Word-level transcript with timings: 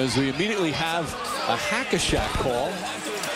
as 0.00 0.16
we 0.16 0.30
immediately 0.30 0.72
have 0.72 1.04
a 1.48 1.56
hack-a-shack 1.56 2.30
call. 2.40 2.72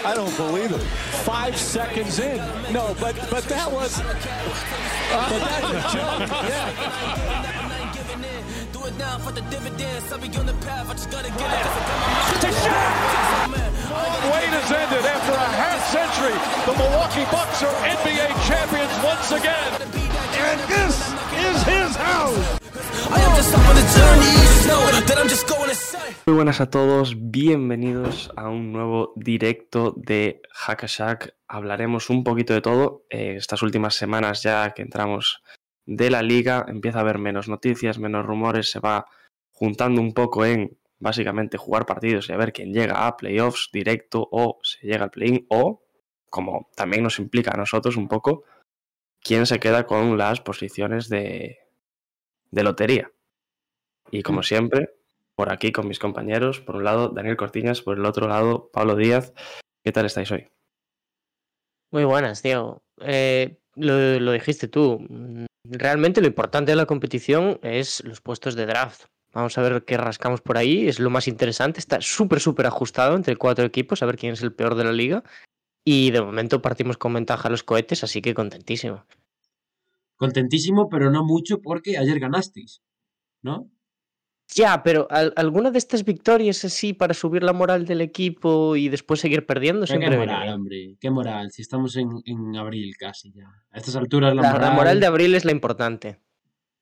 I 0.03 0.15
don't 0.15 0.35
believe 0.37 0.73
it. 0.73 0.81
Five 1.29 1.57
seconds 1.57 2.19
in. 2.21 2.39
No, 2.73 2.97
but 3.01 3.15
but 3.31 3.45
that 3.45 3.71
was. 3.71 4.01
Uh, 4.01 4.05
but 5.29 5.41
that's 5.45 5.69
a 5.69 5.97
joke. 5.97 6.29
Yeah. 6.49 7.05
Wait 14.33 14.53
has 14.57 14.73
ended 14.73 15.05
after 15.05 15.33
a 15.33 15.51
half 15.61 15.81
century. 15.93 16.37
The 16.65 16.75
Milwaukee 16.81 17.29
Bucks 17.31 17.63
are 17.63 17.75
NBA 17.85 18.33
champions 18.49 18.93
once 19.05 19.33
again. 19.33 19.71
And 20.41 20.61
this 20.69 20.97
is 21.45 21.63
his 21.65 21.97
house. 21.97 22.64
Muy 26.27 26.37
buenas 26.37 26.61
a 26.63 26.71
todos, 26.71 27.31
bienvenidos 27.31 28.31
a 28.35 28.49
un 28.49 28.73
nuevo 28.73 29.13
directo 29.15 29.93
de 29.97 30.41
Hackashack. 30.53 31.35
Hablaremos 31.47 32.09
un 32.09 32.25
poquito 32.25 32.55
de 32.55 32.63
todo. 32.63 33.05
Eh, 33.11 33.35
estas 33.37 33.63
últimas 33.63 33.95
semanas 33.95 34.43
ya 34.43 34.73
que 34.73 34.81
entramos 34.81 35.43
de 35.85 36.11
la 36.11 36.23
liga, 36.23 36.65
empieza 36.67 36.99
a 36.99 37.01
haber 37.03 37.19
menos 37.19 37.49
noticias, 37.49 37.99
menos 37.99 38.25
rumores, 38.25 38.71
se 38.71 38.81
va 38.81 39.07
juntando 39.51 40.01
un 40.01 40.15
poco 40.15 40.47
en 40.47 40.79
básicamente 40.99 41.59
jugar 41.59 41.85
partidos 41.85 42.31
y 42.31 42.33
a 42.33 42.39
ver 42.39 42.55
quién 42.55 42.73
llega 42.73 43.07
a 43.07 43.17
playoffs 43.19 43.69
directo 43.71 44.27
o 44.33 44.61
se 44.63 44.87
llega 44.87 45.05
al 45.05 45.11
play-in 45.11 45.47
o, 45.51 45.83
como 46.31 46.71
también 46.75 47.03
nos 47.03 47.19
implica 47.19 47.51
a 47.53 47.59
nosotros 47.59 47.97
un 47.97 48.09
poco, 48.09 48.45
quién 49.21 49.45
se 49.45 49.61
queda 49.61 49.87
con 49.87 50.17
las 50.17 50.41
posiciones 50.41 51.11
de, 51.11 51.59
de 52.55 52.63
lotería. 52.63 53.13
Y 54.11 54.23
como 54.23 54.43
siempre, 54.43 54.95
por 55.35 55.53
aquí 55.53 55.73
con 55.73 55.89
mis 55.89 55.99
compañeros, 55.99 56.61
por 56.61 56.77
un 56.77 56.85
lado 56.85 57.09
Daniel 57.09 57.37
Cortiñas, 57.37 57.83
por 57.83 57.99
el 57.99 58.07
otro 58.07 58.29
lado 58.29 58.71
Pablo 58.73 58.97
Díaz. 58.97 59.33
¿Qué 59.83 59.93
tal 59.93 60.07
estáis 60.07 60.31
hoy? 60.31 60.49
Muy 61.91 62.05
buenas, 62.05 62.43
Diego. 62.43 62.83
Eh, 63.01 63.59
lo, 63.75 64.21
lo 64.21 64.33
dijiste 64.33 64.69
tú. 64.69 65.07
Realmente 65.65 66.21
lo 66.21 66.27
importante 66.27 66.73
de 66.73 66.77
la 66.77 66.87
competición 66.87 67.59
es 67.63 68.03
los 68.05 68.21
puestos 68.21 68.55
de 68.55 68.67
draft. 68.67 69.05
Vamos 69.33 69.59
a 69.59 69.63
ver 69.63 69.85
qué 69.85 69.97
rascamos 69.97 70.41
por 70.41 70.57
ahí. 70.57 70.87
Es 70.87 71.01
lo 71.01 71.11
más 71.11 71.27
interesante. 71.27 71.81
Está 71.81 72.01
súper, 72.01 72.41
súper 72.41 72.67
ajustado 72.67 73.17
entre 73.17 73.37
cuatro 73.37 73.65
equipos, 73.65 74.03
a 74.03 74.07
ver 74.07 74.17
quién 74.17 74.33
es 74.33 74.43
el 74.43 74.53
peor 74.53 74.77
de 74.77 74.85
la 74.85 74.93
liga. 74.93 75.25
Y 75.85 76.13
de 76.13 76.23
momento 76.23 76.63
partimos 76.63 76.97
con 76.97 77.13
ventaja 77.13 77.49
a 77.49 77.51
los 77.51 77.65
cohetes, 77.65 78.05
así 78.05 78.23
que 78.23 78.33
contentísimo. 78.33 79.05
Contentísimo, 80.17 80.89
pero 80.89 81.11
no 81.11 81.25
mucho 81.25 81.61
porque 81.61 81.99
ayer 81.99 82.19
ganasteis, 82.21 82.83
¿no? 83.43 83.71
Ya, 84.55 84.83
pero 84.83 85.07
al- 85.11 85.33
alguna 85.37 85.71
de 85.71 85.79
estas 85.79 86.05
victorias 86.05 86.65
así 86.65 86.93
para 86.93 87.15
subir 87.15 87.43
la 87.43 87.53
moral 87.55 87.87
del 87.87 88.03
equipo 88.03 88.77
y 88.77 88.89
después 88.89 89.19
seguir 89.19 89.47
perdiendo 89.47 89.87
siempre 89.87 90.11
qué 90.11 90.17
moral, 90.19 90.49
hombre, 90.55 90.97
qué 91.01 91.11
moral, 91.11 91.51
si 91.51 91.63
estamos 91.63 91.97
en, 91.97 92.11
en 92.27 92.55
abril 92.57 92.95
casi 92.99 93.33
ya. 93.33 93.49
A 93.71 93.79
estas 93.79 93.97
alturas 93.97 94.35
la, 94.35 94.43
La, 94.43 94.49
la 94.49 94.55
moral... 94.55 94.75
moral 94.75 95.01
de 95.01 95.07
abril 95.07 95.35
es 95.35 95.45
la 95.45 95.53
importante. 95.53 96.21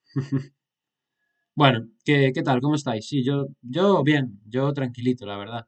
Bueno, 1.55 1.87
¿qué, 2.05 2.33
qué 2.35 2.43
tal? 2.43 2.61
¿Cómo 2.63 2.77
estáis? 2.77 3.07
Sí, 3.07 3.23
yo, 3.23 3.47
yo 3.61 4.03
bien, 4.03 4.41
yo 4.47 4.73
tranquilito, 4.73 5.27
la 5.27 5.37
verdad. 5.37 5.67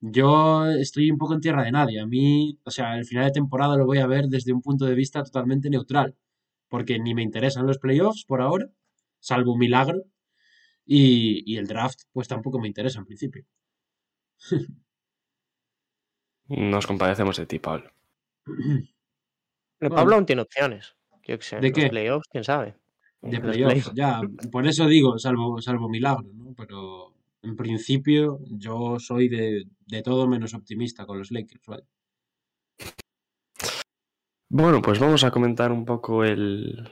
Yo 0.00 0.66
estoy 0.70 1.10
un 1.10 1.18
poco 1.18 1.34
en 1.34 1.40
tierra 1.40 1.64
de 1.64 1.72
nadie. 1.72 2.00
A 2.00 2.06
mí, 2.06 2.58
o 2.64 2.70
sea, 2.70 2.96
el 2.96 3.04
final 3.04 3.24
de 3.24 3.32
temporada 3.32 3.76
lo 3.76 3.86
voy 3.86 3.98
a 3.98 4.06
ver 4.06 4.26
desde 4.28 4.52
un 4.52 4.62
punto 4.62 4.84
de 4.84 4.94
vista 4.94 5.24
totalmente 5.24 5.68
neutral, 5.68 6.14
porque 6.68 6.98
ni 6.98 7.14
me 7.14 7.22
interesan 7.22 7.66
los 7.66 7.78
playoffs 7.78 8.24
por 8.26 8.40
ahora, 8.42 8.66
salvo 9.20 9.52
un 9.54 9.58
milagro, 9.60 10.02
y, 10.84 11.42
y 11.52 11.58
el 11.58 11.66
draft 11.66 12.02
pues 12.12 12.28
tampoco 12.28 12.58
me 12.60 12.68
interesa 12.68 12.98
en 13.00 13.06
principio. 13.06 13.44
Nos 16.48 16.86
compadecemos 16.86 17.36
de 17.36 17.46
ti, 17.46 17.58
Pablo. 17.58 17.90
Pero 19.78 19.90
Bueno. 19.90 19.96
Pablo 19.96 20.14
aún 20.16 20.26
tiene 20.26 20.42
opciones. 20.42 20.96
Yo 21.26 21.38
qué 21.38 21.44
sé, 21.44 21.60
¿De 21.60 21.70
los 21.70 21.72
qué? 21.72 21.88
playoffs, 21.88 22.28
quién 22.30 22.44
sabe. 22.44 22.76
De 23.22 23.40
playoffs, 23.40 23.92
ya, 23.94 24.20
por 24.52 24.66
eso 24.66 24.86
digo, 24.86 25.18
salvo, 25.18 25.60
salvo 25.60 25.88
milagro, 25.88 26.28
¿no? 26.34 26.54
Pero 26.56 27.14
en 27.42 27.56
principio 27.56 28.38
yo 28.50 28.98
soy 29.00 29.28
de, 29.28 29.64
de 29.86 30.02
todo 30.02 30.28
menos 30.28 30.54
optimista 30.54 31.06
con 31.06 31.18
los 31.18 31.30
Lakers, 31.32 31.66
¿vale? 31.66 31.84
Bueno, 34.48 34.80
pues 34.80 35.00
vamos 35.00 35.24
a 35.24 35.30
comentar 35.32 35.72
un 35.72 35.84
poco 35.84 36.24
el, 36.24 36.88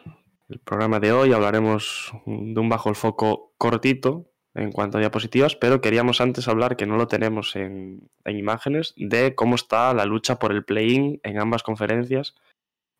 el 0.48 0.58
programa 0.60 0.98
de 0.98 1.12
hoy. 1.12 1.32
Hablaremos 1.32 2.12
de 2.26 2.60
un 2.60 2.68
bajo 2.68 2.88
el 2.88 2.96
foco 2.96 3.54
cortito 3.58 4.30
en 4.54 4.70
cuanto 4.72 4.98
a 4.98 5.00
diapositivas, 5.00 5.56
pero 5.56 5.80
queríamos 5.80 6.20
antes 6.20 6.48
hablar, 6.48 6.76
que 6.76 6.86
no 6.86 6.96
lo 6.96 7.08
tenemos 7.08 7.56
en, 7.56 8.10
en 8.24 8.38
imágenes, 8.38 8.94
de 8.96 9.34
cómo 9.34 9.56
está 9.56 9.92
la 9.94 10.04
lucha 10.04 10.38
por 10.38 10.52
el 10.52 10.64
play-in 10.64 11.20
en 11.22 11.40
ambas 11.40 11.62
conferencias. 11.62 12.34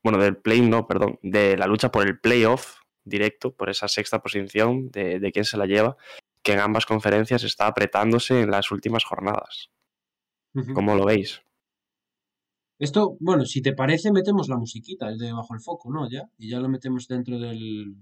Bueno, 0.02 0.18
del 0.18 0.36
play-in 0.36 0.70
no, 0.70 0.86
perdón, 0.86 1.18
de 1.22 1.56
la 1.56 1.66
lucha 1.66 1.90
por 1.90 2.06
el 2.06 2.18
playoff 2.18 2.80
directo, 3.04 3.54
por 3.54 3.70
esa 3.70 3.86
sexta 3.86 4.20
posición 4.20 4.90
de, 4.90 5.20
de 5.20 5.32
quién 5.32 5.44
se 5.44 5.56
la 5.56 5.66
lleva, 5.66 5.96
que 6.42 6.52
en 6.52 6.60
ambas 6.60 6.86
conferencias 6.86 7.44
está 7.44 7.66
apretándose 7.66 8.40
en 8.40 8.50
las 8.50 8.70
últimas 8.70 9.04
jornadas. 9.04 9.70
¿Cómo 10.74 10.94
lo 10.94 11.04
veis? 11.04 11.43
Esto, 12.78 13.16
bueno, 13.20 13.44
si 13.44 13.62
te 13.62 13.72
parece, 13.72 14.10
metemos 14.12 14.48
la 14.48 14.56
musiquita, 14.56 15.08
el 15.08 15.18
de 15.18 15.32
bajo 15.32 15.54
el 15.54 15.60
foco, 15.60 15.90
¿no? 15.92 16.08
Ya, 16.10 16.28
y 16.38 16.48
ya 16.50 16.58
lo 16.60 16.68
metemos 16.68 17.06
dentro 17.06 17.38
del... 17.38 17.94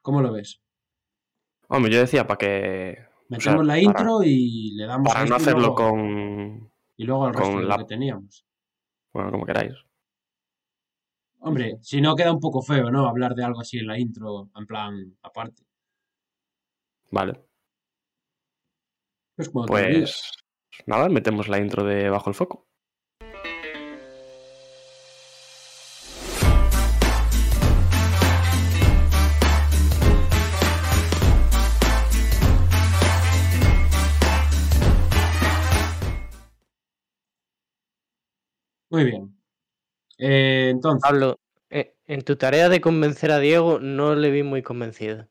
¿Cómo 0.00 0.22
lo 0.22 0.32
ves? 0.32 0.60
Hombre, 1.68 1.92
yo 1.92 2.00
decía 2.00 2.26
para 2.26 2.38
que... 2.38 2.96
o 2.98 3.40
sea, 3.40 3.54
Metemos 3.54 3.66
la 3.66 3.72
para- 3.74 3.82
intro 3.82 4.22
y 4.24 4.72
le 4.74 4.86
damos 4.86 5.12
Para 5.12 5.26
no 5.26 5.36
hacerlo 5.36 5.60
luego, 5.60 5.74
con... 5.74 6.72
y 6.96 7.04
luego 7.04 7.26
al 7.26 7.34
resto 7.34 7.58
de 7.58 7.64
lo 7.64 7.76
que 7.78 7.84
teníamos. 7.84 8.44
Bueno, 9.12 9.30
como 9.32 9.44
queráis. 9.46 9.74
Hombre, 11.40 11.78
si 11.82 12.00
no 12.00 12.14
queda 12.14 12.32
un 12.32 12.38
poco 12.40 12.62
feo, 12.62 12.90
¿no? 12.90 13.08
Hablar 13.08 13.34
de 13.34 13.42
algo 13.44 13.60
así 13.60 13.78
en 13.78 13.88
la 13.88 13.98
intro, 13.98 14.50
en 14.54 14.66
plan, 14.66 15.16
aparte. 15.22 15.64
Vale. 17.10 17.44
Pues. 19.34 19.50
Pues 19.66 20.32
nada, 20.86 21.08
metemos 21.08 21.48
la 21.48 21.58
intro 21.58 21.84
de 21.84 22.08
Bajo 22.08 22.30
el 22.30 22.34
Foco. 22.34 22.68
Muy 38.92 39.04
bien. 39.04 39.34
Eh, 40.18 40.68
entonces, 40.70 41.02
Pablo, 41.02 41.40
eh, 41.70 41.94
en 42.06 42.20
tu 42.22 42.36
tarea 42.36 42.68
de 42.68 42.82
convencer 42.82 43.30
a 43.32 43.38
Diego 43.38 43.78
no 43.80 44.14
le 44.14 44.30
vi 44.30 44.42
muy 44.42 44.62
convencido. 44.62 45.26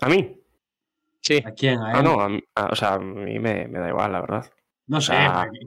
¿A 0.00 0.08
mí? 0.08 0.40
Sí, 1.20 1.40
¿a 1.44 1.52
quién? 1.52 1.78
¿A 1.78 1.92
Ah, 1.92 1.98
él? 1.98 2.04
no, 2.04 2.20
a 2.20 2.28
mí- 2.28 2.42
ah, 2.56 2.68
o 2.72 2.74
sea, 2.74 2.94
a 2.94 2.98
mí 2.98 3.38
me, 3.38 3.68
me 3.68 3.78
da 3.78 3.88
igual, 3.88 4.10
la 4.10 4.20
verdad. 4.20 4.50
No 4.88 5.00
sé, 5.00 5.14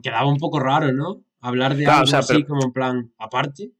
quedaba 0.02 0.28
un 0.28 0.36
poco 0.36 0.60
raro, 0.60 0.92
¿no? 0.92 1.22
Hablar 1.40 1.74
de 1.74 1.84
Claro, 1.84 2.00
o 2.00 2.00
algo 2.02 2.10
sea, 2.10 2.18
así 2.18 2.34
pero- 2.34 2.46
como 2.48 2.64
en 2.64 2.72
plan 2.72 3.12
aparte. 3.16 3.70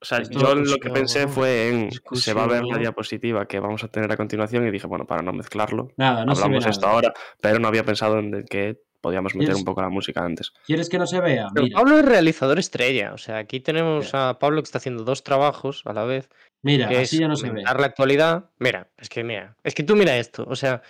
O 0.00 0.04
sea, 0.04 0.18
Esto, 0.18 0.38
yo 0.40 0.54
lo 0.56 0.62
pues, 0.64 0.76
que 0.80 0.88
no, 0.88 0.94
pensé 0.94 1.28
fue 1.28 1.68
en 1.68 1.90
se 2.12 2.34
va 2.34 2.42
a 2.44 2.48
ver 2.48 2.64
la 2.64 2.76
diapositiva 2.76 3.46
que 3.46 3.58
vamos 3.60 3.84
a 3.84 3.88
tener 3.88 4.10
a 4.12 4.16
continuación 4.18 4.66
y 4.66 4.70
dije, 4.70 4.86
bueno, 4.88 5.06
para 5.06 5.22
no 5.22 5.32
mezclarlo, 5.32 5.92
Nada, 5.96 6.26
no 6.26 6.32
hablamos 6.32 6.66
esto 6.66 6.86
ahora, 6.86 7.14
pero 7.40 7.58
no 7.58 7.68
había 7.68 7.84
pensado 7.84 8.18
en 8.18 8.44
que 8.44 8.82
podíamos 9.04 9.34
meter 9.34 9.48
¿Quieres- 9.50 9.58
un 9.60 9.64
poco 9.64 9.82
la 9.82 9.88
música 9.90 10.24
antes. 10.24 10.50
¿Quieres 10.66 10.88
que 10.88 10.98
no 10.98 11.06
se 11.06 11.20
vea? 11.20 11.48
pero 11.54 11.64
Mira, 11.66 11.78
Pablo 11.78 11.98
es 11.98 12.04
realizador 12.04 12.58
estrella. 12.58 13.12
O 13.12 13.18
sea, 13.18 13.38
aquí 13.38 13.60
tenemos 13.60 14.14
a 14.14 14.38
Pablo 14.38 14.62
que 14.62 14.66
está 14.66 14.78
haciendo 14.78 15.04
dos 15.04 15.22
trabajos 15.22 15.82
a 15.84 15.92
la 15.92 16.04
vez. 16.04 16.28
mira, 16.62 16.88
que 16.88 16.96
así 16.96 17.16
es 17.16 17.20
ya 17.20 17.28
no 17.28 17.36
se 17.36 17.50
ve. 17.50 17.62
la 17.62 17.70
actualidad. 17.86 18.50
Mira, 18.58 18.90
es 18.96 19.08
que 19.08 19.22
mira, 19.22 19.56
es 19.62 19.74
que 19.74 19.82
tú 19.84 19.94
mira 19.94 20.16
esto. 20.16 20.44
O 20.48 20.56
sea, 20.56 20.82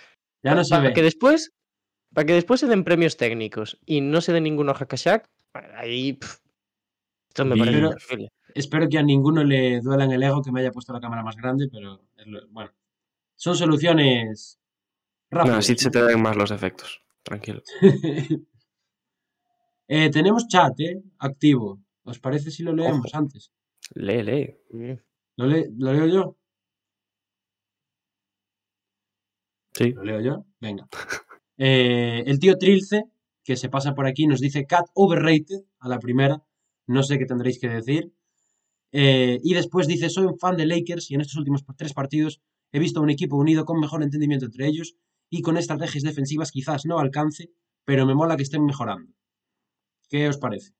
Ya 0.43 0.55
no 0.55 0.63
se 0.63 0.69
para 0.75 0.87
ve. 0.89 0.93
que 0.93 1.01
después, 1.03 1.51
para 2.13 2.25
que 2.25 2.33
después 2.33 2.59
se 2.61 2.67
den 2.67 2.83
premios 2.85 3.17
técnicos 3.17 3.77
y 3.85 3.99
no 4.01 4.21
se 4.21 4.31
den 4.33 4.43
ninguno 4.45 4.71
a 4.71 4.75
Hackashack, 4.75 5.27
ahí 5.75 6.17
esto 7.27 7.43
me 7.45 7.57
parece 7.57 7.77
Pero-. 8.09 8.27
Espero 8.53 8.87
que 8.87 8.97
a 8.97 9.03
ninguno 9.03 9.43
le 9.43 9.81
duela 9.81 10.05
en 10.05 10.11
el 10.13 10.23
ego 10.23 10.41
que 10.41 10.49
me 10.51 10.61
haya 10.61 10.71
puesto 10.71 10.93
la 10.93 11.01
cámara 11.01 11.23
más 11.23 11.35
grande, 11.35 11.67
pero 11.69 12.01
es 12.15 12.25
lo- 12.25 12.47
bueno. 12.49 12.71
Son 13.35 13.53
soluciones 13.57 14.57
No, 15.29 15.39
rápidas. 15.39 15.57
así 15.59 15.75
se 15.77 15.85
¿no? 15.87 15.91
te 15.91 16.01
ven 16.03 16.21
más 16.21 16.37
los 16.37 16.51
efectos. 16.51 17.01
Tranquilo. 17.25 17.61
Eh, 19.87 20.09
tenemos 20.11 20.47
chat, 20.47 20.79
¿eh? 20.79 20.95
Activo. 21.19 21.67
¿Os 22.11 22.19
parece 22.25 22.49
si 22.51 22.61
lo 22.63 22.73
leemos 22.73 23.11
antes? 23.21 23.51
Lee, 24.05 24.23
lee. 24.23 24.45
¿Lo, 25.37 25.45
le- 25.47 25.69
¿Lo 25.77 25.93
leo 25.93 26.07
yo? 26.07 26.37
Sí. 29.73 29.91
¿Lo 29.91 30.03
leo 30.03 30.21
yo? 30.21 30.45
Venga. 30.59 30.87
Eh, 31.57 32.21
el 32.27 32.37
tío 32.37 32.57
Trilce, 32.57 33.03
que 33.41 33.55
se 33.55 33.69
pasa 33.69 33.95
por 33.95 34.07
aquí, 34.07 34.27
nos 34.27 34.41
dice 34.41 34.65
Cat 34.65 34.87
overrated 34.93 35.61
a 35.79 35.87
la 35.87 35.99
primera. 35.99 36.43
No 36.85 37.01
sé 37.01 37.17
qué 37.17 37.25
tendréis 37.25 37.59
que 37.59 37.69
decir. 37.69 38.11
Eh, 38.91 39.39
y 39.43 39.53
después 39.53 39.87
dice, 39.87 40.09
soy 40.09 40.25
un 40.25 40.39
fan 40.39 40.57
de 40.57 40.65
Lakers 40.65 41.11
y 41.11 41.15
en 41.15 41.21
estos 41.21 41.37
últimos 41.37 41.63
tres 41.77 41.93
partidos 41.93 42.41
he 42.73 42.79
visto 42.79 43.01
un 43.01 43.09
equipo 43.09 43.37
unido 43.37 43.65
con 43.65 43.79
mejor 43.79 44.03
entendimiento 44.03 44.45
entre 44.47 44.67
ellos 44.67 44.95
y 45.29 45.41
con 45.41 45.57
estrategias 45.57 46.03
defensivas 46.03 46.51
quizás 46.51 46.85
no 46.85 46.99
alcance, 46.99 47.51
pero 47.85 48.05
me 48.05 48.15
mola 48.15 48.37
que 48.37 48.43
estén 48.43 48.65
mejorando. 48.65 49.11
¿Qué 50.09 50.27
os 50.27 50.37
parece? 50.37 50.73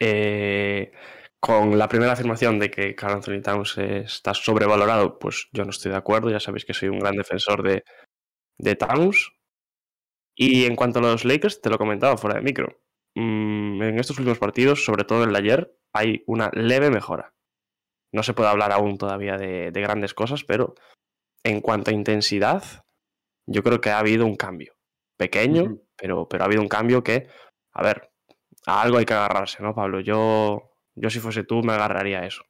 Eh, 0.00 0.92
con 1.40 1.78
la 1.78 1.88
primera 1.88 2.12
afirmación 2.12 2.58
de 2.58 2.70
que 2.70 2.94
Carl 2.94 3.14
Anthony 3.14 3.40
Towns 3.42 3.78
está 3.78 4.34
sobrevalorado, 4.34 5.18
pues 5.18 5.48
yo 5.52 5.64
no 5.64 5.70
estoy 5.70 5.92
de 5.92 5.98
acuerdo. 5.98 6.30
Ya 6.30 6.40
sabéis 6.40 6.64
que 6.64 6.74
soy 6.74 6.88
un 6.88 6.98
gran 6.98 7.16
defensor 7.16 7.62
de, 7.62 7.84
de 8.58 8.74
Towns. 8.76 9.32
Y 10.36 10.64
en 10.64 10.74
cuanto 10.74 10.98
a 10.98 11.02
los 11.02 11.24
Lakers, 11.24 11.60
te 11.60 11.70
lo 11.70 11.78
comentaba 11.78 12.16
fuera 12.16 12.36
de 12.36 12.42
micro. 12.42 12.80
Mm, 13.14 13.82
en 13.82 13.98
estos 13.98 14.18
últimos 14.18 14.38
partidos, 14.38 14.84
sobre 14.84 15.04
todo 15.04 15.22
en 15.22 15.30
el 15.30 15.36
ayer, 15.36 15.78
hay 15.92 16.24
una 16.26 16.50
leve 16.52 16.90
mejora. 16.90 17.34
No 18.12 18.22
se 18.22 18.34
puede 18.34 18.48
hablar 18.48 18.72
aún 18.72 18.96
todavía 18.98 19.36
de 19.36 19.80
grandes 19.80 20.14
cosas, 20.14 20.44
pero 20.44 20.74
en 21.44 21.60
cuanto 21.60 21.90
a 21.90 21.94
intensidad, 21.94 22.64
yo 23.46 23.62
creo 23.62 23.80
que 23.80 23.90
ha 23.90 23.98
habido 23.98 24.26
un 24.26 24.36
cambio. 24.36 24.74
Pequeño, 25.16 25.62
uh 25.62 25.66
-huh. 25.66 25.82
pero, 25.96 26.28
pero 26.28 26.42
ha 26.42 26.46
habido 26.46 26.62
un 26.62 26.68
cambio 26.68 27.04
que, 27.04 27.28
a 27.72 27.82
ver, 27.82 28.10
a 28.66 28.82
algo 28.82 28.98
hay 28.98 29.04
que 29.04 29.14
agarrarse, 29.14 29.62
¿no, 29.62 29.74
Pablo? 29.74 30.00
Yo, 30.00 30.72
yo 30.94 31.10
si 31.10 31.20
fuese 31.20 31.44
tú, 31.44 31.62
me 31.62 31.74
agarraría 31.74 32.20
a 32.20 32.26
eso. 32.26 32.42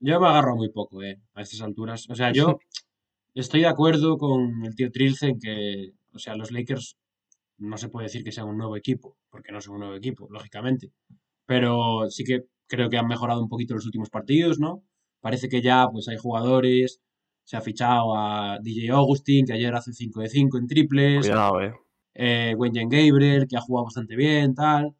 Yo 0.00 0.20
me 0.20 0.28
agarro 0.28 0.54
muy 0.56 0.70
poco, 0.70 1.02
¿eh? 1.02 1.20
A 1.34 1.42
estas 1.42 1.62
alturas. 1.62 2.08
O 2.10 2.14
sea, 2.14 2.32
yo 2.32 2.58
estoy 3.34 3.62
de 3.62 3.68
acuerdo 3.68 4.18
con 4.18 4.64
el 4.64 4.74
tío 4.74 4.92
Trilce 4.92 5.28
en 5.28 5.38
que, 5.40 5.92
o 6.12 6.18
sea, 6.18 6.36
los 6.36 6.52
Lakers 6.52 6.96
no 7.58 7.78
se 7.78 7.88
puede 7.88 8.06
decir 8.06 8.22
que 8.24 8.32
sean 8.32 8.48
un 8.48 8.58
nuevo 8.58 8.76
equipo, 8.76 9.16
porque 9.30 9.52
no 9.52 9.60
son 9.60 9.74
un 9.74 9.80
nuevo 9.80 9.96
equipo, 9.96 10.28
lógicamente. 10.30 10.92
Pero 11.46 12.10
sí 12.10 12.24
que 12.24 12.44
creo 12.66 12.90
que 12.90 12.98
han 12.98 13.06
mejorado 13.06 13.42
un 13.42 13.48
poquito 13.48 13.74
los 13.74 13.86
últimos 13.86 14.10
partidos, 14.10 14.58
¿no? 14.58 14.82
Parece 15.20 15.48
que 15.48 15.62
ya 15.62 15.88
pues 15.90 16.08
hay 16.08 16.18
jugadores, 16.18 17.00
se 17.44 17.56
ha 17.56 17.60
fichado 17.60 18.16
a 18.16 18.58
DJ 18.60 18.90
Augustin, 18.90 19.46
que 19.46 19.52
ayer 19.52 19.74
hace 19.74 19.92
5 19.92 20.20
de 20.20 20.28
5 20.28 20.58
en 20.58 20.66
triples. 20.66 21.26
Cuidado, 21.26 21.60
eh. 21.60 21.72
eh 22.14 22.54
Wenjen 22.56 22.88
Gabriel, 22.88 23.46
que 23.46 23.56
ha 23.56 23.60
jugado 23.60 23.84
bastante 23.84 24.16
bien, 24.16 24.54
tal. 24.54 24.94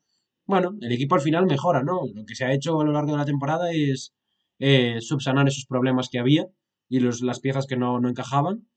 Bueno, 0.46 0.76
el 0.80 0.92
equipo 0.92 1.14
al 1.14 1.22
final 1.22 1.46
mejora, 1.46 1.82
¿no? 1.82 2.02
Lo 2.14 2.24
que 2.26 2.34
se 2.34 2.44
ha 2.44 2.52
hecho 2.52 2.80
a 2.80 2.84
lo 2.84 2.92
largo 2.92 3.12
de 3.12 3.18
la 3.18 3.24
temporada 3.24 3.72
es 3.72 4.14
eh, 4.58 5.00
subsanar 5.00 5.48
esos 5.48 5.64
problemas 5.64 6.08
que 6.10 6.18
había 6.18 6.46
y 6.88 7.00
los, 7.00 7.22
las 7.22 7.40
piezas 7.40 7.66
que 7.66 7.76
no, 7.76 7.98
no 7.98 8.08
encajaban. 8.10 8.68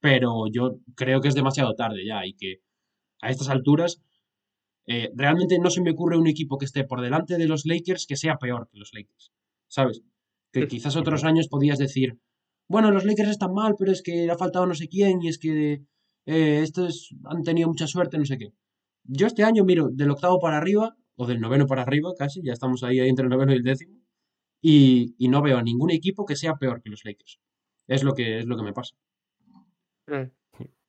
Pero 0.00 0.44
yo 0.52 0.78
creo 0.94 1.20
que 1.20 1.28
es 1.28 1.34
demasiado 1.34 1.74
tarde 1.74 2.06
ya 2.06 2.26
y 2.26 2.34
que 2.34 2.60
a 3.22 3.30
estas 3.30 3.48
alturas 3.48 4.02
eh, 4.86 5.10
realmente 5.14 5.58
no 5.58 5.70
se 5.70 5.82
me 5.82 5.90
ocurre 5.90 6.18
un 6.18 6.26
equipo 6.26 6.58
que 6.58 6.64
esté 6.64 6.84
por 6.84 7.00
delante 7.00 7.36
de 7.36 7.46
los 7.46 7.66
Lakers 7.66 8.06
que 8.06 8.16
sea 8.16 8.36
peor 8.36 8.68
que 8.70 8.78
los 8.78 8.90
Lakers, 8.92 9.32
¿sabes? 9.68 10.02
Que 10.52 10.66
quizás 10.68 10.96
otros 10.96 11.24
años 11.24 11.48
podías 11.48 11.78
decir, 11.78 12.18
bueno, 12.70 12.92
los 12.92 13.04
Lakers 13.04 13.30
están 13.30 13.52
mal, 13.52 13.74
pero 13.76 13.90
es 13.90 14.00
que 14.00 14.30
ha 14.30 14.36
faltado 14.36 14.64
no 14.64 14.74
sé 14.74 14.86
quién 14.86 15.20
y 15.20 15.26
es 15.26 15.38
que 15.38 15.82
eh, 16.24 16.60
estos 16.62 17.12
han 17.24 17.42
tenido 17.42 17.66
mucha 17.66 17.88
suerte, 17.88 18.16
no 18.16 18.24
sé 18.24 18.38
qué. 18.38 18.52
Yo 19.02 19.26
este 19.26 19.42
año 19.42 19.64
miro 19.64 19.88
del 19.90 20.10
octavo 20.10 20.38
para 20.38 20.58
arriba, 20.58 20.96
o 21.16 21.26
del 21.26 21.40
noveno 21.40 21.66
para 21.66 21.82
arriba 21.82 22.12
casi, 22.16 22.42
ya 22.44 22.52
estamos 22.52 22.84
ahí, 22.84 23.00
entre 23.00 23.24
el 23.24 23.28
noveno 23.28 23.52
y 23.52 23.56
el 23.56 23.64
décimo, 23.64 23.98
y, 24.62 25.16
no 25.18 25.42
veo 25.42 25.58
a 25.58 25.62
ningún 25.62 25.90
equipo 25.90 26.24
que 26.24 26.36
sea 26.36 26.54
peor 26.54 26.80
que 26.80 26.90
los 26.90 27.04
Lakers. 27.04 27.40
Es 27.88 28.04
lo 28.04 28.14
que, 28.14 28.38
es 28.38 28.46
lo 28.46 28.56
que 28.56 28.62
me 28.62 28.72
pasa. 28.72 28.94
Mm. 30.06 30.30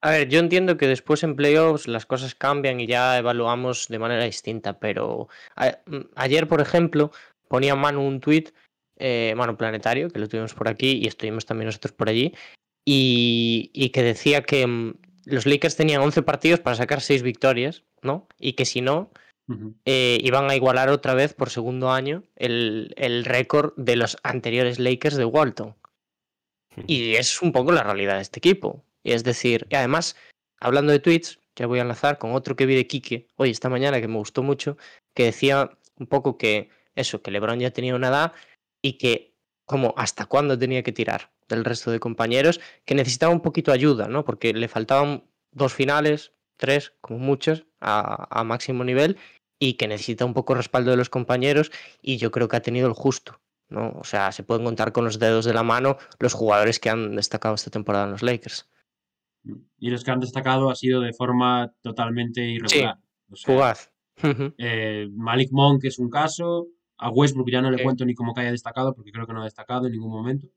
A 0.01 0.12
ver, 0.12 0.30
yo 0.30 0.39
entiendo 0.39 0.77
que 0.77 0.86
después 0.86 1.24
en 1.24 1.36
playoffs 1.36 1.88
las 1.88 2.06
cosas 2.06 2.36
cambian 2.36 2.80
y 2.80 2.86
ya 2.86 3.18
evaluamos 3.18 3.88
de 3.88 3.98
manera 3.98 4.24
distinta, 4.24 4.80
pero 4.80 5.30
a, 5.56 5.80
ayer, 6.16 6.48
por 6.48 6.62
ejemplo, 6.62 7.12
ponía 7.48 7.75
Manu 7.75 8.07
un 8.07 8.19
tweet, 8.19 8.54
eh, 9.01 9.33
Manu 9.36 9.57
Planetario, 9.57 10.09
que 10.09 10.19
lo 10.19 10.30
tuvimos 10.30 10.53
por 10.53 10.69
aquí 10.69 11.00
y 11.03 11.07
estuvimos 11.07 11.45
también 11.45 11.65
nosotros 11.65 11.92
por 11.92 12.07
allí, 12.07 12.33
y, 12.86 13.71
y 13.74 13.89
que 13.89 14.03
decía 14.03 14.44
que 14.44 14.65
um, 14.65 14.94
los 15.25 15.45
Lakers 15.45 15.75
tenían 15.75 16.01
11 16.01 16.21
partidos 16.24 16.59
para 16.59 16.75
sacar 16.75 17.01
6 17.01 17.24
victorias, 17.24 17.83
¿no? 18.01 18.27
Y 18.39 18.53
que 18.53 18.65
si 18.65 18.81
no, 18.81 19.12
uh 19.48 19.53
-huh. 19.53 19.74
eh, 19.86 20.19
iban 20.24 20.50
a 20.50 20.56
igualar 20.56 20.89
otra 20.89 21.13
vez 21.13 21.33
por 21.33 21.50
segundo 21.50 21.92
año 21.92 22.24
el, 22.36 22.94
el 22.98 23.25
récord 23.25 23.74
de 23.75 23.95
los 23.95 24.18
anteriores 24.24 24.80
Lakers 24.80 25.18
de 25.18 25.25
Walton. 25.25 25.75
Y 26.88 27.15
es 27.15 27.42
un 27.42 27.51
poco 27.51 27.71
la 27.71 27.83
realidad 27.83 28.15
de 28.15 28.21
este 28.21 28.39
equipo. 28.39 28.83
Y 29.03 29.12
es 29.12 29.24
decir, 29.24 29.68
y 29.69 29.75
además, 29.75 30.15
hablando 30.59 30.92
de 30.92 31.00
tweets, 31.00 31.39
ya 31.56 31.68
voy 31.68 31.80
a 31.80 31.81
enlazar 31.81 32.18
con 32.18 32.33
otro 32.33 32.56
que 32.56 32.65
vi 32.65 32.75
de 32.75 32.88
Kike 32.88 33.27
hoy, 33.36 33.50
esta 33.50 33.69
mañana, 33.69 34.00
que 34.00 34.07
me 34.07 34.18
gustó 34.18 34.42
mucho, 34.42 34.77
que 35.13 35.25
decía 35.25 35.69
un 36.00 36.07
poco 36.07 36.38
que 36.38 36.69
eso, 36.95 37.21
que 37.21 37.31
LeBron 37.31 37.59
ya 37.59 37.71
tenía 37.71 37.95
una 37.95 38.07
edad 38.07 38.33
y 38.81 38.94
que 38.98 39.36
como 39.66 39.94
hasta 39.98 40.25
cuándo 40.25 40.57
tenía 40.57 40.83
que 40.83 40.92
tirar 40.92 41.31
del 41.48 41.63
resto 41.63 41.92
de 41.92 42.00
compañeros, 42.00 42.60
que 42.86 42.95
necesitaba 42.95 43.33
un 43.33 43.42
poquito 43.42 43.72
de 43.72 43.75
ayuda, 43.75 44.07
¿no? 44.07 44.25
Porque 44.25 44.54
le 44.54 44.68
faltaban 44.68 45.24
dos 45.51 45.74
finales, 45.74 46.33
tres, 46.57 46.94
como 47.01 47.19
muchos, 47.19 47.66
a, 47.80 48.28
a 48.38 48.44
máximo 48.44 48.83
nivel, 48.83 49.18
y 49.60 49.74
que 49.74 49.88
necesita 49.88 50.25
un 50.25 50.33
poco 50.33 50.56
respaldo 50.56 50.92
de 50.92 50.98
los 50.98 51.10
compañeros, 51.10 51.72
y 52.01 52.18
yo 52.18 52.31
creo 52.31 52.48
que 52.48 52.57
ha 52.57 52.62
tenido 52.62 52.88
el 52.88 52.94
justo. 52.94 53.39
¿no? 53.72 53.94
O 53.98 54.04
sea, 54.04 54.31
se 54.31 54.44
pueden 54.44 54.66
contar 54.66 54.92
con 54.92 55.06
los 55.06 55.18
dedos 55.18 55.45
de 55.45 55.54
la 55.54 55.63
mano 55.63 55.98
los 56.19 56.34
jugadores 56.34 56.80
que 56.80 56.89
han 56.89 57.16
destacado 57.16 57.56
esta 57.56 57.72
temporada 57.72 58.06
en 58.06 58.12
los 58.12 58.22
Lakers. 58.22 58.69
Y 59.80 59.89
los 59.89 60.04
que 60.04 60.12
han 60.12 60.19
destacado 60.19 60.69
ha 60.69 60.75
sido 60.75 61.01
de 61.01 61.13
forma 61.13 61.74
totalmente 61.81 62.42
irregular. 62.42 63.00
Sí, 63.00 63.34
o 63.34 63.36
sea, 63.36 63.54
fugaz. 63.54 63.92
Eh, 64.57 65.07
Malik 65.13 65.50
Monk 65.51 65.86
es 65.86 65.98
un 65.98 66.10
caso. 66.10 66.68
A 67.01 67.09
Westbrook 67.09 67.50
ya 67.50 67.62
no 67.62 67.71
le 67.71 67.81
cuento 67.81 68.06
ni 68.06 68.13
como 68.13 68.33
que 68.33 68.42
haya 68.42 68.51
destacado, 68.51 68.94
porque 68.94 69.12
creo 69.12 69.25
que 69.25 69.33
no 69.33 69.42
ha 69.42 69.45
destacado 69.45 69.88
en 69.88 69.94
ningún 69.94 70.12
momento. 70.12 70.48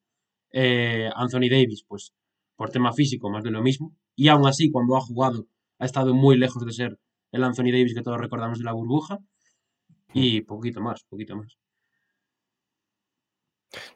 Eh, 0.52 1.10
Anthony 1.14 1.48
Davis, 1.50 1.84
pues 1.88 2.12
por 2.54 2.70
tema 2.70 2.92
físico, 2.92 3.30
más 3.30 3.42
de 3.42 3.50
lo 3.50 3.62
mismo. 3.62 3.96
Y 4.14 4.28
aún 4.28 4.46
así, 4.46 4.70
cuando 4.70 4.96
ha 4.96 5.00
jugado, 5.00 5.46
ha 5.78 5.86
estado 5.86 6.14
muy 6.14 6.36
lejos 6.36 6.64
de 6.64 6.72
ser 6.72 6.98
el 7.32 7.42
Anthony 7.42 7.72
Davis 7.72 7.94
que 7.94 8.02
todos 8.02 8.20
recordamos 8.20 8.58
de 8.58 8.64
la 8.64 8.72
burbuja. 8.72 9.18
Y 10.12 10.42
poquito 10.42 10.80
más, 10.80 11.02
poquito 11.04 11.34
más. 11.34 11.58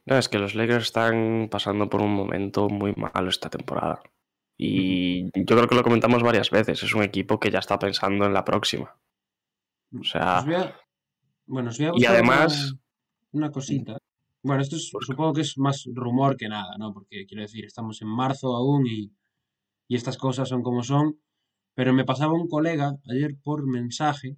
No, 0.06 0.16
es 0.16 0.28
que 0.28 0.38
los 0.38 0.54
Lakers 0.54 0.86
están 0.86 1.48
pasando 1.50 1.88
por 1.88 2.00
un 2.00 2.12
momento 2.12 2.68
muy 2.68 2.94
malo 2.96 3.28
esta 3.28 3.50
temporada. 3.50 4.00
Y 4.56 5.26
yo 5.26 5.54
creo 5.54 5.68
que 5.68 5.76
lo 5.76 5.84
comentamos 5.84 6.22
varias 6.22 6.50
veces. 6.50 6.82
Es 6.82 6.94
un 6.94 7.02
equipo 7.02 7.38
que 7.38 7.50
ya 7.50 7.60
está 7.60 7.78
pensando 7.78 8.24
en 8.24 8.32
la 8.32 8.44
próxima. 8.44 8.98
O 9.96 10.02
sea. 10.02 10.40
Os 10.40 10.48
a... 10.48 10.87
Bueno, 11.48 11.70
os 11.70 11.78
voy 11.78 11.86
a 11.86 11.92
y 11.96 12.04
además. 12.04 12.72
Una, 13.32 13.46
una, 13.46 13.50
cosita. 13.50 13.98
Bueno, 14.42 14.62
esto 14.62 14.76
es, 14.76 14.88
supongo 14.88 15.32
que 15.32 15.40
es 15.40 15.58
más 15.58 15.84
rumor 15.92 16.36
que 16.36 16.48
nada, 16.48 16.76
¿no? 16.78 16.92
Porque 16.92 17.26
quiero 17.26 17.42
decir, 17.42 17.64
estamos 17.64 18.00
en 18.02 18.08
marzo 18.08 18.54
aún 18.54 18.86
y, 18.86 19.12
y 19.88 19.96
estas 19.96 20.16
cosas 20.16 20.48
son 20.48 20.62
como 20.62 20.82
son. 20.82 21.20
Pero 21.74 21.92
me 21.92 22.04
pasaba 22.04 22.34
un 22.34 22.48
colega 22.48 22.96
ayer 23.08 23.36
por 23.42 23.66
mensaje 23.66 24.36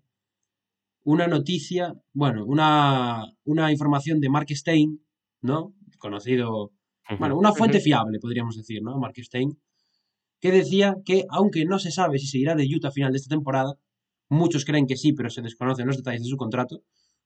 una 1.04 1.26
noticia, 1.26 1.94
bueno, 2.12 2.44
una, 2.44 3.24
una 3.44 3.72
información 3.72 4.20
de 4.20 4.28
Mark 4.28 4.48
Stein, 4.50 5.04
¿no? 5.40 5.74
Conocido, 5.98 6.72
bueno, 7.18 7.36
una 7.36 7.52
fuente 7.52 7.80
fiable, 7.80 8.18
podríamos 8.20 8.56
decir, 8.56 8.82
¿no? 8.82 8.98
Mark 8.98 9.14
Stein, 9.16 9.58
que 10.40 10.52
decía 10.52 10.96
que, 11.04 11.24
aunque 11.30 11.64
no 11.64 11.78
se 11.78 11.90
sabe 11.90 12.18
si 12.18 12.26
seguirá 12.26 12.54
de 12.54 12.66
Utah 12.66 12.88
a 12.88 12.92
final 12.92 13.12
de 13.12 13.18
esta 13.18 13.34
temporada, 13.34 13.78
muchos 14.28 14.64
creen 14.64 14.86
que 14.86 14.96
sí, 14.96 15.12
pero 15.12 15.30
se 15.30 15.42
desconocen 15.42 15.86
los 15.86 15.96
detalles 15.96 16.22
de 16.22 16.28
su 16.28 16.36
contrato, 16.36 16.82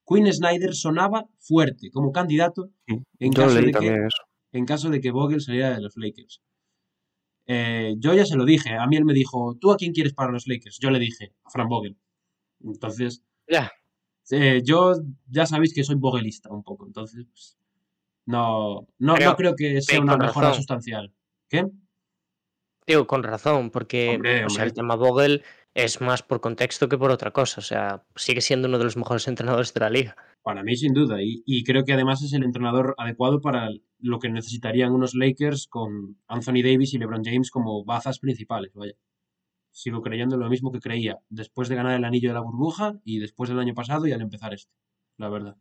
Quinn 0.07 0.33
Snyder 0.33 0.75
sonaba 0.75 1.27
fuerte 1.39 1.91
como 1.91 2.13
candidato 2.13 2.71
en 3.19 3.33
caso, 3.33 3.55
de 3.55 3.73
que, 3.73 4.09
en 4.53 4.67
caso 4.67 4.91
de 4.91 5.01
que 5.01 5.11
Vogel 5.11 5.41
saliera 5.41 5.75
de 5.75 5.81
los 5.81 5.97
Lakers. 5.97 6.43
Eh, 7.47 7.95
yo 7.99 8.15
ya 8.15 8.25
se 8.25 8.37
lo 8.37 8.45
dije, 8.45 8.75
a 8.75 8.87
mí 8.87 8.97
él 8.97 9.05
me 9.05 9.13
dijo, 9.13 9.57
¿tú 9.61 9.73
a 9.73 9.77
quién 9.77 9.93
quieres 9.93 10.15
para 10.15 10.33
los 10.33 10.47
Lakers? 10.47 10.79
Yo 10.79 10.91
le 10.91 10.99
dije, 10.99 11.35
a 11.45 11.51
Frank 11.51 11.69
Vogel. 11.69 11.97
Entonces, 12.63 13.23
ya. 13.49 13.71
Eh, 14.31 14.63
yo 14.65 14.95
ya 15.29 15.45
sabéis 15.45 15.75
que 15.75 15.85
soy 15.85 15.97
vogelista 15.97 16.51
un 16.51 16.63
poco, 16.63 16.87
entonces 16.87 17.27
pues, 17.31 17.59
no, 18.25 18.87
no, 18.99 19.15
pero, 19.15 19.31
no 19.31 19.37
creo 19.37 19.55
que 19.55 19.83
sea 19.83 20.01
una 20.01 20.17
mejora 20.17 20.49
razón. 20.49 20.63
sustancial. 20.63 21.13
¿Qué? 21.49 21.67
Digo, 22.87 23.07
con 23.07 23.23
razón, 23.23 23.71
porque 23.71 24.15
hombre, 24.15 24.31
hombre. 24.31 24.47
O 24.47 24.51
sea, 24.51 24.65
el 24.65 24.73
tema 24.73 24.97
Vogel 24.97 25.43
es 25.75 26.01
más 26.01 26.23
por 26.23 26.41
contexto 26.41 26.89
que 26.89 26.97
por 26.97 27.11
otra 27.11 27.33
cosa. 27.33 27.61
O 27.61 27.65
sea, 27.65 28.05
sigue 28.15 28.41
siendo 28.41 28.69
uno 28.69 28.79
de 28.79 28.85
los 28.85 28.97
mejores 28.97 29.29
entrenadores 29.29 29.75
de 29.75 29.81
la 29.81 29.91
liga. 29.91 30.17
Para 30.43 30.63
mí, 30.63 30.77
sin 30.77 30.95
duda. 30.95 31.21
Y, 31.23 31.43
y 31.47 31.65
creo 31.65 31.85
que 31.85 31.93
además 31.93 32.23
es 32.23 32.33
el 32.33 32.45
entrenador 32.45 32.95
adecuado 32.99 33.41
para 33.41 33.71
lo 33.99 34.19
que 34.19 34.29
necesitarían 34.29 34.93
unos 34.93 35.15
Lakers 35.15 35.67
con 35.67 36.19
Anthony 36.29 36.63
Davis 36.63 36.95
y 36.95 36.99
LeBron 36.99 37.25
James 37.25 37.51
como 37.51 37.85
bazas 37.85 38.19
principales. 38.21 38.73
Vaya. 38.75 38.95
Sigo 39.73 40.03
creyendo 40.03 40.37
lo 40.37 40.49
mismo 40.49 40.71
que 40.71 40.79
creía 40.79 41.19
después 41.29 41.69
de 41.69 41.75
ganar 41.75 41.97
el 41.97 42.05
anillo 42.05 42.29
de 42.29 42.35
la 42.35 42.41
burbuja 42.43 43.01
y 43.05 43.19
después 43.19 43.51
del 43.51 43.59
año 43.59 43.75
pasado 43.75 44.07
y 44.07 44.13
al 44.13 44.21
empezar 44.21 44.55
este. 44.55 44.73
La 45.17 45.29
verdad. 45.29 45.57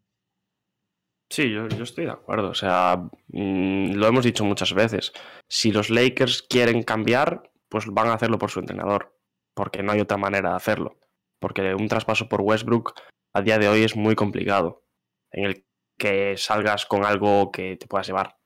Sí, 1.30 1.52
yo, 1.52 1.68
yo, 1.68 1.84
estoy 1.84 2.06
de 2.06 2.12
acuerdo. 2.12 2.50
O 2.50 2.54
sea, 2.54 3.10
mmm, 3.30 3.94
lo 3.94 4.06
hemos 4.06 4.24
dicho 4.24 4.46
muchas 4.46 4.74
veces. 4.74 5.14
Si 5.48 5.72
los 5.72 5.90
Lakers 5.90 6.44
quieren 6.44 6.84
cambiar, 6.84 7.52
pues 7.70 7.88
van 7.88 8.10
a 8.10 8.14
hacerlo 8.14 8.38
por 8.38 8.52
su 8.52 8.60
entrenador. 8.60 9.18
Porque 9.54 9.84
no 9.84 9.92
hay 9.92 10.00
otra 10.02 10.18
manera 10.18 10.52
de 10.52 10.56
hacerlo. 10.56 10.98
Porque 11.40 11.74
un 11.76 11.88
traspaso 11.88 12.30
por 12.30 12.42
Westbrook 12.42 12.94
a 13.34 13.42
día 13.42 13.58
de 13.58 13.68
hoy 13.68 13.84
es 13.84 13.96
muy 13.96 14.16
complicado. 14.16 14.84
En 15.32 15.46
el 15.46 15.66
que 15.98 16.38
salgas 16.38 16.86
con 16.86 17.06
algo 17.06 17.52
que 17.52 17.78
te 17.78 17.88
puedas 17.88 18.08
llevar. 18.08 18.38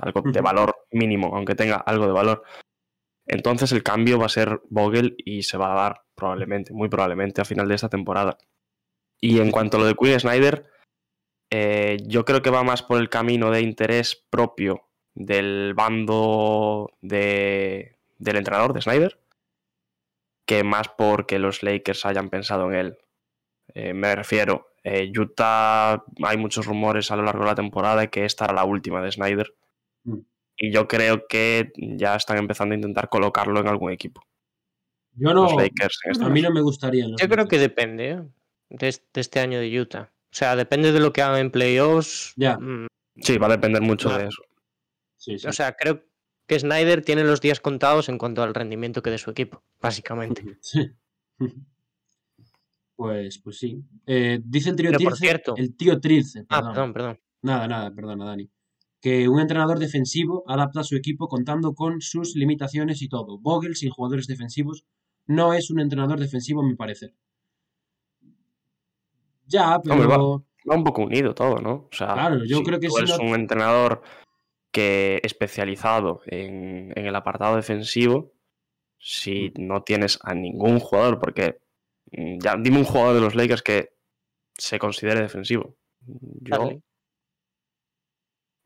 Algo 0.00 0.22
de 0.22 0.40
valor 0.40 0.76
mínimo, 0.90 1.34
aunque 1.34 1.54
tenga 1.54 1.76
algo 1.76 2.06
de 2.06 2.12
valor. 2.12 2.42
Entonces 3.26 3.72
el 3.72 3.82
cambio 3.82 4.18
va 4.18 4.26
a 4.26 4.30
ser 4.30 4.60
Vogel 4.68 5.16
y 5.18 5.42
se 5.42 5.56
va 5.56 5.72
a 5.72 5.82
dar 5.82 6.02
probablemente, 6.14 6.72
muy 6.72 6.88
probablemente 6.88 7.40
a 7.40 7.44
final 7.44 7.66
de 7.68 7.74
esta 7.74 7.88
temporada. 7.88 8.38
Y 9.20 9.40
en 9.40 9.50
cuanto 9.50 9.76
a 9.76 9.80
lo 9.80 9.86
de 9.86 9.94
Quinn 9.94 10.20
Snyder, 10.20 10.66
eh, 11.50 11.96
yo 12.06 12.24
creo 12.24 12.42
que 12.42 12.50
va 12.50 12.62
más 12.62 12.82
por 12.82 13.00
el 13.00 13.08
camino 13.08 13.50
de 13.50 13.62
interés 13.62 14.26
propio 14.30 14.88
del 15.14 15.74
bando 15.74 16.92
de, 17.00 17.98
del 18.18 18.36
entrenador 18.36 18.74
de 18.74 18.82
Snyder 18.82 19.18
que 20.46 20.64
más 20.64 20.88
porque 20.96 21.38
los 21.38 21.62
Lakers 21.62 22.06
hayan 22.06 22.30
pensado 22.30 22.70
en 22.70 22.76
él. 22.78 22.98
Eh, 23.74 23.92
me 23.94 24.14
refiero, 24.14 24.68
eh, 24.84 25.10
Utah, 25.18 26.04
hay 26.22 26.36
muchos 26.38 26.66
rumores 26.66 27.10
a 27.10 27.16
lo 27.16 27.24
largo 27.24 27.40
de 27.42 27.50
la 27.50 27.54
temporada 27.54 28.00
de 28.02 28.08
que 28.10 28.24
esta 28.24 28.44
era 28.46 28.54
la 28.54 28.64
última 28.64 29.02
de 29.02 29.10
Snyder. 29.12 29.54
Mm. 30.04 30.18
Y 30.58 30.70
yo 30.72 30.88
creo 30.88 31.26
que 31.26 31.72
ya 31.76 32.14
están 32.16 32.38
empezando 32.38 32.72
a 32.74 32.76
intentar 32.76 33.08
colocarlo 33.08 33.60
en 33.60 33.68
algún 33.68 33.90
equipo. 33.92 34.22
Yo 35.12 35.34
no. 35.34 35.42
Los 35.44 35.54
Lakers 35.56 35.98
en 36.04 36.12
este 36.12 36.24
A 36.24 36.28
mí 36.28 36.40
no 36.42 36.50
me 36.50 36.60
gustaría. 36.60 37.06
Yo 37.18 37.28
creo 37.28 37.46
que 37.48 37.58
depende 37.58 38.10
¿eh? 38.10 38.22
de, 38.70 38.88
es- 38.88 39.02
de 39.12 39.20
este 39.20 39.40
año 39.40 39.58
de 39.60 39.80
Utah. 39.80 40.10
O 40.12 40.34
sea, 40.38 40.54
depende 40.56 40.92
de 40.92 41.00
lo 41.00 41.12
que 41.12 41.22
hagan 41.22 41.40
en 41.40 41.50
playoffs. 41.50 42.32
Ya. 42.36 42.56
Mm, 42.58 42.86
Sí, 43.20 43.38
va 43.38 43.46
a 43.46 43.50
depender 43.50 43.80
mucho 43.82 44.08
Claro. 44.08 44.24
de 44.24 44.28
eso. 44.28 44.42
Sí, 45.16 45.38
sí. 45.38 45.46
O 45.48 45.52
sea, 45.52 45.72
creo 45.72 46.04
que 46.46 46.58
Snyder 46.60 47.02
tiene 47.04 47.24
los 47.24 47.40
días 47.40 47.60
contados 47.60 48.08
en 48.08 48.18
cuanto 48.18 48.42
al 48.42 48.54
rendimiento 48.54 49.02
que 49.02 49.10
de 49.10 49.18
su 49.18 49.30
equipo, 49.30 49.62
básicamente. 49.80 50.42
Sí. 50.60 50.90
Pues, 52.96 53.38
pues 53.40 53.58
sí. 53.58 53.84
Eh, 54.06 54.40
dice 54.42 54.70
el 54.70 54.76
tío 54.76 54.86
Pero 54.90 54.98
por 55.00 55.12
Trilce, 55.12 55.20
cierto- 55.26 55.54
el 55.56 55.76
tío 55.76 56.00
Trilce, 56.00 56.46
Ah, 56.48 56.56
perdón. 56.60 56.72
perdón, 56.72 56.92
perdón. 56.94 57.20
Nada, 57.42 57.68
nada, 57.68 57.90
perdona, 57.94 58.24
Dani. 58.24 58.50
Que 59.02 59.28
un 59.28 59.38
entrenador 59.40 59.78
defensivo 59.78 60.44
adapta 60.46 60.80
a 60.80 60.84
su 60.84 60.96
equipo 60.96 61.28
contando 61.28 61.74
con 61.74 62.00
sus 62.00 62.34
limitaciones 62.36 63.02
y 63.02 63.08
todo. 63.08 63.38
Vogel, 63.38 63.76
sin 63.76 63.90
jugadores 63.90 64.26
defensivos, 64.26 64.84
no 65.26 65.52
es 65.52 65.70
un 65.70 65.80
entrenador 65.80 66.18
defensivo, 66.18 66.62
a 66.62 66.66
mi 66.66 66.74
parecer. 66.74 67.14
Ya, 69.46 69.78
pero. 69.82 69.94
Hombre, 69.94 70.44
Va 70.68 70.74
un 70.74 70.82
poco 70.84 71.02
unido 71.02 71.32
todo, 71.34 71.58
¿no? 71.60 71.72
O 71.74 71.88
sea, 71.92 72.14
Claro, 72.14 72.44
yo 72.44 72.60
creo 72.64 72.80
que 72.80 72.88
tú 72.88 72.94
si 72.94 73.02
eres 73.02 73.18
no- 73.18 73.24
un 73.28 73.34
entrenador 73.38 74.02
que 74.76 75.20
especializado 75.22 76.20
en, 76.26 76.92
en 76.94 77.06
el 77.06 77.16
apartado 77.16 77.56
defensivo, 77.56 78.32
si 78.98 79.52
Mm. 79.56 79.66
no 79.66 79.82
tienes 79.82 80.18
a 80.22 80.34
ningún 80.34 80.78
jugador, 80.80 81.18
porque 81.18 81.58
mm, 82.12 82.38
ya 82.40 82.56
dime 82.58 82.78
un 82.78 82.84
jugador 82.84 83.14
de 83.14 83.20
los 83.22 83.34
Lakers 83.34 83.62
que 83.62 83.90
se 84.54 84.78
considere 84.78 85.20
defensivo. 85.20 85.76
Yo, 86.06 86.56
Bradley. 86.58 86.82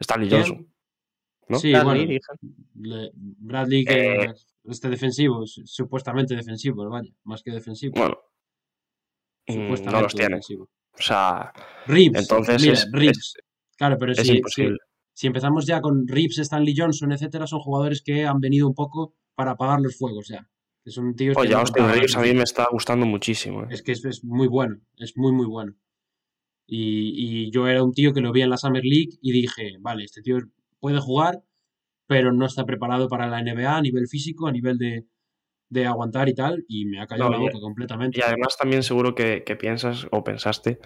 Stanley. 0.00 0.31
Johnson. 0.31 0.67
¿no? 1.49 1.59
Sí, 1.59 1.73
Bradley, 1.73 2.21
bueno, 2.75 3.11
Bradley, 3.14 3.85
que 3.85 3.95
Eh. 4.25 4.35
este 4.64 4.88
defensivo, 4.88 5.47
su- 5.47 5.67
supuestamente 5.67 6.35
defensivo, 6.37 6.88
vaya, 6.88 7.11
más 7.25 7.43
que 7.43 7.50
defensivo. 7.50 7.95
Bueno, 7.97 8.19
mm, 9.47 9.52
supuestamente 9.52 9.90
no 9.93 10.00
los 10.02 10.12
tiene. 10.14 10.29
defensivo. 10.29 10.69
O 10.93 11.02
sea, 11.02 11.52
Reeves, 11.87 12.23
entonces 12.23 12.61
mira, 12.62 12.73
es, 12.75 12.88
Reeves. 12.93 13.19
es- 13.19 13.35
Claro, 13.76 13.97
pero 13.99 14.12
es 14.12 14.19
si, 14.19 14.25
si, 14.25 14.37
imposible. 14.37 14.76
si 14.79 14.89
empezamos 15.27 15.67
ya 15.67 15.81
con 15.81 16.07
Reeves, 16.09 16.39
Stanley 16.39 16.75
Johnson, 16.77 17.12
etcétera, 17.12 17.47
son 17.47 17.61
jugadores 17.61 18.03
que 18.03 18.25
han 18.27 18.41
venido 18.41 18.67
un 18.69 18.75
poco 18.75 19.15
para 19.35 19.53
apagar 19.53 19.81
los 19.81 19.97
fuegos 19.97 20.29
ya. 20.29 20.49
Que 20.85 20.91
son 20.91 21.15
tíos 21.15 21.35
que 21.37 21.43
Oye, 21.43 21.50
no 21.53 21.59
Austin 21.59 21.85
Reeves 21.89 22.15
los 22.15 22.17
a 22.17 22.21
mí 22.23 22.33
me 22.35 22.43
está 22.43 22.67
gustando 22.71 23.05
muchísimo. 23.07 23.65
¿eh? 23.65 23.69
Es 23.71 23.83
que 23.83 23.93
es, 23.93 24.05
es 24.05 24.25
muy 24.25 24.49
bueno, 24.49 24.77
es 24.97 25.17
muy, 25.17 25.33
muy 25.33 25.47
bueno. 25.47 25.75
Y, 26.67 27.47
y 27.47 27.50
yo 27.50 27.67
era 27.69 27.83
un 27.83 27.93
tío 27.93 28.12
que 28.12 28.21
lo 28.21 28.33
vi 28.33 28.43
en 28.43 28.50
la 28.50 28.57
Summer 28.57 28.83
League 28.85 29.19
y 29.21 29.33
dije, 29.33 29.73
vale, 29.81 30.05
este 30.05 30.23
tío 30.23 30.39
puede 30.79 31.00
jugar, 31.00 31.43
pero 32.07 32.33
no 32.33 32.47
está 32.47 32.65
preparado 32.65 33.09
para 33.09 33.27
la 33.29 33.43
NBA 33.43 33.77
a 33.77 33.83
nivel 33.83 34.07
físico, 34.09 34.47
a 34.47 34.53
nivel 34.53 34.79
de, 34.79 35.07
de 35.69 35.87
aguantar 35.87 36.29
y 36.29 36.35
tal, 36.35 36.65
y 36.69 36.87
me 36.87 37.00
ha 37.00 37.07
No, 37.19 37.29
la 37.29 37.37
y- 37.37 37.41
boca 37.41 37.59
completamente. 37.61 38.19
Y 38.19 38.23
además 38.23 38.57
también 38.57 38.83
seguro 38.83 39.15
que, 39.15 39.43
que 39.45 39.57
piensas 39.57 40.07
o 40.12 40.23
pensaste 40.25 40.79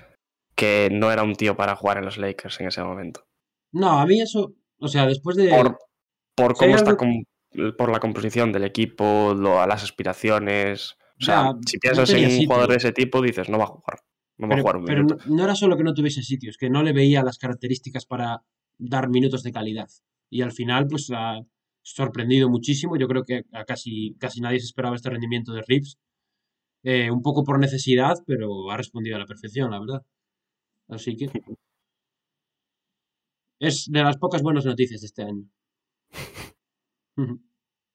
que 0.57 0.89
no 0.91 1.13
era 1.13 1.23
un 1.23 1.35
tío 1.35 1.57
para 1.57 1.77
jugar 1.77 1.99
en 1.99 2.05
los 2.07 2.17
Lakers 2.19 2.61
en 2.61 2.69
ese 2.69 2.83
momento. 2.83 3.25
No, 3.75 3.99
a 4.01 4.07
mí 4.07 4.21
eso, 4.21 4.55
o 4.79 4.89
sea, 4.89 5.07
después 5.07 5.37
de... 5.37 5.51
Por, 6.37 6.55
cómo 6.55 6.75
está 6.77 6.97
com- 6.97 7.25
por 7.79 7.93
la 7.93 8.01
composición 8.01 8.51
del 8.53 8.65
equipo, 8.65 9.35
lo- 9.35 9.65
las 9.67 9.83
aspiraciones. 9.85 10.97
O 11.21 11.25
sea, 11.25 11.35
Ya, 11.45 11.53
si 11.67 11.77
no 11.77 11.81
piensas 11.81 12.11
en 12.11 12.25
un 12.41 12.47
jugador 12.47 12.71
de 12.71 12.77
ese 12.77 12.93
tipo, 12.93 13.23
dices, 13.23 13.49
no 13.49 13.59
va 13.59 13.65
a 13.65 13.69
jugar. 13.69 13.99
No 14.37 14.49
va 14.49 14.55
a 14.57 14.61
jugar 14.61 14.77
un 14.79 14.85
pero 14.85 15.03
no, 15.05 15.17
no 15.27 15.45
era 15.45 15.55
solo 15.55 15.77
que 15.77 15.85
no 15.85 15.95
tuviese 15.95 16.23
sitios, 16.23 16.57
que 16.57 16.69
no 16.71 16.83
le 16.83 16.93
veía 16.93 17.23
las 17.23 17.39
características 17.39 18.05
para 18.07 18.43
dar 18.79 19.09
minutos 19.09 19.45
de 19.45 19.53
calidad. 19.53 19.89
Y 20.31 20.43
al 20.43 20.51
final, 20.51 20.89
pues 20.89 21.11
ha 21.15 21.41
sorprendido 21.83 22.49
muchísimo. 22.49 22.97
Yo 22.97 23.07
creo 23.07 23.23
que 23.23 23.43
a 23.53 23.65
casi, 23.65 24.17
casi 24.19 24.41
nadie 24.41 24.59
se 24.59 24.67
esperaba 24.67 24.97
este 24.97 25.11
rendimiento 25.11 25.53
de 25.53 25.63
Reeves. 25.67 25.99
Eh, 26.83 27.11
un 27.11 27.23
poco 27.23 27.45
por 27.45 27.59
necesidad, 27.61 28.15
pero 28.27 28.71
ha 28.71 28.77
respondido 28.77 29.17
a 29.17 29.21
la 29.21 29.27
perfección, 29.27 29.71
la 29.71 29.79
verdad. 29.79 30.03
Así 30.89 31.17
que 31.17 31.27
es 33.67 33.91
de 33.91 34.03
las 34.03 34.17
pocas 34.17 34.43
buenas 34.43 34.65
noticias 34.65 35.01
de 35.01 35.07
este 35.07 35.23
año. 35.23 35.45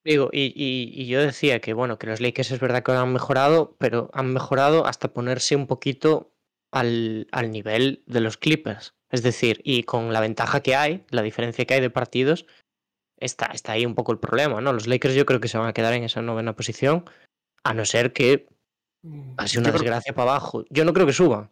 Digo, 0.06 0.30
y, 0.32 0.54
y- 0.56 0.92
y 1.02 1.08
yo 1.08 1.22
decía 1.22 1.60
que 1.60 1.74
bueno, 1.74 2.00
que 2.00 2.08
los 2.08 2.22
Lakers 2.22 2.52
es 2.52 2.60
verdad 2.60 2.84
que 2.84 2.92
han 2.94 3.12
mejorado, 3.14 3.76
pero 3.80 4.10
han 4.14 4.32
mejorado 4.34 4.86
hasta 4.86 5.14
ponerse 5.14 5.56
un 5.56 5.68
poquito 5.68 6.34
al, 6.72 7.28
al 7.32 7.52
nivel 7.52 8.04
de 8.08 8.22
los 8.22 8.38
Clippers. 8.38 8.96
Es 9.12 9.24
decir, 9.24 9.62
y 9.64 9.84
con 9.84 10.14
la 10.14 10.22
ventaja 10.22 10.62
que 10.62 10.76
hay, 10.76 11.04
la 11.10 11.22
diferencia 11.22 11.66
que 11.66 11.74
hay 11.74 11.82
de 11.82 11.90
partidos, 11.90 12.46
está, 13.20 13.48
está 13.48 13.74
ahí 13.74 13.86
un 13.86 13.96
poco 13.96 14.12
el 14.14 14.20
problema, 14.20 14.62
¿no? 14.62 14.72
Los 14.72 14.88
Lakers 14.88 15.16
yo 15.16 15.26
creo 15.26 15.40
que 15.42 15.48
se 15.50 15.58
van 15.58 15.68
a 15.68 15.74
quedar 15.74 15.94
en 15.94 16.04
esa 16.04 16.22
novena 16.22 16.56
posición, 16.56 17.04
a 17.64 17.74
no 17.74 17.84
ser 17.86 18.14
que 18.14 18.48
pase 19.36 19.56
Yo 19.56 19.62
una 19.62 19.72
desgracia 19.84 20.14
para 20.14 20.32
abajo. 20.32 20.64
Yo 20.70 20.86
no 20.86 20.94
creo 20.94 21.06
que 21.08 21.14
suban. 21.14 21.50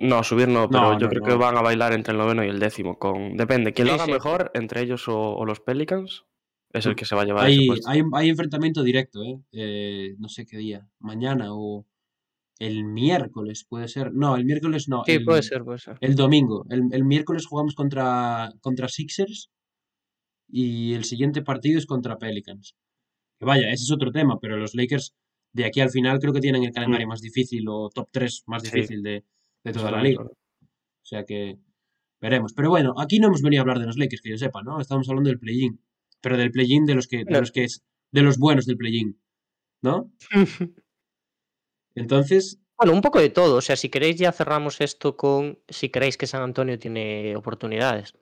No, 0.00 0.22
subir 0.22 0.48
no, 0.48 0.68
pero 0.68 0.82
No, 0.82 0.92
yo 0.98 1.06
no, 1.06 1.08
creo 1.10 1.22
no. 1.22 1.26
que 1.26 1.34
van 1.34 1.56
a 1.56 1.62
bailar 1.62 1.92
entre 1.92 2.12
el 2.12 2.18
noveno 2.18 2.44
y 2.44 2.48
el 2.48 2.58
décimo. 2.60 2.98
Con... 2.98 3.36
Depende, 3.36 3.72
quien 3.72 3.88
lo 3.88 3.94
haga 3.94 4.04
sí. 4.06 4.12
mejor, 4.12 4.50
entre 4.54 4.82
ellos 4.82 5.08
o, 5.08 5.18
o 5.36 5.44
los 5.44 5.60
Pelicans, 5.60 6.24
es 6.72 6.86
el 6.86 6.94
que 6.94 7.04
se 7.04 7.16
va 7.16 7.22
a 7.22 7.24
llevar 7.24 7.46
Hay, 7.46 7.66
hay, 7.86 8.02
hay 8.12 8.28
enfrentamiento 8.28 8.82
directo, 8.82 9.24
¿eh? 9.24 9.40
Eh, 9.52 10.14
No 10.18 10.28
sé 10.28 10.46
qué 10.46 10.56
día. 10.58 10.88
Mañana 11.00 11.46
o 11.50 11.86
el 12.60 12.84
miércoles, 12.84 13.64
puede 13.68 13.88
ser. 13.88 14.12
No, 14.12 14.36
el 14.36 14.44
miércoles 14.44 14.88
no. 14.88 15.02
Sí, 15.04 15.12
el- 15.12 15.24
puede 15.24 15.42
ser, 15.42 15.64
puede 15.64 15.78
ser. 15.78 15.96
El 16.00 16.14
domingo. 16.14 16.64
El, 16.70 16.82
el 16.92 17.04
miércoles 17.04 17.46
jugamos 17.46 17.74
contra, 17.74 18.52
contra 18.60 18.88
Sixers 18.88 19.50
y 20.48 20.94
el 20.94 21.04
siguiente 21.04 21.42
partido 21.42 21.78
es 21.78 21.86
contra 21.86 22.18
Pelicans. 22.18 22.76
Que 23.38 23.46
vaya, 23.46 23.68
ese 23.70 23.84
es 23.84 23.92
otro 23.92 24.10
tema, 24.12 24.38
pero 24.40 24.56
los 24.56 24.74
Lakers 24.74 25.14
de 25.52 25.64
aquí 25.64 25.80
al 25.80 25.90
final 25.90 26.18
creo 26.20 26.32
que 26.32 26.40
tienen 26.40 26.64
el 26.64 26.72
calendario 26.72 27.06
más 27.08 27.20
difícil 27.20 27.64
o 27.68 27.88
top 27.90 28.08
3 28.12 28.44
más 28.46 28.62
Sí. 28.62 28.70
difícil 28.72 29.02
de, 29.02 29.24
de 29.68 29.78
Eso 29.78 29.80
toda 29.86 29.92
la 29.92 30.02
liga. 30.02 30.24
O 30.24 30.30
sea 31.02 31.24
que 31.24 31.58
veremos. 32.20 32.52
Pero 32.54 32.70
bueno, 32.70 32.94
aquí 32.98 33.18
no 33.18 33.28
hemos 33.28 33.42
venido 33.42 33.60
a 33.60 33.62
hablar 33.62 33.78
de 33.78 33.86
los 33.86 33.96
Lakers, 33.96 34.22
que 34.22 34.30
yo 34.30 34.38
sepa, 34.38 34.62
¿no? 34.62 34.80
Estamos 34.80 35.08
hablando 35.08 35.30
del 35.30 35.38
play-in. 35.38 35.80
Pero 36.20 36.36
del 36.36 36.50
play-in 36.50 36.84
de 36.84 36.94
los 36.94 37.06
que, 37.06 37.24
de 37.24 37.40
los 37.40 37.52
que 37.52 37.64
es, 37.64 37.84
de 38.10 38.22
los 38.22 38.38
buenos 38.38 38.66
del 38.66 38.76
play-in. 38.76 39.20
¿No? 39.82 40.12
Entonces, 41.94 42.60
Bueno, 42.76 42.92
un 42.92 43.00
poco 43.00 43.20
de 43.20 43.30
todo. 43.30 43.56
O 43.56 43.60
sea, 43.60 43.76
si 43.76 43.88
queréis 43.88 44.16
ya 44.16 44.32
cerramos 44.32 44.80
esto 44.80 45.16
con 45.16 45.58
si 45.68 45.90
creéis 45.90 46.16
que 46.16 46.26
San 46.26 46.42
Antonio 46.42 46.78
tiene 46.78 47.36
oportunidades. 47.36 48.14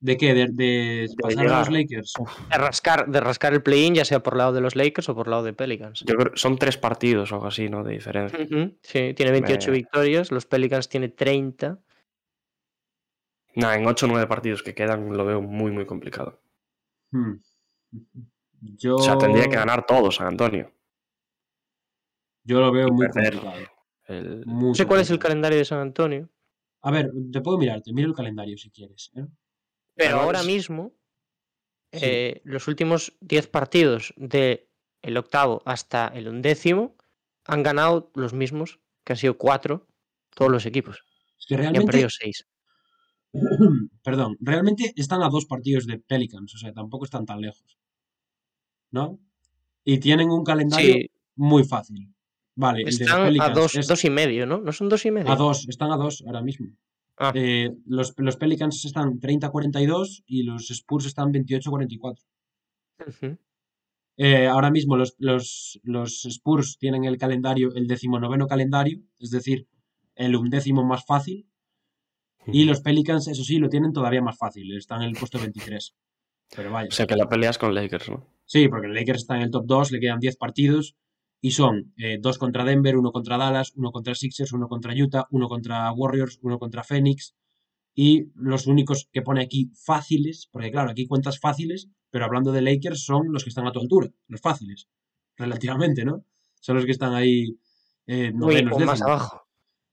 ¿De 0.00 0.16
qué? 0.16 0.34
¿De, 0.34 0.46
de 0.52 1.08
pasar 1.20 1.46
a 1.46 1.58
los. 1.60 1.70
Lakers? 1.70 2.12
De 2.50 2.58
rascar, 2.58 3.08
de 3.10 3.20
rascar 3.20 3.52
el 3.54 3.62
play-in, 3.62 3.94
ya 3.94 4.04
sea 4.04 4.22
por 4.22 4.36
lado 4.36 4.52
de 4.52 4.60
los 4.60 4.76
Lakers 4.76 5.08
o 5.08 5.14
por 5.14 5.28
lado 5.28 5.42
de 5.42 5.52
Pelicans. 5.52 6.04
Yo 6.06 6.14
creo 6.16 6.32
son 6.36 6.58
tres 6.58 6.76
partidos 6.76 7.32
o 7.32 7.36
algo 7.36 7.46
así, 7.48 7.68
¿no? 7.68 7.82
De 7.84 7.92
diferencia. 7.94 8.38
Sí, 8.82 9.14
tiene 9.14 9.32
28 9.32 9.70
Me- 9.70 9.76
victorias, 9.78 10.30
los 10.30 10.46
Pelicans 10.46 10.88
tiene 10.88 11.08
30. 11.08 11.78
Nah, 13.54 13.74
en 13.74 13.86
8 13.86 14.04
o 14.06 14.08
9 14.08 14.26
partidos 14.26 14.62
que 14.62 14.74
quedan 14.74 15.16
lo 15.16 15.24
veo 15.24 15.40
muy, 15.40 15.72
muy 15.72 15.86
complicado. 15.86 16.40
Hmm. 17.10 17.34
Yo, 18.60 18.96
O 18.96 19.00
sea, 19.00 19.16
tendría 19.16 19.48
que 19.48 19.56
ganar 19.56 19.86
todo 19.86 20.10
San 20.10 20.26
Antonio. 20.28 20.72
yo 22.44 22.60
lo 22.60 22.70
veo 22.70 22.88
y 22.88 22.90
muy 22.92 23.08
complicado. 23.08 23.52
El- 24.06 24.44
muy 24.46 24.68
No 24.68 24.74
sé 24.74 24.86
cuál 24.86 25.00
es 25.00 25.10
el 25.10 25.18
calendario 25.18 25.58
de 25.58 25.64
San 25.64 25.80
Antonio, 25.80 26.28
A 26.82 26.90
ver, 26.92 27.10
te 27.32 27.40
puedo 27.40 27.58
mirar, 27.58 27.80
te 27.82 27.92
miro 27.92 28.08
el 28.08 28.14
calendario 28.14 28.56
si 28.56 28.70
quieres. 28.70 29.10
¿eh? 29.16 29.24
Pero 29.96 30.20
ahora 30.20 30.42
mismo 30.42 30.92
Sí. 31.92 32.00
eh, 32.02 32.40
los 32.44 32.68
últimos 32.68 33.14
10 33.20 33.46
partidos 33.46 34.12
del 34.16 34.68
el 35.02 35.16
octavo 35.16 35.62
hasta 35.64 36.08
el 36.08 36.28
undécimo 36.28 36.96
han 37.44 37.62
ganado 37.62 38.10
los 38.14 38.32
mismos, 38.32 38.80
que 39.04 39.12
han 39.12 39.16
sido 39.16 39.38
4, 39.38 39.86
todos 40.34 40.50
los 40.50 40.66
equipos. 40.66 41.04
Es 41.38 41.46
que 41.46 41.54
Y 41.54 41.64
han 41.64 41.86
perdido 41.86 42.08
6. 42.10 42.46
perdón, 44.02 44.36
realmente 44.40 44.92
están 44.96 45.22
a 45.22 45.28
dos 45.28 45.46
partidos 45.46 45.86
de 45.86 45.98
Pelicans, 45.98 46.54
o 46.54 46.58
sea, 46.58 46.72
tampoco 46.72 47.04
están 47.04 47.24
tan 47.24 47.40
lejos. 47.40 47.78
¿No? 48.90 49.18
Y 49.84 49.98
tienen 49.98 50.30
un 50.30 50.44
calendario 50.44 50.94
Sí, 50.94 51.10
muy 51.36 51.64
fácil. 51.64 52.12
Vale, 52.56 52.80
el 52.80 52.96
de 52.96 53.04
están 53.04 53.20
a 53.22 53.24
Pelicans 53.26 53.54
dos, 53.54 53.76
es 53.76 53.86
dos 53.86 54.04
y 54.04 54.10
medio, 54.10 54.44
¿no? 54.46 54.58
¿No 54.58 54.72
son 54.72 54.88
dos 54.88 55.04
y 55.06 55.10
medio? 55.10 55.30
a 55.30 55.36
dos, 55.36 55.68
están 55.68 55.92
a 55.92 55.96
dos 55.96 56.24
ahora 56.26 56.42
mismo. 56.42 56.66
Ah. 57.18 57.32
Eh, 57.34 57.70
los, 57.86 58.14
los 58.18 58.36
Pelicans 58.36 58.84
están 58.84 59.18
30-42 59.20 60.24
y 60.26 60.42
los 60.42 60.70
Spurs 60.70 61.06
están 61.06 61.32
28-44. 61.32 62.18
Ujú. 63.06 63.38
Eh, 64.18 64.46
ahora 64.46 64.70
mismo 64.70 64.96
los, 64.96 65.14
los, 65.18 65.78
los 65.82 66.24
Spurs 66.24 66.78
tienen 66.78 67.04
el 67.04 67.18
calendario, 67.18 67.74
el 67.74 67.86
decimonoveno 67.86 68.46
calendario, 68.46 69.00
es 69.18 69.30
decir, 69.30 69.66
el 70.14 70.36
undécimo 70.36 70.84
más 70.84 71.04
fácil. 71.04 71.48
Y 72.48 72.64
los 72.64 72.80
Pelicans, 72.80 73.26
eso 73.26 73.42
sí, 73.42 73.58
lo 73.58 73.68
tienen 73.68 73.92
todavía 73.92 74.22
más 74.22 74.38
fácil, 74.38 74.76
están 74.76 75.02
en 75.02 75.08
el 75.08 75.16
puesto 75.16 75.38
23. 75.38 75.96
Pero 76.54 76.70
vaya. 76.70 76.88
O 76.88 76.92
sea 76.92 77.06
que 77.06 77.16
la 77.16 77.28
peleas 77.28 77.58
con 77.58 77.74
Lakers, 77.74 78.08
¿no? 78.08 78.24
Sí, 78.44 78.68
porque 78.68 78.86
el 78.86 78.94
Lakers 78.94 79.22
está 79.22 79.34
en 79.34 79.42
el 79.42 79.50
top 79.50 79.64
2, 79.66 79.90
le 79.90 79.98
quedan 79.98 80.20
10 80.20 80.36
partidos 80.36 80.96
y 81.40 81.52
son 81.52 81.92
eh, 81.96 82.18
dos 82.20 82.38
contra 82.38 82.64
Denver, 82.64 82.96
uno 82.96 83.12
contra 83.12 83.36
Dallas, 83.38 83.72
uno 83.76 83.92
contra 83.92 84.14
Sixers, 84.14 84.52
uno 84.52 84.68
contra 84.68 84.94
Utah, 84.94 85.26
uno 85.30 85.48
contra 85.48 85.92
Warriors, 85.92 86.38
uno 86.42 86.58
contra 86.58 86.82
Phoenix. 86.84 87.34
Y 87.94 88.26
los 88.34 88.66
únicos 88.66 89.08
que 89.12 89.22
pone 89.22 89.42
aquí 89.42 89.70
fáciles, 89.74 90.48
porque 90.52 90.70
claro, 90.70 90.90
aquí 90.90 91.06
cuentas 91.06 91.38
fáciles, 91.40 91.88
pero 92.10 92.24
hablando 92.26 92.52
de 92.52 92.62
Lakers 92.62 93.04
son 93.04 93.32
los 93.32 93.42
que 93.44 93.50
están 93.50 93.66
a 93.66 93.72
tu 93.72 93.80
altura, 93.80 94.10
los 94.28 94.40
fáciles, 94.40 94.88
relativamente, 95.36 96.04
¿no? 96.04 96.24
Son 96.60 96.76
los 96.76 96.84
que 96.84 96.90
están 96.92 97.14
ahí 97.14 97.58
eh, 98.06 98.30
Uy, 98.32 98.38
novenos, 98.38 98.76
o 98.76 98.80
más 98.80 99.02
abajo. 99.02 99.42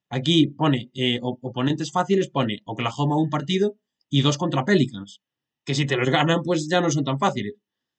Aquí 0.09 0.47
pone 0.47 0.91
eh, 0.93 1.19
op- 1.21 1.43
oponentes 1.43 1.91
fáciles, 1.91 2.29
pone 2.29 2.61
Oklahoma 2.65 3.17
un 3.17 3.29
partido 3.29 3.77
y 4.09 4.21
dos 4.21 4.37
contra 4.37 4.65
Pelicans. 4.65 5.21
Que 5.65 5.75
si 5.75 5.85
te 5.85 5.97
los 5.97 6.09
ganan, 6.09 6.41
pues 6.43 6.67
ya 6.69 6.81
no 6.81 6.89
son 6.91 7.03
tan 7.05 7.19
fáciles, 7.19 7.53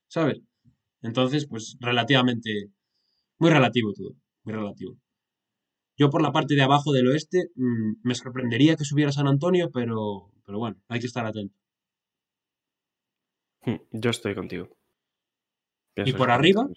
¿sabes? 0.07 0.39
Entonces, 1.01 1.47
pues 1.47 1.77
relativamente, 1.79 2.51
muy 3.39 3.49
relativo 3.49 3.93
todo, 3.93 4.15
muy 4.43 4.53
relativo. 4.53 4.97
Yo 5.97 6.09
por 6.09 6.21
la 6.21 6.31
parte 6.31 6.55
de 6.55 6.61
abajo 6.61 6.91
del 6.91 7.07
oeste 7.07 7.51
mm, 7.55 8.01
me 8.03 8.15
sorprendería 8.15 8.75
que 8.75 8.83
subiera 8.83 9.11
San 9.11 9.27
Antonio, 9.27 9.71
pero, 9.71 10.31
pero 10.45 10.59
bueno, 10.59 10.77
hay 10.89 10.99
que 10.99 11.07
estar 11.07 11.25
atento. 11.25 11.55
Hmm, 13.61 13.77
Yo 13.91 14.09
estoy 14.09 14.35
contigo. 14.35 14.69
¿Y 15.95 16.13
por 16.13 16.29
arriba? 16.29 16.67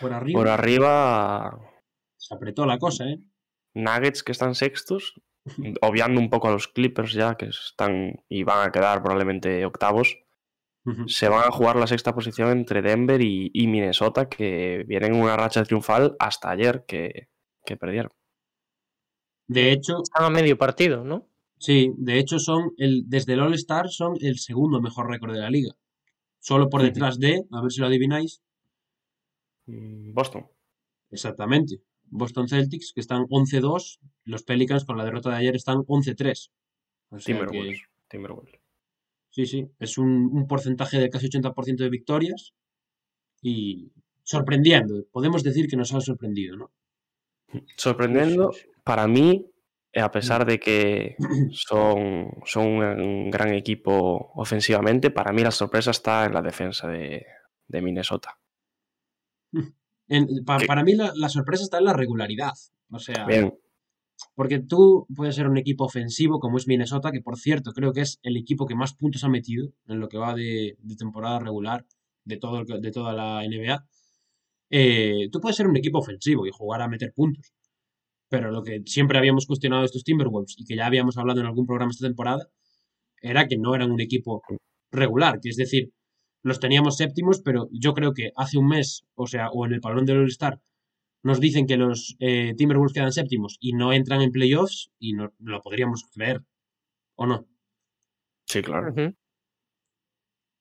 Por 0.00 0.12
arriba 0.12 0.38
Por 0.38 0.48
arriba, 0.48 1.60
se 2.16 2.34
apretó 2.34 2.66
la 2.66 2.78
cosa, 2.78 3.04
¿eh? 3.08 3.20
Nuggets 3.74 4.22
que 4.22 4.32
están 4.32 4.54
sextos, 4.54 5.20
obviando 5.82 6.20
un 6.20 6.30
poco 6.30 6.48
a 6.48 6.52
los 6.52 6.68
Clippers 6.68 7.12
ya, 7.12 7.36
que 7.36 7.46
están 7.46 8.24
y 8.28 8.42
van 8.42 8.68
a 8.68 8.72
quedar 8.72 9.02
probablemente 9.02 9.64
octavos, 9.64 10.18
Se 11.06 11.28
van 11.28 11.46
a 11.46 11.50
jugar 11.50 11.76
la 11.76 11.86
sexta 11.86 12.14
posición 12.14 12.50
entre 12.50 12.80
Denver 12.82 13.20
y, 13.20 13.50
y 13.52 13.66
Minnesota, 13.66 14.28
que 14.28 14.84
vienen 14.88 15.14
en 15.14 15.20
una 15.20 15.36
racha 15.36 15.62
triunfal 15.62 16.16
hasta 16.18 16.50
ayer 16.50 16.84
que, 16.86 17.28
que 17.64 17.76
perdieron. 17.76 18.10
De 19.46 19.72
hecho, 19.72 20.02
Están 20.02 20.24
a 20.24 20.30
medio 20.30 20.56
partido, 20.56 21.04
¿no? 21.04 21.26
sí, 21.58 21.92
de 21.98 22.18
hecho 22.18 22.38
son 22.38 22.72
el, 22.78 23.04
desde 23.06 23.34
el 23.34 23.40
All-Star 23.40 23.88
son 23.90 24.16
el 24.20 24.38
segundo 24.38 24.80
mejor 24.80 25.08
récord 25.10 25.34
de 25.34 25.40
la 25.40 25.50
liga. 25.50 25.72
Solo 26.38 26.70
por 26.70 26.82
detrás 26.82 27.18
de, 27.18 27.44
a 27.52 27.60
ver 27.60 27.70
si 27.70 27.80
lo 27.80 27.86
adivináis, 27.86 28.42
Mm, 29.66 30.12
Boston. 30.14 30.46
Exactamente. 31.10 31.80
Boston 32.04 32.48
Celtics, 32.48 32.92
que 32.92 33.00
están 33.00 33.26
11-2. 33.28 34.00
Los 34.24 34.42
Pelicans, 34.42 34.84
con 34.84 34.96
la 34.96 35.04
derrota 35.04 35.30
de 35.30 35.36
ayer, 35.36 35.54
están 35.56 35.84
11-3. 35.86 36.50
O 37.10 37.18
sea 37.18 37.46
que, 37.46 37.76
Timberwolves. 38.08 38.59
Sí, 39.30 39.46
sí, 39.46 39.68
es 39.78 39.96
un, 39.98 40.28
un 40.32 40.46
porcentaje 40.46 40.98
de 40.98 41.08
casi 41.08 41.28
80% 41.28 41.84
de 41.84 41.90
victorias. 41.90 42.52
Y 43.42 43.92
sorprendiendo. 44.22 45.04
Podemos 45.10 45.42
decir 45.42 45.66
que 45.68 45.76
nos 45.76 45.94
han 45.94 46.00
sorprendido, 46.02 46.56
¿no? 46.56 46.70
Sorprendiendo, 47.76 48.52
Sí, 48.52 48.60
sí, 48.60 48.66
sí. 48.66 48.80
para 48.84 49.06
mí, 49.08 49.46
a 49.94 50.10
pesar 50.10 50.44
de 50.46 50.58
que 50.60 51.16
son, 51.52 52.30
son 52.44 52.66
un, 52.66 53.30
gran 53.30 53.54
equipo 53.54 54.30
ofensivamente, 54.34 55.10
para 55.10 55.32
mí 55.32 55.42
la 55.42 55.50
sorpresa 55.50 55.90
está 55.90 56.26
en 56.26 56.34
la 56.34 56.42
defensa 56.42 56.86
de, 56.88 57.24
de 57.66 57.82
Minnesota. 57.82 58.38
En- 60.08 60.44
pa- 60.44 60.58
¿Qué? 60.58 60.66
para 60.66 60.82
mí 60.84 60.94
la, 60.94 61.12
la 61.14 61.28
sorpresa 61.28 61.62
está 61.64 61.78
en 61.78 61.84
la 61.84 61.92
regularidad. 61.92 62.52
O 62.90 62.98
sea, 62.98 63.24
Bien, 63.26 63.54
porque 64.34 64.58
tú 64.60 65.06
puedes 65.14 65.34
ser 65.34 65.48
un 65.48 65.58
equipo 65.58 65.84
ofensivo 65.84 66.38
como 66.40 66.58
es 66.58 66.66
Minnesota, 66.66 67.12
que 67.12 67.20
por 67.20 67.38
cierto 67.38 67.72
creo 67.72 67.92
que 67.92 68.02
es 68.02 68.18
el 68.22 68.36
equipo 68.36 68.66
que 68.66 68.74
más 68.74 68.94
puntos 68.94 69.24
ha 69.24 69.28
metido 69.28 69.72
en 69.86 70.00
lo 70.00 70.08
que 70.08 70.18
va 70.18 70.34
de, 70.34 70.76
temporada 70.98 71.38
regular 71.38 71.86
de, 72.24 72.36
todo 72.36 72.64
de 72.64 72.90
toda 72.90 73.12
la 73.12 73.42
NBA. 73.46 73.84
Eh, 74.70 75.28
tú 75.32 75.40
puedes 75.40 75.56
ser 75.56 75.66
un 75.66 75.76
equipo 75.76 75.98
ofensivo 75.98 76.46
y 76.46 76.50
jugar 76.52 76.82
a 76.82 76.88
meter 76.88 77.12
puntos. 77.14 77.52
Pero 78.28 78.52
lo 78.52 78.62
que 78.62 78.82
siempre 78.86 79.18
habíamos 79.18 79.46
cuestionado 79.46 79.82
de 79.82 79.86
estos 79.86 80.04
Timberwolves 80.04 80.54
y 80.58 80.64
que 80.64 80.76
ya 80.76 80.86
habíamos 80.86 81.18
hablado 81.18 81.40
en 81.40 81.46
algún 81.46 81.66
programa 81.66 81.90
esta 81.90 82.06
temporada 82.06 82.46
era 83.22 83.48
que 83.48 83.56
no 83.58 83.74
eran 83.74 83.90
un 83.90 84.00
equipo 84.00 84.42
regular, 84.92 85.40
que 85.40 85.50
es 85.50 85.56
decir, 85.56 85.92
los 86.42 86.60
teníamos 86.60 86.96
séptimos, 86.96 87.42
pero 87.44 87.68
yo 87.72 87.92
creo 87.94 88.12
que 88.14 88.30
hace 88.36 88.58
un 88.58 88.68
mes, 88.68 89.04
o 89.14 89.26
sea, 89.26 89.50
o 89.50 89.66
en 89.66 89.72
el 89.72 89.80
padrón 89.80 90.06
del 90.06 90.18
All-Star, 90.18 90.60
nos 91.22 91.40
dicen 91.40 91.66
que 91.66 91.76
los 91.76 92.16
eh, 92.20 92.54
Timberwolves 92.56 92.92
quedan 92.94 93.12
séptimos 93.12 93.56
y 93.60 93.72
no 93.74 93.92
entran 93.92 94.22
en 94.22 94.32
playoffs 94.32 94.90
y 94.98 95.12
no 95.12 95.32
lo 95.38 95.60
podríamos 95.62 96.04
creer, 96.12 96.42
¿o 97.16 97.26
no? 97.26 97.46
sí, 98.46 98.62
claro. 98.62 98.92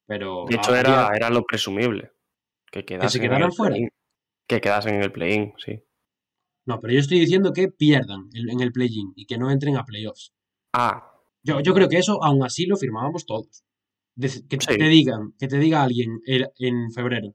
Pero 0.07 0.45
De 0.47 0.55
hecho, 0.55 0.75
era, 0.75 0.89
día- 0.89 1.09
era 1.15 1.29
lo 1.29 1.43
presumible. 1.43 2.11
Que, 2.71 2.85
quedasen 2.85 3.21
en 3.23 3.27
quedaran 3.29 3.51
fuera? 3.51 3.75
Que 4.47 4.61
quedasen 4.61 4.95
en 4.95 5.03
el 5.03 5.11
play-in, 5.11 5.53
sí. 5.57 5.83
No, 6.65 6.79
pero 6.79 6.93
yo 6.93 6.99
estoy 6.99 7.19
diciendo 7.19 7.51
que 7.53 7.69
pierdan 7.69 8.29
el- 8.33 8.49
en 8.49 8.59
el 8.61 8.71
play-in 8.71 9.13
y 9.15 9.25
que 9.25 9.37
no 9.37 9.49
entren 9.51 9.75
a 9.77 9.85
playoffs. 9.85 10.33
Ah, 10.73 11.05
Yo, 11.41 11.61
yo 11.61 11.73
creo 11.73 11.87
que 11.87 11.97
eso 11.97 12.21
aún 12.23 12.43
así 12.43 12.65
lo 12.65 12.75
firmábamos 12.75 13.25
todos. 13.25 13.63
Que 14.19 14.27
Sí. 14.27 14.77
te 14.77 14.83
digan, 14.89 15.33
que 15.39 15.47
te 15.47 15.57
diga 15.57 15.81
alguien 15.83 16.19
el- 16.25 16.49
en 16.57 16.91
febrero, 16.91 17.33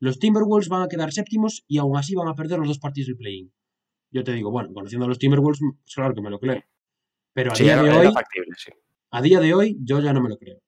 los 0.00 0.18
Timberwolves 0.18 0.68
van 0.68 0.82
a 0.82 0.88
quedar 0.88 1.12
séptimos 1.12 1.64
y 1.68 1.78
aún 1.78 1.96
así 1.96 2.14
van 2.14 2.28
a 2.28 2.34
perder 2.34 2.58
los 2.58 2.68
dos 2.68 2.78
partidos 2.78 3.08
del 3.08 3.16
play-in. 3.16 3.52
Yo 4.10 4.22
te 4.24 4.32
digo, 4.32 4.50
bueno, 4.50 4.72
conociendo 4.72 5.06
a 5.06 5.08
los 5.08 5.18
Timberwolves, 5.18 5.60
pues 5.60 5.94
claro 5.94 6.14
que 6.14 6.20
me 6.22 6.30
lo 6.30 6.38
creo. 6.38 6.62
Pero 7.32 7.52
a 7.52 7.54
sí, 7.56 7.64
día 7.64 7.72
era, 7.74 7.82
de 7.82 7.90
hoy, 7.90 8.12
factible, 8.12 8.50
sí. 8.56 8.70
a 9.10 9.22
día 9.22 9.40
de 9.40 9.54
hoy, 9.54 9.76
yo 9.80 10.00
ya 10.00 10.12
no 10.12 10.20
me 10.22 10.28
lo 10.28 10.38
creo. 10.38 10.58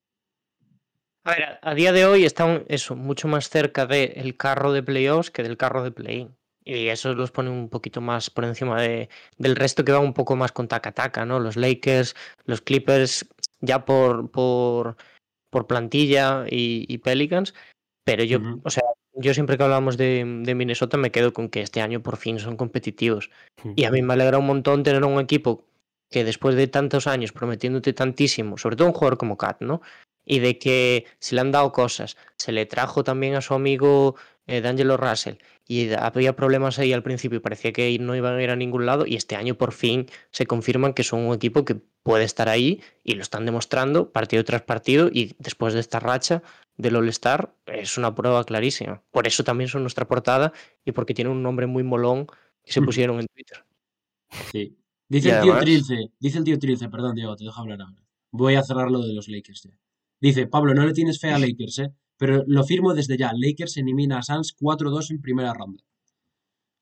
A 1.24 1.30
ver, 1.30 1.42
a- 1.44 1.58
a 1.62 1.74
día 1.74 1.92
de 1.92 2.06
hoy 2.06 2.24
están 2.24 2.64
eso, 2.68 2.94
mucho 2.96 3.28
más 3.28 3.48
cerca 3.48 3.86
del 3.86 4.36
carro 4.36 4.72
de 4.72 4.82
playoffs 4.82 5.30
que 5.30 5.42
del 5.42 5.56
carro 5.56 5.82
de 5.82 5.92
play-in. 5.92 6.36
Y 6.64 6.88
eso 6.88 7.14
los 7.14 7.30
pone 7.30 7.50
un 7.50 7.68
poquito 7.68 8.00
más 8.00 8.28
por 8.30 8.44
encima 8.44 8.80
de, 8.82 9.08
del 9.38 9.54
resto 9.54 9.84
que 9.84 9.92
va 9.92 10.00
un 10.00 10.14
poco 10.14 10.34
más 10.34 10.50
con 10.50 10.66
taca-taca, 10.66 11.24
¿no? 11.24 11.38
Los 11.38 11.56
Lakers, 11.56 12.16
los 12.44 12.60
Clippers, 12.60 13.28
ya 13.60 13.84
por, 13.84 14.30
por, 14.32 14.96
por 15.50 15.68
plantilla 15.68 16.44
y, 16.50 16.84
y 16.92 16.98
Pelicans. 16.98 17.54
Pero 18.04 18.24
yo, 18.24 18.40
o 18.64 18.70
sea, 18.70 18.82
yo 19.16 19.34
siempre 19.34 19.56
que 19.56 19.64
hablamos 19.64 19.96
de, 19.96 20.24
de 20.42 20.54
Minnesota 20.54 20.96
me 20.96 21.10
quedo 21.10 21.32
con 21.32 21.48
que 21.48 21.62
este 21.62 21.80
año 21.80 22.02
por 22.02 22.16
fin 22.16 22.38
son 22.38 22.56
competitivos. 22.56 23.30
Y 23.74 23.84
a 23.84 23.90
mí 23.90 24.02
me 24.02 24.12
alegra 24.12 24.38
un 24.38 24.46
montón 24.46 24.82
tener 24.82 25.04
un 25.04 25.18
equipo 25.18 25.64
que 26.10 26.24
después 26.24 26.54
de 26.54 26.68
tantos 26.68 27.06
años 27.06 27.32
prometiéndote 27.32 27.92
tantísimo, 27.92 28.58
sobre 28.58 28.76
todo 28.76 28.88
un 28.88 28.94
jugador 28.94 29.18
como 29.18 29.36
Kat, 29.36 29.60
¿no? 29.60 29.80
Y 30.24 30.38
de 30.40 30.58
que 30.58 31.06
se 31.18 31.34
le 31.34 31.40
han 31.40 31.52
dado 31.52 31.72
cosas. 31.72 32.16
Se 32.36 32.52
le 32.52 32.66
trajo 32.66 33.04
también 33.04 33.34
a 33.34 33.40
su 33.40 33.54
amigo 33.54 34.16
eh, 34.46 34.60
D'Angelo 34.60 34.96
Russell 34.96 35.36
y 35.66 35.92
había 35.92 36.36
problemas 36.36 36.78
ahí 36.78 36.92
al 36.92 37.02
principio 37.02 37.38
y 37.38 37.40
parecía 37.40 37.72
que 37.72 37.98
no 37.98 38.14
iban 38.14 38.36
a 38.36 38.42
ir 38.42 38.50
a 38.50 38.56
ningún 38.56 38.86
lado 38.86 39.04
y 39.06 39.16
este 39.16 39.34
año 39.34 39.56
por 39.56 39.72
fin 39.72 40.06
se 40.30 40.46
confirman 40.46 40.94
que 40.94 41.02
son 41.02 41.20
un 41.20 41.34
equipo 41.34 41.64
que 41.64 41.76
puede 42.04 42.24
estar 42.24 42.48
ahí 42.48 42.80
y 43.02 43.14
lo 43.14 43.22
están 43.22 43.44
demostrando 43.44 44.12
partido 44.12 44.44
tras 44.44 44.62
partido 44.62 45.08
y 45.12 45.34
después 45.40 45.74
de 45.74 45.80
esta 45.80 45.98
racha 45.98 46.44
del 46.76 46.96
All-Star 46.96 47.54
es 47.66 47.96
una 47.98 48.14
prueba 48.14 48.44
clarísima. 48.44 49.02
Por 49.10 49.26
eso 49.26 49.44
también 49.44 49.68
son 49.68 49.82
nuestra 49.82 50.06
portada 50.06 50.52
y 50.84 50.92
porque 50.92 51.14
tiene 51.14 51.30
un 51.30 51.42
nombre 51.42 51.66
muy 51.66 51.82
molón 51.82 52.26
que 52.62 52.72
se 52.72 52.80
Ujú. 52.80 52.86
pusieron 52.86 53.20
en 53.20 53.26
Twitter. 53.28 53.64
Sí. 54.52 54.76
Dice 55.08 55.28
Y 55.28 55.32
el 55.32 55.42
tío 55.42 55.58
Trilce, 55.60 56.10
dice 56.18 56.38
el 56.38 56.44
tío 56.44 56.58
Trilce, 56.58 56.88
perdón, 56.88 57.14
Diego, 57.14 57.36
te 57.36 57.44
dejo 57.44 57.60
hablar 57.60 57.80
ahora. 57.80 58.02
Voy 58.32 58.56
a 58.56 58.62
cerrar 58.62 58.90
lo 58.90 59.00
de 59.00 59.14
los 59.14 59.28
Lakers 59.28 59.62
ya. 59.62 59.78
Dice, 60.20 60.46
Pablo, 60.46 60.74
no 60.74 60.84
le 60.84 60.92
tienes 60.92 61.20
fe 61.20 61.30
a 61.30 61.38
Lakers, 61.38 61.78
¿eh? 61.78 61.92
Pero 62.18 62.42
lo 62.46 62.64
firmo 62.64 62.92
desde 62.94 63.16
ya. 63.16 63.30
Lakers 63.34 63.76
elimina 63.76 64.18
a 64.18 64.22
Suns 64.22 64.56
4-2 64.58 65.10
en 65.12 65.20
primera 65.20 65.52
ronda. 65.54 65.82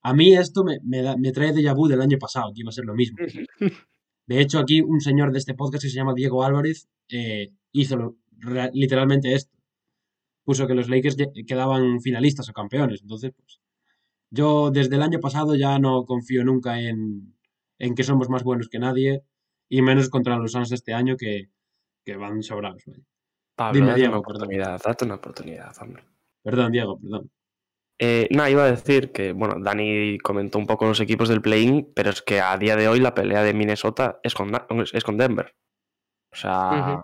A 0.03 0.15
mí 0.15 0.35
esto 0.35 0.65
me, 0.65 0.79
me, 0.83 1.03
da- 1.03 1.17
me 1.17 1.33
trae 1.33 1.53
déjà 1.53 1.75
vu 1.75 1.87
del 1.89 2.01
año 2.01 2.19
pasado, 2.19 2.53
que 2.55 2.61
iba 2.61 2.69
a 2.71 2.73
ser 2.73 2.85
lo 2.85 2.95
mismo. 2.95 3.19
De 4.27 4.41
hecho, 4.41 4.59
aquí 4.59 4.81
un 4.81 5.01
señor 5.01 5.33
de 5.33 5.39
este 5.39 5.55
podcast 5.55 5.83
que 5.85 5.91
se 5.91 5.97
llama 5.97 6.15
Diego 6.15 6.45
Álvarez 6.45 6.89
eh, 7.11 7.53
hizo 7.73 7.97
lo- 7.97 8.17
literalmente 8.73 9.35
esto. 9.35 9.53
Puso 10.45 10.67
que 10.67 10.75
los 10.75 10.89
Lakers 10.89 11.17
quedaban 11.47 12.01
finalistas 12.01 12.49
o 12.49 12.53
campeones. 12.53 13.03
Entonces, 13.03 13.33
pues, 13.37 13.61
yo 14.31 14.71
desde 14.71 14.97
el 14.97 15.03
año 15.03 15.21
pasado 15.21 15.55
ya 15.55 15.79
no 15.79 16.05
confío 16.05 16.45
nunca 16.45 16.81
en, 16.81 17.35
en 17.79 17.95
que 17.95 18.05
somos 18.05 18.29
más 18.29 18.43
buenos 18.45 18.69
que 18.69 18.79
nadie, 18.79 19.23
y 19.69 19.83
menos 19.83 20.09
contra 20.11 20.37
los 20.37 20.53
Suns 20.53 20.73
este 20.73 20.93
año 20.93 21.17
que, 21.17 21.51
que 22.05 22.17
van 22.17 22.43
sobrados. 22.43 22.83
vaya. 22.87 23.03
Pablo, 23.57 23.75
Dime, 23.81 23.87
date 23.89 24.01
Diego, 24.01 24.19
una 24.19 24.23
perdón. 24.23 24.37
oportunidad, 24.43 24.83
date 24.85 25.05
una 25.05 25.15
oportunidad, 25.15 25.73
hombre. 25.81 26.05
Perdón, 26.43 26.73
Diego, 26.73 26.99
perdón. 27.01 27.31
Eh, 27.99 28.29
nada, 28.33 28.51
iba 28.51 28.65
a 28.65 28.71
decir 28.71 29.13
que, 29.13 29.33
bueno, 29.33 29.55
Dani 29.63 30.19
comentó 30.19 30.59
un 30.59 30.67
poco 30.67 30.87
los 30.87 31.01
equipos 31.01 31.29
del 31.29 31.41
play-in, 31.41 31.93
pero 31.95 32.11
es 32.11 32.23
que 32.23 32.41
a 32.41 32.59
día 32.59 32.75
de 32.77 32.89
hoy 32.89 32.99
la 32.99 33.15
pelea 33.15 33.43
de 33.43 33.55
Minnesota 33.55 34.19
es 34.23 34.35
con, 34.35 34.51
es 34.93 35.05
con 35.05 35.17
Denver. 35.17 35.55
O 36.33 36.37
sea. 36.37 37.01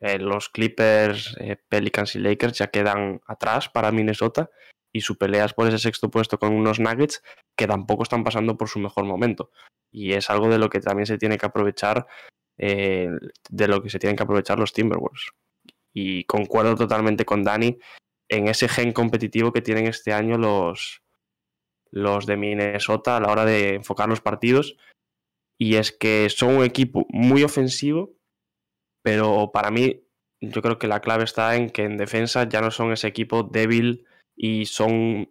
Eh, 0.00 0.18
los 0.18 0.48
Clippers, 0.48 1.36
eh, 1.40 1.56
Pelicans 1.68 2.14
y 2.14 2.18
Lakers 2.18 2.58
ya 2.58 2.68
quedan 2.68 3.20
atrás 3.26 3.68
para 3.68 3.92
Minnesota 3.92 4.50
y 4.92 5.00
su 5.00 5.16
pelea 5.16 5.44
es 5.44 5.54
por 5.54 5.68
ese 5.68 5.78
sexto 5.78 6.10
puesto 6.10 6.38
con 6.38 6.54
unos 6.54 6.80
Nuggets 6.80 7.22
que 7.56 7.66
tampoco 7.66 8.02
están 8.02 8.24
pasando 8.24 8.56
por 8.56 8.68
su 8.68 8.78
mejor 8.78 9.04
momento. 9.04 9.50
Y 9.90 10.12
es 10.12 10.30
algo 10.30 10.48
de 10.48 10.58
lo 10.58 10.68
que 10.68 10.80
también 10.80 11.06
se 11.06 11.18
tiene 11.18 11.38
que 11.38 11.46
aprovechar, 11.46 12.06
eh, 12.58 13.10
de 13.48 13.68
lo 13.68 13.82
que 13.82 13.90
se 13.90 13.98
tienen 13.98 14.16
que 14.16 14.22
aprovechar 14.22 14.58
los 14.58 14.72
Timberwolves. 14.72 15.30
Y 15.92 16.24
concuerdo 16.24 16.76
totalmente 16.76 17.24
con 17.24 17.42
Dani 17.42 17.78
en 18.28 18.48
ese 18.48 18.68
gen 18.68 18.92
competitivo 18.92 19.52
que 19.52 19.62
tienen 19.62 19.86
este 19.86 20.12
año 20.12 20.36
los, 20.36 21.02
los 21.90 22.26
de 22.26 22.36
Minnesota 22.36 23.16
a 23.16 23.20
la 23.20 23.32
hora 23.32 23.44
de 23.44 23.74
enfocar 23.74 24.08
los 24.08 24.20
partidos. 24.20 24.76
Y 25.58 25.76
es 25.76 25.90
que 25.90 26.28
son 26.30 26.58
un 26.58 26.64
equipo 26.64 27.06
muy 27.08 27.42
ofensivo, 27.42 28.17
pero 29.02 29.50
para 29.52 29.70
mí 29.70 30.04
yo 30.40 30.62
creo 30.62 30.78
que 30.78 30.86
la 30.86 31.00
clave 31.00 31.24
está 31.24 31.56
en 31.56 31.70
que 31.70 31.84
en 31.84 31.96
defensa 31.96 32.48
ya 32.48 32.60
no 32.60 32.70
son 32.70 32.92
ese 32.92 33.08
equipo 33.08 33.42
débil 33.42 34.06
y 34.36 34.66
son 34.66 35.30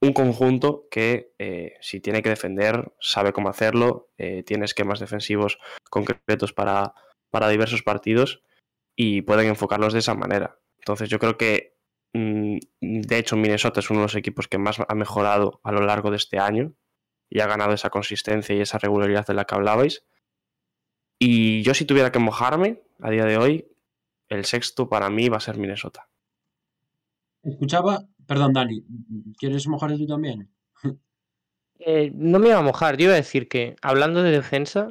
un 0.00 0.12
conjunto 0.12 0.88
que 0.90 1.32
eh, 1.38 1.74
si 1.80 2.00
tiene 2.00 2.22
que 2.22 2.30
defender 2.30 2.92
sabe 3.00 3.32
cómo 3.32 3.48
hacerlo, 3.48 4.10
eh, 4.18 4.42
tiene 4.42 4.64
esquemas 4.64 4.98
defensivos 4.98 5.58
concretos 5.90 6.52
para, 6.52 6.94
para 7.30 7.48
diversos 7.48 7.82
partidos 7.82 8.42
y 8.96 9.22
pueden 9.22 9.46
enfocarlos 9.46 9.92
de 9.92 10.00
esa 10.00 10.14
manera. 10.14 10.58
Entonces 10.78 11.08
yo 11.08 11.20
creo 11.20 11.38
que 11.38 11.76
mm, 12.14 12.58
de 12.80 13.18
hecho 13.18 13.36
Minnesota 13.36 13.78
es 13.78 13.90
uno 13.90 14.00
de 14.00 14.06
los 14.06 14.16
equipos 14.16 14.48
que 14.48 14.58
más 14.58 14.80
ha 14.80 14.94
mejorado 14.96 15.60
a 15.62 15.70
lo 15.70 15.82
largo 15.82 16.10
de 16.10 16.16
este 16.16 16.40
año 16.40 16.74
y 17.30 17.40
ha 17.40 17.46
ganado 17.46 17.72
esa 17.72 17.90
consistencia 17.90 18.56
y 18.56 18.60
esa 18.60 18.78
regularidad 18.78 19.24
de 19.26 19.34
la 19.34 19.44
que 19.44 19.54
hablabais. 19.54 20.04
Y 21.20 21.62
yo 21.62 21.74
si 21.74 21.84
tuviera 21.84 22.10
que 22.10 22.18
mojarme 22.18 22.82
a 23.02 23.10
día 23.10 23.24
de 23.24 23.36
hoy, 23.36 23.68
el 24.28 24.44
sexto 24.44 24.88
para 24.88 25.10
mí 25.10 25.28
va 25.28 25.36
a 25.36 25.40
ser 25.40 25.58
Minnesota. 25.58 26.08
Escuchaba, 27.42 28.06
perdón 28.26 28.52
Dani, 28.52 28.84
¿quieres 29.38 29.66
mojarte 29.66 29.98
tú 29.98 30.06
también? 30.06 30.48
Eh, 31.84 32.12
no 32.14 32.38
me 32.38 32.48
iba 32.48 32.58
a 32.58 32.62
mojar, 32.62 32.96
yo 32.96 33.06
iba 33.06 33.14
a 33.14 33.16
decir 33.16 33.48
que 33.48 33.74
hablando 33.82 34.22
de 34.22 34.30
defensa, 34.30 34.88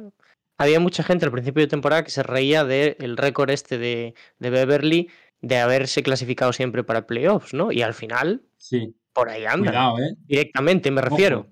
había 0.58 0.78
mucha 0.78 1.02
gente 1.02 1.24
al 1.24 1.32
principio 1.32 1.62
de 1.62 1.68
temporada 1.68 2.04
que 2.04 2.10
se 2.10 2.22
reía 2.22 2.64
del 2.64 3.16
récord 3.16 3.48
este 3.48 3.78
de, 3.78 4.14
de, 4.38 4.50
Beverly 4.50 5.08
de 5.40 5.58
haberse 5.58 6.02
clasificado 6.02 6.52
siempre 6.52 6.84
para 6.84 7.06
playoffs, 7.06 7.54
¿no? 7.54 7.72
Y 7.72 7.80
al 7.80 7.94
final, 7.94 8.42
sí. 8.58 8.94
por 9.14 9.30
ahí 9.30 9.46
anda. 9.46 9.70
Cuidado, 9.70 9.98
¿eh? 10.00 10.16
Directamente, 10.26 10.90
me 10.90 11.00
refiero. 11.00 11.46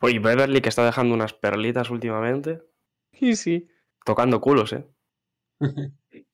Oye, 0.00 0.18
Beverly 0.18 0.60
que 0.60 0.68
está 0.68 0.84
dejando 0.84 1.14
unas 1.14 1.32
perlitas 1.32 1.88
últimamente. 1.88 2.60
Sí, 3.12 3.36
sí. 3.36 3.68
Tocando 4.04 4.42
culos, 4.42 4.74
¿eh? 4.74 4.86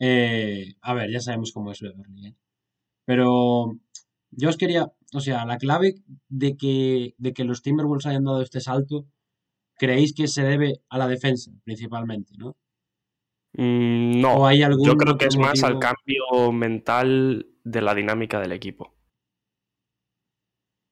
eh 0.00 0.74
a 0.80 0.94
ver, 0.94 1.10
ya 1.10 1.20
sabemos 1.20 1.52
cómo 1.52 1.72
es 1.72 1.80
Beverly, 1.80 2.28
¿eh? 2.28 2.36
Pero 3.04 3.78
yo 4.30 4.48
os 4.48 4.56
quería, 4.56 4.92
o 5.14 5.20
sea, 5.20 5.46
la 5.46 5.58
clave 5.58 5.94
de 6.28 6.56
que, 6.56 7.14
de 7.18 7.32
que 7.32 7.44
los 7.44 7.62
Timberwolves 7.62 8.06
hayan 8.06 8.24
dado 8.24 8.42
este 8.42 8.60
salto, 8.60 9.06
creéis 9.78 10.12
que 10.14 10.28
se 10.28 10.42
debe 10.42 10.82
a 10.90 10.98
la 10.98 11.08
defensa, 11.08 11.50
principalmente, 11.64 12.34
¿no? 12.36 12.56
Mm, 13.54 14.20
no, 14.20 14.34
¿O 14.34 14.46
hay 14.46 14.62
algún 14.62 14.84
yo 14.84 14.96
creo 14.96 15.16
que 15.16 15.26
es 15.26 15.38
más 15.38 15.62
al 15.62 15.78
cambio 15.78 16.52
mental 16.52 17.46
de 17.64 17.82
la 17.82 17.94
dinámica 17.94 18.40
del 18.40 18.52
equipo. 18.52 18.94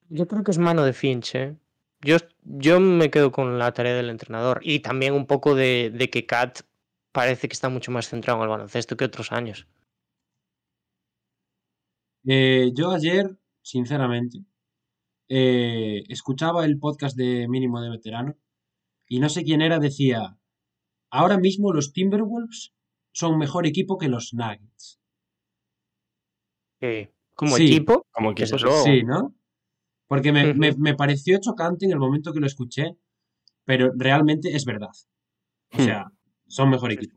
Yo 0.09 0.27
creo 0.27 0.43
que 0.43 0.51
es 0.51 0.57
mano 0.57 0.83
de 0.83 0.93
Finch, 0.93 1.35
¿eh? 1.35 1.55
Yo, 2.01 2.17
yo 2.43 2.79
me 2.79 3.09
quedo 3.09 3.31
con 3.31 3.57
la 3.57 3.73
tarea 3.73 3.95
del 3.95 4.09
entrenador 4.09 4.59
y 4.61 4.79
también 4.79 5.13
un 5.13 5.25
poco 5.25 5.55
de, 5.55 5.91
de 5.93 6.09
que 6.09 6.25
Kat 6.25 6.61
parece 7.17 7.47
que 7.47 7.53
está 7.57 7.67
mucho 7.75 7.91
más 7.95 8.09
centrado 8.11 8.37
en 8.37 8.43
el 8.43 8.49
baloncesto 8.55 8.95
que 8.95 9.05
otros 9.11 9.31
años. 9.31 9.67
Eh, 12.25 12.71
yo 12.75 12.91
ayer, 12.91 13.25
sinceramente, 13.63 14.39
eh, 15.29 16.03
escuchaba 16.09 16.65
el 16.65 16.79
podcast 16.79 17.17
de 17.17 17.47
Mínimo 17.47 17.81
de 17.81 17.89
Veterano 17.89 18.35
y 19.07 19.19
no 19.19 19.29
sé 19.29 19.43
quién 19.43 19.61
era, 19.61 19.79
decía, 19.79 20.37
ahora 21.11 21.37
mismo 21.37 21.73
los 21.73 21.93
Timberwolves 21.93 22.73
son 23.13 23.37
mejor 23.39 23.67
equipo 23.67 23.97
que 23.97 24.09
los 24.09 24.33
Nuggets. 24.33 24.99
Eh, 26.81 27.11
como 27.33 27.57
Sí, 27.57 27.65
equipo, 27.67 28.05
Como 28.11 28.31
equipo. 28.31 28.57
Sí, 28.83 29.03
¿no? 29.03 29.33
Porque 30.07 30.31
me, 30.31 30.53
me 30.53 30.95
pareció 30.95 31.39
chocante 31.39 31.85
en 31.85 31.91
el 31.93 31.99
momento 31.99 32.33
que 32.33 32.39
lo 32.39 32.47
escuché, 32.47 32.97
pero 33.65 33.91
realmente 33.97 34.55
es 34.55 34.65
verdad. 34.65 34.91
O 35.73 35.77
Hmm. 35.77 35.85
sea, 35.85 36.11
son 36.47 36.69
mejor 36.69 36.91
equipo. 36.91 37.15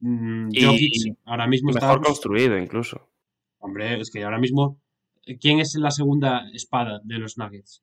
Mm, 0.00 0.48
Y 0.52 0.64
Jokic 0.64 1.18
ahora 1.24 1.46
mismo 1.46 1.70
está... 1.70 1.86
mejor 1.86 2.02
construido 2.04 2.56
incluso. 2.58 3.08
Hombre, 3.58 4.00
es 4.00 4.10
que 4.10 4.24
ahora 4.24 4.38
mismo, 4.38 4.80
eh, 5.26 5.38
¿quién 5.38 5.60
es 5.60 5.74
la 5.74 5.90
segunda 5.90 6.48
espada 6.52 7.00
de 7.04 7.18
los 7.18 7.36
Nuggets? 7.38 7.82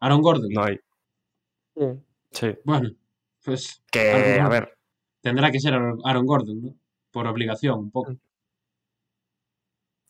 Aaron 0.00 0.22
Gordon. 0.22 0.50
No 0.52 0.62
hay. 0.64 0.78
Sí. 1.76 1.84
Sí. 2.30 2.54
Bueno, 2.64 2.90
pues 3.44 3.82
Que, 3.90 4.40
a 4.40 4.48
ver, 4.48 4.76
tendrá 5.20 5.50
que 5.50 5.60
ser 5.60 5.74
Aaron 5.74 6.26
Gordon, 6.26 6.62
¿no? 6.62 6.74
Por 7.10 7.26
obligación, 7.26 7.78
un 7.78 7.90
poco. 7.90 8.16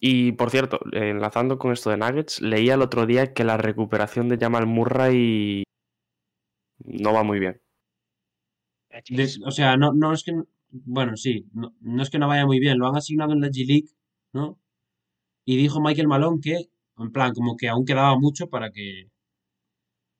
y 0.01 0.33
por 0.33 0.51
cierto, 0.51 0.81
enlazando 0.93 1.59
con 1.59 1.73
esto 1.73 1.91
de 1.91 1.97
Nuggets, 1.97 2.41
leía 2.43 2.75
el 2.75 2.83
otro 2.83 3.07
día 3.07 3.33
que 3.33 3.45
la 3.45 3.57
recuperación 3.57 4.29
de 4.29 4.39
Jamal 4.39 4.67
Murray 4.67 5.65
no 6.85 7.13
va 7.13 7.23
muy 7.25 7.39
bien. 7.41 7.61
De- 9.09 9.29
o 9.45 9.51
sea, 9.51 9.77
no, 9.77 9.93
no 9.93 10.13
es 10.13 10.23
que. 10.25 10.33
Bueno, 10.71 11.17
sí, 11.17 11.47
no, 11.53 11.75
no 11.81 12.03
es 12.03 12.11
que 12.11 12.19
no 12.19 12.27
vaya 12.29 12.47
muy 12.47 12.59
bien. 12.59 12.79
Lo 12.79 12.87
han 12.89 12.97
asignado 12.97 13.33
en 13.33 13.41
la 13.41 13.49
G-League, 13.49 13.89
¿no? 14.33 14.59
Y 15.45 15.57
dijo 15.57 15.81
Michael 15.81 16.09
Malone 16.09 16.41
que, 16.43 16.69
en 16.99 17.13
plan, 17.13 17.33
como 17.33 17.57
que 17.57 17.69
aún 17.69 17.85
quedaba 17.85 18.19
mucho 18.19 18.49
para 18.49 18.71
que. 18.71 19.11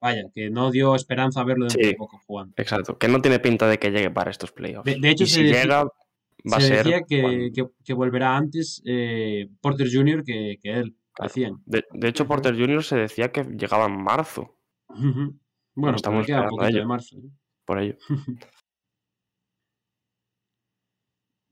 Vaya, 0.01 0.25
que 0.35 0.51
no 0.51 0.71
dio 0.71 0.95
esperanza 0.95 1.41
a 1.41 1.45
verlo 1.45 1.65
dentro 1.65 1.81
Sí. 1.83 1.89
de 1.89 1.95
poco 1.95 2.21
jugando. 2.27 2.53
Exacto. 2.59 2.99
Que 2.99 3.09
no 3.09 3.21
tiene 3.23 3.39
pinta 3.41 3.67
de 3.67 3.79
que 3.79 3.91
llegue 3.91 4.11
para 4.11 4.31
estos 4.31 4.53
playoffs. 4.53 4.85
De- 4.85 5.01
de 5.01 5.11
hecho, 5.11 5.25
y 5.25 5.27
se 5.29 5.37
si 5.37 5.43
decía- 5.45 5.63
llega, 5.63 5.85
va 5.85 6.57
a 6.57 6.61
Se 6.61 6.69
ser. 6.69 6.77
decía 6.85 7.01
que, 7.09 7.51
que, 7.55 7.67
que 7.83 7.95
volverá 7.95 8.37
antes 8.37 8.83
eh, 8.85 9.49
Porter 9.63 9.89
Jr. 9.91 10.23
que, 10.25 10.59
que 10.63 10.71
él, 10.73 10.97
Claro. 11.15 11.29
decían. 11.29 11.63
De, 11.65 11.85
de 11.93 12.09
hecho, 12.09 12.27
Porter 12.27 12.55
Jr. 12.55 12.83
se 12.85 12.97
decía 12.97 13.33
que 13.33 13.45
llegaba 13.45 13.87
en 13.87 14.03
marzo. 14.03 14.59
Ujú. 14.89 15.39
Bueno, 15.75 15.97
estamos 15.97 16.27
queda 16.27 16.49
poquito 16.49 16.79
de 16.79 16.85
marzo. 16.85 17.17
¿eh? 17.17 17.31
Por 17.65 17.79
ello. 17.81 17.97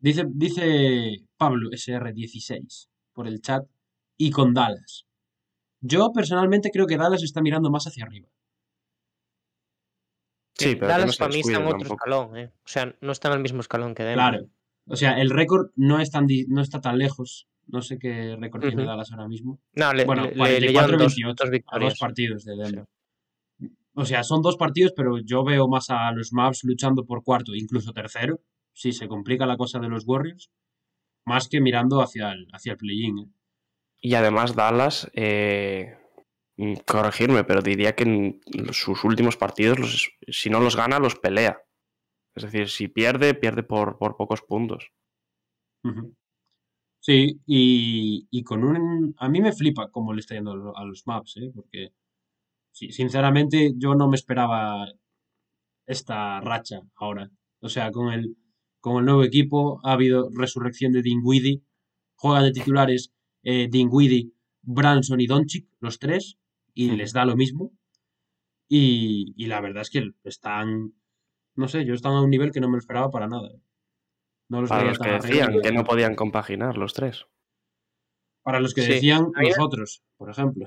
Dice, 0.02 0.24
dice 0.28 1.24
Pablo 1.36 1.70
SR16 1.70 2.88
por 3.12 3.28
el 3.28 3.40
chat 3.40 3.62
y 4.18 4.30
con 4.30 4.52
Dallas. 4.52 5.06
Yo 5.80 6.10
personalmente 6.12 6.70
creo 6.72 6.86
que 6.86 6.96
Dallas 6.96 7.22
está 7.22 7.40
mirando 7.40 7.70
más 7.70 7.86
hacia 7.86 8.04
arriba. 8.04 8.28
Sí, 10.54 10.76
pero 10.76 10.88
Dallas 10.88 11.16
para 11.16 11.32
mí 11.32 11.40
está 11.40 11.52
en 11.58 11.66
otro 11.66 11.78
tampoco. 11.78 11.94
escalón, 11.94 12.36
¿eh? 12.36 12.52
O 12.64 12.68
sea, 12.68 12.94
no 13.00 13.12
está 13.12 13.28
en 13.28 13.34
el 13.34 13.40
mismo 13.40 13.60
escalón 13.60 13.94
que 13.94 14.02
Denver. 14.02 14.16
Claro. 14.16 14.46
O 14.86 14.96
sea, 14.96 15.20
el 15.20 15.30
récord 15.30 15.70
no, 15.76 16.00
es 16.00 16.10
tan 16.10 16.26
di- 16.26 16.46
no 16.48 16.60
está 16.60 16.80
tan 16.80 16.98
lejos. 16.98 17.48
No 17.68 17.80
sé 17.80 17.98
qué 17.98 18.36
récord 18.38 18.60
tiene. 18.62 18.84
Dallas 18.84 19.10
ahora 19.12 19.28
mismo. 19.28 19.60
No, 19.74 19.92
le, 19.92 20.04
Bueno, 20.04 20.24
le- 20.24 20.34
le- 20.34 20.60
le 20.60 20.68
llevan 20.68 20.90
44-28 20.90 20.96
dos, 20.98 21.50
dos 21.50 21.60
A 21.68 21.78
dos 21.78 21.98
partidos 21.98 22.44
de 22.44 22.56
Denver. 22.56 22.86
O 23.94 24.04
sea, 24.04 24.24
son 24.24 24.42
dos 24.42 24.56
partidos, 24.56 24.92
pero 24.96 25.18
yo 25.24 25.44
veo 25.44 25.68
más 25.68 25.90
a 25.90 26.10
los 26.12 26.32
Mavs 26.32 26.64
luchando 26.64 27.04
por 27.04 27.22
cuarto, 27.22 27.54
incluso 27.54 27.92
tercero, 27.92 28.40
si 28.72 28.92
se 28.92 29.08
complica 29.08 29.46
la 29.46 29.56
cosa 29.56 29.78
de 29.78 29.88
los 29.88 30.06
Warriors, 30.06 30.50
más 31.26 31.48
que 31.48 31.60
mirando 31.60 32.00
hacia 32.02 32.32
el, 32.32 32.48
hacia 32.52 32.72
el 32.72 32.78
play-in. 32.78 33.18
¿eh? 33.18 33.26
Y 34.00 34.14
además, 34.14 34.54
Dallas, 34.56 35.10
eh, 35.14 35.96
mm, 36.56 36.74
corregirme, 36.86 37.44
pero 37.44 37.62
diría 37.62 37.94
que 37.94 38.04
en 38.04 38.40
sus 38.72 39.04
últimos 39.04 39.36
partidos, 39.36 39.78
los- 39.78 40.10
si 40.28 40.50
no 40.50 40.60
los 40.60 40.76
gana, 40.76 40.98
los 40.98 41.16
pelea. 41.16 41.60
Es 42.34 42.44
decir, 42.44 42.68
si 42.68 42.88
pierde, 42.88 43.34
pierde 43.34 43.62
por, 43.62 43.98
por 43.98 44.16
pocos 44.16 44.42
puntos. 44.42 44.92
Sí, 47.00 47.40
y, 47.46 48.26
y 48.30 48.42
con 48.44 48.62
un... 48.64 49.14
A 49.18 49.28
mí 49.28 49.40
me 49.40 49.52
flipa 49.52 49.90
cómo 49.90 50.12
le 50.12 50.20
está 50.20 50.34
yendo 50.36 50.52
a 50.52 50.56
lo- 50.56 50.76
a 50.76 50.84
los 50.84 51.06
Mavs, 51.06 51.36
¿eh? 51.36 51.50
Porque, 51.54 51.92
sí, 52.72 52.92
sinceramente, 52.92 53.74
yo 53.76 53.94
no 53.94 54.08
me 54.08 54.16
esperaba 54.16 54.86
esta 55.86 56.40
racha 56.40 56.80
ahora. 56.96 57.30
O 57.60 57.68
sea, 57.68 57.90
con 57.92 58.12
el, 58.12 58.36
con 58.82 58.98
el 58.98 59.06
nuevo 59.06 59.24
equipo 59.24 59.80
ha 59.84 59.92
habido 59.92 60.28
resurrección 60.34 60.92
de 60.92 61.00
Dinwiddie, 61.02 61.62
juega 62.16 62.42
de 62.42 62.52
titulares 62.52 63.14
eh, 63.44 63.68
Dinwiddie, 63.70 64.32
Branson 64.60 65.20
y 65.20 65.26
Doncic, 65.26 65.66
los 65.80 65.98
tres, 65.98 66.36
y 66.74 66.90
les 66.90 67.12
da 67.14 67.24
lo 67.24 67.36
mismo. 67.36 67.72
Y, 68.68 69.34
y 69.36 69.46
la 69.46 69.60
verdad 69.60 69.82
es 69.82 69.90
que 69.90 70.10
están, 70.24 70.94
no 71.56 71.68
sé, 71.68 71.84
yo 71.84 71.94
están 71.94 72.12
a 72.12 72.22
un 72.22 72.30
nivel 72.30 72.52
que 72.52 72.60
no 72.60 72.68
me 72.68 72.72
lo 72.72 72.78
esperaba 72.78 73.10
para 73.10 73.28
nada. 73.28 73.48
¿eh? 73.48 73.60
No 74.48 74.60
los 74.62 74.70
Para 74.70 74.84
los 74.84 74.98
que 74.98 75.10
decían 75.10 75.48
arriba. 75.48 75.62
que 75.62 75.72
no 75.72 75.84
podían 75.84 76.14
compaginar 76.14 76.76
los 76.76 76.92
tres. 76.94 77.26
Para 78.42 78.60
los 78.60 78.74
que 78.74 78.82
Sí. 78.82 78.92
decían 78.94 79.28
nosotros, 79.34 80.02
por 80.16 80.30
ejemplo. 80.30 80.66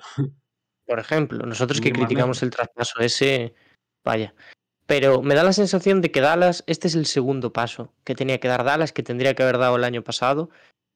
Por 0.88 1.00
ejemplo, 1.00 1.46
nosotros 1.46 1.82
que 1.82 1.92
criticamos 1.92 2.44
el 2.44 2.52
traspaso 2.52 3.00
ese, 3.00 3.54
vaya. 4.04 4.36
Pero 4.88 5.22
me 5.22 5.36
da 5.36 5.44
la 5.44 5.54
sensación 5.54 6.02
de 6.02 6.12
que 6.12 6.22
Dallas, 6.22 6.64
este 6.68 6.88
es 6.88 6.96
el 6.96 7.06
segundo 7.08 7.52
paso 7.54 7.92
que 8.04 8.16
tenía 8.16 8.40
que 8.40 8.48
dar 8.48 8.64
Dallas, 8.64 8.92
que 8.94 9.04
tendría 9.04 9.34
que 9.34 9.44
haber 9.44 9.58
dado 9.58 9.76
el 9.78 9.84
año 9.84 10.04
pasado, 10.04 10.50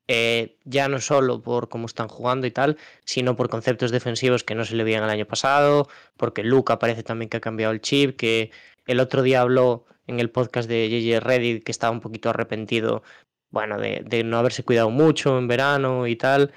eh, 0.08 0.58
ya 0.64 0.88
no 0.90 1.00
solo 1.00 1.42
por 1.42 1.70
cómo 1.70 1.86
están 1.86 2.08
jugando 2.08 2.46
y 2.48 2.52
tal, 2.52 2.78
sino 3.06 3.36
por 3.36 3.50
conceptos 3.50 3.92
defensivos 3.92 4.44
que 4.44 4.56
no 4.56 4.66
se 4.66 4.76
le 4.76 4.84
veían 4.84 5.04
el 5.04 5.10
año 5.10 5.26
pasado, 5.26 5.88
porque 6.18 6.44
Luca 6.44 6.80
parece 6.80 7.04
también 7.04 7.30
que 7.30 7.38
ha 7.38 7.42
cambiado 7.42 7.74
el 7.74 7.82
chip, 7.82 8.16
que 8.18 8.52
el 8.86 9.00
otro 9.00 9.22
día 9.24 9.42
habló 9.42 9.86
en 10.08 10.20
el 10.20 10.30
podcast 10.32 10.68
de 10.68 10.90
JJ 10.90 11.20
Reddit 11.20 11.64
que 11.64 11.72
estaba 11.72 11.92
un 11.92 12.00
poquito 12.02 12.30
arrepentido, 12.30 13.04
bueno, 13.52 13.80
de, 13.80 14.24
no 14.24 14.38
haberse 14.38 14.64
cuidado 14.64 14.90
mucho 14.90 15.38
en 15.38 15.48
verano 15.48 16.08
y 16.08 16.16
tal. 16.16 16.54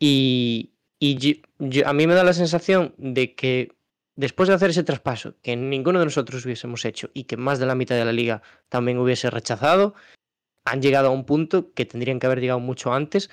Y, 0.00 0.72
y 1.00 1.16
yo- 1.58 1.86
a 1.88 1.92
mí 1.92 2.06
me 2.06 2.14
da 2.14 2.24
la 2.24 2.32
sensación 2.32 2.94
de 2.98 3.34
que 3.34 3.72
después 4.16 4.48
de 4.48 4.54
hacer 4.54 4.70
ese 4.70 4.82
traspaso, 4.82 5.34
que 5.42 5.54
ninguno 5.56 5.98
de 5.98 6.06
nosotros 6.06 6.44
hubiésemos 6.44 6.84
hecho 6.84 7.10
y 7.14 7.24
que 7.24 7.36
más 7.36 7.58
de 7.58 7.66
la 7.66 7.74
mitad 7.74 7.94
de 7.96 8.04
la 8.04 8.12
liga 8.12 8.42
también 8.68 8.98
hubiese 8.98 9.30
rechazado, 9.30 9.94
han 10.64 10.82
llegado 10.82 11.08
a 11.08 11.10
un 11.12 11.24
punto 11.24 11.72
que 11.74 11.84
tendrían 11.84 12.18
que 12.18 12.26
haber 12.26 12.40
llegado 12.40 12.60
mucho 12.60 12.92
antes 12.92 13.30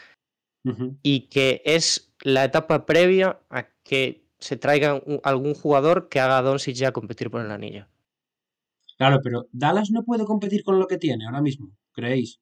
y 1.01 1.27
que 1.29 1.61
es 1.65 2.13
la 2.21 2.45
etapa 2.45 2.85
previa 2.85 3.39
a 3.49 3.67
que 3.83 4.23
se 4.39 4.55
traiga 4.55 4.95
un- 5.05 5.19
algún 5.23 5.53
jugador 5.55 6.07
que 6.09 6.19
haga 6.19 6.37
a 6.37 6.41
Doncic 6.41 6.75
ya 6.75 6.91
competir 6.91 7.29
por 7.31 7.41
el 7.41 7.51
anillo. 7.51 7.87
Claro, 8.97 9.19
pero 9.23 9.47
Dallas 9.51 9.89
no 9.91 10.03
puede 10.03 10.25
competir 10.25 10.63
con 10.63 10.79
lo 10.79 10.87
que 10.87 10.97
tiene 10.97 11.25
ahora 11.25 11.41
mismo, 11.41 11.71
¿creéis? 11.91 12.39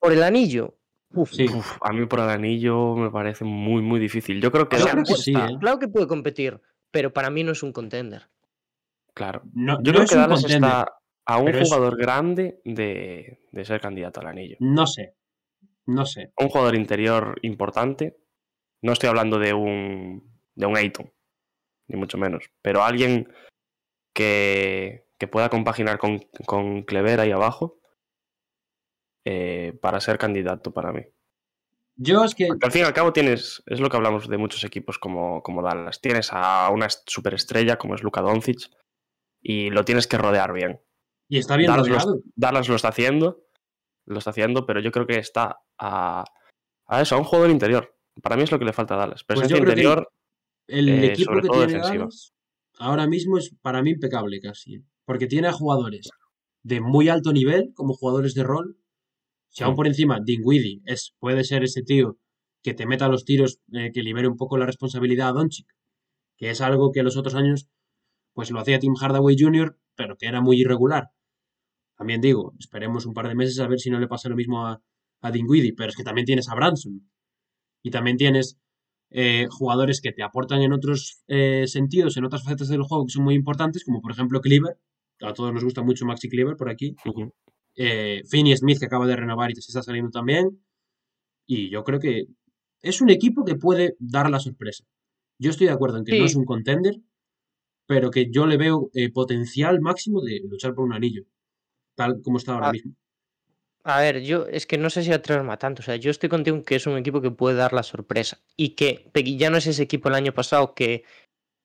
Por 0.00 0.12
el 0.12 0.22
anillo. 0.22 0.76
Uf, 1.12 1.32
Sí. 1.32 1.46
Uf, 1.48 1.76
a 1.82 1.92
mí 1.92 2.06
por 2.06 2.20
el 2.20 2.30
anillo 2.30 2.94
me 2.94 3.10
parece 3.10 3.44
muy, 3.44 3.82
muy 3.82 3.98
difícil. 4.00 4.40
Yo 4.40 4.50
creo 4.52 4.68
que 4.68 4.76
creo 4.76 5.04
que 5.04 5.14
sí, 5.16 5.32
¿eh? 5.32 5.56
Claro 5.60 5.78
que 5.78 5.88
puede 5.88 6.06
competir, 6.06 6.60
pero 6.90 7.12
para 7.12 7.30
mí 7.30 7.44
no 7.44 7.52
es 7.52 7.62
un 7.62 7.72
contender. 7.72 8.28
Claro. 9.14 9.42
No, 9.52 9.82
Yo 9.82 9.92
no 9.92 9.98
creo 9.98 10.02
es 10.04 10.10
que 10.10 10.16
un 10.16 10.22
Dallas 10.22 10.40
contender. 10.42 10.70
está 10.70 10.94
a 11.26 11.38
un 11.38 11.48
es- 11.48 11.68
jugador 11.68 11.96
grande 11.96 12.60
de, 12.64 13.42
de 13.52 13.64
ser 13.64 13.80
candidato 13.80 14.20
al 14.20 14.28
anillo. 14.28 14.56
No 14.60 14.86
sé. 14.86 15.14
No 15.86 16.04
sé. 16.06 16.32
Un 16.38 16.48
jugador 16.48 16.74
interior 16.76 17.38
importante. 17.42 18.16
No 18.82 18.92
estoy 18.92 19.08
hablando 19.08 19.38
de 19.38 19.52
un 19.52 20.30
de 20.54 20.66
un 20.66 20.76
Ayton, 20.76 21.12
ni 21.88 21.96
mucho 21.98 22.18
menos. 22.18 22.44
Pero 22.62 22.82
alguien 22.82 23.32
que, 24.14 25.08
que 25.18 25.26
pueda 25.28 25.48
compaginar 25.48 25.98
con, 25.98 26.18
con 26.46 26.82
Clever 26.82 27.20
ahí 27.20 27.30
abajo 27.30 27.80
eh, 29.24 29.78
para 29.80 30.00
ser 30.00 30.18
candidato 30.18 30.72
para 30.72 30.92
mí. 30.92 31.02
Yo 32.02 32.24
es 32.24 32.34
que. 32.34 32.46
Porque 32.46 32.66
al 32.66 32.72
fin 32.72 32.82
y 32.82 32.84
al 32.84 32.94
cabo 32.94 33.12
tienes, 33.12 33.62
es 33.66 33.80
lo 33.80 33.90
que 33.90 33.96
hablamos 33.96 34.28
de 34.28 34.38
muchos 34.38 34.64
equipos 34.64 34.98
como, 34.98 35.42
como 35.42 35.62
Dallas. 35.62 36.00
Tienes 36.00 36.30
a 36.32 36.70
una 36.70 36.88
superestrella 36.88 37.76
como 37.76 37.94
es 37.94 38.02
Luka 38.02 38.22
Doncic 38.22 38.70
y 39.42 39.70
lo 39.70 39.84
tienes 39.84 40.06
que 40.06 40.16
rodear 40.16 40.52
bien. 40.52 40.80
Y 41.28 41.38
está 41.38 41.56
bien 41.56 41.70
Dallas 41.70 41.88
lo, 41.88 41.94
rodeado. 41.94 42.22
Dallas 42.34 42.68
lo 42.68 42.76
está 42.76 42.88
haciendo, 42.88 43.44
lo 44.06 44.18
está 44.18 44.30
haciendo, 44.30 44.64
pero 44.64 44.80
yo 44.80 44.90
creo 44.92 45.06
que 45.06 45.18
está 45.18 45.60
a, 45.78 46.24
a 46.86 47.02
eso, 47.02 47.16
a 47.16 47.18
un 47.18 47.24
jugador 47.24 47.50
interior. 47.50 47.94
Para 48.22 48.36
mí 48.36 48.44
es 48.44 48.50
lo 48.50 48.58
que 48.58 48.64
le 48.64 48.72
falta 48.72 48.94
a 48.94 48.98
Dallas. 48.98 49.22
Pues 49.24 49.40
Presencia 49.40 49.56
que 49.56 49.62
interior, 49.62 50.10
El 50.66 50.88
eh, 50.88 51.06
equipo 51.06 51.32
sobre 51.32 51.42
que 51.42 51.48
todo 51.48 51.66
tiene. 51.66 51.82
Dallas 51.82 52.32
ahora 52.80 53.06
mismo 53.06 53.38
es 53.38 53.54
para 53.60 53.82
mí 53.82 53.90
impecable 53.90 54.40
casi. 54.40 54.76
¿eh? 54.76 54.82
Porque 55.04 55.26
tiene 55.26 55.48
a 55.48 55.52
jugadores 55.52 56.10
de 56.62 56.80
muy 56.80 57.08
alto 57.08 57.32
nivel, 57.32 57.72
como 57.74 57.94
jugadores 57.94 58.34
de 58.34 58.42
rol. 58.42 58.76
Si 59.50 59.64
aún 59.64 59.74
por 59.74 59.86
encima 59.86 60.20
Dinwiddie 60.24 60.80
es, 60.86 61.14
puede 61.18 61.44
ser 61.44 61.64
ese 61.64 61.82
tío 61.82 62.16
que 62.62 62.74
te 62.74 62.86
meta 62.86 63.08
los 63.08 63.24
tiros, 63.24 63.58
eh, 63.72 63.90
que 63.92 64.02
libere 64.02 64.28
un 64.28 64.36
poco 64.36 64.58
la 64.58 64.66
responsabilidad 64.66 65.28
a 65.28 65.32
Doncic, 65.32 65.66
que 66.36 66.50
es 66.50 66.60
algo 66.60 66.92
que 66.92 67.02
los 67.02 67.16
otros 67.16 67.34
años 67.34 67.68
pues 68.32 68.50
lo 68.50 68.60
hacía 68.60 68.78
Tim 68.78 68.94
Hardaway 68.94 69.36
Jr., 69.38 69.76
pero 69.96 70.16
que 70.16 70.26
era 70.26 70.40
muy 70.40 70.60
irregular. 70.60 71.08
También 71.96 72.20
digo, 72.20 72.54
esperemos 72.58 73.06
un 73.06 73.12
par 73.12 73.28
de 73.28 73.34
meses 73.34 73.58
a 73.60 73.68
ver 73.68 73.78
si 73.80 73.90
no 73.90 73.98
le 73.98 74.08
pasa 74.08 74.28
lo 74.28 74.36
mismo 74.36 74.66
a, 74.66 74.80
a 75.20 75.30
Dinwiddie, 75.30 75.74
pero 75.76 75.90
es 75.90 75.96
que 75.96 76.04
también 76.04 76.24
tienes 76.24 76.48
a 76.48 76.54
Branson. 76.54 77.10
Y 77.82 77.90
también 77.90 78.16
tienes 78.16 78.58
eh, 79.10 79.48
jugadores 79.50 80.00
que 80.00 80.12
te 80.12 80.22
aportan 80.22 80.62
en 80.62 80.72
otros 80.72 81.22
eh, 81.26 81.66
sentidos, 81.66 82.16
en 82.16 82.24
otras 82.24 82.44
facetas 82.44 82.68
del 82.68 82.82
juego 82.82 83.06
que 83.06 83.12
son 83.12 83.24
muy 83.24 83.34
importantes, 83.34 83.84
como 83.84 84.00
por 84.00 84.12
ejemplo 84.12 84.40
Cleaver. 84.40 84.78
A 85.20 85.34
todos 85.34 85.52
nos 85.52 85.64
gusta 85.64 85.82
mucho 85.82 86.06
Maxi 86.06 86.28
Cleaver 86.28 86.56
por 86.56 86.70
aquí. 86.70 86.94
Eh, 87.76 88.22
Finney 88.28 88.56
Smith, 88.56 88.78
que 88.78 88.86
acaba 88.86 89.06
de 89.06 89.16
renovar 89.16 89.50
y 89.50 89.54
se 89.54 89.60
está 89.60 89.82
saliendo 89.82 90.10
también. 90.10 90.62
Y 91.46 91.70
yo 91.70 91.84
creo 91.84 91.98
que 92.00 92.26
es 92.82 93.00
un 93.00 93.10
equipo 93.10 93.44
que 93.44 93.56
puede 93.56 93.96
dar 93.98 94.30
la 94.30 94.40
sorpresa. 94.40 94.84
Yo 95.38 95.50
estoy 95.50 95.66
de 95.68 95.72
acuerdo 95.72 95.98
en 95.98 96.04
que 96.04 96.18
no 96.18 96.24
es 96.24 96.34
un 96.34 96.44
contender, 96.44 96.96
pero 97.86 98.10
que 98.10 98.30
yo 98.30 98.46
le 98.46 98.56
veo 98.56 98.90
eh, 98.94 99.10
potencial 99.10 99.80
máximo 99.80 100.20
de 100.22 100.40
luchar 100.48 100.74
por 100.74 100.84
un 100.84 100.92
anillo, 100.92 101.24
tal 101.96 102.22
como 102.22 102.38
está 102.38 102.54
ahora 102.54 102.68
Ah, 102.68 102.72
mismo. 102.72 102.94
A 103.82 104.00
ver, 104.00 104.20
yo 104.20 104.46
es 104.46 104.66
que 104.66 104.76
no 104.76 104.90
sé 104.90 105.02
si 105.02 105.10
atreverme 105.10 105.52
a 105.52 105.56
tanto. 105.56 105.80
O 105.80 105.84
sea, 105.84 105.96
yo 105.96 106.10
estoy 106.10 106.28
contigo 106.28 106.56
en 106.56 106.64
que 106.64 106.76
es 106.76 106.86
un 106.86 106.98
equipo 106.98 107.22
que 107.22 107.30
puede 107.30 107.56
dar 107.56 107.72
la 107.72 107.82
sorpresa. 107.82 108.38
Y 108.56 108.70
que 108.70 109.10
ya 109.38 109.48
no 109.48 109.56
es 109.56 109.66
ese 109.66 109.82
equipo 109.82 110.08
el 110.08 110.14
año 110.14 110.32
pasado 110.34 110.74
que 110.74 111.04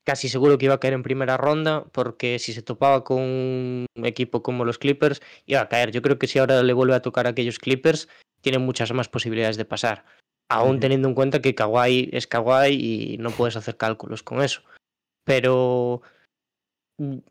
casi 0.05 0.29
seguro 0.29 0.57
que 0.57 0.65
iba 0.65 0.75
a 0.75 0.79
caer 0.79 0.93
en 0.93 1.03
primera 1.03 1.35
ronda, 1.35 1.83
porque 1.91 2.39
si 2.39 2.53
se 2.53 2.61
topaba 2.61 3.03
con 3.03 3.19
un 3.19 4.05
equipo 4.05 4.41
como 4.41 4.63
los 4.63 4.77
Clippers, 4.77 5.21
iba 5.45 5.61
a 5.61 5.67
caer. 5.67 5.91
Yo 5.91 6.01
creo 6.01 6.17
que 6.17 6.27
si 6.27 6.39
ahora 6.39 6.63
le 6.63 6.73
vuelve 6.73 6.95
a 6.95 7.01
tocar 7.01 7.25
a 7.27 7.31
aquellos 7.31 7.59
Clippers, 7.59 8.07
tiene 8.41 8.59
muchas 8.59 8.93
más 8.93 9.09
posibilidades 9.09 9.57
de 9.57 9.65
pasar. 9.65 10.05
Aún 10.47 10.79
teniendo 10.79 11.07
en 11.07 11.15
cuenta 11.15 11.41
que 11.41 11.55
Kawhi 11.55 12.09
es 12.13 12.27
Kawhi 12.27 12.69
y 12.69 13.17
no 13.17 13.31
puedes 13.31 13.55
hacer 13.55 13.77
cálculos 13.77 14.21
con 14.21 14.41
eso. 14.43 14.61
Pero 15.23 16.03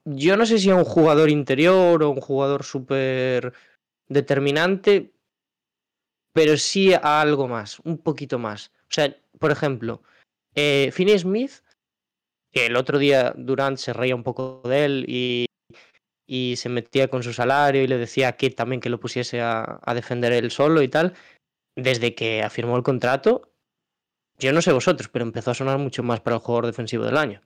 yo 0.04 0.36
no 0.36 0.44
sé 0.44 0.58
si 0.58 0.70
a 0.70 0.74
un 0.74 0.84
jugador 0.84 1.30
interior 1.30 2.02
o 2.02 2.10
un 2.10 2.20
jugador 2.20 2.64
súper 2.64 3.52
determinante, 4.08 5.12
pero 6.32 6.56
sí 6.56 6.92
a 6.92 7.20
algo 7.20 7.46
más, 7.46 7.78
un 7.80 7.98
poquito 7.98 8.38
más. 8.40 8.72
O 8.82 8.92
sea, 8.94 9.16
por 9.38 9.52
ejemplo, 9.52 10.02
eh, 10.56 10.90
Finney 10.92 11.18
Smith, 11.18 11.62
que 12.54 12.66
el 12.66 12.76
otro 12.76 12.98
día 12.98 13.34
Durant 13.36 13.76
se 13.78 13.92
reía 13.92 14.14
un 14.14 14.22
poco 14.22 14.62
de 14.64 14.84
él 14.84 15.04
y, 15.08 15.46
y 16.26 16.54
se 16.56 16.68
metía 16.68 17.08
con 17.08 17.22
su 17.22 17.32
salario 17.32 17.82
y 17.82 17.86
le 17.86 17.98
decía 17.98 18.28
a 18.28 18.32
Kid 18.32 18.54
también 18.54 18.80
que 18.80 18.90
lo 18.90 19.00
pusiese 19.00 19.40
a, 19.40 19.80
a 19.82 19.94
defender 19.94 20.32
él 20.32 20.50
solo 20.50 20.80
y 20.82 20.88
tal, 20.88 21.14
desde 21.76 22.14
que 22.14 22.42
afirmó 22.42 22.76
el 22.76 22.82
contrato, 22.82 23.50
yo 24.38 24.52
no 24.52 24.62
sé 24.62 24.72
vosotros, 24.72 25.08
pero 25.08 25.24
empezó 25.24 25.50
a 25.50 25.54
sonar 25.54 25.78
mucho 25.78 26.02
más 26.02 26.20
para 26.20 26.36
el 26.36 26.42
jugador 26.42 26.66
defensivo 26.66 27.04
del 27.04 27.16
año. 27.16 27.40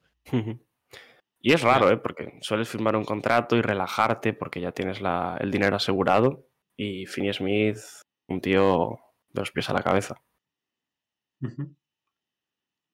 Y 1.40 1.53
es 1.53 1.62
raro, 1.62 1.90
¿eh? 1.90 1.97
Porque 1.97 2.38
sueles 2.42 2.68
firmar 2.68 2.97
un 2.97 3.05
contrato 3.05 3.57
y 3.57 3.62
relajarte 3.62 4.33
porque 4.33 4.61
ya 4.61 4.73
tienes 4.73 5.01
la- 5.01 5.37
el 5.40 5.51
dinero 5.51 5.77
asegurado. 5.77 6.49
Y 6.77 7.07
Finney 7.07 7.33
Smith, 7.33 7.79
un 8.29 8.40
tío 8.40 8.99
de 9.31 9.40
los 9.40 9.51
pies 9.53 9.71
a 9.71 9.73
la 9.73 9.83
cabeza. 9.83 10.21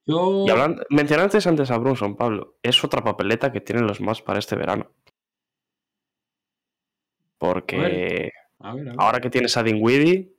Yo. 0.06 0.44
Y 0.46 0.50
hablando, 0.50 0.82
mencionaste 0.90 1.48
antes 1.48 1.70
a 1.70 1.78
Brunson, 1.78 2.16
Pablo. 2.16 2.58
Es 2.62 2.82
otra 2.84 3.02
papeleta 3.02 3.50
que 3.52 3.60
tienen 3.60 3.86
los 3.86 4.00
más 4.00 4.20
para 4.20 4.38
este 4.38 4.56
verano. 4.56 4.90
Porque 7.38 8.30
A 8.58 8.74
ver, 8.74 8.88
a 8.88 8.92
ver. 8.92 8.96
ahora 8.98 9.20
que 9.20 9.30
tienes 9.30 9.56
a 9.56 9.62
Dinwiddie, 9.62 10.34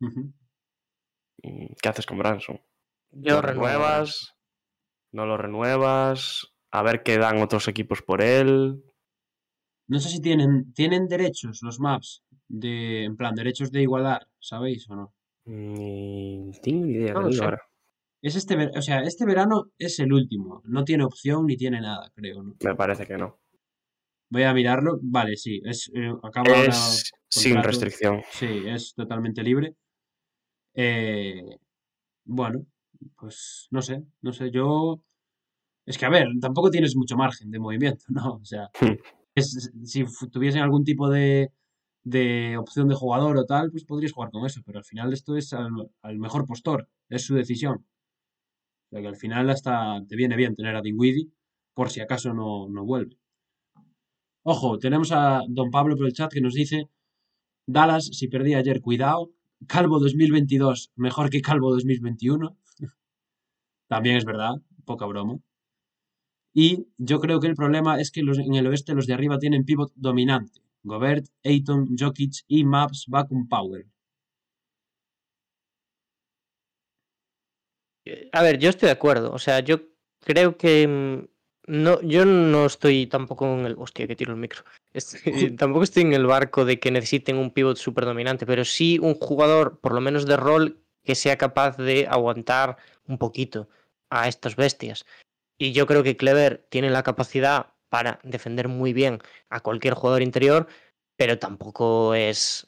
Ujú. 0.00 0.32
mm, 1.42 1.66
¿qué 1.80 1.88
haces 1.88 2.06
con 2.06 2.18
Branson? 2.18 2.60
Yo 3.12 3.36
¿Lo 3.36 3.42
renuevas? 3.42 4.34
¿No 5.12 5.26
lo 5.26 5.36
renuevas? 5.36 6.52
A 6.70 6.82
ver 6.82 7.02
qué 7.02 7.18
dan 7.18 7.42
otros 7.42 7.68
equipos 7.68 8.02
por 8.02 8.22
él. 8.22 8.82
No 9.88 10.00
sé 10.00 10.08
si 10.08 10.20
tienen, 10.22 10.72
tienen 10.72 11.06
derechos 11.06 11.60
los 11.62 11.78
maps, 11.78 12.22
de, 12.48 13.04
en 13.04 13.16
plan, 13.16 13.34
derechos 13.34 13.70
de 13.70 13.82
igualar, 13.82 14.26
¿sabéis 14.38 14.88
o 14.88 14.96
no? 14.96 15.14
Ni 15.44 16.50
tengo 16.62 16.86
ni 16.86 16.92
idea, 16.92 17.14
No 17.14 17.30
sé. 17.30 17.44
ahora. 17.44 17.62
Es 18.22 18.36
este, 18.36 18.54
ver- 18.56 18.70
o 18.76 18.80
sea, 18.82 19.00
este 19.02 19.26
verano 19.26 19.72
es 19.76 19.98
el 19.98 20.12
último, 20.12 20.62
no 20.64 20.84
tiene 20.84 21.04
opción 21.04 21.44
ni 21.46 21.56
tiene 21.56 21.80
nada, 21.80 22.08
creo, 22.14 22.42
¿no? 22.42 22.54
Me 22.62 22.74
parece 22.76 23.04
que 23.04 23.18
no. 23.18 23.40
Voy 24.30 24.44
a 24.44 24.54
mirarlo, 24.54 24.98
vale, 25.02 25.36
sí, 25.36 25.60
es, 25.64 25.90
eh, 25.94 26.12
Es 26.68 27.12
sin 27.28 27.62
restricción. 27.62 28.22
Sí, 28.30 28.46
es 28.66 28.94
totalmente 28.94 29.42
libre. 29.42 29.74
Eh, 30.74 31.56
bueno, 32.24 32.64
pues 33.18 33.66
no 33.70 33.82
sé, 33.82 34.02
no 34.22 34.32
sé, 34.32 34.50
yo... 34.50 35.02
Es 35.84 35.98
que, 35.98 36.06
a 36.06 36.10
ver, 36.10 36.28
tampoco 36.40 36.70
tienes 36.70 36.94
mucho 36.94 37.16
margen 37.16 37.50
de 37.50 37.58
movimiento, 37.58 38.04
¿no? 38.08 38.34
O 38.34 38.44
sea, 38.44 38.70
Hmm. 38.80 38.96
es- 39.34 39.72
si 39.84 40.04
tuviesen 40.30 40.62
algún 40.62 40.84
tipo 40.84 41.10
de, 41.10 41.50
de 42.04 42.56
opción 42.56 42.86
de 42.88 42.94
jugador 42.94 43.36
o 43.36 43.44
tal, 43.46 43.70
pues 43.72 43.84
podrías 43.84 44.12
jugar 44.12 44.30
con 44.30 44.46
eso, 44.46 44.62
pero 44.64 44.78
al 44.78 44.84
final 44.84 45.12
esto 45.12 45.36
es 45.36 45.52
al, 45.52 45.70
al 46.02 46.18
mejor 46.18 46.46
postor, 46.46 46.88
es 47.08 47.24
su 47.24 47.34
decisión. 47.34 47.84
Sea 48.92 49.00
que 49.00 49.08
al 49.08 49.16
final 49.16 49.48
hasta 49.48 50.04
te 50.06 50.16
viene 50.16 50.36
bien 50.36 50.54
tener 50.54 50.76
a 50.76 50.82
Dinwiddie 50.82 51.30
por 51.72 51.88
si 51.88 52.00
acaso 52.00 52.34
no, 52.34 52.68
no 52.68 52.84
vuelve. 52.84 53.16
Ojo, 54.44 54.78
tenemos 54.78 55.12
a 55.12 55.40
don 55.48 55.70
Pablo 55.70 55.96
por 55.96 56.04
el 56.04 56.12
chat 56.12 56.30
que 56.30 56.42
nos 56.42 56.52
dice, 56.52 56.90
Dallas, 57.66 58.04
si 58.12 58.28
perdí 58.28 58.52
ayer, 58.52 58.82
cuidado, 58.82 59.32
Calvo 59.66 59.98
2022, 59.98 60.92
mejor 60.96 61.30
que 61.30 61.40
Calvo 61.40 61.70
2021. 61.70 62.54
También 63.88 64.16
es 64.16 64.26
verdad, 64.26 64.56
poca 64.84 65.06
broma. 65.06 65.38
Y 66.52 66.88
yo 66.98 67.18
creo 67.18 67.40
que 67.40 67.46
el 67.46 67.54
problema 67.54 67.98
es 67.98 68.10
que 68.10 68.22
los, 68.22 68.38
en 68.38 68.56
el 68.56 68.66
oeste 68.66 68.92
los 68.92 69.06
de 69.06 69.14
arriba 69.14 69.38
tienen 69.38 69.64
pivot 69.64 69.90
dominante. 69.94 70.60
Gobert, 70.82 71.28
Ayton, 71.44 71.96
Jokic 71.98 72.44
y 72.46 72.64
Maps 72.64 73.06
Vacuum 73.08 73.48
Power. 73.48 73.86
A 78.32 78.42
ver, 78.42 78.58
yo 78.58 78.70
estoy 78.70 78.86
de 78.86 78.92
acuerdo. 78.92 79.32
O 79.32 79.38
sea, 79.38 79.60
yo 79.60 79.80
creo 80.24 80.56
que 80.56 80.86
mm, 80.88 81.28
no, 81.68 82.00
yo 82.02 82.24
no 82.24 82.66
estoy 82.66 83.06
tampoco 83.06 83.46
en 83.46 83.66
el. 83.66 83.76
Hostia, 83.78 84.06
que 84.06 84.16
tiro 84.16 84.32
el 84.32 84.38
micro. 84.40 84.64
Estoy- 84.92 85.22
tampoco 85.56 85.84
estoy 85.84 86.02
en 86.02 86.12
el 86.12 86.26
barco 86.26 86.64
de 86.64 86.78
que 86.80 86.90
necesiten 86.90 87.36
un 87.36 87.50
pivot 87.50 87.76
súper 87.76 88.04
dominante, 88.04 88.46
pero 88.46 88.64
sí 88.64 88.98
un 88.98 89.14
jugador, 89.14 89.78
por 89.80 89.92
lo 89.94 90.00
menos 90.00 90.26
de 90.26 90.36
rol, 90.36 90.80
que 91.04 91.14
sea 91.14 91.36
capaz 91.36 91.76
de 91.76 92.06
aguantar 92.08 92.76
un 93.06 93.18
poquito 93.18 93.68
a 94.10 94.28
estas 94.28 94.56
bestias. 94.56 95.04
Y 95.58 95.72
yo 95.72 95.86
creo 95.86 96.02
que 96.02 96.16
Clever 96.16 96.66
tiene 96.70 96.90
la 96.90 97.02
capacidad 97.02 97.72
para 97.88 98.18
defender 98.24 98.68
muy 98.68 98.92
bien 98.92 99.18
a 99.50 99.60
cualquier 99.60 99.94
jugador 99.94 100.22
interior, 100.22 100.66
pero 101.16 101.38
tampoco 101.38 102.14
es 102.14 102.66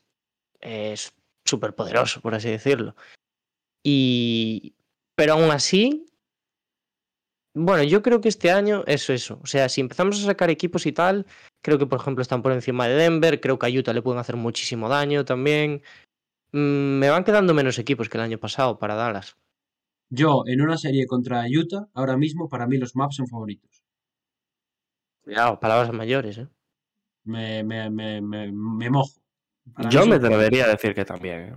es 0.60 1.12
súper 1.44 1.74
poderoso, 1.74 2.20
por 2.20 2.34
así 2.34 2.48
decirlo. 2.50 2.94
Y 3.82 4.74
pero 5.16 5.34
aún 5.34 5.50
así, 5.50 6.06
bueno, 7.56 7.84
yo 7.84 8.02
creo 8.02 8.20
que 8.20 8.28
este 8.28 8.50
año 8.50 8.82
es 8.86 9.08
eso. 9.10 9.38
O 9.42 9.46
sea, 9.46 9.68
si 9.68 9.80
empezamos 9.80 10.20
a 10.20 10.26
sacar 10.26 10.50
equipos 10.50 10.86
y 10.86 10.92
tal, 10.92 11.26
creo 11.62 11.78
que 11.78 11.86
por 11.86 12.00
ejemplo 12.00 12.22
están 12.22 12.42
por 12.42 12.52
encima 12.52 12.88
de 12.88 12.94
Denver, 12.94 13.40
creo 13.40 13.58
que 13.58 13.66
a 13.66 13.70
Utah 13.70 13.92
le 13.92 14.02
pueden 14.02 14.18
hacer 14.18 14.36
muchísimo 14.36 14.88
daño 14.88 15.24
también. 15.24 15.82
Mm, 16.52 16.98
me 16.98 17.10
van 17.10 17.24
quedando 17.24 17.54
menos 17.54 17.78
equipos 17.78 18.08
que 18.08 18.18
el 18.18 18.24
año 18.24 18.38
pasado 18.38 18.78
para 18.78 18.96
Dallas. 18.96 19.36
Yo, 20.10 20.42
en 20.46 20.60
una 20.60 20.76
serie 20.76 21.06
contra 21.06 21.44
Utah, 21.48 21.88
ahora 21.94 22.16
mismo 22.16 22.48
para 22.48 22.66
mí 22.66 22.76
los 22.76 22.96
maps 22.96 23.16
son 23.16 23.28
favoritos. 23.28 23.82
Cuidado, 25.22 25.58
palabras 25.58 25.92
mayores, 25.92 26.38
¿eh? 26.38 26.48
Me, 27.24 27.64
me, 27.64 27.88
me, 27.88 28.20
me, 28.20 28.52
me 28.52 28.90
mojo. 28.90 29.20
Para 29.72 29.88
Yo 29.88 30.06
me 30.06 30.16
atrevería 30.16 30.66
a 30.66 30.68
decir 30.68 30.94
que 30.94 31.04
también. 31.04 31.40
¿eh? 31.40 31.56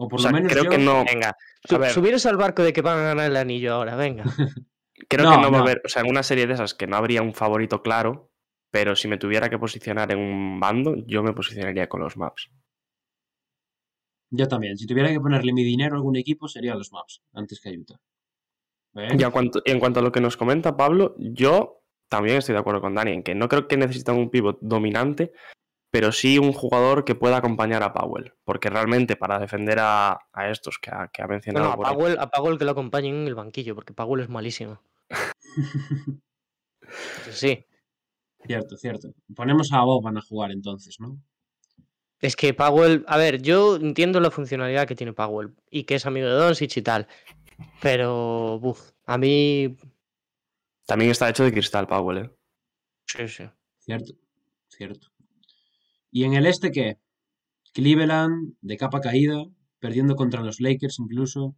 O 0.00 0.08
por 0.08 0.20
O 0.20 0.22
sea, 0.22 0.30
lo 0.30 0.36
menos 0.36 0.52
creo 0.52 0.64
yo- 0.64 0.70
que 0.70 0.78
no. 0.78 1.04
Venga, 1.04 1.30
A 1.30 1.36
su- 1.68 1.78
ver. 1.78 1.90
subiros 1.90 2.24
al 2.26 2.36
barco 2.36 2.62
de 2.62 2.72
que 2.72 2.82
van 2.82 2.98
a 2.98 3.02
ganar 3.02 3.30
el 3.30 3.36
anillo 3.36 3.74
ahora, 3.74 3.96
venga. 3.96 4.22
Creo 5.08 5.24
No, 5.24 5.30
que 5.30 5.36
no 5.36 5.42
va 5.42 5.58
a 5.58 5.60
no. 5.60 5.64
haber. 5.64 5.80
O 5.84 5.88
sea, 5.88 6.02
en 6.02 6.08
una 6.10 6.22
serie 6.22 6.46
de 6.46 6.54
esas 6.54 6.74
que 6.74 6.86
no 6.86 6.96
habría 6.96 7.22
un 7.22 7.32
favorito 7.34 7.82
claro. 7.82 8.30
Pero 8.70 8.94
si 8.96 9.08
me 9.08 9.16
tuviera 9.16 9.48
que 9.48 9.58
posicionar 9.58 10.12
en 10.12 10.18
un 10.18 10.60
bando, 10.60 10.94
yo 11.06 11.22
me 11.22 11.32
posicionaría 11.32 11.88
con 11.88 12.00
los 12.00 12.16
maps. 12.18 12.50
Yo 14.30 14.46
también. 14.46 14.76
Si 14.76 14.86
tuviera 14.86 15.08
que 15.08 15.20
ponerle 15.20 15.52
mi 15.52 15.64
dinero 15.64 15.94
a 15.94 15.96
algún 15.98 16.16
equipo, 16.16 16.48
serían 16.48 16.76
los 16.78 16.92
maps, 16.92 17.22
antes 17.32 17.60
que 17.60 17.70
Utah. 17.70 17.98
¿Eh? 18.96 19.16
Y 19.18 19.22
en 19.22 19.30
cuanto, 19.30 19.62
en 19.64 19.80
cuanto 19.80 20.00
a 20.00 20.02
lo 20.02 20.12
que 20.12 20.20
nos 20.20 20.36
comenta 20.36 20.76
Pablo, 20.76 21.14
yo 21.18 21.82
también 22.10 22.36
estoy 22.36 22.52
de 22.54 22.58
acuerdo 22.60 22.80
con 22.82 22.94
Dani 22.94 23.12
en 23.12 23.22
que 23.22 23.34
no 23.34 23.48
creo 23.48 23.66
que 23.68 23.76
necesitan 23.78 24.16
un 24.16 24.30
pivot 24.30 24.58
dominante, 24.60 25.32
pero 25.90 26.12
sí 26.12 26.38
un 26.38 26.52
jugador 26.52 27.04
que 27.04 27.14
pueda 27.14 27.38
acompañar 27.38 27.82
a 27.82 27.92
Powell. 27.92 28.32
Porque 28.44 28.68
realmente 28.70 29.16
para 29.16 29.38
defender 29.38 29.78
a, 29.80 30.18
a 30.32 30.50
estos 30.50 30.78
que 30.78 30.90
ha, 30.90 31.08
que 31.08 31.22
ha 31.22 31.26
mencionado 31.26 31.66
no, 31.76 31.82
a 31.84 31.88
ahí- 31.88 31.94
Powell, 31.94 32.18
a 32.18 32.30
Powell 32.30 32.58
que 32.58 32.64
lo 32.64 32.72
acompañen 32.72 33.14
en 33.16 33.26
el 33.28 33.34
banquillo, 33.34 33.74
porque 33.74 33.92
Powell 33.94 34.22
es 34.22 34.28
malísimo. 34.28 34.80
Sí. 37.30 37.64
Cierto, 38.46 38.76
cierto. 38.76 39.08
Ponemos 39.34 39.72
a 39.72 39.82
Boban 39.82 40.16
a 40.16 40.22
jugar 40.22 40.52
entonces, 40.52 40.96
¿no? 41.00 41.20
Es 42.20 42.34
que 42.34 42.54
Powell, 42.54 43.04
a 43.06 43.16
ver, 43.16 43.42
yo 43.42 43.76
entiendo 43.76 44.20
la 44.20 44.30
funcionalidad 44.30 44.86
que 44.88 44.94
tiene 44.96 45.12
Powell 45.12 45.54
y 45.70 45.84
que 45.84 45.96
es 45.96 46.06
amigo 46.06 46.26
de 46.26 46.34
Doncic 46.34 46.76
y 46.78 46.82
tal, 46.82 47.06
pero 47.80 48.58
buf, 48.58 48.90
a 49.06 49.18
mí 49.18 49.76
También 50.86 51.10
está 51.10 51.28
hecho 51.28 51.44
de 51.44 51.52
cristal 51.52 51.86
Powell, 51.86 52.18
¿eh? 52.24 52.30
sí, 53.06 53.28
sí. 53.28 53.44
Cierto, 53.78 54.14
cierto. 54.68 55.08
¿Y 56.10 56.24
en 56.24 56.34
el 56.34 56.46
este 56.46 56.70
qué? 56.70 56.98
Cleveland, 57.72 58.54
de 58.60 58.76
capa 58.76 59.00
caída, 59.00 59.44
perdiendo 59.78 60.16
contra 60.16 60.42
los 60.42 60.60
Lakers 60.60 60.98
incluso. 60.98 61.56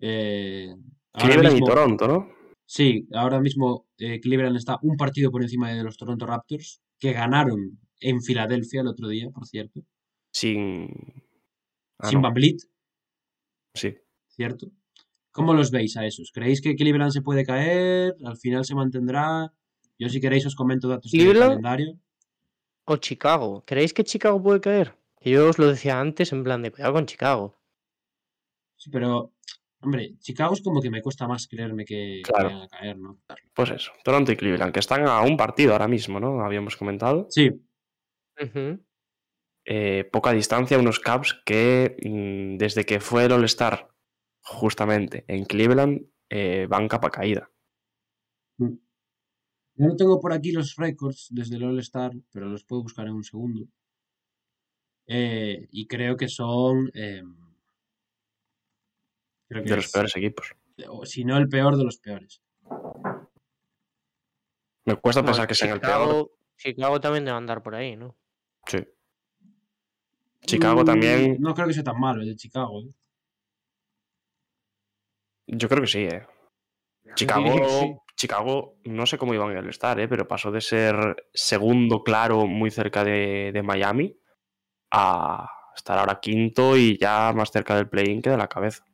Eh, 0.00 0.68
ahora 1.12 1.26
Cleveland 1.34 1.56
y 1.56 1.60
mismo- 1.60 1.66
Toronto, 1.66 2.08
¿no? 2.08 2.28
Sí, 2.66 3.08
ahora 3.14 3.40
mismo 3.40 3.86
eh, 3.98 4.20
Cleveland 4.20 4.56
está 4.56 4.78
un 4.82 4.96
partido 4.96 5.30
por 5.30 5.42
encima 5.42 5.72
de 5.72 5.82
los 5.82 5.96
Toronto 5.96 6.26
Raptors, 6.26 6.82
que 6.98 7.12
ganaron 7.12 7.78
en 8.00 8.20
Filadelfia 8.22 8.82
el 8.82 8.88
otro 8.88 9.08
día, 9.08 9.30
por 9.30 9.46
cierto. 9.46 9.80
Sin. 10.32 10.88
Ah, 11.98 12.08
sin 12.08 12.18
no, 12.18 12.22
Van 12.22 12.34
Vliet, 12.34 12.58
Sí. 13.74 13.94
¿cierto? 14.28 14.70
¿Cómo 15.32 15.54
los 15.54 15.70
veis 15.70 15.96
a 15.96 16.04
esos? 16.06 16.30
¿Creéis 16.32 16.60
que 16.60 16.74
Cleveland 16.76 17.12
se 17.12 17.22
puede 17.22 17.44
caer? 17.44 18.14
¿Al 18.24 18.36
final 18.36 18.64
se 18.64 18.74
mantendrá? 18.74 19.52
Yo 19.98 20.08
si 20.08 20.20
queréis 20.20 20.46
os 20.46 20.54
comento 20.54 20.88
datos 20.88 21.10
del 21.10 21.38
calendario. 21.38 21.98
O 22.90 22.96
Chicago, 22.96 23.62
¿creéis 23.66 23.92
que 23.92 24.02
Chicago 24.02 24.42
puede 24.42 24.62
caer? 24.62 24.94
Yo 25.20 25.50
os 25.50 25.58
lo 25.58 25.66
decía 25.66 26.00
antes 26.00 26.32
en 26.32 26.42
plan 26.42 26.62
de 26.62 26.70
cuidado 26.70 26.94
con 26.94 27.04
Chicago. 27.04 27.54
Sí, 28.76 28.88
pero, 28.90 29.34
hombre, 29.82 30.16
Chicago 30.20 30.54
es 30.54 30.62
como 30.62 30.80
que 30.80 30.88
me 30.90 31.02
cuesta 31.02 31.28
más 31.28 31.46
creerme 31.46 31.84
que, 31.84 32.22
Claro. 32.24 32.48
vayan 32.48 32.62
a 32.62 32.68
caer, 32.68 32.96
¿no? 32.96 33.18
Pues 33.52 33.70
eso. 33.70 33.92
Toronto 34.02 34.32
y 34.32 34.36
Cleveland, 34.36 34.72
que 34.72 34.80
están 34.80 35.06
a 35.06 35.20
un 35.20 35.36
partido 35.36 35.72
ahora 35.72 35.86
mismo, 35.86 36.18
¿no? 36.18 36.40
Habíamos 36.42 36.76
comentado. 36.76 37.26
Sí, 37.28 37.50
eh, 39.66 40.08
poca 40.10 40.32
distancia, 40.32 40.78
unos 40.78 40.98
Caps 40.98 41.42
que 41.44 41.96
mm, 42.02 42.56
desde 42.56 42.84
que 42.86 43.00
fue 43.00 43.26
el 43.26 43.32
All-Star 43.32 43.90
justamente 44.40 45.26
en 45.28 45.44
Cleveland 45.44 46.06
eh, 46.30 46.66
van 46.70 46.88
capa 46.88 47.10
caída. 47.10 47.50
Yo 49.78 49.86
no 49.86 49.96
tengo 49.96 50.20
por 50.20 50.32
aquí 50.32 50.52
los 50.52 50.74
récords 50.76 51.28
desde 51.30 51.56
el 51.56 51.64
All-Star, 51.64 52.12
pero 52.32 52.46
los 52.48 52.64
puedo 52.64 52.82
buscar 52.82 53.06
en 53.06 53.14
un 53.14 53.24
segundo. 53.24 53.66
Eh, 55.06 55.66
y 55.70 55.86
creo 55.86 56.16
que 56.16 56.28
son... 56.28 56.90
eh, 56.94 57.22
creo 59.48 59.62
que 59.62 59.70
De 59.70 59.76
los 59.76 59.86
es- 59.86 59.92
peores 59.92 60.16
equipos. 60.16 60.54
o 60.88 61.06
si 61.06 61.24
no 61.24 61.36
el 61.38 61.48
peor 61.48 61.76
de 61.76 61.84
los 61.84 61.98
peores. 61.98 62.42
Me 64.84 64.96
cuesta 64.96 65.20
Bueno, 65.22 65.32
pensar 65.32 65.46
que 65.46 65.54
sean 65.54 65.70
el 65.72 65.80
peor. 65.80 66.30
Chicago, 66.56 67.00
también 67.00 67.24
debe 67.24 67.36
andar 67.36 67.62
por 67.62 67.74
ahí, 67.74 67.96
¿no? 67.96 68.16
Sí. 68.66 68.78
Chicago 70.46 70.82
Mm, 70.82 70.86
también, 70.86 71.36
No 71.40 71.54
creo 71.54 71.66
que 71.68 71.74
sea 71.74 71.84
tan 71.84 71.98
malo 72.00 72.20
el 72.22 72.28
de 72.28 72.36
Chicago. 72.36 72.80
¿eh? 72.82 72.92
yo 75.46 75.68
creo 75.68 75.82
que 75.82 75.86
sí, 75.88 75.98
¿eh? 76.00 76.26
Chicago, 77.14 77.68
sí. 77.68 77.94
Chicago, 78.18 78.80
no 78.84 79.06
sé 79.06 79.16
cómo 79.16 79.32
iban 79.32 79.52
en 79.52 79.58
el 79.58 79.68
Star, 79.70 80.00
¿eh? 80.00 80.08
pero 80.08 80.26
pasó 80.26 80.50
de 80.50 80.60
ser 80.60 81.24
segundo 81.32 82.02
claro 82.02 82.46
muy 82.46 82.72
cerca 82.72 83.04
de, 83.04 83.52
de 83.52 83.62
Miami 83.62 84.18
a 84.90 85.48
estar 85.76 85.96
ahora 85.98 86.18
quinto 86.20 86.76
y 86.76 86.98
ya 86.98 87.32
más 87.32 87.52
cerca 87.52 87.76
del 87.76 87.88
play-in 87.88 88.20
que 88.20 88.30
de 88.30 88.36
la 88.36 88.48
cabeza. 88.48 88.84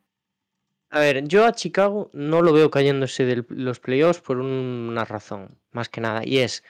A 0.91 0.99
ver, 0.99 1.27
yo 1.27 1.45
a 1.45 1.53
Chicago 1.53 2.11
no 2.13 2.43
lo 2.43 2.53
veo 2.53 2.69
cayéndose 2.69 3.25
de 3.25 3.43
los 3.49 3.79
playoffs 3.79 4.21
por 4.21 4.37
una 4.37 5.03
razón, 5.05 5.59
más 5.71 5.89
que 5.89 6.01
nada, 6.01 6.21
y 6.23 6.37
es 6.37 6.63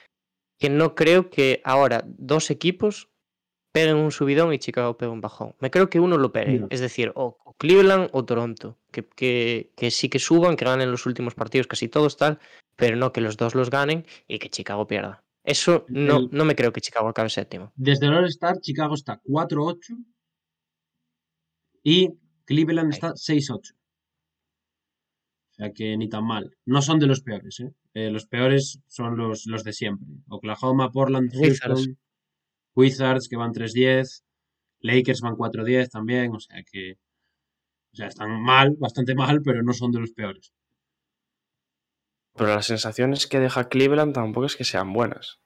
que 0.58 0.70
no 0.70 0.94
creo 0.94 1.28
que 1.28 1.60
ahora 1.62 2.04
dos 2.06 2.50
equipos 2.50 3.10
peguen 3.76 3.96
un 3.96 4.10
subidón 4.10 4.52
y 4.54 4.58
Chicago 4.58 4.96
pegue 4.96 5.12
un 5.12 5.20
bajón. 5.20 5.54
Me 5.60 5.70
creo 5.70 5.90
que 5.90 6.00
uno 6.00 6.16
lo 6.16 6.32
pegue, 6.32 6.64
es 6.70 6.80
decir, 6.80 7.12
o 7.14 7.36
Cleveland 7.58 8.08
o 8.12 8.24
Toronto, 8.24 8.78
que, 8.90 9.02
que, 9.06 9.72
que 9.76 9.90
sí 9.90 10.08
que 10.08 10.18
suban, 10.18 10.56
que 10.56 10.64
ganen 10.64 10.90
los 10.90 11.04
últimos 11.04 11.34
partidos, 11.34 11.66
casi 11.66 11.88
todos 11.88 12.16
tal, 12.16 12.38
pero 12.76 12.96
no 12.96 13.12
que 13.12 13.20
los 13.20 13.36
dos 13.36 13.54
los 13.54 13.68
ganen 13.68 14.06
y 14.28 14.38
que 14.38 14.48
Chicago 14.50 14.86
pierda. 14.86 15.22
Eso 15.44 15.84
no, 15.88 16.16
El- 16.18 16.28
no 16.32 16.44
me 16.44 16.54
creo 16.56 16.72
que 16.72 16.80
Chicago 16.80 17.08
acabe 17.08 17.28
séptimo. 17.28 17.70
Desde 17.76 18.06
el 18.06 18.14
All-Star, 18.14 18.60
Chicago 18.60 18.94
está 18.94 19.20
4-8 19.24 19.94
y 21.82 22.10
Cleveland 22.46 22.92
está 22.94 23.12
6-8. 23.14 23.72
O 25.52 25.54
sea 25.56 25.72
que 25.72 25.96
ni 25.96 26.08
tan 26.08 26.24
mal. 26.24 26.50
No 26.66 26.82
son 26.82 26.98
de 26.98 27.06
los 27.06 27.20
peores, 27.22 27.60
¿eh? 27.60 27.72
Eh, 27.94 28.10
los 28.10 28.26
peores 28.26 28.80
son 28.88 29.16
los, 29.16 29.46
los 29.46 29.64
de 29.64 29.72
siempre. 29.72 30.06
Oklahoma, 30.28 30.90
Portland. 30.90 31.30
Houston, 31.32 31.96
Wizards 32.76 33.28
que 33.28 33.36
van 33.36 33.52
3-10, 33.52 34.24
Lakers 34.80 35.20
van 35.22 35.34
4-10 35.36 35.88
también, 35.90 36.32
o 36.34 36.40
sea 36.40 36.62
que 36.62 36.98
o 37.92 37.96
sea, 37.96 38.08
están 38.08 38.40
mal, 38.42 38.76
bastante 38.78 39.14
mal, 39.14 39.40
pero 39.42 39.62
no 39.62 39.72
son 39.72 39.90
de 39.90 40.00
los 40.00 40.12
peores. 40.12 40.52
Pero 42.34 42.50
las 42.54 42.66
sensaciones 42.66 43.26
que 43.26 43.40
deja 43.40 43.68
Cleveland 43.68 44.12
tampoco 44.14 44.46
es 44.46 44.56
que 44.56 44.64
sean 44.64 44.92
buenas. 44.92 45.40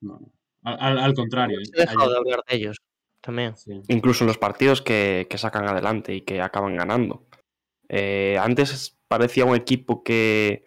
No, 0.00 0.18
no. 0.18 0.32
Al, 0.62 0.98
al- 0.98 1.14
contrario. 1.14 1.58
¿eh? 1.60 1.62
He 1.74 1.80
dejado 1.80 2.10
de 2.10 2.16
hablar 2.18 2.40
de 2.48 2.56
ellos 2.56 2.78
también. 3.20 3.56
sí. 3.56 3.80
Incluso 3.88 4.24
en 4.24 4.28
los 4.28 4.38
partidos 4.38 4.80
que, 4.80 5.26
que 5.28 5.38
sacan 5.38 5.66
adelante 5.68 6.14
y 6.14 6.22
que 6.22 6.40
acaban 6.40 6.76
ganando. 6.76 7.26
Eh, 7.88 8.36
antes 8.40 8.98
parecía 9.08 9.44
un 9.44 9.54
equipo 9.56 10.02
que, 10.02 10.64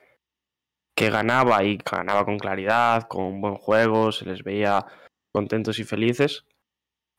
que 0.96 1.10
ganaba 1.10 1.64
y 1.64 1.78
ganaba 1.78 2.26
con 2.26 2.38
claridad, 2.38 3.08
con 3.08 3.42
buen 3.42 3.56
juego, 3.56 4.12
se 4.12 4.26
les 4.26 4.44
veía 4.44 4.86
contentos 5.32 5.80
y 5.80 5.84
felices, 5.84 6.46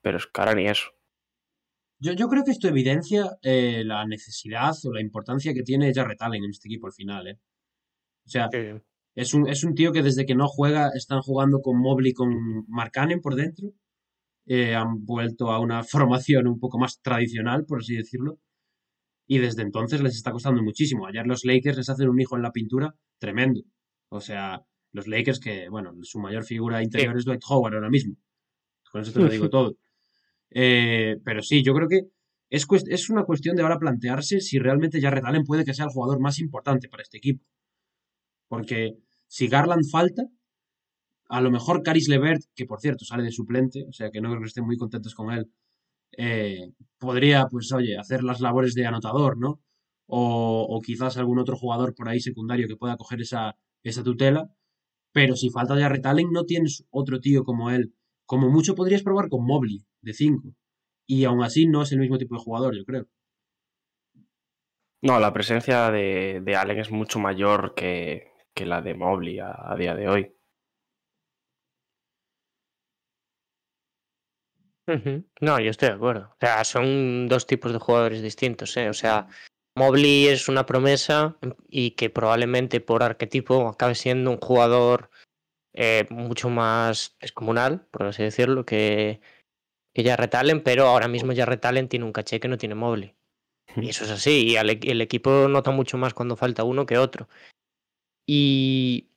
pero 0.03 0.19
es 0.19 0.29
ahora 0.35 0.55
ni 0.55 0.67
eso. 0.67 0.91
Yo, 2.01 2.13
yo 2.15 2.29
creo 2.29 2.43
que 2.45 2.51
esto 2.51 2.69
evidencia 2.69 3.39
eh, 3.43 3.85
la 3.85 4.05
necesidad 4.07 4.75
o 4.85 4.93
la 4.93 5.01
importancia 5.01 5.55
que 5.55 5.63
tiene 5.63 5.95
Jarrett 5.95 6.21
Allen 6.23 6.45
en 6.45 6.51
este 6.51 6.69
equipo 6.69 6.87
al 6.89 6.93
final. 6.93 7.29
¿eh? 7.29 7.39
O 8.27 8.29
sea, 8.29 8.49
Sí. 8.51 8.59
es 9.15 9.35
un, 9.35 9.49
es 9.49 9.63
un 9.63 9.75
tío 9.75 9.93
que 9.93 10.03
desde 10.03 10.27
que 10.27 10.35
no 10.35 10.49
juega 10.49 10.91
están 10.95 11.21
jugando 11.21 11.61
con 11.61 11.79
Mobley 11.81 12.11
y 12.11 12.15
con 12.15 12.65
Markkanen 12.69 13.21
por 13.21 13.37
dentro. 13.37 13.69
Eh, 14.47 14.75
han 14.75 15.05
vuelto 15.05 15.53
a 15.53 15.61
una 15.61 15.83
formación 15.85 16.49
un 16.49 16.59
poco 16.59 16.79
más 16.79 17.01
tradicional, 17.01 17.65
por 17.67 17.79
así 17.81 17.95
decirlo. 17.95 18.41
Y 19.29 19.39
desde 19.39 19.63
entonces 19.63 20.03
les 20.03 20.17
está 20.17 20.33
costando 20.33 20.63
muchísimo. 20.63 21.07
Ayer 21.07 21.27
los 21.27 21.45
Lakers 21.45 21.77
les 21.77 21.89
hacen 21.89 22.09
un 22.09 22.21
hijo 22.21 22.37
en 22.37 22.43
la 22.43 22.51
pintura 22.51 22.97
tremendo. 23.21 23.63
O 24.11 24.21
sea, 24.21 24.61
los 24.93 25.07
Lakers 25.09 25.41
que, 25.41 25.69
bueno, 25.69 25.95
su 26.03 26.19
mayor 26.19 26.45
figura 26.45 26.83
interior 26.83 27.17
es 27.17 27.25
Dwight 27.25 27.43
Howard 27.49 27.75
ahora 27.75 27.91
mismo. 27.91 28.17
Con 28.91 29.03
eso 29.03 29.13
te 29.13 29.21
lo 29.21 29.29
digo 29.29 29.49
todo. 29.51 29.77
Eh, 30.51 31.17
pero 31.25 31.43
sí, 31.43 31.63
yo 31.63 31.75
creo 31.75 31.89
que 31.89 32.01
es, 32.51 32.69
cuest- 32.69 32.89
es 32.91 33.09
una 33.11 33.25
cuestión 33.25 33.57
de 33.57 33.63
ahora 33.63 33.79
plantearse 33.79 34.41
si 34.41 34.59
realmente 34.59 35.01
Jarrett 35.01 35.25
Allen 35.25 35.45
puede 35.45 35.65
que 35.65 35.75
sea 35.75 35.87
el 35.87 35.91
jugador 35.93 36.21
más 36.21 36.39
importante 36.39 36.89
para 36.89 37.03
este 37.03 37.19
equipo. 37.19 37.45
Porque 38.49 38.97
si 39.27 39.49
Garland 39.49 39.85
falta, 39.91 40.25
a 41.29 41.41
lo 41.41 41.51
mejor 41.51 41.83
Caris 41.83 42.09
Levert, 42.09 42.43
que 42.55 42.67
por 42.67 42.81
cierto 42.81 43.05
sale 43.05 43.23
de 43.23 43.33
suplente, 43.33 43.87
o 43.89 43.93
sea 43.93 44.11
que 44.11 44.21
no 44.21 44.29
creo 44.31 44.41
que 44.43 44.49
estén 44.49 44.67
muy 44.67 44.77
contentos 44.77 45.15
con 45.15 45.33
él, 45.33 45.51
eh, 46.19 46.73
podría, 46.99 47.47
pues 47.47 47.73
oye, 47.73 47.97
hacer 47.99 48.23
las 48.23 48.41
labores 48.41 48.75
de 48.75 48.87
anotador, 48.87 49.39
¿no? 49.39 49.61
O, 50.07 50.67
o 50.69 50.81
quizás 50.83 51.17
algún 51.17 51.39
otro 51.39 51.57
jugador 51.57 51.95
por 51.95 52.09
ahí 52.09 52.21
secundario 52.21 52.69
que 52.69 52.77
pueda 52.77 52.97
coger 52.99 53.23
esa, 53.23 53.57
esa 53.83 54.03
tutela. 54.03 54.51
Pero 55.13 55.37
si 55.37 55.51
falta 55.51 55.79
Jarrett 55.79 56.07
Allen, 56.07 56.31
no 56.33 56.45
tienes 56.45 56.85
otro 56.91 57.21
tío 57.21 57.45
como 57.45 57.71
él. 57.71 57.95
Como 58.25 58.51
mucho 58.51 58.75
podrías 58.75 59.03
probar 59.03 59.29
con 59.29 59.45
Mobley, 59.45 59.85
de 60.01 60.15
5. 60.15 60.55
Y 61.07 61.25
aún 61.25 61.43
así 61.43 61.67
no 61.67 61.83
es 61.83 61.93
el 61.93 61.99
mismo 61.99 62.19
tipo 62.19 62.35
de 62.35 62.41
jugador, 62.41 62.75
yo 62.77 62.85
creo. 62.85 63.07
No, 65.03 65.19
la 65.19 65.33
presencia 65.33 65.91
de, 65.91 66.41
de 66.43 66.57
Allen 66.57 66.79
es 66.79 66.91
mucho 66.91 67.19
mayor 67.19 67.75
que, 67.75 68.33
que 68.55 68.67
la 68.67 68.81
de 68.81 68.95
Mobley 68.95 69.41
a, 69.41 69.53
a 69.73 69.77
día 69.77 69.95
de 69.95 70.09
hoy. 70.09 70.35
No, 75.41 75.61
yo 75.61 75.71
estoy 75.71 75.89
de 75.89 75.95
acuerdo. 75.95 76.31
O 76.33 76.37
sea, 76.41 76.65
son 76.65 77.29
dos 77.29 77.47
tipos 77.47 77.73
de 77.73 77.79
jugadores 77.79 78.23
distintos, 78.23 78.77
¿eh? 78.77 78.89
O 78.89 78.95
sea, 78.95 79.29
Mobley 79.75 80.29
es 80.29 80.49
una 80.49 80.67
promesa 80.67 81.37
y 81.69 81.93
que 81.93 82.11
probablemente 82.11 82.81
por 82.81 83.03
arquetipo 83.03 83.69
acabe 83.69 83.95
siendo 83.95 84.31
un 84.31 84.39
jugador 84.39 85.11
eh, 85.75 86.07
mucho 86.11 86.51
más 86.51 87.17
descomunal, 87.21 87.87
por 87.91 88.05
así 88.05 88.23
decirlo, 88.23 88.67
que, 88.67 89.21
que 89.95 90.05
Jarrett 90.05 90.35
Allen, 90.35 90.63
pero 90.63 90.87
ahora 90.87 91.09
mismo 91.09 91.33
Jarrett 91.35 91.65
Allen 91.65 91.89
tiene 91.89 92.05
un 92.05 92.13
caché 92.13 92.41
que 92.41 92.49
no 92.49 92.59
tiene 92.59 92.75
Mobley. 92.75 93.15
Y 93.77 93.89
eso 93.89 94.05
es 94.05 94.11
así, 94.11 94.47
y 94.49 94.57
al 94.57 94.69
e- 94.71 94.81
el 94.83 95.01
equipo 95.01 95.49
nota 95.49 95.71
mucho 95.71 95.97
más 95.97 96.13
cuando 96.13 96.37
falta 96.37 96.65
uno 96.65 96.85
que 96.85 96.99
otro. 96.99 97.29
Y, 98.27 99.09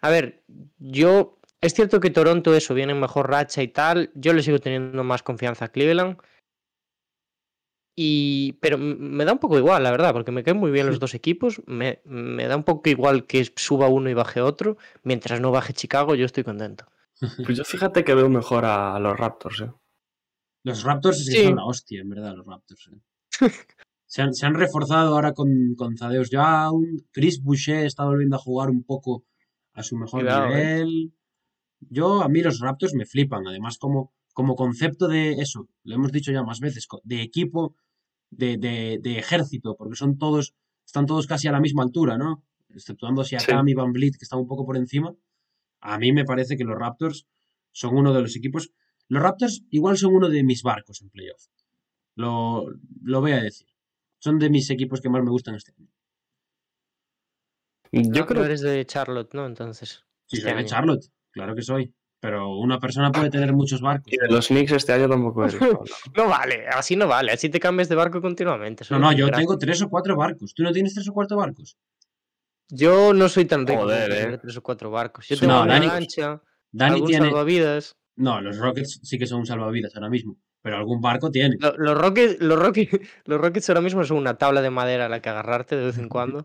a 0.00 0.08
ver, 0.10 0.42
yo, 0.78 1.38
es 1.60 1.74
cierto 1.74 2.00
que 2.00 2.10
Toronto 2.10 2.54
eso 2.54 2.74
viene 2.74 2.92
en 2.92 3.00
mejor 3.00 3.30
racha 3.30 3.62
y 3.62 3.68
tal, 3.68 4.10
yo 4.14 4.32
le 4.32 4.42
sigo 4.42 4.58
teniendo 4.58 5.04
más 5.04 5.22
confianza 5.22 5.66
a 5.66 5.68
Cleveland. 5.68 6.18
Y, 8.00 8.52
pero 8.60 8.78
me 8.78 9.24
da 9.24 9.32
un 9.32 9.40
poco 9.40 9.58
igual, 9.58 9.82
la 9.82 9.90
verdad, 9.90 10.12
porque 10.12 10.30
me 10.30 10.44
caen 10.44 10.56
muy 10.58 10.70
bien 10.70 10.86
los 10.86 11.00
dos 11.00 11.14
equipos. 11.14 11.60
Me, 11.66 12.00
me 12.04 12.46
da 12.46 12.54
un 12.56 12.62
poco 12.62 12.88
igual 12.88 13.26
que 13.26 13.44
suba 13.56 13.88
uno 13.88 14.08
y 14.08 14.14
baje 14.14 14.40
otro. 14.40 14.76
Mientras 15.02 15.40
no 15.40 15.50
baje 15.50 15.72
Chicago, 15.72 16.14
yo 16.14 16.24
estoy 16.24 16.44
contento. 16.44 16.86
Pues 17.44 17.58
yo 17.58 17.64
fíjate 17.64 18.04
que 18.04 18.14
veo 18.14 18.28
mejor 18.28 18.64
a, 18.64 18.96
los 19.00 19.18
Raptors, 19.18 19.62
¿eh? 19.62 19.72
Los 20.62 20.84
Raptors 20.84 21.18
es 21.22 21.28
que 21.28 21.40
Sí. 21.40 21.44
son 21.46 21.56
la 21.56 21.64
hostia, 21.64 22.00
en 22.00 22.08
verdad, 22.08 22.34
los 22.36 22.46
Raptors. 22.46 22.88
eh. 22.92 23.00
Se 24.06 24.22
han, 24.22 24.32
se 24.32 24.46
han 24.46 24.54
reforzado 24.54 25.14
ahora 25.14 25.32
con, 25.34 25.74
con 25.76 25.96
Thaddeus 25.96 26.30
Young. 26.30 27.02
Chris 27.10 27.42
Boucher 27.42 27.84
está 27.84 28.04
volviendo 28.04 28.36
a 28.36 28.38
jugar 28.38 28.70
un 28.70 28.84
poco 28.84 29.24
a 29.74 29.82
su 29.82 29.96
mejor 29.96 30.20
Cuidado, 30.20 30.46
eh. 30.46 30.54
nivel. 30.56 31.12
Yo, 31.80 32.22
a 32.22 32.28
mí 32.28 32.40
los 32.42 32.60
Raptors 32.60 32.94
me 32.94 33.04
flipan. 33.06 33.46
Además, 33.48 33.76
como, 33.76 34.14
como 34.32 34.54
concepto 34.54 35.08
de 35.08 35.32
eso, 35.32 35.68
lo 35.82 35.96
hemos 35.96 36.10
dicho 36.12 36.30
ya 36.32 36.42
más 36.44 36.60
veces, 36.60 36.86
de 37.02 37.20
equipo, 37.22 37.74
de, 38.30 38.56
de, 38.56 38.98
de 39.02 39.18
ejército, 39.18 39.76
porque 39.76 39.96
son 39.96 40.18
todos, 40.18 40.54
están 40.84 41.06
todos 41.06 41.26
casi 41.26 41.48
a 41.48 41.52
la 41.52 41.60
misma 41.60 41.82
altura, 41.82 42.16
¿no? 42.18 42.44
Exceptuando 42.70 43.24
si 43.24 43.38
Sí. 43.38 43.46
y 43.66 43.74
Van 43.74 43.92
Vliet, 43.92 44.12
que 44.18 44.24
están 44.24 44.38
un 44.40 44.46
poco 44.46 44.66
por 44.66 44.76
encima. 44.76 45.14
A 45.80 45.98
mí 45.98 46.12
me 46.12 46.24
parece 46.24 46.56
que 46.56 46.64
los 46.64 46.78
Raptors 46.78 47.26
son 47.72 47.96
uno 47.96 48.12
de 48.12 48.22
los 48.22 48.36
equipos. 48.36 48.70
Los 49.08 49.22
Raptors 49.22 49.62
igual 49.70 49.96
son 49.96 50.14
uno 50.14 50.28
de 50.28 50.42
mis 50.44 50.62
barcos 50.62 51.00
en 51.02 51.10
playoff. 51.10 51.46
Lo, 52.14 52.66
lo 53.02 53.20
voy 53.20 53.32
a 53.32 53.42
decir. 53.42 53.68
Son 54.18 54.38
de 54.38 54.50
mis 54.50 54.68
equipos 54.70 55.00
que 55.00 55.08
más 55.08 55.22
me 55.22 55.30
gustan 55.30 55.54
este 55.54 55.72
año. 55.78 55.88
Yo 57.92 58.20
No, 58.20 58.26
creo 58.26 58.40
no 58.40 58.46
eres 58.46 58.60
de 58.60 58.84
Charlotte, 58.84 59.32
¿no? 59.34 59.46
Entonces. 59.46 60.04
Sí, 60.26 60.38
este 60.38 60.50
soy 60.50 60.58
de. 60.62 60.64
Charlotte, 60.68 61.06
claro 61.30 61.54
que 61.54 61.62
soy. 61.62 61.94
Pero 62.20 62.56
una 62.58 62.80
persona 62.80 63.12
puede 63.12 63.30
tener 63.30 63.52
muchos 63.52 63.80
barcos. 63.80 64.10
que 64.10 64.16
de 64.20 64.32
los 64.32 64.48
Knicks 64.48 64.72
este 64.72 64.92
año 64.92 65.08
tampoco 65.08 65.44
eres. 65.44 65.56
No 66.16 66.28
vale, 66.28 66.66
así 66.68 66.96
no 66.96 67.06
vale, 67.06 67.30
así 67.32 67.48
te 67.48 67.60
cambias 67.60 67.88
de 67.88 67.94
barco 67.94 68.20
continuamente. 68.20 68.84
No, 68.90 68.98
no, 68.98 69.12
yo 69.12 69.30
tengo 69.30 69.56
tres 69.56 69.80
o 69.82 69.88
cuatro 69.88 70.16
barcos. 70.16 70.52
¿Tú 70.54 70.62
no 70.64 70.72
tienes 70.72 70.94
tres 70.94 71.08
o 71.08 71.12
cuatro 71.12 71.36
barcos? 71.36 71.76
Yo 72.70 73.14
no 73.14 73.28
soy 73.28 73.44
tan 73.46 73.66
rico 73.66 73.82
Joder, 73.82 74.10
eh. 74.34 74.38
tres 74.38 74.56
o 74.56 74.62
cuatro 74.62 74.90
barcos. 74.90 75.26
Yo 75.28 75.36
No, 75.36 75.40
tengo 75.40 75.62
una 75.62 75.74
Dani- 75.78 75.86
lancha, 75.86 76.42
Dani 76.72 76.94
algún 76.94 77.08
tiene. 77.08 77.26
salvavidas. 77.26 77.96
No, 78.16 78.40
los 78.40 78.58
Rockets 78.58 79.00
sí 79.04 79.18
que 79.18 79.26
son 79.26 79.40
un 79.40 79.46
salvavidas 79.46 79.94
ahora 79.94 80.10
mismo. 80.10 80.36
Pero 80.60 80.76
algún 80.76 81.00
barco 81.00 81.30
tiene. 81.30 81.56
Lo- 81.60 81.76
Los 81.78 81.96
Rockets, 81.96 82.40
los, 82.42 82.58
Rockets, 82.58 82.90
los 83.26 83.40
Rockets 83.40 83.68
ahora 83.70 83.80
mismo 83.80 84.04
son 84.04 84.16
una 84.18 84.34
tabla 84.36 84.60
de 84.60 84.70
madera 84.70 85.06
a 85.06 85.08
la 85.08 85.22
que 85.22 85.28
agarrarte 85.28 85.76
de 85.76 85.86
vez 85.86 85.98
en 85.98 86.08
cuando. 86.08 86.44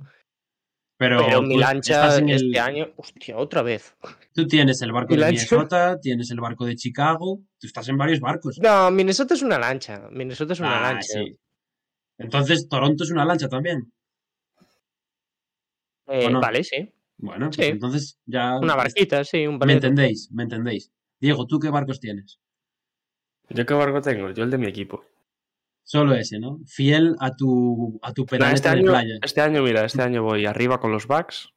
Pero, 0.97 1.17
Pero 1.25 1.41
mi 1.41 1.57
lancha 1.57 1.93
estás 1.93 2.19
en 2.19 2.29
el- 2.29 2.35
este 2.47 2.59
año, 2.59 2.87
hostia, 2.95 3.35
otra 3.37 3.61
vez. 3.61 3.95
Tú 4.33 4.47
tienes 4.47 4.81
el 4.81 4.91
barco 4.91 5.09
Mi 5.13 5.17
de 5.17 5.21
lancha. 5.25 5.47
Minnesota, 5.55 5.99
tienes 5.99 6.29
el 6.31 6.39
barco 6.39 6.65
de 6.65 6.75
Chicago. 6.75 7.39
Tú 7.59 7.67
estás 7.67 7.87
en 7.89 7.97
varios 7.97 8.19
barcos. 8.19 8.59
No, 8.61 8.89
Minnesota 8.91 9.33
es 9.33 9.41
una 9.41 9.57
lancha. 9.59 10.07
Minnesota 10.11 10.53
es 10.53 10.59
una 10.59 10.77
Ah, 10.79 10.91
lancha. 10.93 11.07
sí. 11.13 11.37
Entonces, 12.19 12.69
Toronto 12.69 13.03
es 13.03 13.11
una 13.11 13.25
lancha 13.25 13.49
también. 13.49 13.91
Eh. 16.07 16.29
Vale, 16.31 16.63
sí. 16.63 16.89
Bueno, 17.17 17.49
pues 17.55 17.67
entonces 17.69 18.19
ya. 18.25 18.57
Una 18.59 18.75
barquita, 18.75 19.23
sí, 19.23 19.47
un 19.47 19.53
Me 19.53 19.59
barquito. 19.59 19.87
entendéis, 19.87 20.29
me 20.31 20.43
entendéis. 20.43 20.91
Diego, 21.19 21.47
¿tú 21.47 21.59
qué 21.59 21.69
barcos 21.69 21.99
tienes? 21.99 22.39
¿Yo 23.49 23.65
qué 23.65 23.73
barco 23.73 24.01
tengo? 24.01 24.31
Yo 24.31 24.43
el 24.43 24.51
de 24.51 24.57
mi 24.57 24.67
equipo. 24.67 25.05
Solo 25.83 26.15
ese, 26.15 26.39
¿no? 26.39 26.59
Fiel 26.65 27.15
a 27.19 27.35
tu, 27.35 27.99
a 28.01 28.13
tu 28.13 28.25
pedaleta 28.25 28.53
este, 28.53 28.69
de 28.69 28.75
año, 28.75 28.85
playa. 28.91 29.15
este 29.21 29.41
año, 29.41 29.63
mira, 29.63 29.85
este 29.85 30.01
año 30.01 30.23
voy 30.23 30.45
arriba 30.45 30.79
con 30.79 30.91
los 30.91 31.07
Bucks. 31.07 31.49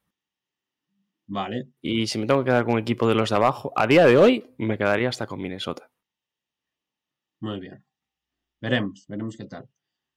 Vale. 1.29 1.70
Y 1.81 2.07
si 2.07 2.18
me 2.18 2.27
tengo 2.27 2.43
que 2.45 2.51
quedar 2.51 2.64
con 2.64 2.74
un 2.74 2.81
equipo 2.81 3.09
de 3.09 3.14
los 3.14 3.31
de 3.31 3.37
abajo, 3.37 3.72
a 3.77 3.87
día 3.87 4.05
de 4.07 4.16
hoy 4.16 4.55
me 4.59 4.79
quedaría 4.79 5.09
hasta 5.09 5.27
con 5.27 5.41
Minnesota. 5.41 5.91
Muy 7.41 7.61
bien. 7.61 7.85
Veremos, 8.61 9.05
veremos 9.09 9.37
qué 9.37 9.45
tal. 9.45 9.68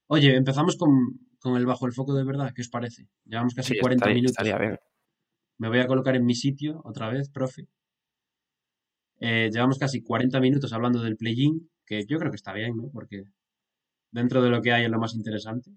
Oye, 0.08 0.36
empezamos 0.36 0.76
con, 0.78 0.90
con 1.40 1.58
el 1.58 1.66
bajo 1.66 1.86
el 1.86 1.94
foco 1.94 2.14
de 2.14 2.24
verdad. 2.24 2.52
¿Qué 2.56 2.62
os 2.62 2.70
parece? 2.70 3.08
Llevamos 3.26 3.54
casi 3.54 3.74
Sí, 3.74 3.80
40 3.80 4.04
estaría, 4.06 4.16
minutos. 4.16 4.32
estaría 4.32 4.58
bien. 4.58 4.80
Me 5.58 5.68
voy 5.70 5.80
a 5.80 5.88
colocar 5.88 6.16
en 6.16 6.26
mi 6.26 6.36
sitio 6.36 6.82
otra 6.84 7.10
vez, 7.10 7.30
profe. 7.30 7.68
Eh, 9.20 9.50
llevamos 9.52 9.78
casi 9.78 10.02
40 10.02 10.40
minutos 10.40 10.72
hablando 10.74 11.02
del 11.02 11.18
play-in, 11.18 11.70
que 11.86 12.06
yo 12.06 12.18
creo 12.18 12.32
que 12.32 12.38
está 12.38 12.54
bien, 12.54 12.78
¿no? 12.78 12.90
Porque 12.94 13.24
dentro 14.12 14.42
de 14.42 14.50
lo 14.50 14.62
que 14.62 14.72
hay 14.72 14.86
es 14.86 14.92
lo 14.92 15.00
más 15.00 15.16
interesante. 15.16 15.72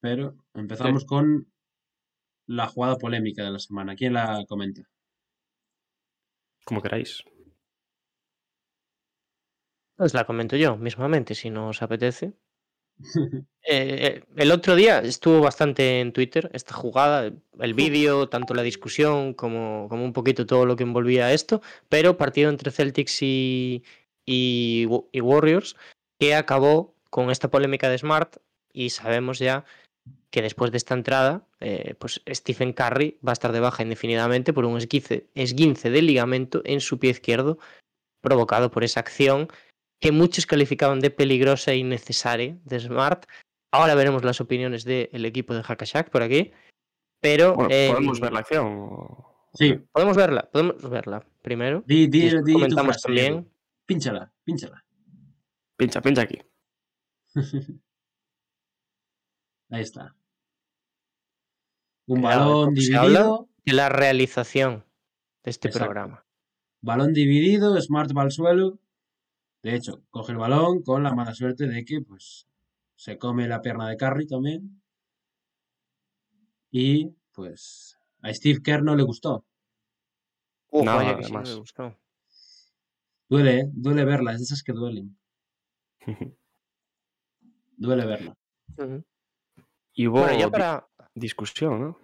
Pero 0.00 0.36
empezamos 0.54 1.04
con 1.04 1.46
la 2.46 2.66
jugada 2.66 2.96
polémica 2.96 3.44
de 3.44 3.50
la 3.50 3.58
semana. 3.58 3.94
¿Quién 3.94 4.14
la 4.14 4.44
comenta? 4.48 4.82
Como 6.64 6.82
queráis. 6.82 7.22
Pues 9.96 10.14
la 10.14 10.24
comento 10.24 10.56
yo 10.56 10.76
mismamente, 10.76 11.34
si 11.34 11.50
no 11.50 11.68
os 11.68 11.82
apetece. 11.82 12.34
Eh, 13.70 14.24
el 14.36 14.50
otro 14.50 14.76
día 14.76 15.00
estuvo 15.00 15.42
bastante 15.42 16.00
en 16.00 16.14
Twitter 16.14 16.48
esta 16.54 16.72
jugada, 16.72 17.30
el 17.58 17.74
vídeo, 17.74 18.26
tanto 18.30 18.54
la 18.54 18.62
discusión 18.62 19.34
como, 19.34 19.88
como 19.90 20.06
un 20.06 20.14
poquito 20.14 20.46
todo 20.46 20.64
lo 20.64 20.74
que 20.74 20.84
envolvía 20.84 21.34
esto, 21.34 21.60
pero 21.90 22.16
partido 22.16 22.48
entre 22.48 22.70
Celtics 22.70 23.20
y, 23.20 23.84
y, 24.24 24.86
y 25.12 25.20
Warriors 25.20 25.76
que 26.18 26.34
acabó 26.34 26.94
con 27.10 27.30
esta 27.30 27.50
polémica 27.50 27.88
de 27.88 27.98
Smart 27.98 28.36
y 28.72 28.90
sabemos 28.90 29.38
ya 29.38 29.64
que 30.30 30.42
después 30.42 30.70
de 30.70 30.76
esta 30.76 30.94
entrada, 30.94 31.46
eh, 31.60 31.94
pues 31.98 32.22
Stephen 32.28 32.72
Curry 32.72 33.18
va 33.26 33.32
a 33.32 33.34
estar 33.34 33.52
de 33.52 33.60
baja 33.60 33.82
indefinidamente 33.82 34.52
por 34.52 34.64
un 34.64 34.76
esguince, 34.76 35.26
esguince 35.34 35.90
de 35.90 36.02
ligamento 36.02 36.62
en 36.64 36.80
su 36.80 36.98
pie 36.98 37.10
izquierdo 37.10 37.58
provocado 38.20 38.70
por 38.70 38.84
esa 38.84 39.00
acción 39.00 39.48
que 40.00 40.12
muchos 40.12 40.46
calificaban 40.46 41.00
de 41.00 41.10
peligrosa 41.10 41.72
e 41.72 41.76
innecesaria 41.76 42.56
de 42.64 42.80
Smart. 42.80 43.26
Ahora 43.72 43.94
veremos 43.94 44.24
las 44.24 44.40
opiniones 44.40 44.84
del 44.84 45.24
equipo 45.24 45.54
de 45.54 45.62
Hackashack 45.62 46.10
por 46.10 46.22
aquí. 46.22 46.52
Pero 47.20 47.54
Bueno, 47.54 47.70
eh, 47.72 47.90
¿podemos 47.90 48.20
ver 48.20 48.32
la 48.32 48.40
acción? 48.40 49.08
Sí, 49.54 49.80
podemos 49.92 50.16
verla, 50.16 50.48
podemos 50.52 50.88
verla 50.88 51.24
primero. 51.42 51.82
di, 51.86 52.06
di, 52.06 52.30
di 52.44 52.52
comentamos 52.52 53.00
también. 53.02 53.48
Pínchala, 53.86 54.30
pínchala. 54.44 54.84
Pincha, 55.78 56.02
pincha 56.02 56.22
aquí. 56.22 56.38
Ahí 59.70 59.82
está. 59.82 60.16
Un 62.06 62.22
balón 62.22 62.74
dividido, 62.74 63.48
de 63.64 63.72
la 63.74 63.88
realización 63.88 64.84
de 65.44 65.50
este 65.50 65.68
Exacto. 65.68 65.86
programa. 65.86 66.26
balón 66.80 67.12
dividido, 67.12 67.80
Smart 67.80 68.10
va 68.16 68.22
al 68.22 68.32
suelo. 68.32 68.80
De 69.62 69.76
hecho, 69.76 70.02
coge 70.10 70.32
el 70.32 70.38
balón 70.38 70.82
con 70.82 71.02
la 71.02 71.14
mala 71.14 71.34
suerte 71.34 71.68
de 71.68 71.84
que 71.84 72.00
pues 72.00 72.48
se 72.96 73.18
come 73.18 73.46
la 73.46 73.60
pierna 73.60 73.88
de 73.88 73.96
Curry 73.96 74.26
también. 74.26 74.82
Y 76.70 77.10
pues 77.32 77.98
a 78.22 78.32
Steve 78.34 78.62
Kerr 78.62 78.82
no 78.82 78.96
le 78.96 79.02
gustó. 79.04 79.44
Uf, 80.70 80.84
Nada, 80.84 80.96
vaya 81.04 81.16
que 81.16 81.24
sí 81.24 81.54
gustó. 81.56 81.96
Duele, 83.28 83.60
¿eh? 83.60 83.70
Duele 83.72 84.04
verla, 84.04 84.32
es 84.32 84.38
de 84.38 84.44
esas 84.44 84.62
que 84.62 84.72
duelen. 84.72 85.17
Duele 87.76 88.04
verla. 88.06 88.34
Ujú. 88.76 89.04
y 89.94 90.06
hubo 90.06 90.20
Bueno, 90.20 90.38
ya 90.38 90.46
di- 90.46 90.50
para. 90.52 90.88
discusión, 91.14 91.80
¿no? 91.80 91.98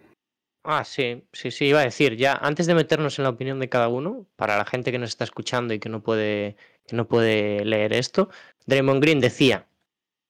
Ah, 0.64 0.82
sí, 0.84 1.24
sí, 1.32 1.51
sí, 1.51 1.66
iba 1.66 1.80
a 1.80 1.84
decir, 1.84 2.16
ya 2.16 2.32
antes 2.34 2.66
de 2.66 2.74
meternos 2.74 3.18
en 3.18 3.24
la 3.24 3.28
opinión 3.30 3.61
de 3.61 3.68
cada 3.68 3.88
uno, 3.88 4.26
para 4.36 4.57
la 4.57 4.64
gente 4.64 4.90
que 4.90 4.99
nos 4.99 5.11
está 5.11 5.24
escuchando 5.24 5.74
y 5.74 5.78
que 5.78 5.88
no 5.90 6.03
puede, 6.03 6.57
que 6.86 6.97
no 6.97 7.07
puede 7.07 7.64
leer 7.64 7.92
esto, 7.92 8.30
Draymond 8.66 9.03
Green 9.03 9.20
decía, 9.20 9.68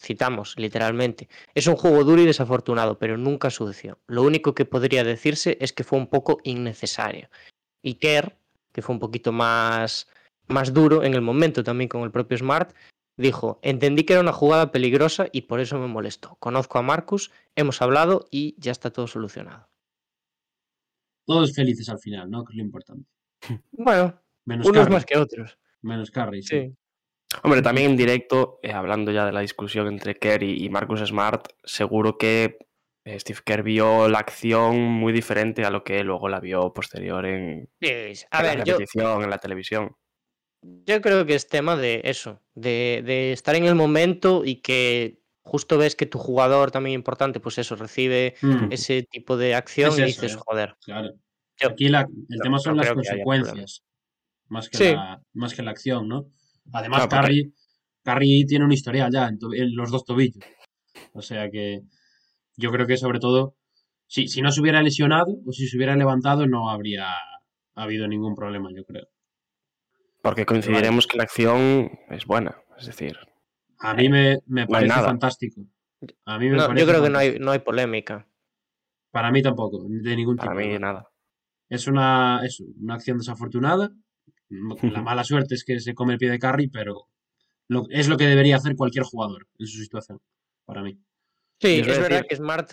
citamos 0.02 0.54
literalmente, 0.58 1.28
es 1.54 1.66
un 1.68 1.76
juego 1.76 2.02
duro 2.04 2.20
y 2.20 2.26
desafortunado, 2.26 2.98
pero 2.98 3.16
nunca 3.16 3.48
sucio. 3.50 3.98
Lo 4.08 4.22
único 4.22 4.54
que 4.54 4.64
podría 4.64 5.04
decirse 5.04 5.56
es 5.60 5.72
que 5.72 5.84
fue 5.84 5.98
un 6.00 6.08
poco 6.08 6.38
innecesario. 6.42 7.28
Y 7.80 7.94
Kerr, 7.94 8.36
que 8.72 8.82
fue 8.82 8.94
un 8.94 8.98
poquito 9.00 9.30
más, 9.30 10.08
más 10.48 10.74
duro 10.74 11.04
en 11.04 11.14
el 11.14 11.20
momento 11.22 11.62
también 11.62 11.88
con 11.88 12.02
el 12.02 12.10
propio 12.10 12.36
Smart, 12.36 12.74
dijo, 13.16 13.58
entendí 13.62 14.04
que 14.04 14.14
era 14.14 14.22
una 14.22 14.32
jugada 14.32 14.70
peligrosa 14.70 15.26
y 15.32 15.42
por 15.42 15.60
eso 15.60 15.78
me 15.78 15.86
molestó. 15.86 16.36
Conozco 16.40 16.78
a 16.78 16.82
Marcus, 16.82 17.30
hemos 17.54 17.80
hablado 17.82 18.26
y 18.30 18.54
ya 18.58 18.72
está 18.72 18.90
todo 18.90 19.06
solucionado. 19.06 19.68
Todos 21.26 21.54
felices 21.54 21.88
al 21.88 21.98
final, 21.98 22.30
¿no? 22.30 22.44
Que 22.44 22.52
es 22.52 22.56
lo 22.56 22.62
importante. 22.62 23.08
Bueno, 23.72 24.20
Menos 24.44 24.66
unos 24.66 24.90
más 24.90 25.06
que 25.06 25.18
otros. 25.18 25.58
Menos 25.82 26.10
Curry, 26.10 26.42
sí. 26.42 26.60
Sí. 26.60 26.76
Hombre, 27.42 27.62
también 27.62 27.90
en 27.90 27.96
directo, 27.96 28.60
eh, 28.62 28.72
hablando 28.72 29.10
ya 29.10 29.26
de 29.26 29.32
la 29.32 29.40
discusión 29.40 29.88
entre 29.88 30.16
Kerr 30.16 30.42
y, 30.42 30.64
y 30.64 30.68
Marcus 30.68 31.00
Smart, 31.00 31.48
seguro 31.64 32.16
que 32.16 32.58
eh, 33.04 33.20
Steve 33.20 33.40
Kerr 33.44 33.62
vio 33.62 34.08
la 34.08 34.18
acción 34.18 34.78
muy 34.78 35.12
diferente 35.12 35.64
a 35.64 35.70
lo 35.70 35.84
que 35.84 36.02
luego 36.04 36.28
la 36.28 36.40
vio 36.40 36.72
posterior 36.72 37.26
en, 37.26 37.68
Sí, 37.80 38.24
A 38.30 38.40
en 38.40 38.58
la 38.58 38.64
yo, 38.64 38.74
repetición, 38.74 39.22
en 39.22 39.30
la 39.30 39.38
televisión. 39.38 39.96
Yo 40.86 41.00
creo 41.00 41.26
que 41.26 41.34
es 41.34 41.48
tema 41.48 41.76
de 41.76 42.00
eso, 42.04 42.40
de, 42.54 43.02
de 43.04 43.32
estar 43.32 43.54
en 43.54 43.64
el 43.64 43.74
momento 43.74 44.44
y 44.44 44.56
que 44.56 45.20
justo 45.42 45.76
ves 45.78 45.94
que 45.94 46.06
tu 46.06 46.18
jugador 46.18 46.70
también 46.70 46.94
importante, 46.94 47.38
pues 47.40 47.58
eso, 47.58 47.76
recibe 47.76 48.34
Mm, 48.42 48.72
ese 48.72 49.02
tipo 49.02 49.36
de 49.36 49.54
acción 49.54 49.92
Es 49.92 49.98
y 49.98 50.02
dices, 50.04 50.34
eh. 50.34 50.38
joder. 50.44 50.76
claro. 50.84 51.10
Yo- 51.60 51.68
Aquí 51.70 51.88
la- 51.88 52.08
el 52.30 52.40
tema 52.40 52.58
son 52.58 52.76
no 52.76 52.82
las 52.82 52.88
que 52.90 52.94
consecuencias. 52.94 53.84
Más 54.48 54.68
que, 54.68 54.76
Sí. 54.78 54.84
la, 54.92 55.22
más 55.34 55.54
que 55.54 55.62
la 55.62 55.70
acción, 55.70 56.08
¿no? 56.08 56.26
Además, 56.72 57.06
Claro, 57.06 57.26
Curry, 57.28 57.54
Curry 58.02 58.46
tiene 58.46 58.64
un 58.64 58.72
historial 58.72 59.10
ya 59.12 59.28
en, 59.28 59.38
en 59.54 59.76
los 59.76 59.90
dos 59.90 60.04
tobillos. 60.04 60.42
O 61.12 61.22
sea 61.22 61.50
que 61.50 61.80
yo 62.56 62.70
creo 62.72 62.86
que 62.86 62.96
sobre 62.96 63.20
todo, 63.20 63.56
si, 64.06 64.28
si 64.28 64.42
no 64.42 64.50
se 64.50 64.60
hubiera 64.60 64.82
lesionado 64.82 65.36
o 65.46 65.52
si 65.52 65.66
se 65.68 65.76
hubiera 65.76 65.94
levantado, 65.96 66.46
no 66.46 66.70
habría 66.70 67.06
habido 67.74 68.06
ningún 68.08 68.34
problema, 68.34 68.70
yo 68.74 68.84
creo. 68.84 69.06
Porque 70.24 70.46
coincidiremos 70.46 71.06
que 71.06 71.16
la 71.18 71.24
acción 71.24 71.90
es 72.08 72.24
buena. 72.26 72.56
Es 72.78 72.86
decir, 72.86 73.16
A 73.78 73.94
mí 73.94 74.08
me, 74.08 74.38
me 74.46 74.66
parece 74.66 74.88
nada. 74.88 75.06
fantástico. 75.08 75.66
A 76.24 76.38
mí 76.38 76.48
me 76.48 76.56
No, 76.56 76.66
parece 76.66 76.80
yo 76.84 76.90
creo 76.90 77.02
que 77.02 77.10
no 77.10 77.18
hay, 77.18 77.38
no 77.38 77.50
hay 77.52 77.58
polémica. 77.60 78.26
Para 79.10 79.30
mí 79.30 79.42
tampoco, 79.42 79.84
de 79.88 80.16
ningún 80.16 80.36
tipo. 80.36 80.46
para 80.46 80.58
mí 80.58 80.78
nada. 80.78 81.08
Es 81.68 81.86
una, 81.86 82.40
es 82.44 82.60
una 82.60 82.94
acción 82.94 83.18
desafortunada. 83.18 83.90
La 84.98 85.02
mala 85.02 85.24
suerte 85.24 85.54
es 85.54 85.64
que 85.64 85.78
se 85.80 85.94
come 85.94 86.14
el 86.14 86.18
pie 86.18 86.30
de 86.30 86.38
Curry, 86.38 86.68
pero 86.68 87.08
lo- 87.68 87.86
es 87.90 88.08
lo 88.08 88.16
que 88.16 88.26
debería 88.26 88.56
hacer 88.56 88.76
cualquier 88.76 89.04
jugador 89.04 89.46
en 89.58 89.66
su 89.66 89.78
situación, 89.78 90.20
para 90.64 90.82
mí. 90.82 90.98
Sí, 91.60 91.80
es 91.80 91.86
verdad 91.86 92.08
decir- 92.08 92.26
que 92.28 92.36
Smart 92.36 92.72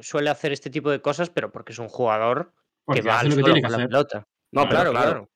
suele 0.00 0.30
hacer 0.30 0.52
este 0.52 0.70
tipo 0.70 0.90
de 0.90 1.00
cosas, 1.00 1.30
pero 1.30 1.50
porque 1.52 1.72
es 1.72 1.78
un 1.78 1.88
jugador 1.88 2.52
que 2.92 3.00
va 3.02 3.20
al 3.20 3.28
lo 3.30 3.36
que 3.36 3.42
tiene 3.42 3.60
que 3.60 3.62
con 3.62 3.70
la 3.72 3.76
hacer. 3.78 3.88
pelota. 3.88 4.28
No, 4.52 4.68
claro. 4.68 4.90
claro. 4.92 5.30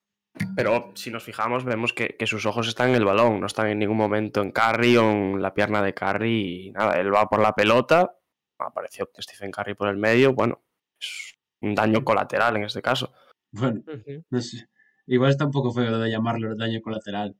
Pero 0.57 0.91
si 0.95 1.11
nos 1.11 1.22
fijamos, 1.24 1.64
vemos 1.64 1.93
que, 1.93 2.16
que 2.18 2.26
sus 2.26 2.47
ojos 2.47 2.68
están 2.68 2.91
en 2.91 2.97
el 2.97 3.05
balón, 3.05 3.41
no 3.41 3.47
están 3.47 3.68
en 3.68 3.78
ningún 3.78 3.97
momento 3.97 4.43
en 4.43 4.51
Curry 4.53 4.97
o 4.97 5.11
en 5.11 5.43
la 5.43 5.55
pierna 5.55 5.82
de 5.82 5.95
Curry 5.95 6.66
y 6.68 6.70
nada, 6.72 6.99
él 7.01 7.12
va 7.14 7.28
por 7.28 7.41
la 7.41 7.53
pelota, 7.55 8.16
apareció 8.59 9.09
Stephen 9.18 9.51
Curry 9.51 9.74
por 9.74 9.89
el 9.89 9.97
medio, 9.97 10.32
bueno, 10.34 10.62
es 11.01 11.36
un 11.61 11.74
daño 11.74 12.05
colateral 12.05 12.57
en 12.57 12.64
este 12.64 12.82
caso. 12.82 13.12
Bueno, 13.53 13.82
no 14.30 14.41
sé. 14.41 14.68
Igual 15.07 15.30
está 15.30 15.45
un 15.47 15.51
poco 15.53 15.72
feo 15.72 15.99
de 15.99 16.11
llamarlo 16.11 16.55
daño 16.55 16.80
colateral. 16.82 17.34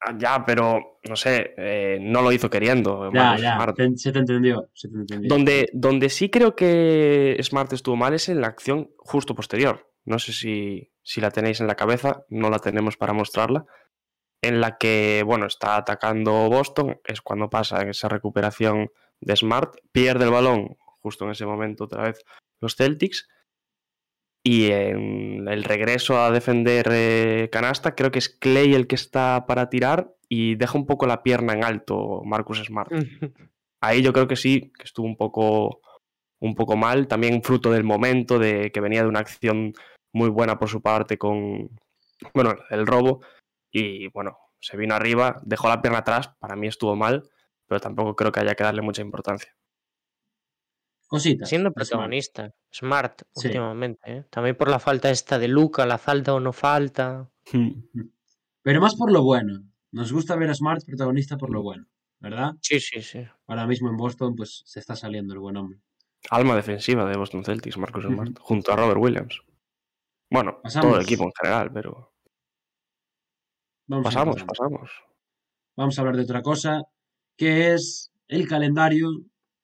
Ah, 0.00 0.14
Ya, 0.18 0.44
pero 0.44 1.00
no 1.08 1.16
sé, 1.16 1.54
eh, 1.56 1.98
no 2.00 2.20
lo 2.22 2.30
hizo 2.30 2.50
queriendo. 2.50 3.10
Ya, 3.12 3.36
ya, 3.38 3.72
te- 3.74 3.96
se 3.96 4.12
te 4.12 4.18
entendió. 4.18 4.70
Se 4.74 4.88
te 4.88 4.96
entendió. 4.96 5.28
Donde, 5.28 5.70
donde 5.72 6.08
sí 6.10 6.28
creo 6.30 6.54
que 6.54 7.36
Smart 7.42 7.72
estuvo 7.72 7.96
mal 7.96 8.12
es 8.14 8.28
en 8.28 8.40
la 8.40 8.48
acción 8.48 8.90
justo 8.98 9.34
posterior. 9.34 9.90
No 10.04 10.18
sé 10.18 10.32
si, 10.32 10.92
si 11.04 11.20
la 11.20 11.30
tenéis 11.30 11.60
en 11.60 11.68
la 11.68 11.76
cabeza, 11.76 12.24
no 12.28 12.50
la 12.50 12.58
tenemos 12.58 12.96
para 12.96 13.12
mostrarla. 13.12 13.66
En 14.42 14.60
la 14.60 14.76
que, 14.76 15.22
bueno, 15.24 15.46
está 15.46 15.76
atacando 15.76 16.48
Boston, 16.50 17.00
es 17.04 17.22
cuando 17.22 17.48
pasa 17.48 17.82
esa 17.82 18.08
recuperación 18.08 18.90
de 19.20 19.36
Smart, 19.36 19.76
pierde 19.92 20.24
el 20.24 20.30
balón 20.30 20.76
justo 21.00 21.24
en 21.24 21.30
ese 21.30 21.46
momento 21.46 21.84
otra 21.84 22.02
vez 22.02 22.24
los 22.60 22.74
Celtics. 22.74 23.28
Y 24.46 24.70
en 24.72 25.48
el 25.48 25.64
regreso 25.64 26.20
a 26.20 26.30
defender 26.30 26.88
eh, 26.90 27.48
canasta, 27.50 27.94
creo 27.94 28.10
que 28.10 28.18
es 28.18 28.28
Clay 28.28 28.74
el 28.74 28.86
que 28.86 28.96
está 28.96 29.46
para 29.46 29.70
tirar 29.70 30.14
y 30.28 30.56
deja 30.56 30.76
un 30.76 30.84
poco 30.84 31.06
la 31.06 31.22
pierna 31.22 31.54
en 31.54 31.64
alto 31.64 32.22
Marcus 32.24 32.62
Smart 32.64 32.90
ahí 33.84 34.02
yo 34.02 34.12
creo 34.12 34.26
que 34.26 34.36
sí, 34.36 34.72
que 34.76 34.84
estuvo 34.84 35.06
un 35.06 35.16
poco, 35.16 35.80
un 36.40 36.54
poco 36.54 36.76
mal, 36.76 37.06
también 37.06 37.42
fruto 37.42 37.70
del 37.70 37.84
momento, 37.84 38.38
de 38.38 38.70
que 38.72 38.80
venía 38.80 39.02
de 39.02 39.08
una 39.08 39.20
acción 39.20 39.74
muy 40.14 40.30
buena 40.30 40.58
por 40.58 40.68
su 40.70 40.80
parte 40.80 41.18
con, 41.18 41.68
bueno, 42.32 42.54
el 42.70 42.86
robo, 42.86 43.20
y 43.70 44.08
bueno, 44.08 44.38
se 44.60 44.76
vino 44.78 44.94
arriba, 44.94 45.40
dejó 45.44 45.68
la 45.68 45.82
pierna 45.82 45.98
atrás, 45.98 46.30
para 46.38 46.56
mí 46.56 46.68
estuvo 46.68 46.96
mal, 46.96 47.28
pero 47.66 47.80
tampoco 47.80 48.16
creo 48.16 48.32
que 48.32 48.40
haya 48.40 48.54
que 48.54 48.64
darle 48.64 48.80
mucha 48.80 49.02
importancia. 49.02 49.54
Cositas. 51.06 51.48
Siendo 51.48 51.72
protagonista, 51.72 52.54
Smart, 52.72 53.22
Sí. 53.34 53.48
últimamente. 53.48 54.00
¿eh? 54.10 54.24
También 54.30 54.56
por 54.56 54.68
la 54.68 54.78
falta 54.78 55.10
esta 55.10 55.38
de 55.38 55.48
Luca, 55.48 55.84
la 55.86 55.98
falta 55.98 56.32
o 56.34 56.40
no 56.40 56.52
falta. 56.52 57.28
Pero 58.62 58.80
más 58.80 58.94
por 58.96 59.12
lo 59.12 59.22
bueno. 59.22 59.62
Nos 59.92 60.12
gusta 60.12 60.34
ver 60.36 60.50
a 60.50 60.54
Smart 60.54 60.84
protagonista 60.84 61.36
por 61.36 61.50
lo 61.50 61.62
bueno, 61.62 61.86
¿verdad? 62.18 62.54
Sí, 62.62 62.80
sí, 62.80 63.02
sí. 63.02 63.24
Ahora 63.46 63.66
mismo 63.66 63.88
en 63.90 63.96
Boston, 63.96 64.34
pues 64.34 64.62
se 64.64 64.80
está 64.80 64.96
saliendo 64.96 65.34
el 65.34 65.40
buen 65.40 65.56
hombre. 65.56 65.78
Alma 66.30 66.56
defensiva 66.56 67.04
de 67.04 67.16
Boston 67.16 67.44
Celtics, 67.44 67.76
Marcus 67.76 68.04
Smart, 68.04 68.38
junto 68.40 68.72
a 68.72 68.76
Robert 68.76 68.98
Williams. 68.98 69.40
Bueno, 70.34 70.60
todo 70.80 70.96
el 70.96 71.02
equipo 71.02 71.22
en 71.22 71.30
general, 71.40 71.70
pero 71.72 72.12
Vamos 73.86 74.04
pasamos, 74.04 74.42
pasamos. 74.42 74.90
Vamos 75.76 75.96
a 75.96 76.00
hablar 76.00 76.16
de 76.16 76.22
otra 76.22 76.42
cosa, 76.42 76.82
que 77.36 77.72
es 77.72 78.10
el 78.26 78.48
calendario. 78.48 79.10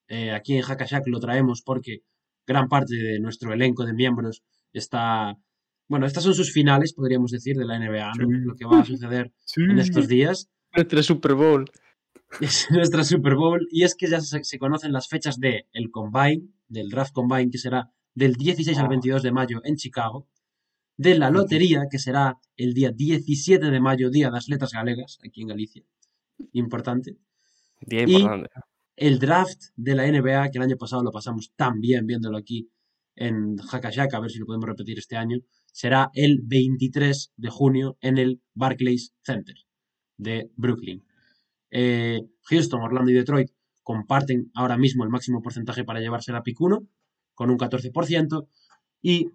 Eh, 0.07 0.31
aquí 0.31 0.55
en 0.55 0.62
Hackashack 0.62 1.09
lo 1.09 1.18
traemos 1.18 1.62
porque 1.62 2.03
gran 2.47 2.68
parte 2.68 2.95
de 2.95 3.18
nuestro 3.18 3.53
elenco 3.53 3.85
de 3.85 3.95
miembros 3.95 4.45
está... 4.73 5.37
Bueno, 5.89 6.07
estas 6.07 6.23
son 6.23 6.35
sus 6.35 6.53
finales, 6.53 6.93
podríamos 6.95 7.33
decir, 7.33 7.57
de 7.57 7.64
la 7.64 7.77
NBA, 7.77 8.12
¿no? 8.21 8.29
Lo 8.31 8.55
que 8.55 8.64
va 8.64 8.79
a 8.79 8.85
suceder 8.85 9.33
en 9.57 9.81
estos 9.81 10.07
días. 10.07 10.51
Nuestro 10.73 11.03
Super 11.03 11.35
Bowl. 11.35 11.64
Es 12.41 12.68
nuestra 12.71 13.03
Super 13.03 13.35
Bowl. 13.35 13.66
Y 13.73 13.83
es 13.83 13.97
que 13.97 14.07
ya 14.07 14.21
se, 14.21 14.45
se 14.45 14.59
conocen 14.61 14.93
las 14.93 15.09
fechas 15.09 15.41
de 15.41 15.66
el 15.73 15.91
Combine, 15.91 16.47
del 16.68 16.91
Draft 16.91 17.12
Combine, 17.12 17.51
que 17.51 17.59
será 17.59 17.91
del 18.14 18.35
16 18.35 18.79
al 18.79 18.87
Oh. 18.87 18.91
22 18.91 19.25
de 19.25 19.33
mayo 19.33 19.61
en 19.64 19.75
Chicago. 19.75 20.29
De 21.05 21.15
la 21.19 21.31
lotería, 21.31 21.87
que 21.91 21.99
será 21.99 22.39
el 22.59 22.75
día 22.75 22.91
17 22.93 23.71
de 23.71 23.81
mayo, 23.81 24.11
Día 24.11 24.27
de 24.27 24.33
las 24.33 24.49
Letras 24.49 24.73
Galegas, 24.73 25.19
aquí 25.25 25.41
en 25.41 25.49
Galicia. 25.49 25.83
Importante. 26.53 27.17
Día 27.81 28.05
Y- 28.07 28.17
importante. 28.17 28.51
el 28.97 29.19
draft 29.19 29.63
de 29.77 29.95
la 29.95 30.05
NBA, 30.07 30.51
que 30.51 30.59
el 30.59 30.65
año 30.65 30.77
pasado 30.77 31.03
lo 31.03 31.11
pasamos 31.11 31.53
tan 31.57 31.81
bien 31.81 32.05
viéndolo 32.07 32.37
aquí 32.37 32.69
en 33.17 33.57
Hackashack, 33.57 34.13
a 34.13 34.21
ver 34.21 34.31
si 34.31 34.39
lo 34.41 34.45
podemos 34.45 34.69
repetir 34.69 34.99
este 34.99 35.17
año, 35.17 35.39
será 35.73 36.11
el 36.13 36.41
23 36.43 37.33
de 37.35 37.49
junio 37.49 37.97
en 38.03 38.19
el 38.19 38.43
Barclays 38.53 39.15
Center 39.23 39.55
de 40.19 40.51
Brooklyn. 40.57 41.03
Eh, 41.71 42.21
Houston, 42.43 42.83
Orlando 42.83 43.11
y 43.11 43.15
Detroit 43.15 43.49
comparten 43.83 44.51
ahora 44.55 44.77
mismo 44.77 45.03
el 45.05 45.09
máximo 45.09 45.41
porcentaje 45.41 45.83
para 45.85 46.01
llevarse 46.01 46.31
la 46.33 46.43
pick 46.43 46.61
1, 46.61 46.87
con 47.33 47.49
un 47.49 47.57
14%, 47.57 48.49
y 49.01 49.31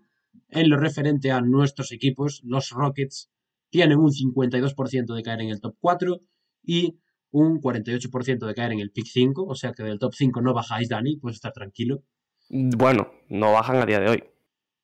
en 0.50 0.70
lo 0.70 0.78
referente 0.78 1.32
a 1.32 1.42
nuestros 1.42 1.92
equipos, 1.92 2.42
los 2.44 2.70
Rockets 2.72 3.30
tienen 3.70 3.98
un 4.00 4.12
52% 4.12 5.14
de 5.14 5.24
caer 5.24 5.42
en 5.42 5.50
el 5.50 5.60
top 5.62 5.76
4 5.80 6.22
y 6.64 6.98
un 7.32 7.60
48% 7.60 8.46
de 8.46 8.54
caer 8.54 8.72
en 8.72 8.80
el 8.80 8.92
pick 8.92 9.08
5, 9.08 9.44
o 9.46 9.56
sea 9.56 9.74
que 9.74 9.84
del 9.84 10.00
top 10.00 10.14
5 10.14 10.42
no 10.42 10.54
bajáis, 10.54 10.88
Dani, 10.90 11.18
puedes 11.18 11.36
estar 11.36 11.52
tranquilo. 11.52 12.04
Bueno, 12.50 13.12
no 13.30 13.52
bajan 13.52 13.78
a 13.78 13.86
día 13.86 14.00
de 14.00 14.10
hoy. 14.10 14.24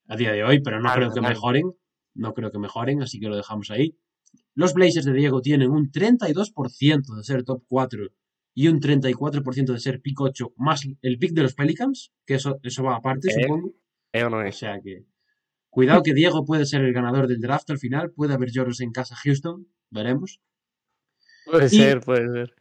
A 0.08 0.16
día 0.16 0.32
de 0.32 0.44
hoy, 0.44 0.60
pero 0.60 0.80
no 0.80 0.88
Ah, 0.90 0.94
creo 0.96 1.12
que 1.12 1.20
mejoren. 1.20 1.72
No 2.14 2.34
creo 2.34 2.50
que 2.50 2.58
mejoren, 2.58 3.00
así 3.02 3.18
que 3.20 3.28
lo 3.28 3.36
dejamos 3.36 3.70
ahí. 3.70 3.96
Los 4.54 4.74
Blazers 4.74 5.06
de 5.06 5.14
Diego 5.14 5.40
tienen 5.40 5.70
un 5.70 5.90
32% 5.90 7.16
de 7.16 7.24
ser 7.24 7.44
top 7.44 7.62
4 7.68 8.08
y 8.54 8.68
un 8.68 8.80
34% 8.80 9.72
de 9.72 9.78
ser 9.80 10.02
pick 10.02 10.20
8, 10.20 10.52
más 10.56 10.86
el 11.00 11.18
pick 11.18 11.32
de 11.32 11.42
los 11.42 11.54
Pelicans, 11.54 12.12
que 12.26 12.34
eso, 12.34 12.58
eso 12.62 12.82
va 12.82 12.96
aparte, 12.96 13.28
Eh, 13.28 13.42
supongo. 13.42 13.70
¿Eh 14.12 14.24
o 14.24 14.28
no 14.30 14.38
O 14.38 14.42
es? 14.42 14.56
sea 14.58 14.78
que. 14.82 15.06
Cuidado 15.72 16.02
que 16.02 16.12
Diego 16.12 16.44
puede 16.44 16.66
ser 16.66 16.82
el 16.82 16.92
ganador 16.92 17.26
del 17.26 17.40
draft 17.40 17.70
al 17.70 17.78
final. 17.78 18.10
Puede 18.12 18.34
haber 18.34 18.50
lloros 18.50 18.82
en 18.82 18.92
casa 18.92 19.16
Houston. 19.16 19.66
Veremos. 19.88 20.38
Puede 21.46 21.64
Y- 21.66 21.70
ser, 21.70 22.00
puede 22.02 22.30
ser. 22.30 22.54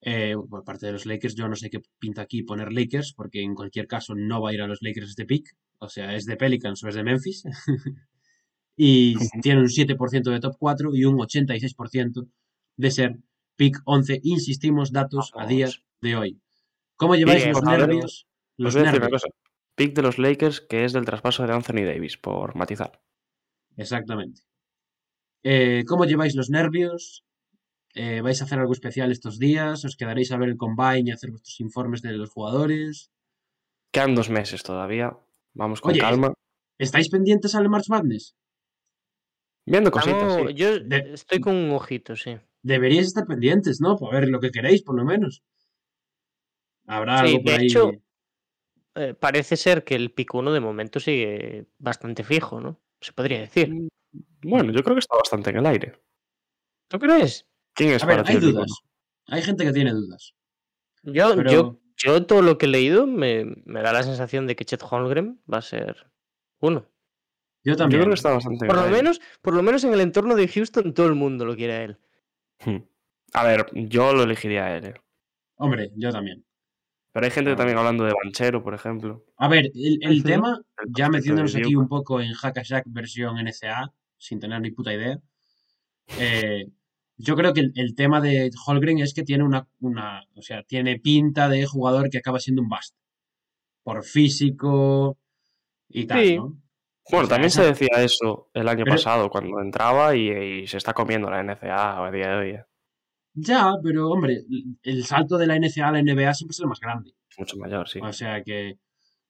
Eh, 0.00 0.34
por 0.50 0.64
parte 0.64 0.86
de 0.86 0.92
los 0.92 1.06
Lakers, 1.06 1.36
yo 1.36 1.46
no 1.46 1.54
sé 1.54 1.70
qué 1.70 1.80
pinta 2.00 2.22
aquí 2.22 2.42
poner 2.42 2.72
Lakers, 2.72 3.12
porque 3.14 3.40
en 3.40 3.54
cualquier 3.54 3.86
caso 3.86 4.14
no 4.16 4.42
va 4.42 4.50
a 4.50 4.52
ir 4.52 4.62
a 4.62 4.66
los 4.66 4.82
Lakers 4.82 5.10
este 5.10 5.26
pick. 5.26 5.56
O 5.78 5.88
sea, 5.88 6.14
es 6.16 6.26
de 6.26 6.36
Pelicans 6.36 6.82
o 6.82 6.88
es 6.88 6.96
de 6.96 7.04
Memphis. 7.04 7.44
y 8.76 9.14
tiene 9.42 9.60
un 9.60 9.68
7% 9.68 10.30
de 10.32 10.40
top 10.40 10.56
4 10.58 10.94
y 10.94 11.04
un 11.04 11.16
86% 11.18 12.28
de 12.76 12.90
ser 12.90 13.16
pick 13.54 13.78
11. 13.84 14.20
Insistimos, 14.24 14.90
datos 14.90 15.30
a 15.34 15.44
Vamos. 15.44 15.50
día 15.50 15.68
de 16.02 16.16
hoy. 16.16 16.40
¿Cómo 16.96 17.14
lleváis 17.14 17.46
los 17.46 17.60
favor. 17.60 17.78
nervios? 17.78 18.26
Os 18.58 18.58
Los 18.58 18.74
nervios. 18.74 19.22
Pick 19.76 19.94
de 19.94 20.02
los 20.02 20.18
Lakers, 20.18 20.60
que 20.60 20.84
es 20.84 20.92
del 20.92 21.04
traspaso 21.04 21.46
de 21.46 21.52
Anthony 21.52 21.84
Davis, 21.84 22.16
por 22.16 22.56
matizar. 22.56 23.00
Exactamente. 23.76 24.40
Eh, 25.42 25.84
¿Cómo 25.86 26.06
lleváis 26.06 26.34
los 26.34 26.48
nervios? 26.50 27.24
Eh, 27.94 28.20
¿Vais 28.22 28.40
a 28.40 28.44
hacer 28.44 28.58
algo 28.58 28.72
especial 28.72 29.12
estos 29.12 29.38
días? 29.38 29.84
¿Os 29.84 29.96
quedaréis 29.96 30.32
a 30.32 30.38
ver 30.38 30.48
el 30.48 30.56
combine 30.56 31.04
y 31.06 31.10
hacer 31.12 31.30
vuestros 31.30 31.60
informes 31.60 32.02
de 32.02 32.12
los 32.12 32.30
jugadores? 32.30 33.10
Quedan 33.92 34.14
dos 34.14 34.30
meses 34.30 34.62
todavía. 34.62 35.16
Vamos 35.54 35.80
con 35.80 35.92
Oye, 35.92 36.00
calma. 36.00 36.32
¿Estáis 36.78 37.08
pendientes 37.08 37.54
al 37.54 37.68
March 37.68 37.88
Madness? 37.88 38.34
Viendo 39.66 39.90
cositas, 39.90 40.22
Estamos- 40.22 40.48
sí. 40.50 40.54
Yo 40.56 40.78
De- 40.80 41.12
estoy 41.14 41.40
con 41.40 41.54
un 41.54 41.70
ojito, 41.72 42.16
sí. 42.16 42.36
Deberíais 42.62 43.06
estar 43.08 43.26
pendientes, 43.26 43.80
¿no? 43.80 43.96
Para 43.96 44.20
ver 44.20 44.28
lo 44.28 44.40
que 44.40 44.50
queréis, 44.50 44.82
por 44.82 44.96
lo 44.96 45.04
menos. 45.04 45.42
Habrá 46.86 47.18
Sí, 47.20 47.26
algo 47.26 47.42
por 47.44 47.52
de 47.52 47.58
ahí. 47.58 47.66
hecho- 47.66 47.92
Eh, 48.96 49.14
parece 49.14 49.56
ser 49.56 49.84
que 49.84 49.94
el 49.94 50.10
pick 50.10 50.34
1 50.34 50.52
de 50.52 50.60
momento 50.60 50.98
sigue 51.00 51.66
bastante 51.78 52.24
fijo, 52.24 52.60
¿no? 52.60 52.80
Se 53.00 53.12
podría 53.12 53.40
decir. 53.40 53.72
Mm, 53.72 53.88
Bueno, 54.42 54.72
yo 54.72 54.82
creo 54.82 54.94
que 54.96 55.00
está 55.00 55.16
bastante 55.16 55.50
en 55.50 55.56
el 55.58 55.66
aire. 55.66 56.00
¿Tú 56.88 56.98
crees? 56.98 57.46
¿Quién 57.74 57.90
es 57.90 58.02
A 58.02 58.06
ver, 58.06 58.16
para 58.18 58.28
ti 58.28 58.34
hay 58.36 58.40
dudas. 58.40 58.70
Hay 59.26 59.42
gente 59.42 59.64
que 59.64 59.72
tiene 59.72 59.90
dudas. 59.92 60.34
Yo, 61.02 61.34
Pero- 61.36 61.50
yo, 61.50 61.80
yo 61.96 62.24
todo 62.26 62.40
lo 62.42 62.56
que 62.56 62.66
he 62.66 62.68
leído 62.70 63.06
me, 63.06 63.44
me 63.64 63.82
da 63.82 63.92
la 63.92 64.02
sensación 64.02 64.46
de 64.46 64.56
que 64.56 64.64
Chet 64.64 64.82
Holmgren 64.88 65.40
va 65.52 65.58
a 65.58 65.62
ser 65.62 66.10
uno. 66.60 66.86
Yo 67.64 67.72
Yo 67.72 67.76
también. 67.76 68.00
creo 68.02 68.10
que 68.12 68.14
está 68.14 68.30
bastante 68.30 68.64
en 68.64 68.68
Por 68.68 68.76
el 68.76 68.82
lo 68.82 68.86
aire. 68.88 68.96
menos, 69.02 69.20
por 69.42 69.54
lo 69.54 69.62
menos 69.62 69.84
en 69.84 69.92
el 69.92 70.00
entorno 70.00 70.36
de 70.36 70.48
Houston 70.48 70.94
todo 70.94 71.06
el 71.08 71.14
mundo 71.16 71.44
lo 71.44 71.56
quiere 71.56 71.72
a 71.74 71.82
él. 71.82 71.98
Hmm. 72.64 72.76
A 73.34 73.44
ver, 73.44 73.66
yo 73.74 74.14
lo 74.14 74.22
elegiría 74.22 74.64
a 74.66 74.76
él. 74.78 74.84
eh. 74.86 74.94
Hombre, 75.56 75.90
yo 75.96 76.10
también. 76.12 76.44
Pero 77.16 77.24
hay 77.24 77.30
gente 77.32 77.52
Ah. 77.52 77.56
también 77.56 77.78
hablando 77.78 78.04
de 78.04 78.12
Banchero, 78.12 78.62
por 78.62 78.74
ejemplo. 78.74 79.24
A 79.38 79.48
ver, 79.48 79.70
el, 79.74 80.22
tema, 80.22 80.60
El 80.84 80.92
ya 80.94 81.08
metiéndonos 81.08 81.56
aquí 81.56 81.74
un 81.74 81.88
poco 81.88 82.20
en 82.20 82.34
Hackashack 82.34 82.84
versión 82.88 83.38
NCA, 83.38 83.90
sin 84.18 84.38
tener 84.38 84.60
ni 84.60 84.70
puta 84.70 84.92
idea, 84.92 85.18
eh, 86.18 86.66
yo 87.16 87.34
creo 87.34 87.54
que 87.54 87.60
el, 87.60 87.72
el 87.74 87.94
tema 87.94 88.20
de 88.20 88.50
Holgren 88.66 88.98
es 88.98 89.14
que 89.14 89.22
tiene 89.22 89.44
una, 89.44 89.66
una, 89.80 90.26
o 90.34 90.42
sea, 90.42 90.62
tiene 90.64 90.98
pinta 91.00 91.48
de 91.48 91.64
jugador 91.64 92.10
que 92.10 92.18
acaba 92.18 92.38
siendo 92.38 92.60
un 92.60 92.68
bust. 92.68 92.94
Por 93.82 94.04
físico 94.04 95.16
y 95.88 96.04
tal, 96.06 96.22
Sí. 96.22 96.36
¿no? 96.36 96.42
Bueno, 97.10 97.24
O 97.24 97.28
sea, 97.28 97.28
también 97.28 97.46
esa- 97.46 97.62
se 97.62 97.68
decía 97.68 98.02
eso 98.04 98.50
el 98.52 98.68
año 98.68 98.84
Pero- 98.84 98.96
pasado, 98.96 99.30
cuando 99.30 99.58
entraba 99.62 100.14
y, 100.14 100.28
y 100.62 100.66
se 100.66 100.76
está 100.76 100.92
comiendo 100.92 101.30
la 101.30 101.40
NCA 101.42 102.04
a 102.06 102.10
día 102.10 102.28
de 102.28 102.36
hoy. 102.36 102.58
Ya, 103.38 103.72
pero 103.82 104.08
hombre, 104.10 104.38
el 104.82 105.04
salto 105.04 105.36
de 105.36 105.46
la 105.46 105.56
NCA 105.56 105.88
a 105.88 105.92
la 105.92 106.02
NBA 106.02 106.32
siempre 106.34 106.52
es 106.54 106.60
el 106.60 106.68
más 106.68 106.80
grande. 106.80 107.12
Mucho 107.38 107.56
mayor, 107.58 107.86
sí. 107.88 108.00
O 108.02 108.12
sea 108.12 108.42
que 108.42 108.78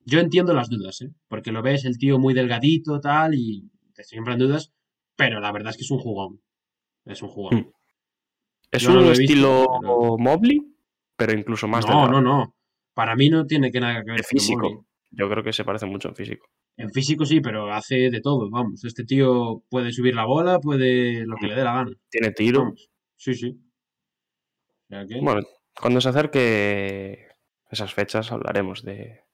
yo 0.04 0.20
entiendo 0.20 0.54
las 0.54 0.70
dudas, 0.70 1.02
¿eh? 1.02 1.10
Porque 1.28 1.50
lo 1.50 1.60
ves 1.60 1.84
el 1.84 1.98
tío 1.98 2.18
muy 2.18 2.32
delgadito, 2.32 3.00
tal, 3.00 3.34
y 3.34 3.68
te 3.94 4.04
siempre 4.04 4.34
en 4.34 4.38
dudas, 4.38 4.72
pero 5.16 5.40
la 5.40 5.50
verdad 5.50 5.70
es 5.70 5.76
que 5.76 5.82
es 5.82 5.90
un 5.90 5.98
jugón. 5.98 6.40
Es 7.04 7.20
un 7.22 7.28
jugón. 7.28 7.58
Hmm. 7.58 7.70
Es 8.70 8.82
yo 8.82 8.90
un 8.90 8.96
lo 8.96 9.02
he 9.06 9.08
visto, 9.10 9.22
estilo 9.24 9.66
pero- 9.80 10.16
Mobley, 10.18 10.60
pero 11.16 11.32
incluso 11.36 11.66
más 11.66 11.84
No, 11.86 11.92
delgado. 12.02 12.12
no, 12.12 12.20
no. 12.22 12.54
Para 12.94 13.16
mí 13.16 13.28
no 13.28 13.44
tiene 13.44 13.70
que 13.72 13.80
nada 13.80 14.02
que 14.04 14.10
ver 14.12 14.20
con 14.22 14.26
físico. 14.28 14.86
Yo 15.10 15.28
creo 15.28 15.42
que 15.42 15.52
se 15.52 15.64
parece 15.64 15.86
mucho 15.86 16.08
en 16.08 16.14
físico. 16.14 16.46
En 16.76 16.90
físico 16.92 17.24
sí, 17.24 17.40
pero 17.40 17.72
hace 17.72 18.10
de 18.10 18.20
todo, 18.20 18.48
vamos. 18.50 18.84
Este 18.84 19.04
tío 19.04 19.64
puede 19.68 19.90
subir 19.92 20.14
la 20.14 20.26
bola, 20.26 20.60
puede 20.60 21.24
lo 21.26 21.36
que 21.36 21.46
le 21.48 21.54
dé 21.56 21.64
la 21.64 21.74
gana. 21.74 21.90
Tiene 22.10 22.30
tiro. 22.32 22.60
Vamos. 22.64 22.88
Sí, 23.16 23.34
sí. 23.34 23.58
Que 24.88 25.20
Bueno, 25.20 25.42
cuando 25.80 26.00
se 26.00 26.08
acerque 26.08 27.28
esas 27.70 27.92
fechas 27.92 28.30
hablaremos 28.32 28.82
de... 28.82 29.24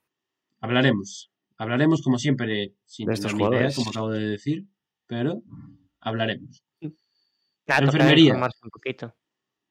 hablaremos. 0.60 1.30
Hablaremos 1.58 2.02
como 2.02 2.18
siempre, 2.18 2.74
sin 2.86 3.06
De 3.06 3.14
estos 3.14 3.34
ni 3.34 3.38
idea, 3.40 3.46
jugadores. 3.48 3.76
como 3.76 3.90
acabo 3.90 4.10
de 4.10 4.26
decir, 4.26 4.66
pero 5.06 5.42
hablaremos. 6.00 6.64
Toca 6.80 7.78
Enfermería. 7.78 8.34
un 8.34 8.70
poquito. 8.70 9.14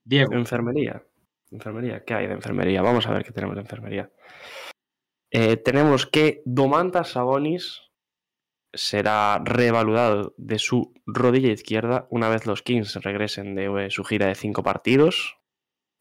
Diego, 0.03 0.34
Enfermería. 0.34 1.03
Enfermería. 1.51 2.03
¿Qué 2.05 2.13
hay 2.13 2.27
de 2.27 2.34
enfermería? 2.34 2.82
Vamos 2.82 3.05
a 3.07 3.11
ver 3.11 3.25
qué 3.25 3.32
tenemos 3.34 3.55
de 3.55 3.61
enfermería. 3.61 4.09
Eh, 5.32 5.57
tenemos 5.57 6.05
que 6.05 6.41
Domantas 6.45 7.09
Sabonis 7.11 7.82
será 8.73 9.41
reevaluado 9.43 10.34
de 10.38 10.59
su 10.59 10.93
rodilla 11.05 11.51
izquierda 11.51 12.07
una 12.09 12.29
vez 12.29 12.45
los 12.45 12.61
Kings 12.61 12.95
regresen 13.03 13.53
de 13.55 13.89
su 13.89 14.05
gira 14.05 14.27
de 14.27 14.36
cinco 14.36 14.63
partidos. 14.63 15.38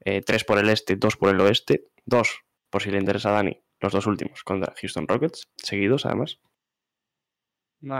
Eh, 0.04 0.22
tres 0.22 0.44
por 0.44 0.58
el 0.58 0.68
este, 0.68 0.96
dos 0.96 1.16
por 1.16 1.30
el 1.30 1.40
oeste. 1.40 1.88
Dos, 2.04 2.42
por 2.70 2.82
si 2.82 2.90
le 2.90 2.98
interesa 2.98 3.30
a 3.30 3.32
Dani, 3.32 3.62
los 3.80 3.92
dos 3.92 4.06
últimos 4.06 4.42
contra 4.42 4.74
Houston 4.80 5.06
Rockets, 5.06 5.44
seguidos 5.56 6.06
además. 6.06 6.40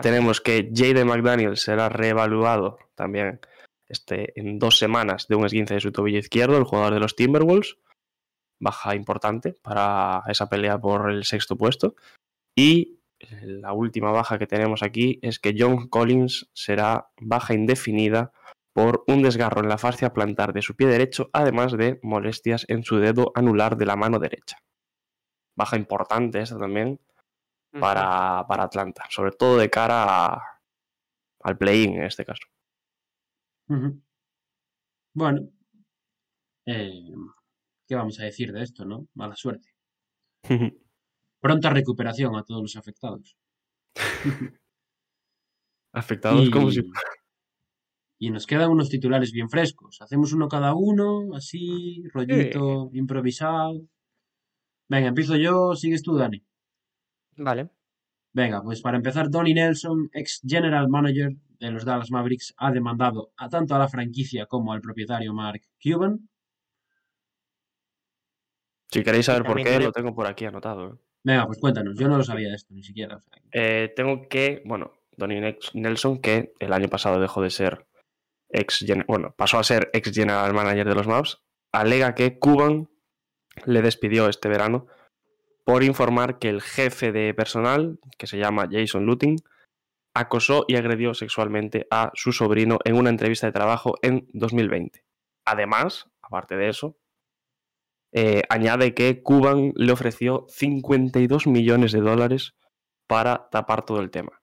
Tenemos 0.03 0.41
que 0.43 0.71
Jaden 0.75 1.07
McDaniel 1.07 1.57
será 1.57 1.89
reevaluado 1.89 2.79
también 2.95 3.41
este, 3.89 4.39
en 4.39 4.59
dos 4.59 4.79
semanas 4.79 5.27
de 5.27 5.37
un 5.37 5.47
esguince 5.47 5.75
de 5.75 5.81
su 5.81 5.91
tobillo 5.91 6.19
izquierdo, 6.19 6.59
el 6.59 6.65
jugador 6.65 6.93
de 6.93 7.01
los 7.01 7.17
Timberwolves. 7.17 7.79
Baja 8.59 8.95
importante 8.95 9.55
para 9.55 10.23
esa 10.29 10.51
pelea 10.51 10.79
por 10.79 11.11
el 11.11 11.25
sexto 11.25 11.57
puesto. 11.57 11.95
Y 12.55 13.01
la 13.43 13.73
última 13.73 14.11
baja 14.11 14.39
que 14.39 14.47
tenemos 14.47 14.83
aquí 14.83 15.19
es 15.23 15.39
que 15.39 15.55
John 15.59 15.89
Collins 15.89 16.51
será 16.53 17.11
baja 17.19 17.55
indefinida 17.55 18.33
por 18.73 19.05
un 19.09 19.23
desgarro 19.23 19.61
en 19.63 19.69
la 19.69 19.79
fascia 19.79 20.13
plantar 20.13 20.53
de 20.53 20.63
su 20.63 20.75
pie 20.77 20.87
derecho, 20.87 21.29
además 21.33 21.73
de 21.77 21.99
molestias 22.03 22.65
en 22.69 22.85
su 22.85 22.97
dedo 22.99 23.33
anular 23.35 23.77
de 23.77 23.87
la 23.87 23.97
mano 23.97 24.19
derecha. 24.19 24.59
Baja 25.57 25.77
importante 25.77 26.41
esta 26.41 26.59
también 26.59 27.01
para, 27.81 28.45
para 28.49 28.65
Atlanta, 28.65 29.05
sobre 29.11 29.33
todo 29.33 29.57
de 29.59 29.69
cara 29.71 30.05
a- 30.27 30.43
al 31.43 31.57
play-in 31.59 31.95
en 31.95 32.05
este 32.05 32.25
caso. 32.25 32.43
Bueno, 35.15 35.49
eh, 36.67 37.11
¿qué 37.89 37.95
vamos 37.95 38.19
a 38.21 38.25
decir 38.25 38.53
de 38.53 38.63
esto, 38.63 38.85
no? 38.85 39.07
Mala 39.15 39.37
suerte. 39.37 39.69
Pronta 41.41 41.71
recuperación 41.71 42.37
a 42.37 42.45
todos 42.45 42.63
los 42.63 42.77
afectados. 42.77 43.37
Afectados 45.93 46.47
y, 46.47 46.51
como 46.51 46.71
si... 46.71 46.83
y 48.23 48.29
nos 48.31 48.47
quedan 48.47 48.71
unos 48.71 48.91
titulares 48.91 49.33
bien 49.33 49.49
frescos. 49.49 50.03
Hacemos 50.03 50.35
uno 50.35 50.47
cada 50.47 50.75
uno, 50.75 51.35
así, 51.35 52.05
rollito 52.13 52.91
improvisado. 52.93 53.81
Venga, 54.91 55.09
empiezo 55.09 55.37
yo, 55.37 55.75
sigues 55.75 56.03
tú, 56.03 56.17
Dani. 56.17 56.45
Vale. 57.39 57.71
Venga, 58.35 58.63
pues 58.63 58.83
para 58.83 58.99
empezar, 58.99 59.31
Donnie 59.31 59.55
Nelson, 59.55 60.11
ex 60.13 60.43
general 60.47 60.89
manager 60.91 61.33
de 61.59 61.71
los 61.71 61.87
Dallas 61.87 62.11
Mavericks, 62.11 62.53
ha 62.59 62.71
demandado 62.71 63.33
a 63.39 63.49
tanto 63.49 63.75
a 63.75 63.79
la 63.79 63.89
franquicia 63.89 64.45
como 64.45 64.75
al 64.75 64.83
propietario 64.83 65.33
Mark 65.33 65.63
Cuban. 65.83 66.29
Si 68.91 69.03
queréis 69.03 69.27
saber 69.27 69.45
por 69.45 69.63
qué, 69.63 69.81
lo 69.81 69.93
tengo 69.93 70.15
por 70.15 70.27
aquí 70.27 70.45
anotado. 70.45 70.89
¿eh? 70.93 70.99
Venga, 71.25 71.47
pues 71.47 71.59
cuéntanos, 71.59 71.99
yo 71.99 72.07
no 72.07 72.19
lo 72.19 72.23
sabía 72.23 72.55
esto 72.55 72.75
ni 72.75 72.83
siquiera. 72.83 73.17
o 73.17 73.21
sea, 73.23 73.33
Eh, 73.53 73.91
tengo 73.97 74.29
que, 74.29 74.63
bueno, 74.67 74.93
Donnie 75.17 75.57
Nelson, 75.73 76.21
que 76.21 76.53
el 76.59 76.75
año 76.75 76.89
pasado 76.89 77.19
dejó 77.19 77.41
de 77.41 77.51
ser 77.51 77.87
ex, 78.53 78.85
bueno, 79.07 79.35
pasó 79.37 79.59
a 79.59 79.65
ser 79.65 79.91
ex 79.93 80.13
general 80.13 80.55
manager 80.55 80.89
de 80.89 80.95
los 80.95 81.07
Mavs, 81.07 81.43
alega 81.73 82.15
que 82.15 82.39
Cuban 82.39 82.89
le 83.65 83.83
despidió 83.83 84.29
este 84.29 84.49
verano 84.49 84.87
por 85.65 85.83
informar 85.83 86.39
que 86.39 86.49
el 86.49 86.63
jefe 86.63 87.13
de 87.13 87.35
personal, 87.35 87.99
que 88.19 88.27
se 88.27 88.39
llama 88.39 88.69
Jason 88.71 89.07
Luting, 89.07 89.37
acosó 90.15 90.65
y 90.67 90.77
agredió 90.77 91.15
sexualmente 91.15 91.87
a 91.91 92.11
su 92.15 92.33
sobrino 92.33 92.79
en 92.85 92.97
una 92.97 93.11
entrevista 93.11 93.47
de 93.47 93.53
trabajo 93.53 93.95
en 94.03 94.29
2020. 94.33 95.05
Además, 95.45 96.11
aparte 96.23 96.57
de 96.57 96.69
eso, 96.69 96.97
eh, 98.13 98.43
añade 98.49 98.95
que 98.95 99.23
Cuban 99.23 99.73
le 99.77 99.93
ofreció 99.93 100.47
52 100.49 101.47
millones 101.47 101.93
de 101.93 102.01
dólares 102.01 102.57
para 103.07 103.49
tapar 103.51 103.85
todo 103.85 104.01
el 104.01 104.11
tema. 104.11 104.43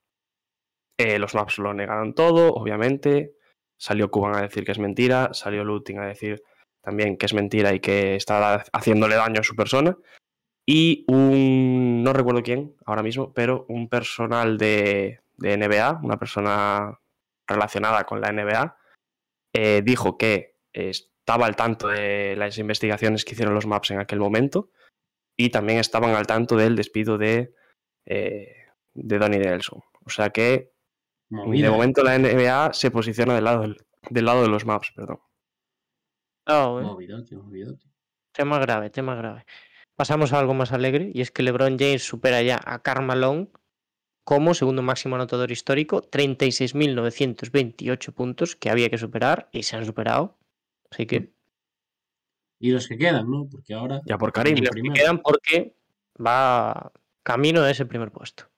Eh, 0.97 1.19
los 1.19 1.35
maps 1.35 1.59
lo 1.59 1.73
negaron 1.73 2.13
todo, 2.13 2.53
obviamente. 2.53 3.36
Salió 3.77 4.09
Cuban 4.09 4.35
a 4.35 4.41
decir 4.41 4.65
que 4.65 4.71
es 4.71 4.79
mentira, 4.79 5.33
salió 5.33 5.63
Looting 5.63 5.99
a 5.99 6.07
decir 6.07 6.43
también 6.81 7.17
que 7.17 7.25
es 7.25 7.33
mentira 7.33 7.73
y 7.73 7.79
que 7.79 8.15
está 8.15 8.63
haciéndole 8.73 9.15
daño 9.15 9.41
a 9.41 9.43
su 9.43 9.55
persona. 9.55 9.97
Y 10.65 11.05
un, 11.07 12.03
no 12.03 12.13
recuerdo 12.13 12.43
quién 12.43 12.75
ahora 12.85 13.03
mismo, 13.03 13.33
pero 13.33 13.65
un 13.69 13.87
personal 13.87 14.57
de, 14.57 15.21
de 15.37 15.57
NBA, 15.57 16.01
una 16.03 16.17
persona 16.17 16.99
relacionada 17.47 18.03
con 18.03 18.21
la 18.21 18.31
NBA, 18.31 18.77
eh, 19.53 19.81
dijo 19.83 20.17
que 20.17 20.55
estaba 20.73 21.45
al 21.45 21.55
tanto 21.55 21.87
de 21.87 22.35
las 22.35 22.57
investigaciones 22.57 23.25
que 23.25 23.33
hicieron 23.33 23.55
los 23.55 23.65
maps 23.65 23.91
en 23.91 23.99
aquel 23.99 24.19
momento 24.19 24.69
y 25.37 25.49
también 25.49 25.79
estaban 25.79 26.11
al 26.15 26.27
tanto 26.27 26.57
del 26.57 26.75
despido 26.75 27.17
de, 27.17 27.53
eh, 28.05 28.55
de 28.93 29.19
Donnie 29.19 29.39
Nelson. 29.39 29.81
O 30.05 30.09
sea 30.09 30.29
que 30.31 30.71
de 31.29 31.69
momento 31.69 32.03
la 32.03 32.17
NBA 32.17 32.73
se 32.73 32.91
posiciona 32.91 33.35
del 33.35 33.43
lado, 33.43 33.75
del 34.09 34.25
lado 34.25 34.41
de 34.41 34.49
los 34.49 34.65
maps, 34.65 34.91
perdón. 34.95 35.19
Oh, 36.47 36.97
Tema 38.31 38.57
grave, 38.59 38.89
tema 38.89 39.15
grave. 39.15 39.45
Pasamos 39.95 40.31
a 40.31 40.39
algo 40.39 40.53
más 40.53 40.71
alegre 40.71 41.11
y 41.13 41.19
es 41.21 41.31
que 41.31 41.43
LeBron 41.43 41.77
James 41.77 42.03
supera 42.03 42.41
ya 42.41 42.61
a 42.63 42.81
Carmalone 42.83 43.49
como 44.23 44.53
segundo 44.53 44.81
máximo 44.81 45.15
anotador 45.15 45.51
histórico, 45.51 46.01
36.928 46.01 48.13
puntos 48.13 48.55
que 48.55 48.69
había 48.69 48.89
que 48.89 48.97
superar 48.97 49.49
y 49.51 49.63
se 49.63 49.75
han 49.77 49.85
superado. 49.85 50.37
Así 50.91 51.05
que. 51.05 51.33
Y 52.59 52.71
los 52.71 52.87
que 52.87 52.97
quedan, 52.97 53.29
¿no? 53.29 53.47
Porque 53.49 53.73
ahora. 53.73 54.01
Ya 54.05 54.17
por 54.17 54.33
Karim. 54.33 54.57
Y 54.57 54.61
los 54.61 54.75
que 54.75 54.81
quedan 54.93 55.19
porque 55.19 55.75
va 56.23 56.91
camino 57.23 57.61
de 57.61 57.71
ese 57.71 57.85
primer 57.85 58.11
puesto. 58.11 58.49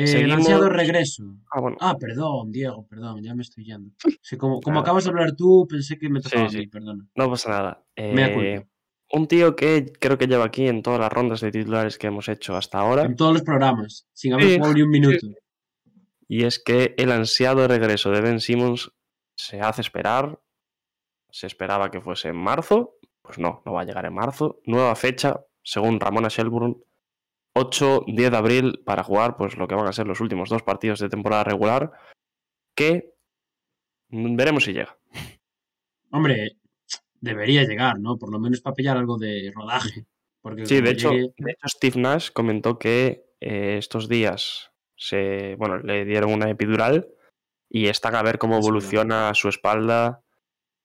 Eh, 0.00 0.32
ansiado 0.32 0.68
regreso. 0.68 1.24
Ah, 1.50 1.60
bueno. 1.60 1.76
ah, 1.80 1.96
perdón, 1.98 2.52
Diego, 2.52 2.86
perdón, 2.86 3.20
ya 3.20 3.34
me 3.34 3.42
estoy 3.42 3.64
yendo. 3.64 3.90
como, 4.38 4.60
como 4.60 4.78
acabas 4.78 5.02
de 5.02 5.10
hablar 5.10 5.34
tú, 5.34 5.66
pensé 5.68 5.98
que 5.98 6.08
me 6.08 6.20
tocaba 6.20 6.48
sí, 6.48 6.68
perdona. 6.68 7.04
No 7.16 7.28
pasa 7.28 7.50
nada. 7.50 7.84
Eh, 7.96 8.64
un 9.10 9.26
tío 9.26 9.56
que 9.56 9.92
creo 9.98 10.16
que 10.16 10.28
lleva 10.28 10.44
aquí 10.44 10.68
en 10.68 10.82
todas 10.82 11.00
las 11.00 11.12
rondas 11.12 11.40
de 11.40 11.50
titulares 11.50 11.98
que 11.98 12.06
hemos 12.06 12.28
hecho 12.28 12.54
hasta 12.54 12.78
ahora. 12.78 13.02
En 13.02 13.16
todos 13.16 13.32
los 13.32 13.42
programas, 13.42 14.06
sin 14.12 14.34
haber 14.34 14.58
jugado 14.58 14.74
ni 14.74 14.82
un 14.82 14.90
minuto. 14.90 15.26
Y 16.28 16.44
es 16.44 16.62
que 16.62 16.94
el 16.96 17.10
ansiado 17.10 17.66
regreso 17.66 18.12
de 18.12 18.20
Ben 18.20 18.38
Simmons 18.38 18.92
se 19.34 19.60
hace 19.60 19.80
esperar. 19.80 20.40
Se 21.30 21.48
esperaba 21.48 21.90
que 21.90 22.00
fuese 22.00 22.28
en 22.28 22.36
marzo. 22.36 22.98
Pues 23.20 23.38
no, 23.38 23.62
no 23.66 23.72
va 23.72 23.80
a 23.80 23.84
llegar 23.84 24.04
en 24.04 24.14
marzo. 24.14 24.60
Nueva 24.64 24.94
fecha, 24.94 25.40
según 25.62 25.98
Ramona 25.98 26.28
Shelburne, 26.28 26.76
8-10 27.58 28.30
de 28.30 28.36
abril 28.36 28.82
para 28.84 29.02
jugar 29.02 29.36
pues 29.36 29.56
lo 29.56 29.68
que 29.68 29.74
van 29.74 29.86
a 29.86 29.92
ser 29.92 30.06
los 30.06 30.20
últimos 30.20 30.48
dos 30.48 30.62
partidos 30.62 31.00
de 31.00 31.08
temporada 31.08 31.44
regular. 31.44 31.92
Que 32.74 33.14
veremos 34.10 34.64
si 34.64 34.72
llega. 34.72 34.98
Hombre, 36.10 36.56
debería 37.20 37.64
llegar, 37.64 37.98
¿no? 37.98 38.16
Por 38.16 38.32
lo 38.32 38.38
menos 38.38 38.60
para 38.60 38.74
pillar 38.74 38.96
algo 38.96 39.18
de 39.18 39.52
rodaje. 39.54 40.06
Porque 40.40 40.66
sí, 40.66 40.80
de 40.80 40.90
hecho, 40.90 41.10
de 41.10 41.50
hecho, 41.50 41.68
Steve 41.68 42.00
Nash 42.00 42.30
comentó 42.30 42.78
que 42.78 43.26
eh, 43.40 43.76
estos 43.78 44.08
días 44.08 44.70
se, 44.96 45.56
bueno, 45.56 45.78
le 45.78 46.04
dieron 46.04 46.32
una 46.32 46.48
epidural 46.48 47.08
y 47.68 47.86
están 47.86 48.14
a 48.14 48.22
ver 48.22 48.38
cómo 48.38 48.56
evoluciona 48.56 49.34
su 49.34 49.48
espalda, 49.48 50.22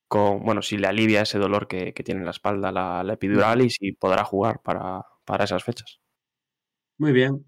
con, 0.07 0.43
bueno, 0.43 0.61
si 0.61 0.77
le 0.77 0.87
alivia 0.87 1.21
ese 1.21 1.39
dolor 1.39 1.67
que, 1.67 1.93
tiene 1.93 2.19
en 2.19 2.25
la 2.25 2.31
espalda 2.31 2.71
la, 2.71 3.13
epidural 3.13 3.61
y 3.61 3.69
si 3.69 3.93
podrá 3.93 4.23
jugar 4.23 4.61
para, 4.61 5.05
para 5.25 5.45
esas 5.45 5.63
fechas. 5.63 6.02
Muy 6.97 7.11
bien. 7.11 7.45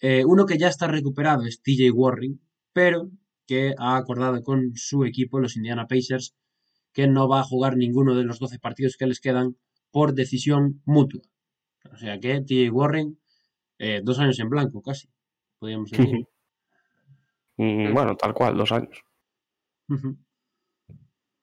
Eh, 0.00 0.24
uno 0.24 0.46
que 0.46 0.58
ya 0.58 0.68
está 0.68 0.88
recuperado 0.88 1.44
es 1.44 1.62
TJ 1.62 1.90
Warren, 1.92 2.40
pero 2.72 3.10
que 3.46 3.74
ha 3.78 3.96
acordado 3.96 4.42
con 4.42 4.72
su 4.74 5.04
equipo, 5.04 5.38
los 5.38 5.56
Indiana 5.56 5.86
Pacers, 5.86 6.34
que 6.92 7.06
no 7.06 7.28
va 7.28 7.40
a 7.40 7.44
jugar 7.44 7.76
ninguno 7.76 8.14
de 8.14 8.24
los 8.24 8.38
12 8.38 8.58
partidos 8.58 8.96
que 8.96 9.06
les 9.06 9.20
quedan 9.20 9.56
por 9.90 10.14
decisión 10.14 10.82
mutua. 10.84 11.22
O 11.92 11.96
sea 11.96 12.18
que 12.18 12.40
TJ 12.40 12.70
Warren, 12.70 13.18
eh, 13.78 14.00
dos 14.02 14.18
años 14.18 14.38
en 14.40 14.48
blanco 14.48 14.82
casi, 14.82 15.08
podríamos 15.58 15.90
decir. 15.90 16.26
Mm, 17.58 17.92
bueno, 17.92 18.16
tal 18.16 18.32
cual, 18.32 18.56
dos 18.56 18.72
años. 18.72 19.04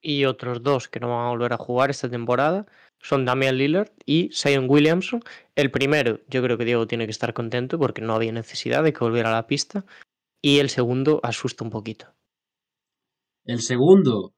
Y 0.02 0.26
otros 0.26 0.64
dos 0.64 0.88
que 0.88 1.00
no 1.00 1.10
van 1.10 1.26
a 1.26 1.30
volver 1.30 1.54
a 1.54 1.58
jugar 1.58 1.90
esta 1.90 2.10
temporada 2.10 2.66
son 3.00 3.26
Damian 3.26 3.58
Lillard 3.58 3.92
y 4.06 4.30
Zion 4.34 4.66
Williamson. 4.70 5.22
El 5.56 5.72
primero, 5.72 6.20
yo 6.28 6.42
creo 6.42 6.58
que 6.58 6.66
Diego 6.66 6.88
tiene 6.88 7.06
que 7.06 7.12
estar 7.12 7.34
contento 7.34 7.78
porque 7.78 8.02
no 8.02 8.14
había 8.14 8.32
necesidad 8.32 8.84
de 8.84 8.94
que 8.94 9.04
volviera 9.04 9.30
a 9.30 9.34
la 9.34 9.48
pista. 9.48 9.86
Y 10.42 10.60
el 10.60 10.70
segundo 10.70 11.20
asusta 11.24 11.64
un 11.64 11.70
poquito. 11.70 12.14
El 13.46 13.62
segundo, 13.62 14.34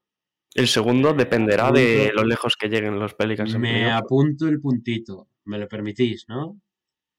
el 0.54 0.68
segundo 0.68 1.14
dependerá 1.14 1.70
de 1.70 2.12
lo 2.14 2.24
lejos 2.24 2.56
que 2.56 2.68
lleguen 2.68 2.98
los 2.98 3.14
Pelicans. 3.14 3.56
Me 3.58 3.90
apunto 3.90 4.46
el 4.48 4.60
puntito. 4.60 5.28
¿Me 5.44 5.58
lo 5.58 5.66
permitís, 5.66 6.26
no? 6.28 6.60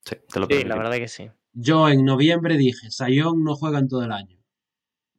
Sí, 0.04 0.16
te 0.32 0.40
lo 0.40 0.46
Sí, 0.46 0.64
la 0.64 0.76
verdad 0.76 0.96
que 0.96 1.08
sí. 1.08 1.30
Yo 1.52 1.88
en 1.88 2.04
noviembre 2.04 2.56
dije, 2.56 2.90
Sayón 2.90 3.42
no 3.42 3.54
juega 3.54 3.78
en 3.78 3.88
todo 3.88 4.04
el 4.04 4.12
año. 4.12 4.38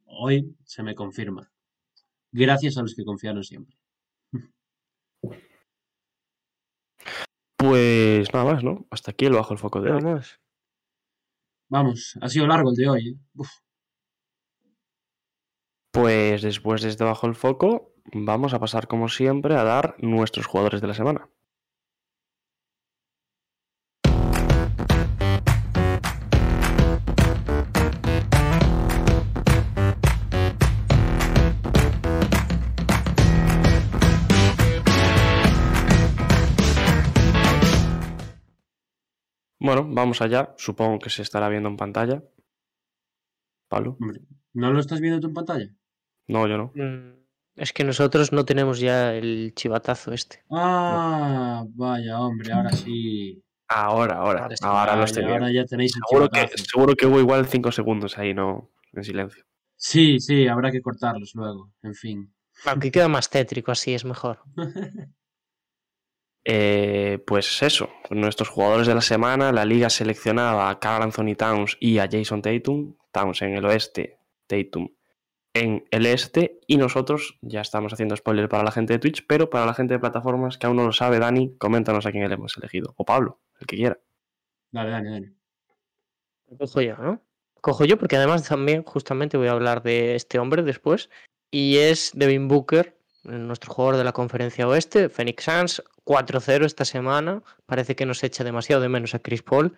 Hoy 0.06 0.56
se 0.64 0.82
me 0.84 0.96
confirma. 0.96 1.52
Gracias 2.38 2.78
a 2.78 2.82
los 2.82 2.94
que 2.94 3.06
confiaron 3.06 3.46
siempre. 3.46 3.78
Pues 7.56 8.34
nada 8.34 8.54
más, 8.54 8.62
¿no? 8.62 8.86
Hasta 8.92 9.12
aquí 9.12 9.30
lo 9.30 9.38
bajo 9.38 9.54
el 9.54 9.60
foco 9.60 9.80
de 9.80 9.94
hoy. 9.94 10.22
Vamos, 11.70 12.18
ha 12.20 12.28
sido 12.28 12.46
largo 12.46 12.72
el 12.72 12.76
de 12.76 12.90
hoy. 12.90 13.08
¿eh? 13.08 13.44
Pues 15.94 16.42
después 16.42 16.82
de 16.82 16.90
este 16.90 17.06
bajo 17.06 17.26
el 17.26 17.36
foco, 17.36 17.94
vamos 18.14 18.54
a 18.54 18.60
pasar 18.60 18.88
como 18.88 19.08
siempre 19.08 19.56
a 19.56 19.64
dar 19.64 19.96
nuestros 20.00 20.46
jugadores 20.46 20.82
de 20.82 20.88
la 20.88 20.94
semana. 20.94 21.30
Bueno, 39.66 39.88
vamos 39.90 40.22
allá. 40.22 40.54
Supongo 40.58 41.00
que 41.00 41.10
se 41.10 41.24
estará 41.24 41.50
viendo 41.50 41.70
en 41.70 41.76
pantalla. 41.76 42.24
Pablo. 43.68 43.98
¿No 44.54 44.72
lo 44.72 44.80
estás 44.80 45.02
viendo 45.02 45.20
tú 45.20 45.28
en 45.28 45.34
pantalla? 45.34 45.70
No, 46.28 46.48
yo 46.48 46.58
no. 46.58 46.72
Mm. 46.76 47.16
Es 47.56 47.74
que 47.74 47.84
nosotros 47.84 48.32
no 48.32 48.46
tenemos 48.46 48.80
ya 48.80 49.16
el 49.16 49.54
chivatazo 49.56 50.12
este. 50.12 50.44
Ah, 50.52 51.66
vaya, 51.70 52.20
hombre, 52.20 52.54
ahora 52.54 52.72
sí. 52.74 53.44
Ahora, 53.68 54.18
ahora. 54.18 54.50
Ahora, 54.62 54.96
lo 54.96 55.06
estoy 55.06 55.24
ahora 55.24 55.52
ya 55.52 55.66
tenéis 55.66 55.96
el 55.96 56.02
seguro 56.08 56.30
que, 56.30 56.48
seguro 56.58 56.96
que 56.96 57.08
hubo 57.08 57.20
igual 57.20 57.48
cinco 57.48 57.72
segundos 57.72 58.20
ahí, 58.20 58.36
¿no? 58.36 58.70
En 58.94 59.04
silencio. 59.04 59.46
Sí, 59.76 60.20
sí, 60.20 60.48
habrá 60.48 60.72
que 60.72 60.82
cortarlos 60.82 61.34
luego, 61.34 61.72
en 61.82 61.96
fin. 61.96 62.32
Aunque 62.66 62.92
queda 62.92 63.08
más 63.08 63.32
tétrico, 63.32 63.72
así 63.72 63.96
es 63.96 64.06
mejor. 64.06 64.44
eh, 66.46 67.20
pues 67.26 67.62
eso, 67.62 67.90
nuestros 68.10 68.50
jugadores 68.50 68.88
de 68.88 68.96
la 68.96 69.02
semana, 69.02 69.52
la 69.52 69.66
liga 69.66 69.90
seleccionaba 69.90 70.70
a 70.70 70.80
Carl 70.80 71.04
Anthony 71.04 71.36
Towns 71.36 71.78
y 71.80 71.98
a 71.98 72.08
Jason 72.10 72.42
Tatum, 72.42 72.96
Towns 73.12 73.42
en 73.42 73.56
el 73.56 73.66
oeste, 73.66 74.20
Tatum 74.48 74.90
en 75.56 75.86
el 75.90 76.06
este 76.06 76.60
y 76.68 76.78
nosotros 76.78 77.40
ya 77.42 77.62
estamos 77.62 77.94
haciendo 77.94 78.16
spoiler 78.16 78.50
para 78.50 78.64
la 78.64 78.72
gente 78.72 78.94
de 78.94 79.00
Twitch, 79.00 79.26
pero 79.26 79.50
para 79.50 79.66
la 79.66 79.74
gente 79.74 79.94
de 79.94 80.00
plataformas 80.00 80.58
que 80.58 80.68
aún 80.68 80.76
no 80.76 80.86
lo 80.86 80.92
sabe, 80.92 81.18
Dani, 81.18 81.56
coméntanos 81.58 82.06
a 82.06 82.12
quién 82.12 82.28
le 82.28 82.36
hemos 82.36 82.58
elegido. 82.58 82.94
O 82.98 83.06
Pablo, 83.06 83.40
el 83.60 83.66
que 83.66 83.78
quiera. 83.78 83.98
Dale, 84.72 84.92
Dani, 84.92 85.10
Dani. 85.10 85.28
Cojo 86.60 86.82
yo, 86.82 86.98
¿no? 86.98 87.22
Cojo 87.62 87.86
yo 87.86 87.98
porque 87.98 88.18
además 88.18 88.48
también 88.48 88.84
justamente 88.84 89.38
voy 89.38 89.48
a 89.48 89.54
hablar 89.54 89.82
de 89.82 90.16
este 90.16 90.40
hombre 90.40 90.62
después 90.62 91.10
y 91.50 91.78
es 91.78 92.12
Devin 92.14 92.50
Booker, 92.50 93.00
nuestro 93.24 93.74
jugador 93.74 93.98
de 93.98 94.04
la 94.04 94.12
conferencia 94.12 94.68
oeste, 94.68 95.08
Phoenix 95.08 95.46
Suns, 95.46 95.84
4-0 96.06 96.66
esta 96.66 96.86
semana, 96.86 97.44
parece 97.66 97.96
que 97.96 98.06
nos 98.06 98.24
echa 98.24 98.44
demasiado 98.44 98.82
de 98.82 98.90
menos 98.90 99.16
a 99.16 99.20
Chris 99.20 99.42
Paul 99.42 99.78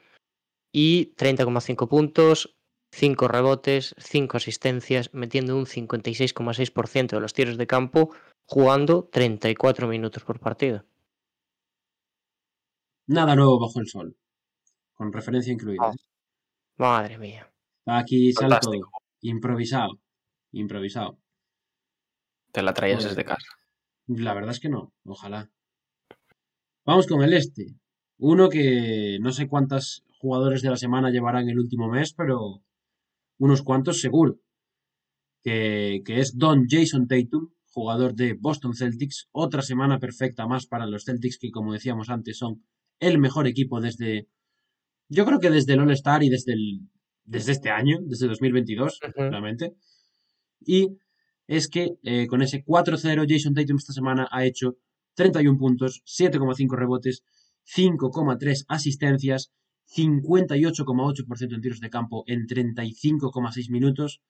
y 0.72 1.16
30,5 1.16 1.88
puntos, 1.88 2.58
5 2.92 3.28
rebotes, 3.28 3.96
5 3.98 4.38
asistencias, 4.38 5.14
metiendo 5.14 5.58
un 5.58 5.66
56,6% 5.66 7.16
de 7.16 7.20
los 7.20 7.34
tiros 7.34 7.58
de 7.58 7.68
campo, 7.68 8.12
jugando 8.46 9.06
34 9.12 9.88
minutos 9.88 10.24
por 10.24 10.40
partido. 10.40 10.86
Nada 13.08 13.36
nuevo 13.36 13.60
bajo 13.60 13.80
el 13.80 13.88
sol, 13.88 14.18
con 14.94 15.14
referencia 15.14 15.54
incluida. 15.54 15.82
Ah. 15.82 15.94
Madre 16.78 17.18
mía. 17.18 17.52
Aquí 17.86 18.34
sale 18.34 18.58
todo. 18.62 18.74
Improvisado. 19.22 20.00
Improvisado. 20.52 21.18
Te 22.52 22.62
la 22.62 22.74
traías 22.74 23.04
desde 23.04 23.26
casa. 23.26 23.48
La 24.08 24.34
verdad 24.34 24.52
es 24.52 24.60
que 24.60 24.70
no, 24.70 24.94
ojalá. 25.06 25.50
Vamos 26.88 27.06
con 27.06 27.22
el 27.22 27.34
este. 27.34 27.76
Uno 28.18 28.48
que 28.48 29.18
no 29.20 29.34
sé 29.34 29.50
cuántos 29.50 30.06
jugadores 30.22 30.62
de 30.62 30.70
la 30.70 30.78
semana 30.78 31.12
llevarán 31.12 31.50
el 31.50 31.60
último 31.60 31.90
mes, 31.90 32.14
pero 32.14 32.64
unos 33.40 33.62
cuantos 33.62 34.00
seguro. 34.00 34.40
Que, 35.44 36.00
que 36.06 36.22
es 36.22 36.38
Don 36.38 36.64
Jason 36.70 37.06
Tatum, 37.06 37.50
jugador 37.72 38.16
de 38.16 38.36
Boston 38.40 38.74
Celtics. 38.74 39.28
Otra 39.34 39.64
semana 39.64 40.00
perfecta 40.00 40.48
más 40.48 40.66
para 40.66 40.86
los 40.88 41.04
Celtics, 41.04 41.38
que 41.38 41.52
como 41.52 41.74
decíamos 41.74 42.10
antes 42.10 42.38
son 42.38 42.64
el 43.02 43.20
mejor 43.20 43.48
equipo 43.48 43.82
desde, 43.82 44.30
yo 45.10 45.26
creo 45.26 45.40
que 45.42 45.50
desde 45.50 45.74
el 45.74 45.82
All-Star 45.82 46.24
y 46.24 46.30
desde, 46.30 46.54
el, 46.54 46.88
desde 47.26 47.52
este 47.52 47.70
año, 47.70 47.98
desde 48.06 48.30
2022, 48.30 49.02
Ujú. 49.04 49.12
realmente. 49.30 49.74
Y 50.62 50.88
es 51.48 51.68
que 51.68 51.98
eh, 52.04 52.28
con 52.28 52.42
ese 52.42 52.64
4-0 52.64 53.26
Jason 53.28 53.54
Tatum 53.54 53.76
esta 53.76 53.92
semana 53.92 54.30
ha 54.32 54.46
hecho 54.46 54.78
31 55.18 55.58
puntos, 55.58 56.04
7,5 56.06 56.78
rebotes, 56.78 57.24
5,3 57.66 58.66
asistencias, 58.68 59.52
58,8% 59.88 61.56
en 61.56 61.62
tiros 61.62 61.80
de 61.80 61.90
campo 61.90 62.24
en 62.28 62.46
35,6 62.46 63.72
minutos 63.72 64.22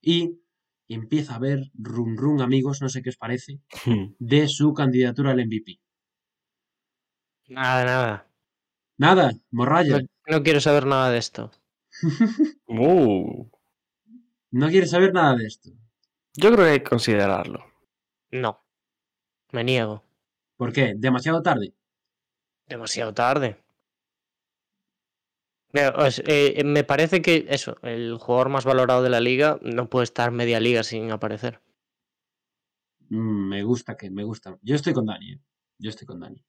y 0.00 0.38
empieza 0.86 1.32
a 1.32 1.36
haber 1.36 1.70
run 1.74 2.16
run 2.16 2.40
amigos, 2.40 2.80
no 2.80 2.88
sé 2.88 3.02
qué 3.02 3.10
os 3.10 3.16
parece, 3.16 3.60
de 4.18 4.48
su 4.48 4.72
candidatura 4.72 5.32
al 5.32 5.44
MVP. 5.44 5.80
Nada, 7.48 7.84
nada. 7.84 8.30
Nada, 8.96 9.32
Morraya, 9.50 10.00
No, 10.00 10.06
no 10.36 10.42
quiero 10.42 10.60
saber 10.60 10.86
nada 10.86 11.10
de 11.10 11.18
esto. 11.18 11.50
Uh, 12.70 13.48
no 14.50 14.68
quiere 14.68 14.86
saber 14.86 15.12
nada 15.14 15.34
de 15.36 15.46
esto. 15.46 15.70
yo 16.34 16.52
creo 16.52 16.64
que 16.64 16.70
hay 16.72 16.78
que 16.80 16.90
considerarlo. 16.90 17.64
No. 18.30 18.60
Me 19.52 19.64
niego. 19.64 20.04
¿Por 20.58 20.72
qué? 20.72 20.92
¿Demasiado 20.96 21.40
tarde? 21.40 21.72
Demasiado 22.66 23.14
tarde. 23.14 23.56
Eh, 25.72 26.62
me 26.64 26.82
parece 26.82 27.22
que 27.22 27.46
eso, 27.48 27.76
el 27.82 28.16
jugador 28.18 28.48
más 28.48 28.64
valorado 28.64 29.02
de 29.02 29.10
la 29.10 29.20
liga 29.20 29.58
no 29.62 29.88
puede 29.88 30.04
estar 30.04 30.32
media 30.32 30.58
liga 30.60 30.82
sin 30.82 31.10
aparecer. 31.12 31.60
Mm, 33.08 33.48
me 33.48 33.62
gusta 33.62 33.96
que, 33.96 34.10
me 34.10 34.24
gusta. 34.24 34.58
Yo 34.62 34.74
estoy 34.74 34.92
con 34.92 35.06
Dani, 35.06 35.34
¿eh? 35.34 35.40
Yo 35.78 35.90
estoy 35.90 36.06
con 36.06 36.18
Dani. 36.18 36.44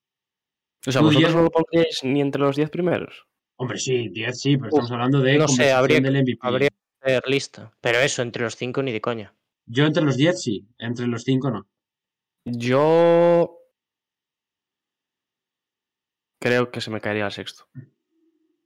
O 0.87 0.91
sea, 0.91 1.01
Tú, 1.01 1.07
vosotros 1.07 1.31
Diego. 1.31 1.37
no 1.37 1.43
lo 1.43 1.51
pondríais 1.51 2.03
ni 2.03 2.19
entre 2.21 2.41
los 2.41 2.55
10 2.55 2.71
primeros. 2.71 3.27
Hombre, 3.57 3.77
sí, 3.77 4.09
10 4.09 4.39
sí, 4.39 4.57
pero 4.57 4.69
estamos 4.69 4.91
hablando 4.91 5.19
de 5.19 5.37
no 5.37 5.47
sé, 5.47 5.71
habría, 5.71 5.99
del 5.99 6.23
MVP. 6.23 6.39
habría 6.41 6.69
que 6.69 6.75
hacer 7.01 7.23
lista. 7.27 7.71
Pero 7.81 7.99
eso, 7.99 8.23
entre 8.23 8.43
los 8.43 8.55
cinco 8.55 8.81
ni 8.81 8.91
de 8.91 9.01
coña. 9.01 9.35
Yo 9.67 9.85
entre 9.85 10.01
los 10.01 10.17
10 10.17 10.41
sí, 10.41 10.67
entre 10.79 11.05
los 11.05 11.23
5 11.23 11.51
no. 11.51 11.67
Yo 12.45 13.58
creo 16.39 16.71
que 16.71 16.81
se 16.81 16.89
me 16.91 17.01
caería 17.01 17.25
al 17.25 17.31
sexto. 17.31 17.67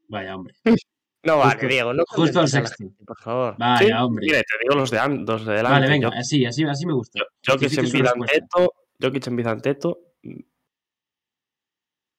Vaya, 0.07 0.35
hombre. 0.35 0.55
No 1.25 1.35
Justo- 1.41 1.47
vale, 1.55 1.67
Diego, 1.69 1.93
no 1.93 2.03
justo 2.05 2.39
al 2.41 2.49
sexto. 2.49 2.75
gente, 2.79 3.01
por 3.05 3.17
favor. 3.17 3.55
Vaya, 3.57 3.77
Sí, 3.87 3.91
hombre. 3.93 4.25
Mira, 4.25 4.39
te 4.39 4.57
digo 4.61 4.75
los 4.75 4.91
de, 4.91 4.97
los 5.25 5.45
de 5.45 5.53
delante. 5.53 5.79
Vale, 5.79 5.87
venga, 5.89 6.09
Yo- 6.11 6.19
así, 6.19 6.45
así, 6.45 6.65
así 6.65 6.85
me 6.85 6.91
gusta. 6.91 7.17
Yo- 7.17 7.53
Jokic 7.53 7.77
en. 7.77 7.85
Bizanteto, 7.85 8.73
Jokic 9.01 9.27
en 9.27 9.35
Bizanteto, 9.37 9.99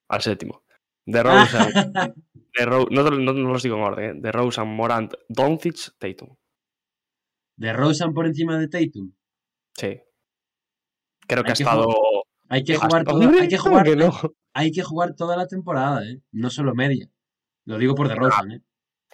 al 0.09 0.23
séptimo. 0.23 0.63
De 1.05 1.23
Rosen, 1.23 1.93
de 2.59 2.65
Ro- 2.65 2.87
no, 2.91 3.03
no, 3.03 3.33
no 3.35 3.53
los 3.53 3.63
digo 3.63 3.77
en 3.77 3.83
orden, 3.83 4.05
¿eh? 4.17 4.21
de 4.23 4.33
Rosen, 4.33 4.69
Morant, 4.69 5.13
Doncic, 5.29 5.99
Tatum. 5.99 6.35
De 7.59 7.75
Rosen 7.75 8.15
por 8.15 8.25
encima 8.27 8.57
de 8.59 8.69
Tatum. 8.69 9.13
Sí. 9.77 10.01
Creo 11.27 11.45
que 11.45 11.51
ha 11.51 11.53
estado. 11.53 11.95
Hay 12.49 12.65
que 12.65 12.77
jugar, 12.77 13.05
Hombre, 13.07 13.41
hay 13.43 13.49
que 13.49 13.59
¿cómo 13.59 13.69
jugar, 13.71 13.85
que 13.85 13.97
no? 13.97 14.13
Hay 14.55 14.71
que 14.73 14.83
jugar 14.83 15.15
toda 15.15 15.37
la 15.37 15.47
temporada, 15.47 16.03
¿eh? 16.05 16.21
No 16.33 16.49
solo 16.51 16.75
media. 16.75 17.11
Lo 17.67 17.77
digo 17.79 17.95
por 17.95 18.09
De 18.09 18.15
Rosen, 18.15 18.53
¿eh? 18.53 18.61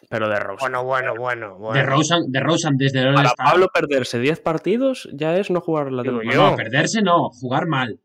Pero 0.09 0.29
de 0.29 0.37
Rosen. 0.41 0.59
Bueno, 0.73 0.85
bueno, 0.85 1.15
bueno, 1.17 1.59
bueno. 1.59 1.75
De 1.79 1.83
Rosen, 1.85 2.31
de 2.33 2.41
Rosen 2.41 2.77
desde 2.77 3.01
el 3.01 3.15
Para 3.15 3.21
All-Star. 3.31 3.47
Pablo 3.53 3.69
perderse 3.73 4.19
10 4.19 4.41
partidos 4.41 5.09
ya 5.13 5.37
es 5.37 5.51
no 5.51 5.61
jugar 5.61 5.93
la 5.93 6.03
temporada. 6.03 6.51
No, 6.51 6.57
perderse 6.57 7.03
no, 7.03 7.31
jugar 7.31 7.67
mal. 7.67 8.01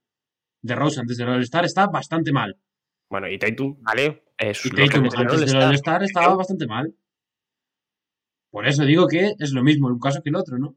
De 0.62 0.76
Rosen 0.76 1.06
desde 1.08 1.24
el 1.24 1.30
All-Star 1.30 1.66
está 1.66 1.88
bastante 1.88 2.32
mal. 2.32 2.58
Bueno, 3.10 3.30
y 3.30 3.38
Tatum 3.38 3.78
Vale. 3.82 4.24
es 4.38 4.66
Y 4.66 4.70
Tatum 4.72 5.04
desde 5.04 5.18
el 5.18 5.22
antes 5.22 5.40
del 5.40 5.50
All-Star- 5.56 5.68
All-Star 5.70 6.04
estaba 6.04 6.36
bastante 6.36 6.68
mal. 6.68 6.94
Por 8.52 8.68
eso 8.68 8.84
digo 8.86 9.08
que 9.08 9.34
es 9.40 9.52
lo 9.52 9.64
mismo 9.64 9.88
un 9.88 10.00
caso 10.00 10.22
que 10.22 10.30
el 10.30 10.36
otro, 10.36 10.58
¿no? 10.58 10.76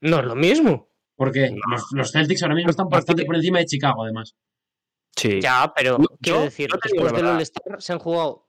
No 0.00 0.18
es 0.20 0.24
lo 0.24 0.34
mismo. 0.34 0.88
Porque 1.16 1.50
No. 1.50 1.56
los, 1.70 1.84
los 1.92 2.10
Celtics 2.12 2.42
ahora 2.42 2.56
mismo 2.56 2.70
están 2.70 2.88
bastante 2.88 3.24
por 3.24 3.36
encima 3.36 3.58
de 3.58 3.66
Chicago, 3.66 4.02
además. 4.04 4.34
Sí. 5.16 5.40
Ya, 5.40 5.72
pero 5.74 5.98
No, 5.98 6.06
quiero 6.20 6.38
yo- 6.40 6.44
decir, 6.44 6.68
después 6.82 7.12
del. 7.12 7.26
All-Star 7.26 7.80
se 7.82 7.92
han 7.92 7.98
jugado 7.98 8.48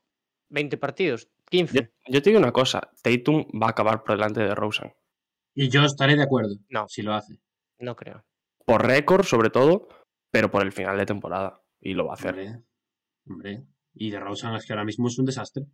20 0.50 0.78
partidos, 0.78 1.28
Yo, 1.28 1.32
15. 1.52 1.94
yo 2.08 2.22
te 2.22 2.30
digo 2.30 2.40
una 2.40 2.52
cosa, 2.52 2.90
Tatum 3.02 3.46
va 3.62 3.68
a 3.68 3.70
acabar 3.72 4.04
por 4.04 4.16
delante 4.16 4.42
de 4.42 4.54
Rosen. 4.56 4.94
Y 5.54 5.70
yo 5.70 5.84
estaré 5.84 6.16
de 6.16 6.24
acuerdo 6.24 6.56
No. 6.70 6.88
si 6.88 7.02
lo 7.02 7.14
hace. 7.14 7.40
No 7.80 7.96
creo. 7.96 8.26
Por 8.66 8.86
récord, 8.86 9.24
sobre 9.26 9.50
todo, 9.50 9.88
pero 10.32 10.50
por 10.52 10.64
el 10.64 10.72
final 10.72 10.98
de 10.98 11.06
temporada. 11.06 11.62
Y 11.80 11.94
lo 11.94 12.06
va 12.06 12.12
a 12.12 12.16
hacer. 12.16 12.32
Hombre, 12.32 12.64
hombre. 13.28 13.68
Y 13.94 14.10
de 14.10 14.20
Rosen 14.20 14.54
es 14.56 14.66
que 14.66 14.74
ahora 14.74 14.86
mismo 14.86 15.08
es 15.08 15.18
un 15.20 15.26
desastre. 15.26 15.66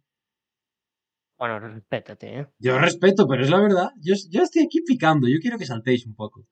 Bueno, 1.38 1.60
respétate, 1.60 2.40
¿eh? 2.40 2.48
Yo 2.60 2.78
respeto, 2.78 3.28
pero 3.28 3.44
es 3.44 3.50
la 3.50 3.60
verdad. 3.60 3.90
Yo, 4.00 4.14
yo 4.30 4.44
estoy 4.44 4.64
aquí 4.64 4.82
picando. 4.86 5.28
Yo 5.28 5.38
quiero 5.42 5.58
que 5.58 5.66
saltéis 5.66 6.06
un 6.06 6.16
poco. 6.16 6.46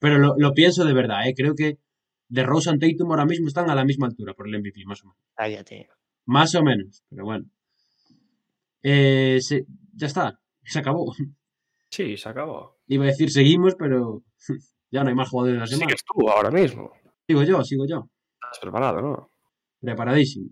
Pero 0.00 0.18
lo, 0.18 0.34
lo 0.36 0.52
pienso 0.52 0.84
de 0.84 0.92
verdad, 0.92 1.28
¿eh? 1.28 1.34
Creo 1.36 1.54
que 1.54 1.78
de 2.28 2.42
Rosen 2.42 2.78
Tatum 2.78 3.10
ahora 3.10 3.26
mismo 3.26 3.48
están 3.48 3.70
a 3.70 3.74
la 3.74 3.84
misma 3.84 4.06
altura 4.06 4.34
por 4.34 4.48
el 4.48 4.58
MVP, 4.60 4.84
más 4.86 5.02
o 5.02 5.06
menos. 5.08 5.18
Cállate. 5.34 5.88
Más 6.26 6.54
o 6.54 6.62
menos, 6.62 7.02
pero 7.08 7.24
bueno. 7.24 7.46
Eh, 8.82 9.38
se- 9.40 9.66
ya 9.94 10.06
está, 10.06 10.38
se 10.64 10.78
acabó. 10.78 11.12
Sí, 11.90 12.16
se 12.16 12.28
acabó. 12.28 12.78
Iba 12.86 13.04
a 13.04 13.06
decir 13.08 13.30
seguimos, 13.30 13.74
pero 13.78 14.22
ya 14.90 15.02
no 15.02 15.08
hay 15.10 15.14
más 15.14 15.28
jugadores 15.28 15.54
de 15.56 15.60
la 15.60 15.66
semana. 15.66 15.86
Sigues 15.88 16.02
tú 16.04 16.28
ahora 16.28 16.50
mismo. 16.50 16.92
Sigo 17.26 17.42
yo, 17.44 17.62
sigo 17.64 17.86
yo. 17.86 18.08
Estás 18.42 18.58
preparado, 18.60 19.00
¿no? 19.00 19.30
Preparadísimo. 19.80 20.50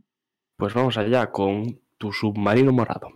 Pues 0.56 0.72
vamos 0.74 0.96
allá 0.96 1.30
con 1.30 1.80
tu 1.98 2.12
submarino 2.12 2.72
morado. 2.72 3.08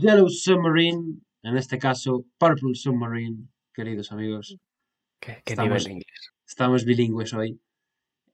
Yellow 0.00 0.28
Submarine, 0.28 1.20
en 1.42 1.56
este 1.56 1.78
caso 1.78 2.24
Purple 2.38 2.74
Submarine, 2.74 3.48
queridos 3.74 4.12
amigos. 4.12 4.56
¿Qué, 5.20 5.42
qué 5.44 5.52
Estamos- 5.52 5.68
nivel 5.82 5.92
inglés? 5.92 6.30
Estamos 6.46 6.84
bilingües 6.84 7.34
hoy. 7.34 7.60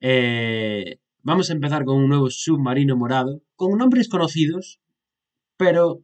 Eh, 0.00 0.98
vamos 1.22 1.50
a 1.50 1.54
empezar 1.54 1.84
con 1.84 1.96
un 1.96 2.08
nuevo 2.08 2.30
submarino 2.30 2.96
morado, 2.96 3.42
con 3.56 3.76
nombres 3.76 4.08
conocidos, 4.08 4.80
pero 5.56 6.02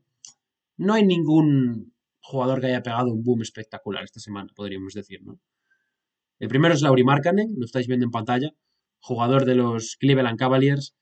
no 0.77 0.95
hay 0.95 1.05
ningún 1.07 1.95
jugador 2.21 2.61
que 2.61 2.67
haya 2.67 2.83
pegado 2.83 3.13
un 3.13 3.23
boom 3.23 3.43
espectacular 3.43 4.03
esta 4.03 4.19
semana, 4.21 4.51
podríamos 4.55 4.95
decir, 4.95 5.21
¿no? 5.23 5.39
El 6.41 6.49
primero 6.49 6.75
es 6.75 6.83
Lauri 6.83 7.05
Markkanen, 7.05 7.55
lo 7.57 7.65
estáis 7.65 7.87
viendo 7.87 8.05
en 8.05 8.11
pantalla, 8.11 8.51
jugador 9.01 9.45
de 9.45 9.55
los 9.55 9.97
Cleveland 9.97 10.39
Cavaliers, 10.39 10.97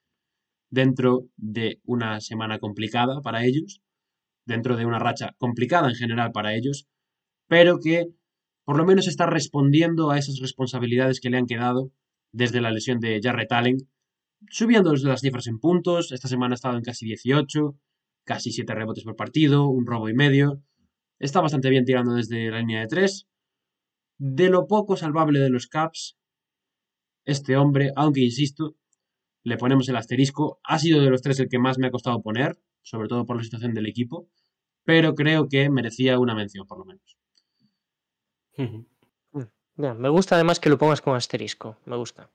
dentro 0.68 1.28
de 1.36 1.80
una 1.84 2.20
semana 2.20 2.58
complicada 2.58 3.20
para 3.22 3.44
ellos, 3.46 3.80
dentro 4.50 4.76
de 4.76 4.84
una 4.84 4.98
racha 4.98 5.34
complicada 5.38 5.88
en 5.88 5.94
general 5.94 6.32
para 6.32 6.54
ellos, 6.54 6.86
pero 7.48 7.78
que 7.78 8.06
por 8.64 8.76
lo 8.76 8.84
menos 8.84 9.08
está 9.08 9.26
respondiendo 9.26 10.10
a 10.10 10.18
esas 10.18 10.38
responsabilidades 10.40 11.20
que 11.20 11.30
le 11.30 11.38
han 11.38 11.46
quedado 11.46 11.92
desde 12.32 12.60
la 12.60 12.70
lesión 12.70 13.00
de 13.00 13.20
Jarrett 13.22 13.52
Allen, 13.52 13.78
subiendo 14.48 14.92
las 14.94 15.20
cifras 15.20 15.46
en 15.46 15.58
puntos. 15.58 16.12
Esta 16.12 16.28
semana 16.28 16.54
ha 16.54 16.60
estado 16.60 16.76
en 16.76 16.82
casi 16.82 17.06
18, 17.06 17.76
casi 18.24 18.52
7 18.52 18.74
rebotes 18.74 19.04
por 19.04 19.16
partido, 19.16 19.68
un 19.68 19.86
robo 19.86 20.08
y 20.08 20.14
medio. 20.14 20.62
Está 21.18 21.40
bastante 21.40 21.70
bien 21.70 21.84
tirando 21.84 22.14
desde 22.14 22.50
la 22.50 22.60
línea 22.60 22.80
de 22.80 22.86
3. 22.86 23.26
De 24.18 24.50
lo 24.50 24.66
poco 24.66 24.96
salvable 24.96 25.40
de 25.40 25.50
los 25.50 25.66
Caps, 25.66 26.18
este 27.24 27.56
hombre, 27.56 27.92
aunque 27.96 28.20
insisto, 28.20 28.76
le 29.42 29.56
ponemos 29.56 29.88
el 29.88 29.96
asterisco, 29.96 30.60
ha 30.64 30.78
sido 30.78 31.00
de 31.00 31.10
los 31.10 31.22
tres 31.22 31.40
el 31.40 31.48
que 31.48 31.58
más 31.58 31.78
me 31.78 31.86
ha 31.86 31.90
costado 31.90 32.22
poner, 32.22 32.58
sobre 32.82 33.08
todo 33.08 33.24
por 33.26 33.36
la 33.36 33.42
situación 33.42 33.72
del 33.74 33.86
equipo, 33.86 34.28
pero 34.90 35.14
creo 35.14 35.48
que 35.48 35.70
merecía 35.70 36.18
una 36.18 36.34
mención 36.34 36.66
por 36.66 36.78
lo 36.80 36.84
menos. 36.84 37.16
Me 39.76 40.08
gusta 40.08 40.34
además 40.34 40.58
que 40.58 40.68
lo 40.68 40.78
pongas 40.78 41.00
con 41.00 41.14
asterisco. 41.14 41.76
Me 41.86 41.94
gusta. 41.96 42.28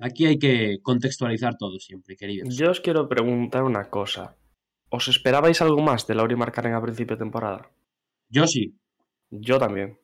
Aquí 0.00 0.26
hay 0.26 0.38
que 0.40 0.80
contextualizar 0.82 1.56
todo 1.56 1.78
siempre, 1.78 2.16
queridos. 2.16 2.56
Yo 2.56 2.72
os 2.72 2.80
quiero 2.80 3.08
preguntar 3.08 3.62
una 3.62 3.88
cosa. 3.88 4.36
¿Os 4.88 5.06
esperabais 5.06 5.62
algo 5.62 5.80
más 5.80 6.08
de 6.08 6.16
Lauri 6.16 6.34
Markkanen 6.34 6.74
a 6.74 6.82
principio 6.82 7.14
de 7.16 7.20
temporada? 7.20 7.70
Yo 8.28 8.46
sí, 8.48 8.76
Yo 9.30 9.58
también. 9.60 9.96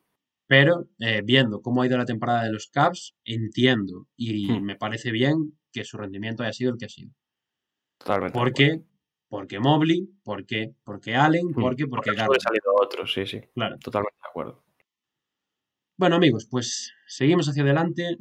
Pero 0.47 0.87
eh, 1.01 1.23
viendo 1.25 1.61
cómo 1.61 1.83
ha 1.83 1.87
ido 1.87 1.99
la 1.99 2.05
temporada 2.05 2.45
de 2.45 2.53
los 2.53 2.69
Cavs, 2.69 3.17
entiendo 3.25 4.07
y 4.17 4.47
Hmm. 4.49 4.63
me 4.63 4.77
parece 4.77 5.11
bien 5.11 5.59
que 5.73 5.85
su 5.85 5.97
rendimiento 5.97 6.45
haya 6.45 6.53
sido 6.53 6.71
el 6.71 6.79
que 6.79 6.85
ha 6.85 6.89
sido. 6.89 7.11
Totalmente. 7.99 8.33
de 8.33 8.39
¿Por 8.39 8.49
acuerdo. 8.51 8.85
qué? 8.85 8.96
Porque 9.29 9.59
Mobley, 9.59 10.09
¿por 10.23 10.47
qué? 10.47 10.75
Porque 10.85 11.15
Allen. 11.15 11.53
¿por 11.53 11.75
qué? 11.77 11.87
Porque 11.87 12.11
han 12.11 12.17
Garland. 12.17 12.29
sobresalido 12.41 12.75
otros, 12.81 13.13
sí, 13.13 13.27
sí. 13.27 13.41
Claro. 13.55 13.77
Totalmente 13.79 14.17
de 14.23 14.29
acuerdo. 14.29 14.63
Bueno, 15.99 16.17
amigos, 16.17 16.47
pues 16.51 16.93
seguimos 17.07 17.49
hacia 17.49 17.63
adelante. 17.63 18.19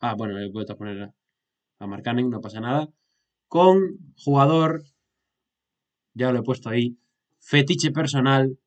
Ah, 0.00 0.14
bueno, 0.16 0.38
he 0.38 0.50
vuelto 0.50 0.74
a 0.74 0.76
poner 0.76 1.02
a, 1.02 1.14
a 1.80 1.86
Markkanen, 1.86 2.30
no 2.30 2.40
pasa 2.40 2.60
nada. 2.60 2.88
Con 3.48 3.98
jugador, 4.16 4.82
ya 6.14 6.32
lo 6.32 6.40
he 6.40 6.42
puesto 6.42 6.68
ahí, 6.68 6.98
fetiche 7.40 7.90
personal, 7.92 8.58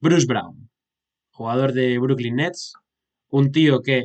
Bruce 0.00 0.26
Brown. 0.26 0.70
Jugador 1.30 1.72
de 1.72 1.98
Brooklyn 1.98 2.36
Nets. 2.36 2.74
Un 3.28 3.50
tío 3.52 3.82
que 3.82 4.04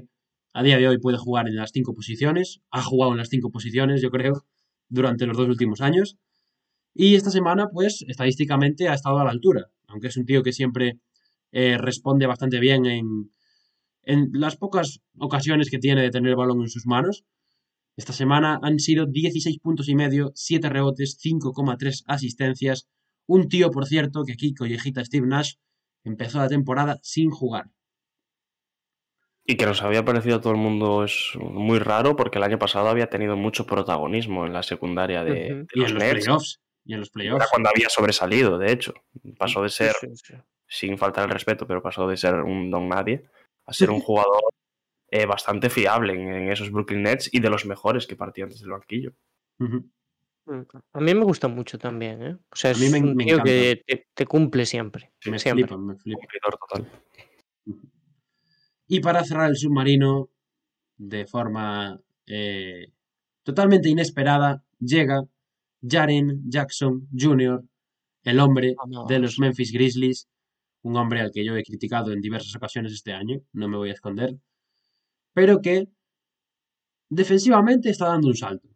a 0.54 0.64
día 0.64 0.78
de 0.78 0.88
hoy 0.88 0.98
puede 0.98 1.18
jugar 1.18 1.48
en 1.48 1.56
las 1.56 1.72
cinco 1.72 1.94
posiciones. 1.94 2.62
Ha 2.72 2.82
jugado 2.82 3.12
en 3.12 3.18
las 3.20 3.30
cinco 3.30 3.52
posiciones, 3.52 4.02
yo 4.02 4.10
creo, 4.10 4.46
durante 4.90 5.26
los 5.28 5.38
dos 5.38 5.48
últimos 5.48 5.82
años. 5.82 6.18
Y 7.02 7.16
esta 7.16 7.30
semana, 7.30 7.70
pues, 7.72 8.04
estadísticamente 8.10 8.90
ha 8.90 8.94
estado 8.94 9.20
a 9.20 9.24
la 9.24 9.32
altura. 9.32 9.68
Aunque 9.88 10.08
es 10.08 10.18
un 10.18 10.26
tío 10.26 10.44
que 10.44 10.52
siempre 10.52 11.00
eh, 11.54 11.78
responde 11.78 12.28
bastante 12.28 12.60
bien 12.60 12.86
en, 12.86 13.32
en 14.04 14.32
las 14.34 14.58
pocas 14.58 15.00
ocasiones 15.18 15.70
que 15.70 15.80
tiene 15.80 16.02
de 16.02 16.10
tener 16.10 16.32
el 16.32 16.36
balón 16.36 16.60
en 16.60 16.68
sus 16.68 16.86
manos. 16.86 17.24
Esta 17.96 18.12
semana 18.12 18.60
han 18.64 18.80
sido 18.80 19.06
16 19.06 19.60
puntos 19.60 19.88
y 19.88 19.96
medio, 19.96 20.34
7 20.36 20.68
rebotes, 20.68 21.18
5,3 21.24 22.04
asistencias. 22.06 22.90
Un 23.28 23.48
tío, 23.48 23.72
por 23.72 23.86
cierto, 23.86 24.26
que 24.26 24.34
aquí 24.34 24.54
collejita 24.54 25.06
Steve 25.06 25.26
Nash 25.26 25.54
empezó 26.04 26.40
la 26.40 26.50
temporada 26.50 27.00
sin 27.02 27.30
jugar. 27.30 27.68
Y 29.46 29.56
que 29.56 29.66
nos 29.66 29.82
había 29.84 30.04
parecido 30.04 30.36
a 30.36 30.42
todo 30.42 30.52
el 30.52 30.60
mundo 30.60 31.06
es 31.06 31.32
muy 31.40 31.80
raro 31.80 32.18
porque 32.18 32.40
el 32.40 32.44
año 32.44 32.60
pasado 32.60 32.90
había 32.90 33.08
tenido 33.08 33.38
mucho 33.38 33.66
protagonismo 33.66 34.46
en 34.46 34.52
la 34.52 34.64
secundaria 34.64 35.24
de, 35.24 35.32
de 35.32 35.68
Y 35.74 35.80
en 35.80 35.84
los 35.84 35.92
los 35.94 36.04
playoffs. 36.04 36.60
Y 36.86 36.94
en 36.94 37.00
los 37.02 37.10
Era 37.10 37.14
playoffs. 37.14 37.48
cuando 37.52 37.70
había 37.70 37.90
sobresalido, 37.90 38.58
de 38.58 38.72
hecho. 38.72 38.94
Pasó 39.38 39.62
de 39.64 39.70
ser, 39.70 39.94
sí, 40.00 40.08
sí. 40.16 40.34
sin 40.68 40.98
faltar 40.98 41.26
el 41.26 41.32
respeto, 41.32 41.68
pero 41.68 41.82
pasó 41.84 42.08
de 42.08 42.18
ser 42.18 42.36
un 42.36 42.72
don 42.72 42.88
nadie 42.90 43.24
a 43.66 43.74
ser 43.74 43.90
un 43.92 44.00
jugador 44.02 44.42
eh, 45.12 45.26
bastante 45.26 45.70
fiable 45.70 46.14
en, 46.14 46.28
en 46.34 46.52
esos 46.52 46.72
Brooklyn 46.72 47.04
Nets 47.04 47.30
y 47.34 47.40
de 47.40 47.50
los 47.50 47.66
mejores 47.66 48.08
que 48.08 48.16
partían 48.16 48.50
desde 48.50 48.66
el 48.66 48.72
banquillo. 48.72 49.14
A 50.94 51.00
mí 51.00 51.14
me 51.14 51.24
gusta 51.26 51.48
mucho 51.48 51.78
también, 51.78 52.24
¿eh? 52.24 52.38
O 52.52 52.56
sea, 52.56 52.72
A 52.72 52.74
es 52.74 52.80
mí 52.80 52.90
me- 52.90 53.08
un 53.08 53.16
me 53.16 53.26
tío 53.26 53.34
encanta. 53.36 53.52
que 53.52 53.84
te, 53.86 54.08
te 54.16 54.26
cumple 54.26 54.66
siempre. 54.66 55.12
Me 55.26 55.38
siempre. 55.38 55.66
flipa, 55.68 55.78
me 55.80 55.96
flipa. 55.96 56.20
Cumplidor 56.20 56.58
total. 56.58 56.92
Y 58.88 59.00
para 59.02 59.24
cerrar 59.24 59.50
el 59.50 59.56
submarino, 59.58 60.30
de 60.98 61.28
forma 61.28 62.00
eh, 62.26 62.92
totalmente 63.44 63.90
inesperada, 63.90 64.64
llega 64.80 65.24
Jaren 65.82 66.50
Jackson 66.50 67.08
Jr., 67.18 67.64
el 68.24 68.40
hombre 68.40 68.76
de 69.08 69.20
los. 69.20 69.40
Memphis 69.40 69.72
Grizzlies, 69.72 70.28
un 70.82 70.98
hombre 70.98 71.22
al 71.22 71.32
que 71.32 71.46
yo 71.46 71.56
he 71.56 71.64
criticado 71.64 72.12
en 72.12 72.22
diversas 72.22 72.56
ocasiones 72.56 72.94
este 72.94 73.14
año, 73.14 73.42
no 73.54 73.68
me 73.68 73.78
voy 73.78 73.90
a 73.90 73.94
esconder, 73.94 74.38
pero 75.34 75.62
que 75.62 75.88
defensivamente 77.10 77.90
está 77.90 78.08
dando 78.08 78.28
un 78.28 78.36
salto. 78.36 78.68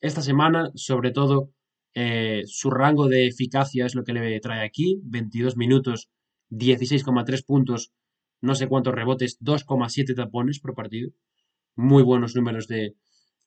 Esta 0.00 0.22
semana, 0.22 0.70
sobre 0.74 1.10
todo, 1.12 1.50
eh, 1.94 2.42
su 2.46 2.70
rango 2.70 3.08
de 3.08 3.26
eficacia 3.26 3.86
es 3.86 3.94
lo 3.94 4.04
que 4.04 4.12
le 4.12 4.40
trae 4.40 4.64
aquí, 4.64 5.00
22 5.04 5.56
minutos, 5.56 6.08
16,3 6.50 7.44
puntos, 7.44 7.92
no 8.40 8.54
sé 8.54 8.68
cuántos 8.68 8.94
rebotes, 8.94 9.38
2,7 9.40 10.14
tapones 10.14 10.58
por 10.60 10.74
partido. 10.74 11.10
Muy 11.76 12.02
buenos 12.02 12.34
números 12.34 12.66
de, 12.66 12.96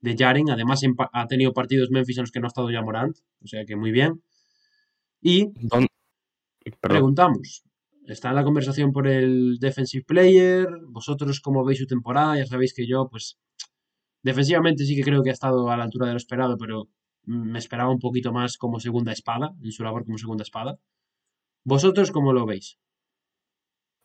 de 0.06 0.16
Jaren. 0.18 0.50
Además, 0.50 0.82
ha 1.12 1.28
tenido 1.28 1.54
partidos 1.54 1.90
Memphis 1.92 2.18
en 2.18 2.24
los 2.24 2.32
que 2.32 2.40
no 2.40 2.46
ha 2.48 2.54
estado 2.54 2.70
ya 2.72 2.82
Morant, 2.82 3.18
o 3.44 3.48
sea 3.48 3.66
que 3.66 3.76
muy 3.76 3.92
bien. 3.92 4.22
Y 5.22 5.52
¿Dónde- 5.56 5.88
Perdón. 6.80 6.80
preguntamos, 6.96 7.64
está 8.08 8.30
en 8.30 8.36
la 8.36 8.44
conversación 8.44 8.92
por 8.92 9.08
el 9.08 9.58
Defensive 9.60 10.04
Player, 10.06 10.68
vosotros 10.88 11.40
cómo 11.42 11.64
veis 11.64 11.80
su 11.80 11.88
temporada, 11.88 12.38
ya 12.38 12.46
sabéis 12.46 12.74
que 12.74 12.88
yo, 12.88 13.08
pues, 13.10 13.38
defensivamente 14.24 14.86
sí 14.86 14.96
que 14.96 15.04
creo 15.04 15.22
que 15.24 15.30
ha 15.30 15.34
estado 15.34 15.70
a 15.70 15.78
la 15.78 15.84
altura 15.84 16.08
de 16.08 16.14
lo 16.14 16.18
esperado, 16.18 16.58
pero 16.58 16.88
me 17.24 17.60
esperaba 17.60 17.90
un 17.92 18.00
poquito 18.00 18.32
más 18.32 18.58
como 18.58 18.80
segunda 18.80 19.12
espada, 19.12 19.52
en 19.64 19.72
su 19.72 19.84
labor 19.84 20.06
como 20.06 20.18
segunda 20.18 20.44
espada. 20.44 20.80
¿Vosotros 21.64 22.12
cómo 22.12 22.34
lo 22.34 22.46
veis? 22.46 22.78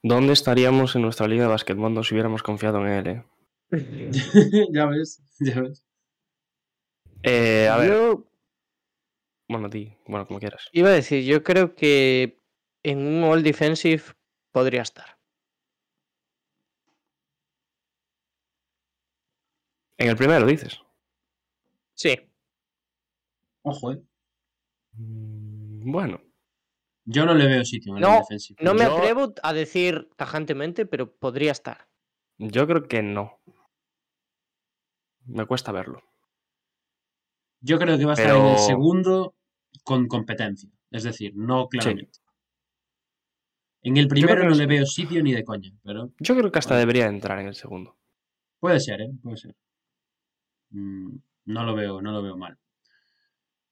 ¿Dónde 0.03 0.33
estaríamos 0.33 0.97
en 0.97 1.03
nuestra 1.03 1.29
liga 1.29 1.43
de 1.43 1.49
básquetbol 1.51 2.03
si 2.05 2.15
hubiéramos 2.15 2.43
confiado 2.43 2.87
en 2.87 2.93
él? 2.93 3.07
eh? 3.07 3.25
ya 4.73 4.87
ves, 4.87 5.23
ya 5.41 5.61
ves. 5.61 5.85
Eh, 7.23 7.69
a 7.69 7.77
ver, 7.77 7.89
Yo 7.93 8.25
bueno, 9.49 9.69
di, 9.69 9.97
bueno, 10.07 10.27
como 10.27 10.39
quieras. 10.39 10.69
iba 10.73 10.89
a 10.89 10.93
decir, 10.93 11.25
yo 11.25 11.43
creo 11.43 11.75
que 11.75 12.39
en 12.83 12.99
un 13.07 13.25
All 13.25 13.43
Defensive 13.43 14.03
podría 14.53 14.83
estar. 14.83 15.19
En 19.99 20.09
el 20.09 20.17
primero 20.17 20.47
dices. 20.47 20.81
Sí. 21.95 22.17
Ojo, 23.63 23.93
eh. 23.93 24.03
Mm, 24.93 25.91
Bueno, 25.93 26.21
Yo 27.05 27.25
no 27.27 27.35
le 27.35 27.47
veo 27.47 27.65
sitio 27.65 27.93
en 27.93 27.97
el 27.99 28.03
No, 28.03 28.19
Defensive 28.21 28.57
No 28.63 28.75
me 28.75 28.85
Yo- 28.85 28.97
atrevo 28.97 29.35
a 29.43 29.53
decir 29.53 30.09
tajantemente, 30.17 30.87
pero 30.87 31.13
podría 31.13 31.53
estar. 31.53 31.89
yo 32.39 32.67
creo 32.67 32.85
que 32.89 33.03
no. 33.03 33.39
Me 35.27 35.45
cuesta 35.47 35.73
verlo. 35.73 36.03
Yo 37.61 37.79
creo 37.79 37.99
que 37.99 38.05
va 38.05 38.13
a 38.13 38.15
estar 38.15 38.37
en 38.37 38.47
el 38.47 38.59
segundo 38.59 39.35
con 39.85 40.07
competencia. 40.07 40.71
Es 40.91 41.03
decir, 41.05 41.33
no 41.37 41.69
claramente. 41.69 42.19
En 43.83 43.97
el 43.97 44.09
primero 44.09 44.45
no 44.49 44.55
le 44.55 44.67
veo 44.67 44.85
sitio 44.85 45.23
ni 45.23 45.33
de 45.33 45.45
coña, 45.45 45.71
pero 45.83 46.13
Yo 46.19 46.37
creo 46.37 46.51
que 46.53 46.59
hasta 46.59 46.77
debería 46.77 47.07
entrar 47.07 47.39
en 47.41 47.47
el 47.49 47.55
segundo. 47.55 47.97
puede 48.59 48.79
ser, 48.81 49.01
¿eh? 49.01 49.11
Puede 49.23 49.37
ser. 49.39 49.57
Mm, 50.71 51.17
no 51.47 51.65
lo 51.65 51.75
veo, 51.75 52.01
no 52.03 52.13
lo 52.13 52.23
veo 52.23 52.37
mal. 52.37 52.59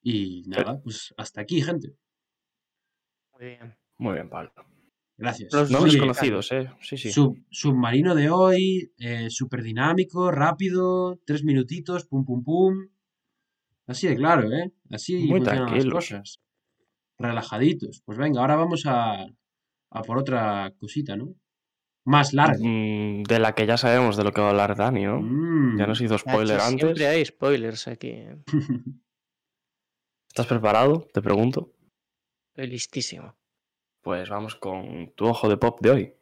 Y 0.02 0.42
nada, 0.46 0.80
pues 0.82 1.12
hasta 1.16 1.40
aquí, 1.42 1.60
gente. 1.60 1.88
Muy 3.32 3.46
bien. 3.48 3.76
Muy 3.98 4.14
bien, 4.14 4.28
Pablo. 4.30 4.52
Gracias. 5.16 5.52
Los 5.52 5.70
Nombres 5.70 5.94
Oye, 5.94 6.00
conocidos, 6.00 6.52
¿eh? 6.52 6.70
Sí, 6.80 6.96
sí. 6.96 7.10
sub- 7.10 7.36
submarino 7.50 8.14
de 8.14 8.30
hoy, 8.30 8.92
eh, 8.98 9.28
súper 9.30 9.62
dinámico, 9.62 10.30
rápido, 10.30 11.18
tres 11.26 11.42
minutitos, 11.44 12.06
pum, 12.06 12.24
pum, 12.24 12.42
pum. 12.44 12.88
Así 13.88 14.06
de 14.06 14.16
claro, 14.16 14.52
¿eh? 14.52 14.70
Así 14.90 15.16
Muy 15.16 15.40
funcionan 15.40 15.60
las 15.62 15.70
tranquilos. 15.70 15.94
cosas. 15.94 16.40
Relajaditos. 17.18 18.02
Pues 18.04 18.18
venga, 18.18 18.40
ahora 18.42 18.54
vamos 18.56 18.84
a, 18.86 19.22
a 19.90 20.02
por 20.02 20.18
otra 20.18 20.72
cosita, 20.78 21.16
¿no? 21.16 21.34
Más 22.04 22.32
larga. 22.32 22.58
Mm, 22.60 23.22
de 23.24 23.38
la 23.38 23.54
que 23.54 23.66
ya 23.66 23.76
sabemos 23.76 24.16
de 24.16 24.24
lo 24.24 24.32
que 24.32 24.40
va 24.40 24.48
a 24.48 24.50
hablar 24.50 24.76
Dani, 24.76 25.04
¿no? 25.04 25.20
Mm. 25.20 25.78
Ya 25.78 25.86
nos 25.86 26.00
hizo 26.00 26.16
spoiler 26.18 26.60
antes. 26.60 26.80
Siempre 26.80 27.06
hay 27.06 27.24
spoilers 27.24 27.88
aquí. 27.88 28.10
¿eh? 28.10 28.36
¿Estás 30.28 30.46
preparado? 30.46 31.08
Te 31.12 31.20
pregunto. 31.20 31.72
Estoy 32.54 32.68
listísimo. 32.70 33.34
Pues 34.02 34.28
vamos 34.28 34.54
con 34.54 35.12
tu 35.16 35.26
ojo 35.26 35.48
de 35.48 35.56
pop 35.56 35.80
de 35.80 35.90
hoy. 35.90 36.14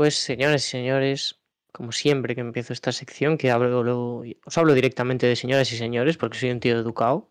Pues 0.00 0.14
señores 0.14 0.66
y 0.66 0.70
señores, 0.70 1.40
como 1.72 1.92
siempre 1.92 2.34
que 2.34 2.40
empiezo 2.40 2.72
esta 2.72 2.90
sección, 2.90 3.36
que 3.36 3.50
hablo, 3.50 3.82
lo- 3.82 4.22
os 4.46 4.56
hablo 4.56 4.72
directamente 4.72 5.26
de 5.26 5.36
señoras 5.36 5.70
y 5.72 5.76
señores, 5.76 6.16
porque 6.16 6.38
soy 6.38 6.50
un 6.52 6.60
tío 6.60 6.72
educado, 6.78 7.28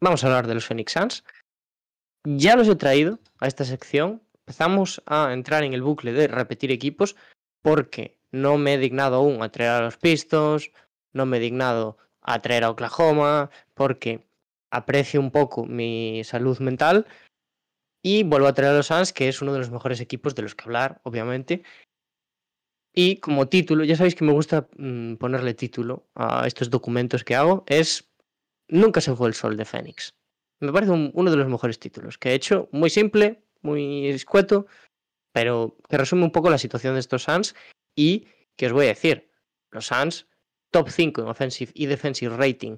vamos 0.00 0.24
a 0.24 0.28
hablar 0.28 0.46
de 0.46 0.54
los 0.54 0.64
Phoenix 0.64 0.92
Suns. 0.92 1.24
Ya 2.24 2.56
los 2.56 2.68
he 2.68 2.76
traído 2.76 3.18
a 3.38 3.48
esta 3.48 3.66
sección. 3.66 4.22
Empezamos 4.46 5.02
a 5.04 5.30
entrar 5.34 5.62
en 5.62 5.74
el 5.74 5.82
bucle 5.82 6.14
de 6.14 6.26
repetir 6.26 6.72
equipos, 6.72 7.16
porque 7.60 8.16
no 8.32 8.56
me 8.56 8.72
he 8.72 8.78
dignado 8.78 9.16
aún 9.16 9.42
a 9.42 9.50
traer 9.50 9.72
a 9.72 9.82
los 9.82 9.98
Pistons, 9.98 10.70
no 11.12 11.26
me 11.26 11.36
he 11.36 11.40
dignado 11.40 11.98
a 12.22 12.40
traer 12.40 12.64
a 12.64 12.70
Oklahoma, 12.70 13.50
porque 13.74 14.26
aprecio 14.70 15.20
un 15.20 15.30
poco 15.30 15.66
mi 15.66 16.22
salud 16.24 16.58
mental 16.60 17.06
y 18.04 18.22
vuelvo 18.22 18.46
a 18.46 18.52
traer 18.52 18.72
a 18.72 18.76
los 18.76 18.86
Suns, 18.88 19.12
que 19.14 19.28
es 19.28 19.40
uno 19.40 19.52
de 19.54 19.58
los 19.60 19.70
mejores 19.70 19.98
equipos 19.98 20.34
de 20.34 20.42
los 20.42 20.54
que 20.54 20.64
hablar, 20.64 21.00
obviamente. 21.04 21.62
Y 22.94 23.16
como 23.16 23.48
título, 23.48 23.82
ya 23.84 23.96
sabéis 23.96 24.14
que 24.14 24.24
me 24.24 24.32
gusta 24.32 24.68
mm, 24.76 25.14
ponerle 25.14 25.54
título 25.54 26.06
a 26.14 26.46
estos 26.46 26.68
documentos 26.70 27.24
que 27.24 27.34
hago, 27.34 27.64
es 27.66 28.10
Nunca 28.68 29.00
se 29.00 29.14
fue 29.14 29.28
el 29.28 29.34
sol 29.34 29.56
de 29.56 29.64
Fénix. 29.64 30.14
Me 30.60 30.72
parece 30.72 30.92
un- 30.92 31.10
uno 31.14 31.30
de 31.30 31.36
los 31.36 31.48
mejores 31.48 31.78
títulos 31.78 32.16
que 32.16 32.30
he 32.30 32.34
hecho, 32.34 32.68
muy 32.72 32.88
simple, 32.88 33.42
muy 33.62 34.08
escueto, 34.08 34.66
pero 35.32 35.76
que 35.88 35.98
resume 35.98 36.24
un 36.24 36.30
poco 36.32 36.48
la 36.50 36.56
situación 36.58 36.94
de 36.94 37.00
estos 37.00 37.24
Suns. 37.24 37.54
Y 37.96 38.26
que 38.56 38.66
os 38.66 38.72
voy 38.72 38.86
a 38.86 38.88
decir, 38.88 39.30
los 39.70 39.86
Suns, 39.86 40.26
top 40.70 40.88
5 40.90 41.20
en 41.22 41.28
offensive 41.28 41.72
y 41.74 41.86
defensive 41.86 42.36
rating 42.36 42.76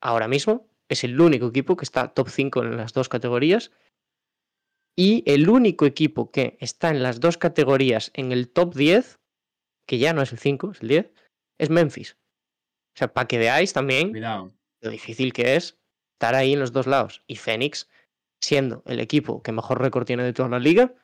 ahora 0.00 0.26
mismo, 0.28 0.68
es 0.88 1.02
el 1.04 1.20
único 1.20 1.48
equipo 1.48 1.76
que 1.76 1.84
está 1.84 2.08
top 2.08 2.28
5 2.28 2.62
en 2.62 2.76
las 2.76 2.92
dos 2.92 3.08
categorías 3.08 3.70
y 4.96 5.22
el 5.26 5.48
único 5.48 5.84
equipo 5.84 6.30
que 6.30 6.56
está 6.60 6.90
en 6.90 7.02
las 7.02 7.20
dos 7.20 7.36
categorías 7.36 8.10
en 8.14 8.32
el 8.32 8.48
top 8.48 8.74
10, 8.74 9.20
que 9.86 9.98
ya 9.98 10.14
no 10.14 10.22
es 10.22 10.32
el 10.32 10.38
5, 10.38 10.72
es 10.72 10.80
el 10.80 10.88
10, 10.88 11.12
es 11.58 11.70
Memphis. 11.70 12.16
O 12.94 12.98
sea, 12.98 13.12
para 13.12 13.28
que 13.28 13.38
veáis 13.38 13.74
también 13.74 14.10
Cuidado. 14.10 14.52
lo 14.80 14.90
difícil 14.90 15.34
que 15.34 15.56
es 15.56 15.78
estar 16.14 16.34
ahí 16.34 16.54
en 16.54 16.60
los 16.60 16.72
dos 16.72 16.86
lados. 16.86 17.22
Y 17.26 17.36
Phoenix, 17.36 17.88
siendo 18.40 18.82
el 18.86 19.00
equipo 19.00 19.42
que 19.42 19.52
mejor 19.52 19.82
récord 19.82 20.06
tiene 20.06 20.22
de 20.22 20.32
toda 20.32 20.48
la 20.48 20.58
liga, 20.58 20.94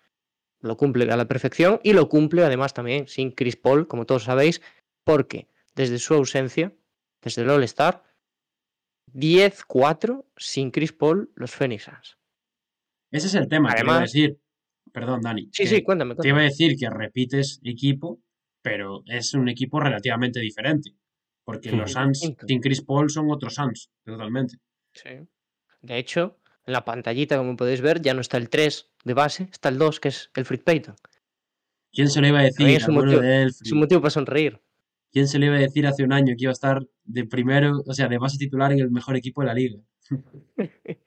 lo 0.61 0.78
cumple 0.78 1.12
a 1.12 1.16
la 1.16 1.28
perfección 1.28 1.80
y 1.82 1.93
lo 1.93 2.09
cumple 2.09 2.45
además 2.45 2.72
también 2.72 3.09
sin 3.09 3.30
Chris 3.32 3.57
Paul, 3.57 3.88
como 3.88 4.07
todos 4.07 4.24
sabéis, 4.24 4.62
porque 5.05 5.49
desde 5.74 5.99
su 5.99 6.14
ausencia, 6.14 6.72
desde 7.20 7.43
el 7.43 7.51
All-Star, 7.51 8.03
10-4 9.12 10.24
sin 10.36 10.70
Chris 10.70 10.93
Paul 10.93 11.30
los 11.34 11.51
Phoenix 11.51 11.84
Suns. 11.84 12.21
Ese 13.12 13.28
es 13.28 13.34
el 13.36 13.46
tema. 13.48 13.72
te 13.74 13.82
iba 13.82 13.92
a 13.92 13.96
Además- 13.98 14.12
decir. 14.12 14.38
Perdón, 14.92 15.20
Dani. 15.22 15.48
Sí, 15.52 15.66
sí, 15.66 15.82
cuéntame. 15.82 16.16
Te 16.16 16.28
iba 16.28 16.40
a 16.40 16.42
decir 16.42 16.76
que 16.76 16.90
repites 16.90 17.60
equipo, 17.62 18.20
pero 18.60 19.02
es 19.06 19.32
un 19.34 19.48
equipo 19.48 19.78
relativamente 19.80 20.40
diferente. 20.40 20.90
Porque 21.44 21.70
Sí. 21.70 21.76
los 21.76 21.92
Suns 21.92 22.20
sin 22.46 22.60
Chris 22.60 22.82
Paul 22.82 23.08
son 23.10 23.30
otros 23.30 23.54
Suns, 23.54 23.90
totalmente. 24.04 24.56
Sí. 24.92 25.10
De 25.80 25.98
hecho, 25.98 26.38
en 26.66 26.72
la 26.74 26.84
pantallita, 26.84 27.36
como 27.38 27.56
podéis 27.56 27.80
ver, 27.80 28.00
ya 28.02 28.12
no 28.14 28.20
está 28.20 28.36
el 28.36 28.48
3 28.50 28.90
de 29.04 29.14
base, 29.14 29.48
está 29.50 29.68
el 29.70 29.78
2, 29.78 29.98
que 29.98 30.08
es 30.08 30.30
el 30.36 30.44
Frit 30.44 30.62
Payton. 30.62 30.94
¿Quién 31.92 32.08
se 32.08 32.20
le 32.20 32.28
iba 32.28 32.40
a 32.40 32.42
decir 32.42 32.68
es 32.68 32.86
un 32.86 32.94
motivo- 32.96 33.20
de 33.20 33.44
Es 33.44 33.72
un 33.72 33.78
motivo 33.80 34.00
para 34.02 34.10
sonreír. 34.10 34.60
¿Quién 35.10 35.26
se 35.26 35.38
le 35.38 35.46
iba 35.46 35.56
a 35.56 35.60
decir 35.60 35.86
hace 35.86 36.04
un 36.04 36.12
año 36.12 36.34
que 36.36 36.44
iba 36.44 36.50
a 36.50 36.52
estar 36.52 36.86
de 37.04 37.24
primero, 37.24 37.82
o 37.86 37.92
sea, 37.94 38.08
de 38.08 38.18
base 38.18 38.38
titular 38.38 38.72
en 38.72 38.78
el 38.80 38.90
mejor 38.90 39.16
equipo 39.16 39.40
de 39.42 39.46
la 39.46 39.54
liga? 39.54 39.78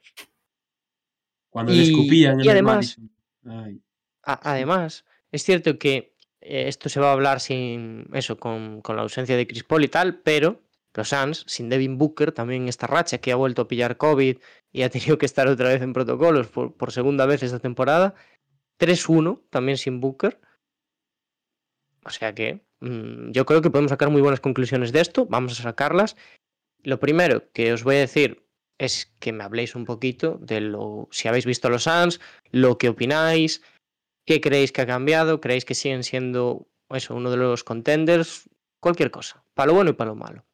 Cuando 1.56 1.72
le 1.72 1.78
Y- 1.78 1.90
escupían 1.90 2.38
en 2.40 2.44
y 2.44 2.48
además- 2.50 2.98
Madison. 2.98 3.10
Ay. 3.46 3.80
A- 4.24 4.50
Además, 4.52 5.06
es 5.32 5.42
cierto 5.42 5.78
que 5.78 6.14
eh, 6.42 6.68
esto 6.68 6.90
se 6.90 7.00
va 7.00 7.08
a 7.08 7.12
hablar 7.14 7.40
sin 7.40 8.10
eso, 8.12 8.36
con, 8.38 8.82
con 8.82 8.94
la 8.96 9.00
ausencia 9.02 9.38
de 9.38 9.46
Chris 9.46 9.64
Paul 9.64 9.82
y 9.84 9.88
tal, 9.88 10.20
pero 10.20 10.60
los 10.92 11.08
Suns, 11.08 11.44
sin 11.46 11.70
Devin 11.70 11.96
Booker, 11.96 12.32
también 12.32 12.68
esta 12.68 12.86
racha 12.86 13.16
que 13.18 13.32
ha 13.32 13.36
vuelto 13.36 13.62
a 13.62 13.68
pillar 13.68 13.96
COVID 13.96 14.36
y 14.70 14.82
ha 14.82 14.90
tenido 15.14 15.16
que 15.16 15.24
estar 15.24 15.48
otra 15.48 15.70
vez 15.70 15.80
en 15.80 15.94
protocolos 15.94 16.48
por, 16.48 16.74
por 16.76 16.92
segunda 16.92 17.24
vez 17.24 17.42
esta 17.42 17.58
temporada, 17.58 18.14
3-1 18.78 19.40
también 19.48 19.78
sin 19.78 19.98
Booker. 20.00 20.38
O 22.04 22.10
sea 22.10 22.34
que 22.34 22.60
mm, 22.80 23.30
yo 23.30 23.46
creo 23.46 23.62
que 23.62 23.70
podemos 23.70 23.90
sacar 23.90 24.10
muy 24.10 24.20
buenas 24.20 24.40
conclusiones 24.40 24.92
de 24.92 25.00
esto, 25.00 25.24
vamos 25.24 25.58
a 25.58 25.62
sacarlas. 25.62 26.16
Lo 26.82 27.00
primero 27.00 27.50
que 27.52 27.72
os 27.72 27.82
voy 27.82 27.96
a 27.96 28.00
decir 28.00 28.45
es 28.78 29.14
que 29.18 29.32
me 29.32 29.44
habléis 29.44 29.74
un 29.74 29.84
poquito 29.84 30.38
de 30.40 30.60
lo, 30.60 31.08
si 31.10 31.28
habéis 31.28 31.46
visto 31.46 31.68
los 31.70 31.84
Suns, 31.84 32.20
lo 32.50 32.78
que 32.78 32.88
opináis, 32.88 33.62
¿Qué 34.26 34.40
creéis 34.40 34.72
que 34.72 34.80
ha 34.82 34.86
cambiado? 34.86 35.40
¿Creéis 35.40 35.64
que 35.64 35.76
siguen 35.76 36.02
siendo 36.02 36.66
eso, 36.90 37.14
uno 37.14 37.30
de 37.30 37.36
los 37.36 37.62
contenders? 37.62 38.50
Cualquier 38.80 39.12
cosa, 39.12 39.44
para 39.54 39.68
lo 39.68 39.74
bueno 39.74 39.90
y 39.90 39.92
para 39.92 40.10
lo 40.10 40.16
malo. 40.16 40.44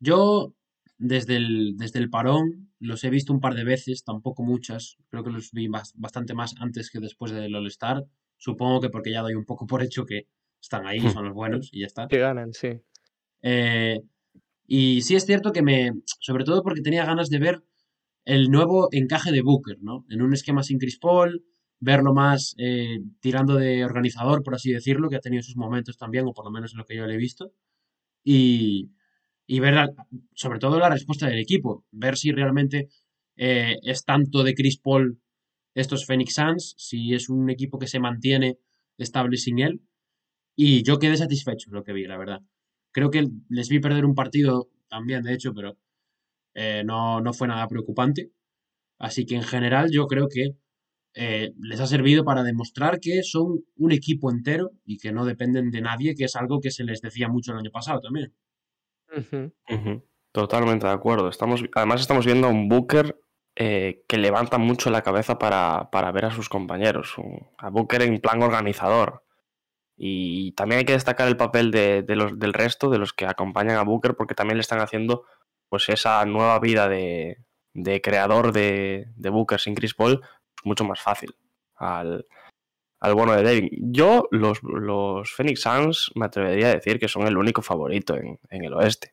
Yo, 0.00 0.54
desde 0.96 1.36
el, 1.36 1.76
desde 1.76 1.98
el 1.98 2.08
parón, 2.08 2.72
los 2.80 3.04
he 3.04 3.10
visto 3.10 3.32
un 3.34 3.40
par 3.40 3.54
de 3.54 3.64
veces, 3.64 4.02
tampoco 4.02 4.42
muchas. 4.42 4.96
Creo 5.10 5.22
que 5.22 5.30
los 5.30 5.52
vi 5.52 5.68
bas- 5.68 5.92
bastante 5.94 6.32
más 6.32 6.54
antes 6.58 6.90
que 6.90 7.00
después 7.00 7.32
del 7.32 7.54
All-Star. 7.54 8.04
Supongo 8.38 8.80
que 8.80 8.88
porque 8.88 9.12
ya 9.12 9.20
doy 9.20 9.34
un 9.34 9.44
poco 9.44 9.66
por 9.66 9.82
hecho 9.82 10.06
que 10.06 10.26
están 10.60 10.86
ahí, 10.86 11.00
son 11.00 11.26
los 11.26 11.34
buenos 11.34 11.68
y 11.70 11.80
ya 11.80 11.86
está. 11.86 12.08
Que 12.08 12.18
ganan, 12.18 12.54
sí. 12.54 12.80
Eh, 13.42 14.00
y 14.66 15.02
sí 15.02 15.16
es 15.16 15.26
cierto 15.26 15.52
que 15.52 15.62
me, 15.62 15.92
sobre 16.20 16.44
todo 16.44 16.62
porque 16.62 16.82
tenía 16.82 17.04
ganas 17.04 17.28
de 17.28 17.38
ver 17.38 17.62
el 18.24 18.50
nuevo 18.50 18.88
encaje 18.92 19.32
de 19.32 19.42
Booker, 19.42 19.78
¿no? 19.80 20.04
En 20.08 20.22
un 20.22 20.32
esquema 20.32 20.62
sin 20.62 20.78
Chris 20.78 20.98
Paul, 20.98 21.44
verlo 21.80 22.14
más 22.14 22.54
eh, 22.58 23.00
tirando 23.20 23.56
de 23.56 23.84
organizador, 23.84 24.42
por 24.42 24.54
así 24.54 24.72
decirlo, 24.72 25.08
que 25.08 25.16
ha 25.16 25.20
tenido 25.20 25.42
sus 25.42 25.56
momentos 25.56 25.96
también, 25.96 26.26
o 26.26 26.32
por 26.32 26.44
lo 26.44 26.50
menos 26.52 26.72
en 26.72 26.78
lo 26.78 26.84
que 26.84 26.96
yo 26.96 27.06
le 27.06 27.14
he 27.14 27.18
visto. 27.18 27.52
Y, 28.24 28.90
y 29.46 29.60
ver 29.60 29.90
sobre 30.34 30.58
todo 30.60 30.78
la 30.78 30.90
respuesta 30.90 31.26
del 31.26 31.40
equipo, 31.40 31.84
ver 31.90 32.16
si 32.16 32.32
realmente 32.32 32.88
eh, 33.36 33.76
es 33.82 34.04
tanto 34.04 34.44
de 34.44 34.54
Chris 34.54 34.78
Paul 34.78 35.20
estos 35.74 36.06
Phoenix 36.06 36.34
Suns, 36.34 36.74
si 36.78 37.14
es 37.14 37.28
un 37.28 37.50
equipo 37.50 37.78
que 37.78 37.86
se 37.88 37.98
mantiene 37.98 38.58
estable 38.98 39.36
sin 39.36 39.58
él. 39.58 39.80
Y 40.54 40.82
yo 40.84 40.98
quedé 40.98 41.16
satisfecho 41.16 41.70
lo 41.70 41.82
que 41.82 41.92
vi, 41.92 42.06
la 42.06 42.18
verdad. 42.18 42.40
Creo 42.92 43.10
que 43.10 43.28
les 43.48 43.68
vi 43.68 43.80
perder 43.80 44.04
un 44.04 44.14
partido 44.14 44.68
también, 44.88 45.22
de 45.22 45.34
hecho, 45.34 45.52
pero 45.54 45.76
eh, 46.54 46.82
no, 46.84 47.20
no 47.20 47.32
fue 47.32 47.48
nada 47.48 47.66
preocupante. 47.68 48.30
Así 48.98 49.26
que 49.26 49.36
en 49.36 49.42
general 49.42 49.90
yo 49.92 50.06
creo 50.06 50.28
que 50.28 50.56
eh, 51.14 51.52
les 51.58 51.80
ha 51.80 51.86
servido 51.86 52.24
para 52.24 52.42
demostrar 52.42 53.00
que 53.00 53.22
son 53.22 53.64
un 53.76 53.92
equipo 53.92 54.30
entero 54.30 54.70
y 54.84 54.98
que 54.98 55.12
no 55.12 55.24
dependen 55.24 55.70
de 55.70 55.80
nadie, 55.82 56.14
que 56.14 56.24
es 56.24 56.36
algo 56.36 56.60
que 56.60 56.70
se 56.70 56.84
les 56.84 57.00
decía 57.00 57.28
mucho 57.28 57.52
el 57.52 57.58
año 57.58 57.70
pasado 57.70 58.00
también. 58.00 58.34
Totalmente 60.32 60.86
de 60.86 60.92
acuerdo. 60.92 61.28
Estamos, 61.28 61.62
además 61.74 62.00
estamos 62.00 62.24
viendo 62.24 62.46
a 62.46 62.50
un 62.50 62.68
Booker 62.68 63.20
eh, 63.54 64.04
que 64.08 64.16
levanta 64.16 64.56
mucho 64.56 64.88
la 64.90 65.02
cabeza 65.02 65.38
para, 65.38 65.90
para 65.90 66.10
ver 66.10 66.24
a 66.24 66.30
sus 66.30 66.48
compañeros. 66.48 67.18
un- 67.18 67.48
a 67.58 67.68
Booker 67.68 68.00
en 68.02 68.18
plan 68.20 68.42
organizador. 68.42 69.24
Y 69.96 70.52
también 70.52 70.80
hay 70.80 70.84
que 70.84 70.92
destacar 70.94 71.28
el 71.28 71.36
papel 71.36 71.70
de, 71.70 72.02
de 72.02 72.16
los, 72.16 72.38
del 72.38 72.52
resto, 72.52 72.90
de 72.90 72.98
los 72.98 73.12
que 73.12 73.26
acompañan 73.26 73.76
a 73.76 73.84
Booker, 73.84 74.16
porque 74.16 74.34
también 74.34 74.56
le 74.56 74.62
están 74.62 74.80
haciendo 74.80 75.24
pues 75.68 75.88
esa 75.88 76.24
nueva 76.26 76.58
vida 76.58 76.88
de, 76.88 77.38
de 77.74 78.00
creador 78.00 78.52
de, 78.52 79.08
de 79.16 79.30
Booker 79.30 79.60
sin 79.60 79.74
Chris 79.74 79.94
Paul 79.94 80.20
pues, 80.20 80.64
mucho 80.64 80.84
más 80.84 81.00
fácil 81.00 81.34
al, 81.76 82.26
al 83.00 83.14
bueno 83.14 83.32
de 83.34 83.42
David. 83.42 83.72
Yo, 83.78 84.28
los, 84.30 84.62
los 84.62 85.30
Phoenix 85.32 85.60
Suns, 85.62 86.10
me 86.14 86.26
atrevería 86.26 86.68
a 86.68 86.74
decir 86.74 86.98
que 86.98 87.08
son 87.08 87.26
el 87.26 87.36
único 87.36 87.62
favorito 87.62 88.16
en, 88.16 88.38
en 88.50 88.64
el 88.64 88.74
oeste. 88.74 89.12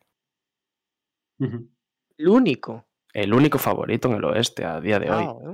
El 1.38 2.28
único. 2.28 2.86
El 3.12 3.32
único 3.32 3.58
favorito 3.58 4.08
en 4.08 4.14
el 4.14 4.24
oeste 4.24 4.64
a 4.64 4.80
día 4.80 4.98
de 4.98 5.10
hoy. 5.10 5.24
Wow, 5.24 5.52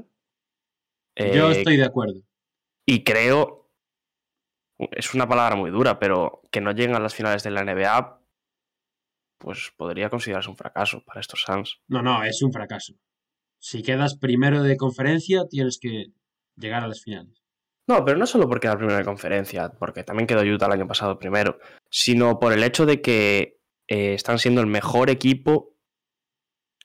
¿eh? 1.17 1.33
Yo 1.35 1.51
Eh, 1.51 1.59
estoy 1.59 1.77
de 1.77 1.85
acuerdo. 1.85 2.21
Y 2.85 3.03
creo, 3.05 3.66
es 4.79 5.15
una 5.15 5.29
palabra 5.29 5.57
muy 5.57 5.71
dura, 5.71 5.99
pero 5.99 6.43
que 6.51 6.61
no 6.61 6.73
lleguen 6.73 6.97
a 6.97 7.01
las 7.01 7.15
finales 7.15 7.43
de 7.43 7.51
la 7.51 7.65
NBA, 7.65 8.21
pues 9.39 9.73
podría 9.77 10.11
considerarse 10.11 10.51
un 10.51 10.57
fracaso 10.57 11.03
para 11.05 11.21
estos 11.21 11.43
Suns. 11.43 11.81
No, 11.89 12.03
no, 12.03 12.23
es 12.25 12.43
un 12.43 12.53
fracaso. 12.53 12.95
Si 13.59 13.83
quedas 13.83 14.17
primero 14.17 14.63
de 14.63 14.77
conferencia, 14.77 15.45
tienes 15.49 15.79
que 15.81 16.07
llegar 16.57 16.85
a 16.85 16.89
las 16.89 17.03
finales. 17.03 17.43
No, 17.89 18.05
pero 18.05 18.19
no 18.19 18.27
solo 18.27 18.49
porque 18.49 18.67
era 18.67 18.77
primera 18.77 18.99
de 18.99 19.05
conferencia, 19.05 19.71
porque 19.79 20.03
también 20.03 20.27
quedó 20.27 20.43
Utah 20.43 20.67
el 20.67 20.73
año 20.73 20.89
pasado 20.89 21.19
primero, 21.19 21.59
sino 21.89 22.39
por 22.41 22.53
el 22.53 22.65
hecho 22.65 22.85
de 22.85 23.01
que 23.01 23.61
eh, 23.89 24.15
están 24.15 24.39
siendo 24.39 24.61
el 24.61 24.67
mejor 24.67 25.09
equipo 25.09 25.77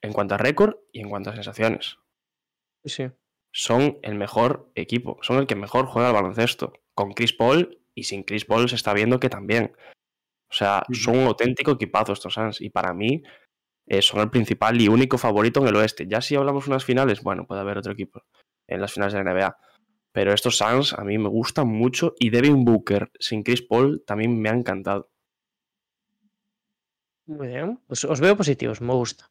en 0.00 0.12
cuanto 0.12 0.34
a 0.34 0.38
récord 0.38 0.76
y 0.92 1.00
en 1.00 1.10
cuanto 1.10 1.30
a 1.30 1.34
sensaciones. 1.34 1.98
Sí. 2.84 3.10
Son 3.52 3.98
el 4.02 4.14
mejor 4.14 4.70
equipo, 4.74 5.18
son 5.22 5.38
el 5.38 5.46
que 5.46 5.56
mejor 5.56 5.86
juega 5.86 6.08
al 6.08 6.14
baloncesto. 6.14 6.72
Con 6.94 7.12
Chris 7.12 7.32
Paul 7.32 7.81
y 7.94 8.04
sin 8.04 8.22
Chris 8.22 8.44
Paul 8.44 8.68
se 8.68 8.76
está 8.76 8.92
viendo 8.92 9.20
que 9.20 9.28
también. 9.28 9.72
O 10.50 10.54
sea, 10.54 10.84
son 10.92 11.18
un 11.18 11.26
auténtico 11.26 11.72
equipazo 11.72 12.12
estos 12.12 12.34
Suns 12.34 12.60
y 12.60 12.70
para 12.70 12.92
mí 12.92 13.22
eh, 13.86 14.02
son 14.02 14.20
el 14.20 14.30
principal 14.30 14.80
y 14.80 14.88
único 14.88 15.18
favorito 15.18 15.60
en 15.60 15.68
el 15.68 15.76
oeste. 15.76 16.06
Ya 16.06 16.20
si 16.20 16.34
hablamos 16.36 16.66
unas 16.66 16.84
finales, 16.84 17.22
bueno, 17.22 17.46
puede 17.46 17.62
haber 17.62 17.78
otro 17.78 17.92
equipo 17.92 18.22
en 18.68 18.80
las 18.80 18.92
finales 18.92 19.14
de 19.14 19.24
la 19.24 19.32
NBA. 19.32 19.56
Pero 20.12 20.32
estos 20.32 20.58
Suns 20.58 20.92
a 20.92 21.04
mí 21.04 21.16
me 21.16 21.28
gustan 21.28 21.68
mucho 21.68 22.14
y 22.18 22.30
Devin 22.30 22.64
Booker 22.64 23.10
sin 23.18 23.42
Chris 23.42 23.62
Paul 23.62 24.04
también 24.06 24.38
me 24.40 24.50
ha 24.50 24.54
encantado. 24.54 25.10
Muy 27.26 27.48
bien. 27.48 27.80
Os, 27.88 28.04
os 28.04 28.20
veo 28.20 28.36
positivos, 28.36 28.80
me 28.82 28.92
gusta. 28.92 29.30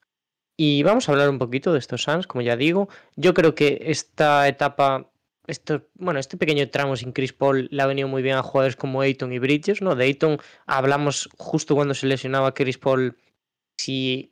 Y 0.58 0.84
vamos 0.84 1.08
a 1.08 1.12
hablar 1.12 1.30
un 1.30 1.40
poquito 1.40 1.72
de 1.74 1.80
estos 1.80 2.04
Suns, 2.04 2.28
como 2.28 2.42
ya 2.42 2.56
digo. 2.56 2.90
Yo 3.16 3.34
creo 3.34 3.56
que 3.56 3.80
esta 3.86 4.48
etapa, 4.48 5.11
esto, 5.48 5.88
bueno, 5.96 6.20
este 6.20 6.38
pequeño 6.38 6.70
tramo 6.70 6.96
sin 6.96 7.12
Chris 7.12 7.34
Paul 7.34 7.68
le 7.72 7.82
ha 7.82 7.88
venido 7.88 8.08
muy 8.08 8.22
bien 8.22 8.36
a 8.36 8.44
jugadores 8.44 8.76
como 8.76 9.02
Ayton 9.02 9.34
y 9.34 9.40
Bridges, 9.40 9.82
¿no? 9.82 9.96
De 9.96 10.06
Ayton 10.06 10.38
hablamos 10.66 11.30
justo 11.38 11.76
cuando 11.76 11.94
se 11.94 12.08
lesionaba 12.08 12.54
Chris 12.54 12.78
Paul, 12.78 13.18
si 13.78 14.32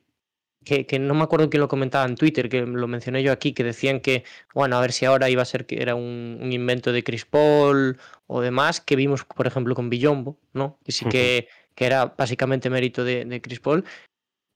que, 0.64 0.86
que 0.86 0.98
no 0.98 1.14
me 1.14 1.22
acuerdo 1.22 1.48
quién 1.48 1.60
lo 1.60 1.68
comentaba 1.68 2.04
en 2.04 2.16
Twitter, 2.16 2.48
que 2.48 2.62
lo 2.62 2.86
mencioné 2.86 3.22
yo 3.22 3.32
aquí, 3.32 3.52
que 3.52 3.64
decían 3.64 4.00
que, 4.00 4.24
bueno, 4.54 4.76
a 4.76 4.80
ver 4.80 4.92
si 4.92 5.06
ahora 5.06 5.30
iba 5.30 5.42
a 5.42 5.46
ser 5.46 5.66
que 5.66 5.80
era 5.80 5.94
un, 5.94 6.38
un 6.40 6.52
invento 6.52 6.92
de 6.92 7.02
Chris 7.02 7.24
Paul 7.24 7.98
o 8.26 8.40
demás, 8.40 8.80
que 8.80 8.96
vimos, 8.96 9.24
por 9.24 9.46
ejemplo, 9.46 9.74
con 9.74 9.90
Billombo, 9.90 10.38
¿no? 10.52 10.78
Que 10.84 10.92
sí 10.92 11.06
que, 11.06 11.48
que 11.74 11.86
era 11.86 12.06
básicamente 12.06 12.70
mérito 12.70 13.04
de, 13.04 13.24
de 13.24 13.40
Chris 13.40 13.60
Paul. 13.60 13.84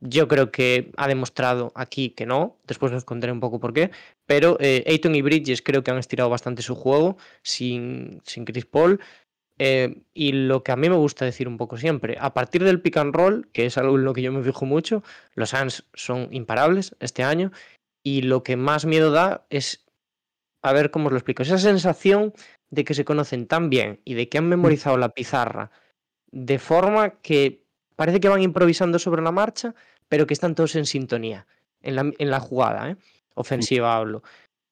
Yo 0.06 0.28
creo 0.28 0.51
que 0.51 0.93
ha 0.98 1.09
demostrado 1.09 1.72
aquí 1.74 2.10
que 2.10 2.26
no, 2.26 2.59
después 2.66 2.93
os 2.93 3.06
contaré 3.06 3.32
un 3.32 3.40
poco 3.40 3.59
por 3.59 3.72
qué, 3.72 3.90
pero 4.26 4.59
eh, 4.60 4.85
Ayton 4.86 5.14
y 5.14 5.22
Bridges 5.22 5.62
creo 5.62 5.82
que 5.82 5.90
han 5.90 5.97
estirado 5.97 6.28
bastante 6.28 6.60
su 6.60 6.74
juego 6.74 7.16
sin, 7.43 8.20
sin 8.24 8.44
Chris 8.44 8.66
Paul. 8.66 9.01
Eh, 9.59 10.02
y 10.12 10.32
lo 10.32 10.62
que 10.62 10.72
a 10.72 10.76
mí 10.76 10.90
me 10.90 10.97
gusta 10.97 11.24
decir 11.24 11.48
un 11.48 11.56
poco 11.56 11.78
siempre, 11.78 12.18
a 12.20 12.35
partir 12.35 12.64
del 12.64 12.82
pick 12.82 12.98
and 12.98 13.14
roll, 13.14 13.48
que 13.52 13.66
es 13.66 13.78
algo 13.78 13.97
en 13.97 14.05
lo 14.05 14.12
que 14.12 14.20
yo 14.20 14.32
me 14.32 14.43
fijo 14.43 14.66
mucho, 14.66 15.02
los 15.35 15.51
Suns 15.51 15.86
son 15.94 16.28
imparables 16.32 16.97
este 17.01 17.22
año 17.22 17.51
y 18.02 18.22
lo 18.22 18.43
que 18.43 18.56
más 18.56 18.85
miedo 18.85 19.10
da 19.10 19.47
es, 19.48 19.86
a 20.62 20.72
ver 20.72 20.90
cómo 20.90 21.06
os 21.06 21.12
lo 21.12 21.18
explico, 21.18 21.43
esa 21.43 21.59
sensación 21.59 22.35
de 22.70 22.85
que 22.85 22.94
se 22.94 23.05
conocen 23.06 23.47
tan 23.47 23.70
bien 23.70 24.01
y 24.05 24.14
de 24.14 24.28
que 24.28 24.39
han 24.39 24.48
memorizado 24.48 24.98
la 24.98 25.10
pizarra 25.10 25.70
de 26.32 26.59
forma 26.59 27.20
que 27.20 27.64
parece 27.97 28.20
que 28.20 28.28
van 28.28 28.43
improvisando 28.43 28.98
sobre 28.98 29.22
la 29.22 29.31
marcha, 29.31 29.74
pero 30.15 30.28
que 30.28 30.35
están 30.35 30.55
todos 30.55 30.77
en 30.77 30.86
sintonía 30.86 31.45
en 31.82 31.97
la, 31.97 32.12
en 32.16 32.31
la 32.31 32.39
jugada, 32.39 32.89
¿eh? 32.89 32.97
ofensiva 33.35 33.97
hablo. 33.97 34.23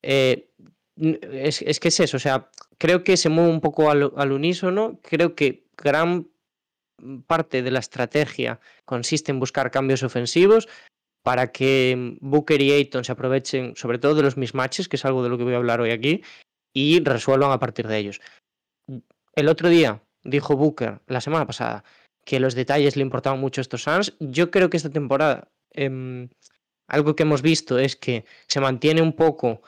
Eh, 0.00 0.52
es, 0.96 1.62
es, 1.62 1.80
que 1.80 1.88
es 1.88 1.98
eso, 1.98 2.16
o 2.16 2.20
sea, 2.20 2.48
creo 2.78 3.02
que 3.02 3.16
se 3.16 3.28
mueve 3.28 3.50
un 3.50 3.60
poco 3.60 3.90
al, 3.90 4.12
al 4.14 4.30
unísono, 4.30 5.00
creo 5.02 5.34
que 5.34 5.64
gran 5.76 6.28
parte 7.26 7.64
de 7.64 7.72
la 7.72 7.80
estrategia 7.80 8.60
consiste 8.84 9.32
en 9.32 9.40
buscar 9.40 9.72
cambios 9.72 10.04
ofensivos 10.04 10.68
para 11.24 11.50
que 11.50 12.16
Booker 12.20 12.62
y 12.62 12.70
Ayton 12.70 13.02
se 13.02 13.10
aprovechen 13.10 13.74
sobre 13.74 13.98
todo 13.98 14.14
de 14.14 14.22
los 14.22 14.36
mismatches, 14.36 14.88
que 14.88 14.94
es 14.94 15.04
algo 15.04 15.24
de 15.24 15.28
lo 15.28 15.38
que 15.38 15.44
voy 15.44 15.54
a 15.54 15.56
hablar 15.56 15.80
hoy 15.80 15.90
aquí, 15.90 16.22
y 16.72 17.02
resuelvan 17.02 17.50
a 17.50 17.58
partir 17.58 17.88
de 17.88 17.98
ellos. 17.98 18.20
El 19.34 19.48
otro 19.48 19.68
día 19.68 20.04
dijo 20.22 20.56
Booker, 20.56 21.00
la 21.08 21.20
semana 21.20 21.48
pasada, 21.48 21.82
que 22.24 22.40
los 22.40 22.54
detalles 22.54 22.96
le 22.96 23.02
importaban 23.02 23.40
mucho 23.40 23.60
a 23.60 23.62
estos 23.62 23.82
Suns. 23.82 24.14
Yo 24.20 24.50
creo 24.50 24.70
que 24.70 24.76
esta 24.76 24.90
temporada 24.90 25.48
eh, 25.74 26.28
algo 26.92 27.16
que 27.16 27.22
hemos 27.22 27.42
visto 27.42 27.78
es 27.78 27.96
que 27.96 28.24
se 28.46 28.60
mantiene 28.60 29.02
un 29.02 29.14
poco 29.14 29.62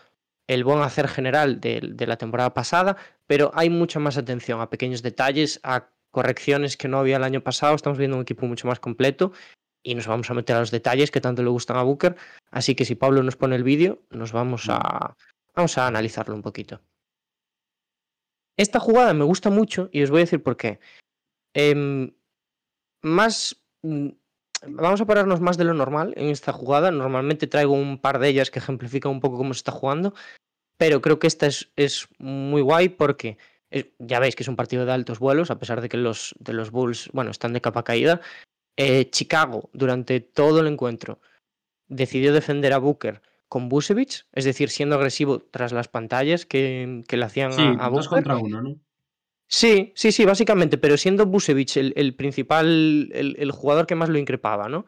el 0.47 0.63
buen 0.63 0.81
hacer 0.81 1.09
general 1.09 1.59
de, 1.59 1.81
la 2.07 2.19
temporada 2.19 2.53
pasada, 2.53 2.99
pero 3.27 3.51
hay 3.55 3.71
mucha 3.71 3.99
más 3.99 4.19
atención 4.19 4.61
a 4.61 4.69
pequeños 4.69 5.03
detalles, 5.03 5.59
a 5.63 5.89
correcciones 6.11 6.77
que 6.77 6.87
no 6.87 6.99
había 6.99 7.17
el 7.17 7.25
año 7.25 7.41
pasado. 7.41 7.75
Estamos 7.75 7.99
viendo 7.99 8.17
un 8.17 8.23
equipo 8.23 8.47
mucho 8.47 8.69
más 8.69 8.79
completo 8.79 9.33
y 9.83 9.95
nos 9.95 10.07
vamos 10.07 10.31
a 10.31 10.35
meter 10.35 10.57
a 10.57 10.61
los 10.61 10.71
detalles 10.71 11.11
que 11.11 11.23
tanto 11.23 11.43
le 11.43 11.49
gustan 11.49 11.79
a 11.79 11.83
Booker. 11.83 12.15
Así 12.51 12.75
que 12.75 12.85
si 12.85 12.95
Pablo 12.95 13.23
nos 13.23 13.37
pone 13.37 13.57
el 13.57 13.65
vídeo, 13.65 14.03
nos 14.11 14.33
vamos 14.33 14.67
a, 14.69 15.17
vamos 15.55 15.79
a 15.79 15.87
analizarlo 15.87 16.35
un 16.35 16.43
poquito. 16.43 16.83
Esta 18.59 18.81
jugada 18.81 19.15
me 19.15 19.25
gusta 19.25 19.49
mucho 19.49 19.89
y 19.93 20.03
os 20.03 20.11
voy 20.11 20.21
a 20.21 20.25
decir 20.25 20.43
por 20.43 20.59
qué. 20.59 20.79
Eh, 21.55 22.13
más. 23.05 23.57
Mm, 23.83 24.09
vamos 24.67 25.01
a 25.01 25.07
pararnos 25.07 25.41
más 25.41 25.57
de 25.57 25.65
lo 25.65 25.75
normal 25.75 26.15
en 26.17 26.29
esta 26.29 26.53
jugada. 26.53 26.91
Normalmente 26.91 27.47
traigo 27.47 27.75
un 27.75 27.99
par 27.99 28.19
de 28.19 28.29
ellas 28.29 28.51
que 28.51 28.59
ejemplifican 28.59 29.13
un 29.13 29.21
poco 29.21 29.37
cómo 29.37 29.55
se 29.55 29.59
está 29.59 29.73
jugando. 29.73 30.15
Pero 30.77 31.01
creo 31.01 31.19
que 31.19 31.29
esta 31.29 31.47
es, 31.47 31.71
es 31.77 32.09
muy 32.19 32.63
guay 32.63 32.89
porque 32.89 33.39
es, 33.71 33.87
ya 33.99 34.19
veis 34.19 34.35
que 34.35 34.43
es 34.43 34.49
un 34.49 34.57
partido 34.57 34.85
de 34.85 34.93
altos 34.93 35.19
vuelos, 35.21 35.51
a 35.51 35.59
pesar 35.59 35.81
de 35.81 35.89
que 35.89 35.97
los, 35.97 36.35
de 36.41 36.53
los 36.53 36.71
Bulls, 36.71 37.11
bueno, 37.13 37.31
están 37.31 37.53
de 37.53 37.61
capa 37.61 37.85
caída. 37.85 38.21
Eh, 38.77 39.09
Chicago, 39.11 39.71
durante 39.73 40.21
todo 40.21 40.61
el 40.61 40.67
encuentro, 40.67 41.21
decidió 41.87 42.33
defender 42.33 42.73
a 42.73 42.79
Booker 42.79 43.23
con 43.49 43.69
Busevich, 43.69 44.27
es 44.33 44.45
decir, 44.45 44.69
siendo 44.71 44.97
agresivo 44.97 45.39
tras 45.39 45.73
las 45.73 45.87
pantallas 45.87 46.45
que, 46.45 47.05
que 47.07 47.17
le 47.17 47.25
hacían 47.25 47.53
sí, 47.53 47.63
a, 47.63 47.85
a 47.85 47.89
Booker. 47.89 48.09
contra 48.09 48.37
uno, 48.37 48.63
¿no? 48.63 48.77
Sí, 49.57 49.93
sí, 49.95 50.11
sí, 50.11 50.25
básicamente, 50.25 50.79
pero 50.79 50.97
siendo 50.97 51.27
Busevich 51.27 51.77
el, 51.77 52.15
principal, 52.17 53.09
el, 53.13 53.53
jugador 53.53 53.87
que 53.87 53.95
más 53.95 54.09
lo 54.09 54.19
increpaba, 54.19 54.69
¿no? 54.69 54.85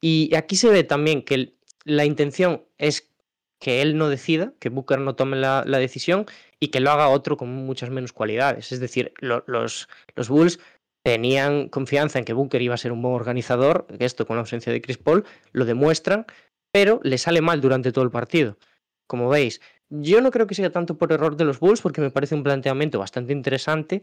Y 0.00 0.34
aquí 0.34 0.56
se 0.56 0.68
ve 0.68 0.82
también 0.82 1.22
que 1.22 1.54
la 1.84 2.04
intención 2.04 2.64
es 2.76 3.14
que 3.60 3.82
él 3.82 3.96
no 3.96 4.08
decida, 4.08 4.52
que 4.58 4.68
Booker 4.68 4.98
no 4.98 5.14
tome 5.14 5.36
la, 5.36 5.62
decisión 5.64 6.26
y 6.58 6.68
que 6.68 6.80
lo 6.80 6.90
haga 6.90 7.08
otro 7.08 7.36
con 7.36 7.50
muchas 7.50 7.90
menos 7.90 8.12
cualidades. 8.12 8.72
Es 8.72 8.80
decir, 8.80 9.12
lo, 9.20 9.44
los, 9.46 9.88
los 10.16 10.28
Bulls 10.28 10.58
tenían 11.04 11.68
confianza 11.68 12.18
en 12.18 12.24
que 12.24 12.32
Booker 12.32 12.62
iba 12.62 12.74
a 12.74 12.78
ser 12.78 12.90
un 12.90 13.00
buen 13.00 13.14
organizador, 13.14 13.86
que 13.96 14.06
esto 14.06 14.26
con 14.26 14.34
la 14.34 14.40
ausencia 14.40 14.72
de 14.72 14.82
Chris 14.82 14.98
Paul 14.98 15.24
lo 15.52 15.66
demuestran, 15.66 16.26
pero 16.72 16.98
le 17.04 17.16
sale 17.16 17.42
mal 17.42 17.60
durante 17.60 17.92
todo 17.92 18.04
el 18.04 18.10
partido. 18.10 18.58
Como 19.06 19.28
veis, 19.28 19.60
yo 19.90 20.20
no 20.20 20.30
creo 20.30 20.46
que 20.46 20.54
sea 20.54 20.70
tanto 20.70 20.96
por 20.96 21.12
error 21.12 21.36
de 21.36 21.44
los 21.44 21.60
Bulls, 21.60 21.80
porque 21.80 22.00
me 22.00 22.10
parece 22.10 22.34
un 22.34 22.42
planteamiento 22.42 22.98
bastante 22.98 23.32
interesante, 23.32 24.02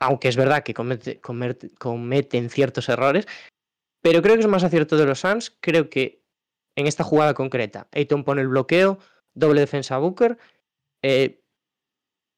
aunque 0.00 0.28
es 0.28 0.36
verdad 0.36 0.62
que 0.62 0.74
comete, 0.74 1.20
comete, 1.20 1.70
cometen 1.74 2.50
ciertos 2.50 2.88
errores, 2.88 3.26
pero 4.02 4.20
creo 4.20 4.34
que 4.34 4.40
es 4.40 4.48
más 4.48 4.64
acierto 4.64 4.96
de 4.96 5.06
los 5.06 5.20
Suns. 5.20 5.56
Creo 5.60 5.88
que 5.88 6.22
en 6.76 6.86
esta 6.86 7.04
jugada 7.04 7.34
concreta, 7.34 7.88
Ayton 7.92 8.24
pone 8.24 8.42
el 8.42 8.48
bloqueo, 8.48 8.98
doble 9.34 9.60
defensa 9.60 9.94
a 9.94 9.98
Booker, 9.98 10.38
eh, 11.02 11.40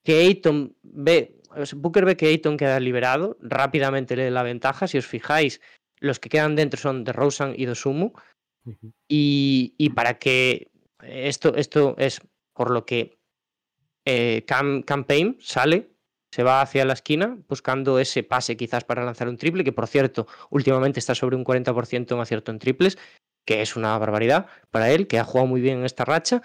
que 0.05 0.19
Ayton 0.21 0.77
ve, 0.83 1.41
Booker 1.75 2.05
ve 2.05 2.17
que 2.17 2.27
Ayton 2.27 2.57
queda 2.57 2.79
liberado, 2.81 3.39
rápidamente 3.41 4.17
le 4.17 4.25
da 4.25 4.31
la 4.31 4.43
ventaja. 4.43 4.87
Si 4.87 4.99
os 4.99 5.07
fijáis, 5.07 5.61
los 6.01 6.21
que 6.21 6.29
quedan 6.29 6.57
dentro 6.57 6.79
son 6.79 7.05
de 7.05 7.13
Rosen 7.13 7.55
y 7.57 7.65
Dosumu. 7.65 8.13
Uh 8.67 8.71
-huh. 8.71 8.93
y, 9.09 9.75
y 9.79 9.91
para 9.91 10.19
que 10.19 10.71
esto, 11.03 11.55
esto 11.55 11.95
es 11.99 12.21
por 12.55 12.71
lo 12.71 12.87
que 12.87 13.19
eh, 14.07 14.45
Cam, 14.47 14.83
Campaign 14.83 15.39
sale, 15.41 15.91
se 16.33 16.43
va 16.43 16.61
hacia 16.61 16.85
la 16.85 16.95
esquina 16.95 17.39
buscando 17.49 17.99
ese 17.99 18.23
pase 18.23 18.57
quizás 18.57 18.85
para 18.85 19.05
lanzar 19.05 19.29
un 19.29 19.37
triple, 19.37 19.65
que 19.65 19.73
por 19.73 19.87
cierto 19.87 20.27
últimamente 20.51 20.99
está 20.99 21.15
sobre 21.15 21.37
un 21.37 21.45
40% 21.45 22.13
en 22.13 22.21
acierto 22.21 22.51
en 22.51 22.59
triples, 22.59 22.99
que 23.47 23.63
es 23.63 23.77
una 23.77 23.97
barbaridad 23.99 24.47
para 24.71 24.91
él, 24.91 25.07
que 25.07 25.19
ha 25.19 25.25
jugado 25.25 25.47
muy 25.47 25.61
bien 25.61 25.79
en 25.79 25.85
esta 25.85 26.05
racha, 26.05 26.43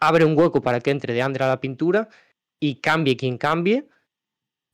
abre 0.00 0.24
un 0.24 0.38
hueco 0.38 0.62
para 0.62 0.80
que 0.80 0.90
entre 0.90 1.12
de 1.12 1.22
Andre 1.22 1.44
a 1.44 1.48
la 1.48 1.60
pintura 1.60 2.08
y 2.60 2.76
cambie 2.76 3.16
quien 3.16 3.38
cambie, 3.38 3.88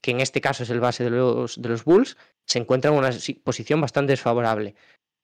que 0.03 0.11
en 0.11 0.21
este 0.21 0.41
caso 0.41 0.63
es 0.63 0.71
el 0.71 0.81
base 0.81 1.05
de 1.05 1.11
los, 1.11 1.61
de 1.61 1.69
los 1.69 1.85
Bulls, 1.85 2.17
se 2.47 2.59
encuentra 2.59 2.91
en 2.91 2.99
una 2.99 3.11
posición 3.45 3.81
bastante 3.81 4.13
desfavorable. 4.13 4.75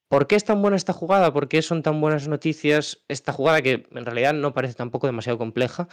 ¿Por 0.09 0.25
qué 0.25 0.35
es 0.35 0.43
tan 0.43 0.61
buena 0.61 0.75
esta 0.75 0.91
jugada? 0.91 1.31
¿Por 1.31 1.47
qué 1.47 1.61
son 1.61 1.83
tan 1.83 2.01
buenas 2.01 2.27
noticias 2.27 3.03
esta 3.07 3.31
jugada 3.31 3.61
que 3.61 3.87
en 3.91 4.05
realidad 4.05 4.33
no 4.33 4.53
parece 4.53 4.73
tampoco 4.73 5.05
demasiado 5.07 5.37
compleja? 5.37 5.87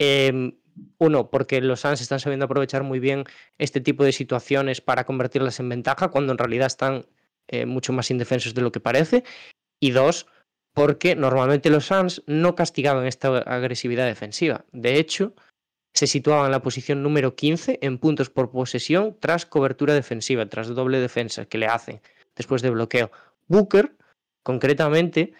Eh, 0.00 0.52
uno, 0.98 1.30
porque 1.30 1.60
los 1.60 1.80
Suns 1.80 2.00
están 2.00 2.20
sabiendo 2.20 2.44
aprovechar 2.44 2.84
muy 2.84 3.00
bien 3.00 3.24
este 3.58 3.80
tipo 3.80 4.04
de 4.04 4.12
situaciones 4.12 4.80
para 4.80 5.04
convertirlas 5.04 5.58
en 5.60 5.68
ventaja 5.68 6.08
cuando 6.08 6.32
en 6.32 6.38
realidad 6.38 6.68
están 6.68 7.06
eh, 7.48 7.66
mucho 7.66 7.92
más 7.92 8.10
indefensos 8.10 8.54
de 8.54 8.62
lo 8.62 8.70
que 8.70 8.80
parece. 8.80 9.24
Y 9.80 9.90
dos, 9.90 10.26
porque 10.72 11.16
normalmente 11.16 11.70
los 11.70 11.86
Suns 11.86 12.22
no 12.26 12.54
castigaban 12.54 13.06
esta 13.06 13.38
agresividad 13.38 14.06
defensiva. 14.06 14.64
De 14.72 14.98
hecho, 14.98 15.34
se 15.92 16.06
situaban 16.06 16.46
en 16.46 16.52
la 16.52 16.62
posición 16.62 17.02
número 17.02 17.34
15 17.34 17.80
en 17.82 17.98
puntos 17.98 18.30
por 18.30 18.52
posesión 18.52 19.16
tras 19.18 19.44
cobertura 19.44 19.94
defensiva, 19.94 20.46
tras 20.46 20.68
doble 20.68 21.00
defensa 21.00 21.46
que 21.46 21.58
le 21.58 21.66
hacen 21.66 22.00
después 22.36 22.62
de 22.62 22.70
bloqueo. 22.70 23.10
Booker, 23.50 23.96
concretamente, 24.44 25.34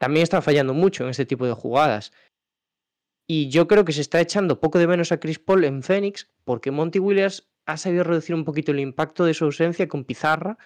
también 0.00 0.24
está 0.24 0.42
fallando 0.42 0.74
mucho 0.74 1.04
en 1.04 1.10
este 1.10 1.26
tipo 1.26 1.46
de 1.46 1.52
jugadas. 1.52 2.12
Y 3.28 3.48
yo 3.48 3.68
creo 3.68 3.84
que 3.84 3.92
se 3.92 4.00
está 4.00 4.20
echando 4.20 4.60
poco 4.60 4.78
de 4.78 4.86
menos 4.86 5.12
a 5.12 5.20
Chris 5.20 5.38
Paul 5.38 5.64
en 5.64 5.82
Phoenix 5.82 6.30
porque 6.44 6.70
Monty 6.70 6.98
Williams 6.98 7.48
ha 7.66 7.76
sabido 7.76 8.04
reducir 8.04 8.34
un 8.34 8.44
poquito 8.44 8.72
el 8.72 8.80
impacto 8.80 9.24
de 9.24 9.34
su 9.34 9.44
ausencia 9.44 9.88
con 9.88 10.04
Pizarra 10.04 10.58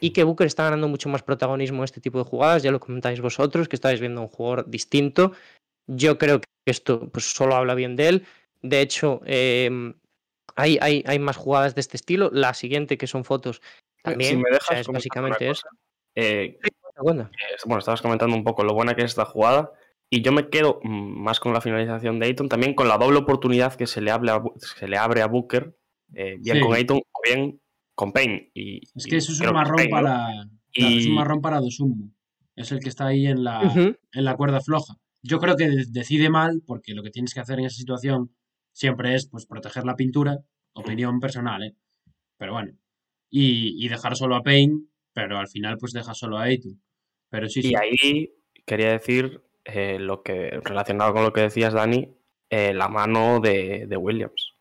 y 0.00 0.10
que 0.10 0.24
Booker 0.24 0.46
está 0.46 0.64
ganando 0.64 0.88
mucho 0.88 1.08
más 1.08 1.22
protagonismo 1.22 1.78
en 1.78 1.84
este 1.84 2.00
tipo 2.00 2.18
de 2.18 2.24
jugadas. 2.24 2.62
Ya 2.62 2.70
lo 2.70 2.80
comentáis 2.80 3.20
vosotros, 3.20 3.68
que 3.68 3.76
estáis 3.76 4.00
viendo 4.00 4.22
un 4.22 4.28
jugador 4.28 4.68
distinto. 4.70 5.32
Yo 5.86 6.18
creo 6.18 6.40
que 6.40 6.46
esto 6.66 7.08
pues, 7.10 7.24
solo 7.24 7.56
habla 7.56 7.74
bien 7.74 7.96
de 7.96 8.08
él. 8.08 8.26
De 8.62 8.80
hecho, 8.80 9.20
eh, 9.24 9.70
hay, 10.56 10.78
hay, 10.80 11.04
hay, 11.06 11.18
más 11.18 11.36
jugadas 11.36 11.74
de 11.74 11.80
este 11.80 11.96
estilo. 11.96 12.30
La 12.32 12.54
siguiente, 12.54 12.98
que 12.98 13.06
son 13.06 13.24
fotos, 13.24 13.60
también 14.02 14.30
si 14.30 14.36
me 14.36 14.50
dejas, 14.50 14.62
o 14.62 14.72
sea, 14.72 14.80
es 14.80 14.86
básicamente 14.88 15.50
eso. 15.50 15.66
Eh, 16.20 16.58
bueno. 17.00 17.30
bueno, 17.66 17.78
estabas 17.78 18.02
comentando 18.02 18.34
un 18.34 18.42
poco 18.42 18.64
lo 18.64 18.74
buena 18.74 18.94
que 18.96 19.02
es 19.02 19.10
esta 19.10 19.24
jugada. 19.24 19.70
Y 20.10 20.22
yo 20.22 20.32
me 20.32 20.48
quedo 20.48 20.80
más 20.82 21.38
con 21.38 21.52
la 21.52 21.60
finalización 21.60 22.18
de 22.18 22.26
Ayton, 22.26 22.48
también 22.48 22.74
con 22.74 22.88
la 22.88 22.98
doble 22.98 23.18
oportunidad 23.18 23.74
que 23.74 23.86
se 23.86 24.00
le, 24.00 24.10
abre 24.10 24.30
a, 24.30 24.42
se 24.56 24.88
le 24.88 24.96
abre 24.96 25.22
a 25.22 25.26
Booker, 25.26 25.76
eh, 26.14 26.36
bien 26.40 26.56
sí. 26.56 26.62
con 26.62 26.74
Ayton 26.74 26.98
o 26.98 27.20
bien 27.24 27.60
con 27.94 28.12
Payne. 28.12 28.50
Y, 28.54 28.80
es 28.96 29.06
que 29.06 29.16
eso 29.16 29.32
es 29.32 29.40
un 29.40 29.52
marrón 29.52 29.76
Payne, 29.76 29.90
para. 29.90 30.34
¿no? 30.34 30.50
Y... 30.72 30.80
Claro, 30.80 30.96
es 30.96 31.06
un 31.06 31.14
marrón 31.14 31.40
para 31.40 31.60
Dosumu. 31.60 32.10
Es 32.56 32.72
el 32.72 32.80
que 32.80 32.88
está 32.88 33.06
ahí 33.06 33.26
en 33.26 33.44
la, 33.44 33.60
uh 33.60 33.66
-huh. 33.66 33.98
en 34.12 34.24
la 34.24 34.36
cuerda 34.36 34.60
floja. 34.60 34.94
Yo 35.22 35.38
creo 35.38 35.56
que 35.56 35.68
decide 35.90 36.30
mal, 36.30 36.62
porque 36.66 36.94
lo 36.94 37.02
que 37.02 37.10
tienes 37.10 37.32
que 37.32 37.40
hacer 37.40 37.60
en 37.60 37.66
esa 37.66 37.76
situación 37.76 38.34
siempre 38.72 39.14
es 39.14 39.28
pues 39.28 39.46
proteger 39.46 39.84
la 39.84 39.94
pintura. 39.94 40.38
Opinión 40.72 41.20
personal, 41.20 41.62
¿eh? 41.62 41.76
Pero 42.38 42.54
bueno. 42.54 42.72
Y, 43.30 43.84
y 43.84 43.88
dejar 43.88 44.16
solo 44.16 44.36
a 44.36 44.42
Payne 44.42 44.88
pero 45.18 45.36
al 45.36 45.48
final 45.48 45.76
pues 45.78 45.92
deja 45.92 46.14
solo 46.14 46.38
a 46.38 46.44
Ayton. 46.44 46.80
Pero 47.28 47.48
sí, 47.48 47.60
sí. 47.60 47.72
Y 47.72 47.74
ahí 47.74 48.32
quería 48.64 48.92
decir 48.92 49.42
eh, 49.64 49.98
lo 49.98 50.22
que 50.22 50.60
relacionado 50.62 51.12
con 51.12 51.24
lo 51.24 51.32
que 51.32 51.40
decías, 51.40 51.72
Dani, 51.72 52.14
eh, 52.48 52.72
la 52.72 52.86
mano 52.86 53.40
de, 53.40 53.86
de, 53.88 53.96
Williams. 53.96 54.54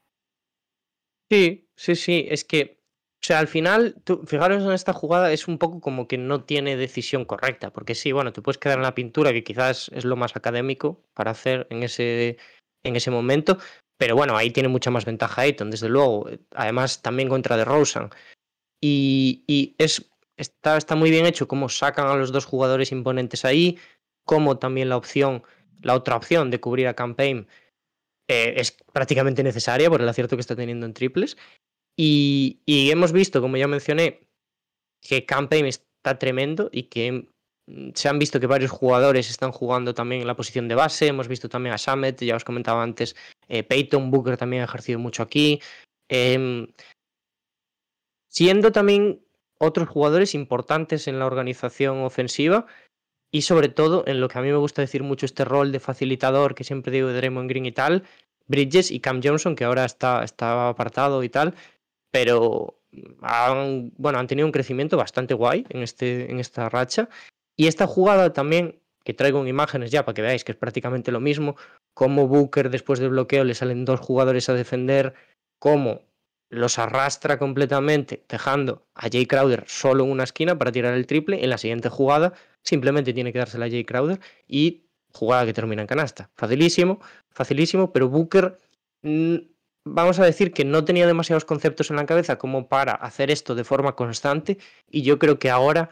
Sí, 1.32 1.70
sí, 1.76 1.96
sí. 1.96 2.26
Es 2.28 2.44
que 2.44 2.82
O 3.22 3.26
sea, 3.28 3.38
al 3.38 3.48
final, 3.48 4.02
tú, 4.04 4.24
fijaros 4.26 4.64
en 4.64 4.72
esta 4.72 4.94
jugada, 4.94 5.32
es 5.32 5.48
un 5.48 5.60
poco 5.60 5.80
como 5.80 6.08
que 6.08 6.18
no 6.18 6.44
tiene 6.44 6.76
decisión 6.76 7.24
correcta, 7.24 7.72
porque 7.72 7.94
sí, 7.94 8.12
bueno, 8.12 8.34
te 8.34 8.42
puedes 8.42 8.58
quedar 8.58 8.80
en 8.80 8.84
la 8.84 8.96
pintura, 8.96 9.34
que 9.34 9.44
quizás 9.44 9.92
es 9.94 10.06
lo 10.06 10.16
más 10.16 10.36
académico 10.36 11.04
para 11.14 11.30
hacer 11.30 11.68
en 11.70 11.84
ese, 11.84 12.38
en 12.84 12.96
ese 12.96 13.12
momento, 13.12 13.60
pero 13.98 14.16
bueno, 14.16 14.36
ahí 14.36 14.50
tiene 14.50 14.70
mucha 14.70 14.90
más 14.90 15.06
ventaja 15.06 15.44
Ayton, 15.44 15.70
desde 15.70 15.88
luego. 15.88 16.28
Además, 16.56 17.04
también 17.04 17.30
contra 17.30 17.58
de 17.58 17.66
Rosen. 17.66 18.10
Y, 18.82 19.44
y 19.48 19.76
es, 19.78 20.10
está, 20.38 20.78
está 20.78 20.96
muy 20.96 21.10
bien 21.12 21.26
hecho 21.26 21.48
cómo 21.48 21.68
sacan 21.68 22.08
a 22.08 22.16
los 22.16 22.32
dos 22.32 22.46
jugadores 22.46 22.92
imponentes 22.92 23.44
ahí, 23.44 23.78
como 24.24 24.58
también 24.58 24.90
la 24.90 24.98
opción, 24.98 25.44
la 25.82 25.96
otra 25.96 26.16
opción 26.16 26.52
de 26.52 26.60
cubrir 26.60 26.88
a 26.88 26.94
Campaign 26.94 27.48
eh, 28.30 28.54
es 28.58 28.78
prácticamente 28.94 29.44
necesaria 29.44 29.90
por 29.90 30.02
el 30.02 30.10
acierto 30.10 30.36
que 30.36 30.42
está 30.42 30.56
teniendo 30.56 30.86
en 30.86 30.94
triples. 30.94 31.38
Y, 31.98 32.60
y 32.66 32.92
hemos 32.92 33.12
visto, 33.12 33.42
como 33.42 33.58
ya 33.58 33.68
mencioné, 33.68 34.28
que 35.02 35.26
Campaign 35.26 35.66
está 35.66 36.20
tremendo 36.20 36.70
y 36.72 36.84
que 36.84 37.30
mm, 37.68 37.90
se 37.96 38.10
han 38.10 38.20
visto 38.20 38.40
que 38.40 38.48
varios 38.48 38.72
jugadores 38.72 39.30
están 39.30 39.52
jugando 39.52 39.94
también 39.94 40.22
en 40.22 40.28
la 40.28 40.36
posición 40.36 40.68
de 40.68 40.76
base. 40.76 41.08
Hemos 41.08 41.28
visto 41.28 41.50
también 41.50 41.74
a 41.74 41.78
Samet, 41.78 42.22
ya 42.22 42.36
os 42.36 42.44
comentaba 42.44 42.84
antes, 42.84 43.16
eh, 43.48 43.64
Peyton 43.64 44.12
Booker 44.12 44.38
también 44.38 44.62
ha 44.62 44.66
ejercido 44.66 45.00
mucho 45.00 45.24
aquí. 45.24 45.62
Eh, 46.10 46.68
siendo 48.30 48.72
también 48.72 49.27
otros 49.60 49.90
jugadores 49.90 50.36
importantes 50.36 51.08
en 51.08 51.20
la 51.20 51.26
organización 51.26 52.04
ofensiva 52.04 52.66
y 53.32 53.42
sobre 53.42 53.70
todo 53.70 54.04
en 54.08 54.22
lo 54.22 54.30
que 54.30 54.40
a 54.40 54.42
mí 54.42 54.50
me 54.50 54.58
gusta 54.58 54.82
decir 54.82 55.04
mucho 55.04 55.26
este 55.26 55.46
rol 55.46 55.72
de 55.72 55.80
facilitador 55.80 56.56
que 56.56 56.64
siempre 56.64 56.92
digo 56.92 57.08
de 57.08 57.16
Draymond 57.16 57.50
Green 57.50 57.66
y 57.66 57.72
tal, 57.72 58.04
Bridges 58.48 58.92
y 58.92 59.00
Cam 59.00 59.22
Johnson 59.24 59.56
que 59.56 59.66
ahora 59.66 59.86
está, 59.86 60.70
apartado 60.70 61.24
y 61.24 61.30
tal, 61.30 61.54
pero 62.12 62.80
han, 63.22 63.92
bueno, 63.98 64.20
han 64.20 64.28
tenido 64.28 64.46
un 64.46 64.52
crecimiento 64.52 64.98
bastante 64.98 65.34
guay 65.34 65.66
en, 65.70 65.84
este, 65.84 66.32
en 66.32 66.40
esta 66.40 66.70
racha. 66.70 67.10
Y 67.58 67.68
esta 67.68 67.88
jugada 67.88 68.34
también 68.34 68.80
que 69.04 69.14
traigo 69.14 69.42
en 69.42 69.48
imágenes 69.48 69.92
ya 69.92 70.04
para 70.04 70.14
que 70.14 70.22
veáis 70.22 70.44
que 70.44 70.52
es 70.52 70.58
prácticamente 70.58 71.12
lo 71.12 71.20
mismo, 71.20 71.56
como 71.94 72.28
Booker 72.28 72.70
después 72.70 73.00
del 73.00 73.10
bloqueo 73.10 73.44
le 73.44 73.56
salen 73.56 73.86
dos 73.86 74.00
jugadores 74.00 74.50
a 74.50 74.54
defender, 74.54 75.14
como 75.60 76.07
los 76.49 76.80
arrastra 76.80 77.38
completamente, 77.38 78.24
dejando 78.30 78.86
a 78.95 79.10
Jay 79.10 79.26
Crowder 79.26 79.64
solo 79.68 80.06
en 80.06 80.11
una 80.11 80.24
esquina 80.24 80.57
para 80.57 80.72
tirar 80.72 80.94
el 80.94 81.06
triple. 81.06 81.44
En 81.44 81.49
la 81.49 81.57
siguiente 81.57 81.90
jugada 81.90 82.34
simplemente 82.64 83.14
tiene 83.14 83.34
que 83.34 83.40
dársela 83.40 83.65
a 83.65 83.69
Jay 83.69 83.86
Crowder 83.86 84.19
y 84.48 84.86
jugada 85.14 85.45
que 85.45 85.53
termina 85.53 85.82
en 85.82 85.88
canasta. 85.88 86.30
Facilísimo, 86.36 86.99
facilísimo, 87.32 87.91
pero 87.91 88.10
Booker, 88.10 88.57
mm, 89.02 89.36
vamos 89.86 90.19
a 90.19 90.26
decir 90.26 90.53
que 90.53 90.65
no 90.65 90.86
tenía 90.86 91.07
demasiados 91.07 91.45
conceptos 91.45 91.90
en 91.90 91.98
la 91.98 92.06
cabeza 92.06 92.38
como 92.38 92.68
para 92.68 92.94
hacer 92.94 93.32
esto 93.32 93.56
de 93.56 93.64
forma 93.64 93.95
constante 93.95 94.57
y 94.90 95.02
yo 95.02 95.19
creo 95.19 95.40
que 95.40 95.49
ahora 95.49 95.90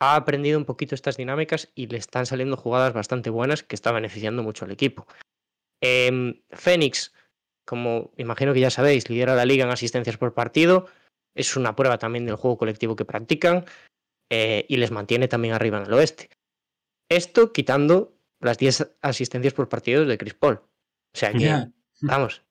ha 0.00 0.16
aprendido 0.16 0.58
un 0.58 0.64
poquito 0.64 0.94
estas 0.94 1.16
dinámicas 1.18 1.68
y 1.74 1.86
le 1.86 1.98
están 1.98 2.24
saliendo 2.24 2.56
jugadas 2.56 2.94
bastante 2.94 3.28
buenas 3.28 3.62
que 3.62 3.74
está 3.74 3.92
beneficiando 3.92 4.42
mucho 4.42 4.64
al 4.64 4.70
equipo. 4.70 5.06
Eh, 5.82 6.42
Phoenix, 6.50 7.12
como 7.70 8.10
imagino 8.16 8.52
que 8.52 8.58
ya 8.58 8.68
sabéis, 8.68 9.08
lidera 9.08 9.36
la 9.36 9.44
liga 9.44 9.64
en 9.64 9.70
asistencias 9.70 10.16
por 10.16 10.34
partido. 10.34 10.88
Es 11.36 11.56
una 11.56 11.76
prueba 11.76 11.98
también 11.98 12.26
del 12.26 12.34
juego 12.34 12.58
colectivo 12.58 12.96
que 12.96 13.04
practican 13.04 13.64
eh, 14.28 14.66
y 14.68 14.76
les 14.76 14.90
mantiene 14.90 15.28
también 15.28 15.54
arriba 15.54 15.78
en 15.78 15.86
el 15.86 15.92
oeste. 15.92 16.30
Esto 17.08 17.52
quitando 17.52 18.12
las 18.40 18.58
10 18.58 18.96
asistencias 19.02 19.54
por 19.54 19.68
partido 19.68 20.04
de 20.04 20.18
Chris 20.18 20.34
Paul. 20.34 20.56
O 20.56 21.16
sea 21.16 21.32
que, 21.32 21.70
vamos, 22.00 22.42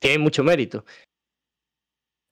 tiene 0.00 0.16
mucho 0.16 0.42
mérito. 0.42 0.86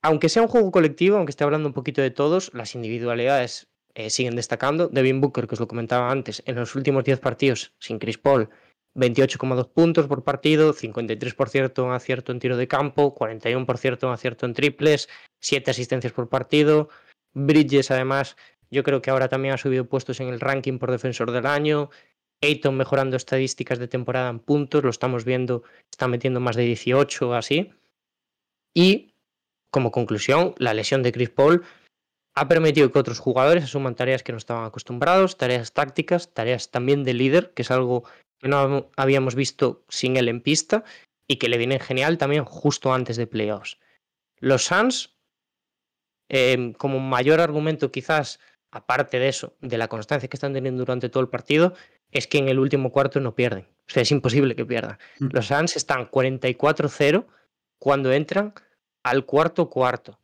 Aunque 0.03 0.31
sea 0.31 0.41
un 0.41 0.49
juego 0.49 0.71
colectivo, 0.71 1.19
aunque 1.19 1.33
esté 1.33 1.45
hablando 1.45 1.69
un 1.69 1.75
poquito 1.75 2.01
de 2.01 2.11
todos, 2.11 2.51
las 2.55 2.75
individualidades 2.75 3.69
eh, 3.95 4.09
siguen 4.09 4.37
destacando. 4.37 4.89
Devin 4.89 5.21
Booker, 5.21 5.47
que 5.47 5.57
os 5.57 5.61
lo 5.61 5.69
comentaba 5.69 6.11
antes, 6.11 6.43
en 6.47 6.55
los 6.55 6.75
últimos 6.77 7.05
10 7.05 7.21
partidos 7.21 7.75
sin 7.79 7.99
Chris 7.99 8.17
Paul, 8.17 8.49
28,2 8.97 9.69
puntos 9.69 10.07
por 10.07 10.25
partido, 10.25 10.73
53% 10.73 11.85
en 11.85 11.93
acierto 11.93 12.33
en 12.33 12.41
tiro 12.41 12.57
de 12.57 12.67
campo, 12.67 13.15
41% 13.15 14.07
en 14.07 14.09
acierto 14.13 14.47
en 14.47 14.55
triples, 14.55 15.09
7 15.41 15.71
asistencias 15.71 16.13
por 16.13 16.29
partido. 16.29 16.89
Bridges, 17.35 17.91
además, 17.91 18.37
yo 18.71 18.83
creo 18.83 19.03
que 19.03 19.11
ahora 19.11 19.29
también 19.29 19.55
ha 19.55 19.59
subido 19.59 19.85
puestos 19.85 20.19
en 20.21 20.29
el 20.29 20.41
ranking 20.41 20.79
por 20.79 20.91
defensor 20.91 21.31
del 21.31 21.47
año. 21.47 21.91
Ayton 22.43 22.77
mejorando 22.77 23.17
estadísticas 23.17 23.79
de 23.79 23.89
temporada 23.89 24.31
en 24.31 24.41
puntos, 24.41 24.83
lo 24.83 24.91
estamos 24.91 25.25
viendo, 25.25 25.63
está 25.91 26.09
metiendo 26.09 26.41
más 26.41 26.57
de 26.57 26.65
18 26.65 27.29
o 27.29 27.35
así. 27.35 27.71
Y 28.75 29.15
como 29.71 29.91
conclusión, 29.91 30.55
la 30.59 30.75
lesión 30.75 31.03
de 31.03 31.13
Chris 31.13 31.31
Paul 31.31 31.65
ha 32.37 32.49
permitido 32.49 32.93
que 32.93 32.99
otros 32.99 33.19
jugadores 33.19 33.65
asuman 33.65 33.95
tareas 33.95 34.23
que 34.23 34.33
no 34.33 34.39
estaban 34.39 34.67
acostumbrados, 34.67 35.39
tareas 35.39 35.73
tácticas, 35.73 36.35
tareas 36.35 36.71
también 36.71 37.03
de 37.03 37.15
líder, 37.15 37.53
que 37.55 37.63
es 37.63 37.71
algo 37.71 38.05
que 38.39 38.49
no 38.49 38.91
habíamos 38.97 39.35
visto 39.35 39.85
sin 39.89 40.19
él 40.19 40.29
en 40.29 40.43
pista 40.43 40.85
y 41.27 41.37
que 41.37 41.49
le 41.49 41.57
viene 41.57 41.81
genial 41.81 42.19
también 42.19 42.45
justo 42.45 42.93
antes 42.93 43.17
de 43.17 43.27
playoffs. 43.27 43.79
Los 44.39 44.67
Suns, 44.67 45.17
eh, 46.29 46.75
como 46.77 47.01
mayor 47.01 47.41
argumento 47.41 47.91
quizás, 47.91 48.39
aparte 48.71 49.19
de 49.19 49.29
eso, 49.29 49.57
de 49.63 49.79
la 49.79 49.89
constancia 49.89 50.29
que 50.29 50.37
están 50.37 50.53
teniendo 50.53 50.81
durante 50.81 51.09
todo 51.09 51.23
el 51.23 51.31
partido, 51.31 51.73
es 52.11 52.27
que 52.27 52.37
en 52.37 52.51
el 52.51 52.59
último 52.59 52.93
cuarto 52.93 53.19
no 53.19 53.35
pierden. 53.35 53.67
O 53.89 53.91
sea, 53.91 54.03
es 54.03 54.11
imposible 54.11 54.55
que 54.55 54.67
pierdan. 54.67 54.99
Mm. 55.21 55.29
Los 55.33 55.47
Suns 55.47 55.75
están 55.77 56.11
44-0 56.11 57.25
cuando 57.79 58.13
entran 58.13 58.53
al 59.03 59.25
cuarto 59.25 59.71
cuarto, 59.71 60.19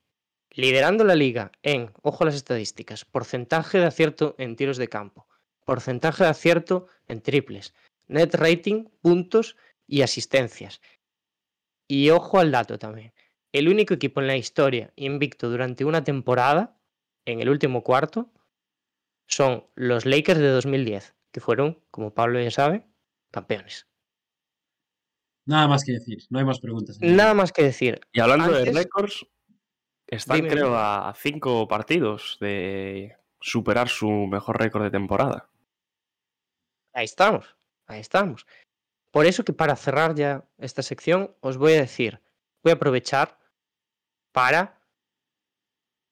liderando 0.55 1.05
la 1.05 1.15
liga 1.15 1.53
en, 1.63 1.91
ojo 2.03 2.25
a 2.25 2.27
las 2.27 2.35
estadísticas, 2.35 3.05
porcentaje 3.05 3.79
de 3.79 3.87
acierto 3.87 4.35
en 4.39 4.57
tiros 4.57 4.77
de 4.77 4.89
campo, 4.89 5.27
porcentaje 5.65 6.25
de 6.25 6.31
acierto 6.31 6.87
en 7.09 7.21
triples, 7.21 7.75
net 8.09 8.35
rating, 8.35 8.85
puntos 9.01 9.57
y 9.87 10.03
asistencias. 10.03 10.81
Y 11.89 12.11
ojo 12.11 12.39
al 12.39 12.51
dato 12.51 12.79
también. 12.79 13.13
El 13.53 13.69
único 13.69 13.95
equipo 13.95 14.21
en 14.21 14.27
la 14.27 14.37
historia 14.37 14.93
invicto 14.97 15.51
durante 15.51 15.85
una 15.85 16.05
temporada, 16.05 16.79
en 17.25 17.41
el 17.41 17.51
último 17.51 17.83
cuarto, 17.83 18.33
son 19.27 19.67
los 19.75 20.07
Lakers 20.07 20.41
de 20.41 20.49
2010, 20.49 21.15
que 21.31 21.41
fueron, 21.41 21.83
como 21.91 22.15
Pablo 22.15 22.41
ya 22.41 22.51
sabe, 22.51 22.87
campeones. 23.31 23.87
Nada 25.45 25.69
más 25.69 25.85
que 25.85 25.93
decir, 25.93 26.19
no 26.31 26.39
hay 26.39 26.45
más 26.45 26.61
preguntas. 26.61 26.99
Nada 27.01 27.35
más 27.35 27.53
que 27.53 27.65
decir. 27.65 28.01
Y 28.13 28.21
hablando 28.21 28.53
de 28.53 28.71
récords, 28.73 29.27
están 30.13 30.37
Dime, 30.37 30.49
creo 30.51 30.77
a 30.77 31.15
cinco 31.17 31.67
partidos 31.67 32.37
de 32.39 33.17
superar 33.41 33.89
su 33.89 34.11
mejor 34.11 34.61
récord 34.61 34.83
de 34.83 34.91
temporada. 34.91 35.49
Ahí 36.93 37.07
estamos, 37.07 37.57
ahí 37.87 38.01
estamos. 38.01 38.47
Por 39.11 39.25
eso 39.25 39.43
que 39.43 39.55
para 39.55 39.75
cerrar 39.75 40.15
ya 40.15 40.45
esta 40.59 40.83
sección 40.83 41.35
os 41.41 41.57
voy 41.57 41.73
a 41.73 41.81
decir, 41.81 42.21
voy 42.63 42.73
a 42.73 42.75
aprovechar 42.75 43.39
para 44.33 44.83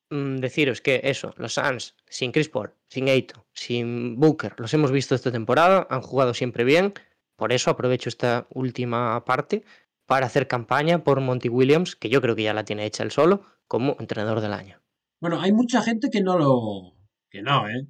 mm, 0.09 0.37
deciros 0.37 0.81
que 0.81 1.03
eso, 1.05 1.35
los 1.37 1.55
Suns, 1.55 1.95
sin 2.07 2.33
Chris 2.33 2.49
Paul, 2.49 2.73
sin 2.89 3.09
Ayton, 3.09 3.45
sin 3.53 4.19
Booker, 4.19 4.55
los 4.57 4.73
hemos 4.73 4.93
visto 4.93 5.15
esta 5.15 5.31
temporada, 5.31 5.87
han 5.91 6.01
jugado 6.01 6.33
siempre 6.33 6.65
bien, 6.65 6.95
por 7.37 7.53
eso 7.53 7.71
aprovecho 7.71 8.09
esta 8.09 8.47
última 8.49 9.23
parte 9.27 9.63
para 10.07 10.25
hacer 10.25 10.49
campaña 10.49 11.05
por 11.05 11.21
Monty 11.21 11.51
Williams, 11.51 11.97
que 11.97 12.09
yo 12.09 12.23
creo 12.23 12.35
que 12.35 12.45
ya 12.45 12.55
la 12.55 12.65
tiene 12.65 12.87
hecha 12.87 13.03
él 13.03 13.11
solo, 13.11 13.45
como 13.71 13.95
entrenador 14.01 14.41
del 14.41 14.53
año. 14.53 14.83
Bueno, 15.21 15.41
hay 15.41 15.53
mucha 15.53 15.81
gente 15.81 16.11
que 16.11 16.21
no 16.21 16.37
lo. 16.37 16.97
que 17.31 17.41
no, 17.41 17.69
¿eh? 17.69 17.87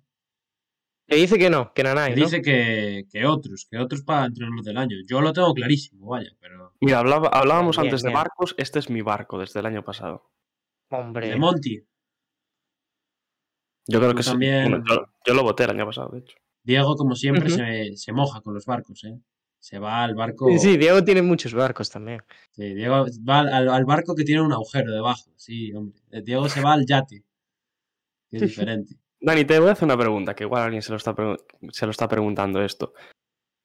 Que 1.06 1.16
dice 1.16 1.38
que 1.38 1.48
no, 1.48 1.72
que 1.72 1.82
Que 1.82 1.82
Nanay, 1.84 2.10
¿no? 2.14 2.22
dice 2.24 2.42
que, 2.42 3.06
que 3.10 3.24
otros, 3.24 3.66
que 3.68 3.78
otros 3.78 4.02
para 4.02 4.26
entrenador 4.26 4.62
del 4.62 4.76
año. 4.76 4.96
Yo 5.08 5.22
lo 5.22 5.32
tengo 5.32 5.54
clarísimo, 5.54 6.08
vaya, 6.08 6.30
pero. 6.38 6.74
Mira, 6.80 6.98
hablaba- 6.98 7.28
hablábamos 7.32 7.76
Bien, 7.78 7.86
antes 7.88 8.02
de 8.02 8.12
barcos, 8.12 8.54
este 8.58 8.78
es 8.78 8.90
mi 8.90 9.00
barco 9.00 9.38
desde 9.38 9.60
el 9.60 9.66
año 9.66 9.82
pasado. 9.82 10.30
Hombre, 10.90 11.30
De 11.30 11.36
Monty. 11.36 11.80
Yo 13.86 13.98
creo 14.00 14.14
que 14.14 14.22
sí. 14.22 14.30
también- 14.30 14.68
Bueno, 14.70 14.84
yo, 14.86 15.06
yo 15.26 15.34
lo 15.34 15.42
voté 15.42 15.64
el 15.64 15.70
año 15.70 15.86
pasado, 15.86 16.10
de 16.10 16.18
hecho. 16.20 16.36
Diego, 16.62 16.94
como 16.94 17.14
siempre, 17.16 17.48
se, 17.48 17.96
se 17.96 18.12
moja 18.12 18.40
con 18.42 18.52
los 18.54 18.66
barcos, 18.66 19.02
¿eh? 19.04 19.18
Se 19.60 19.78
va 19.78 20.02
al 20.02 20.14
barco. 20.14 20.48
Sí, 20.48 20.58
sí, 20.58 20.76
Diego 20.78 21.04
tiene 21.04 21.20
muchos 21.22 21.52
barcos 21.54 21.90
también. 21.90 22.22
Sí, 22.50 22.74
Diego 22.74 23.04
va 23.28 23.40
al, 23.40 23.68
al 23.68 23.84
barco 23.84 24.14
que 24.14 24.24
tiene 24.24 24.40
un 24.42 24.52
agujero 24.52 24.90
debajo. 24.92 25.30
Sí, 25.36 25.72
hombre. 25.74 26.00
Eh, 26.10 26.22
Diego 26.22 26.48
se 26.48 26.62
va 26.62 26.72
al 26.72 26.86
yate. 26.86 27.22
Que 28.30 28.36
es 28.38 28.42
diferente. 28.42 28.96
Dani, 29.20 29.44
te 29.44 29.58
voy 29.60 29.68
a 29.68 29.72
hacer 29.72 29.84
una 29.84 29.98
pregunta, 29.98 30.34
que 30.34 30.44
igual 30.44 30.62
alguien 30.62 30.80
se 30.82 30.90
lo 30.92 30.96
está, 30.96 31.14
pregu- 31.14 31.44
se 31.72 31.84
lo 31.84 31.90
está 31.90 32.08
preguntando 32.08 32.62
esto. 32.62 32.94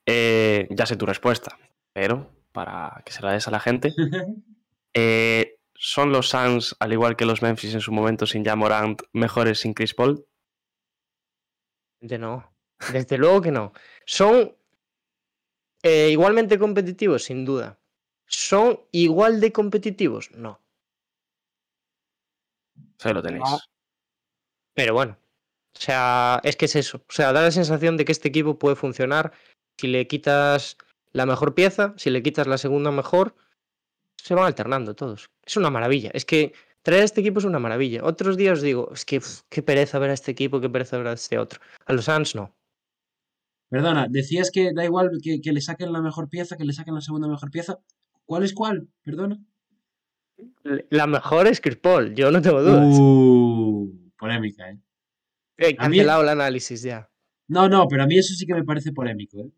Eh, 0.05 0.67
ya 0.69 0.85
sé 0.85 0.97
tu 0.97 1.05
respuesta, 1.05 1.57
pero 1.93 2.29
para 2.51 3.01
que 3.05 3.13
se 3.13 3.21
la 3.21 3.31
des 3.31 3.47
a 3.47 3.51
la 3.51 3.61
gente, 3.61 3.93
eh, 4.93 5.57
¿son 5.73 6.11
los 6.11 6.27
Suns, 6.29 6.75
al 6.79 6.91
igual 6.91 7.15
que 7.15 7.25
los 7.25 7.41
Memphis 7.41 7.73
en 7.73 7.81
su 7.81 7.93
momento 7.93 8.25
sin 8.25 8.43
Jamorant, 8.43 9.01
mejores 9.13 9.59
sin 9.61 9.73
Chris 9.73 9.93
Paul? 9.93 10.25
De 12.01 12.17
no. 12.17 12.51
Desde 12.91 13.17
luego 13.17 13.41
que 13.41 13.51
no. 13.51 13.71
Son 14.05 14.53
eh, 15.85 16.09
igualmente 16.09 16.57
competitivos, 16.57 17.25
sin 17.25 17.45
duda. 17.45 17.77
¿Son 18.25 18.79
igual 18.91 19.39
de 19.39 19.51
competitivos? 19.51 20.31
No. 20.31 20.59
Ahí 23.03 23.13
lo 23.13 23.21
tenéis. 23.21 23.43
Ah. 23.45 23.59
Pero 24.73 24.95
bueno, 24.95 25.15
o 25.77 25.79
sea, 25.79 26.41
es 26.43 26.55
que 26.55 26.65
es 26.65 26.75
eso. 26.75 27.03
O 27.07 27.13
sea, 27.13 27.31
da 27.33 27.43
la 27.43 27.51
sensación 27.51 27.97
de 27.97 28.05
que 28.05 28.13
este 28.13 28.29
equipo 28.29 28.57
puede 28.57 28.75
funcionar 28.75 29.31
si 29.77 29.85
le 29.85 30.07
quitas 30.07 30.77
la 31.11 31.27
mejor 31.27 31.53
pieza, 31.53 31.93
si 31.97 32.09
le 32.09 32.23
quitas 32.23 32.47
la 32.47 32.57
segunda 32.57 32.89
mejor, 32.89 33.35
se 34.15 34.33
van 34.33 34.45
alternando 34.45 34.95
todos. 34.95 35.29
Es 35.45 35.55
una 35.55 35.69
maravilla. 35.69 36.09
Es 36.15 36.25
que 36.25 36.53
traer 36.81 37.03
a 37.03 37.05
este 37.05 37.21
equipo 37.21 37.37
es 37.37 37.45
una 37.45 37.59
maravilla. 37.59 38.03
Otros 38.03 38.37
días 38.37 38.57
os 38.57 38.63
digo, 38.63 38.89
es 38.91 39.05
que 39.05 39.21
qué 39.49 39.61
pereza 39.61 39.99
ver 39.99 40.09
a 40.09 40.13
este 40.13 40.31
equipo, 40.31 40.59
qué 40.59 40.69
pereza 40.69 40.97
ver 40.97 41.07
a 41.07 41.13
este 41.13 41.37
otro. 41.37 41.61
A 41.85 41.93
los 41.93 42.05
Suns 42.05 42.33
no. 42.33 42.55
Perdona, 43.75 44.07
decías 44.09 44.51
que 44.51 44.71
da 44.73 44.85
igual 44.85 45.09
que, 45.21 45.41
que 45.41 45.51
le 45.51 45.59
saquen 45.59 45.91
la 45.91 46.01
mejor 46.01 46.29
pieza, 46.29 46.55
que 46.55 46.63
le 46.63 46.71
saquen 46.71 46.95
la 46.95 47.01
segunda 47.01 47.27
mejor 47.27 47.51
pieza. 47.51 47.77
¿Cuál 48.23 48.43
es 48.43 48.53
cuál? 48.53 48.87
Perdona. 49.03 49.37
La 50.91 51.07
mejor 51.07 51.45
es 51.47 51.59
Chris 51.59 51.75
Paul, 51.75 52.15
yo 52.15 52.31
no 52.31 52.41
tengo 52.41 52.61
dudas. 52.63 52.97
Uh, 52.97 54.11
polémica, 54.17 54.69
¿eh? 54.71 54.79
He 55.57 55.65
a 55.77 55.89
mí- 55.89 55.97
cancelado 55.97 56.21
el 56.23 56.29
análisis 56.29 56.83
ya. 56.83 57.09
No, 57.49 57.67
no, 57.67 57.85
pero 57.89 58.03
a 58.03 58.07
mí 58.07 58.17
eso 58.17 58.33
sí 58.33 58.45
que 58.45 58.53
me 58.53 58.63
parece 58.63 58.93
polémico, 58.93 59.41
¿eh? 59.41 59.51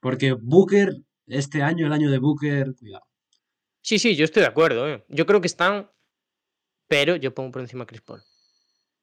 Porque 0.00 0.34
Booker, 0.34 0.94
este 1.26 1.62
año, 1.62 1.86
el 1.86 1.92
año 1.94 2.10
de 2.10 2.18
Booker, 2.18 2.74
cuidado. 2.78 3.06
Sí, 3.80 3.98
sí, 3.98 4.16
yo 4.16 4.26
estoy 4.26 4.42
de 4.42 4.48
acuerdo. 4.48 4.86
¿eh? 4.86 5.02
Yo 5.08 5.24
creo 5.24 5.40
que 5.40 5.46
están, 5.46 5.90
pero 6.88 7.16
yo 7.16 7.34
pongo 7.34 7.52
por 7.52 7.62
encima 7.62 7.84
a 7.84 7.86
Chris 7.86 8.02
Paul. 8.02 8.20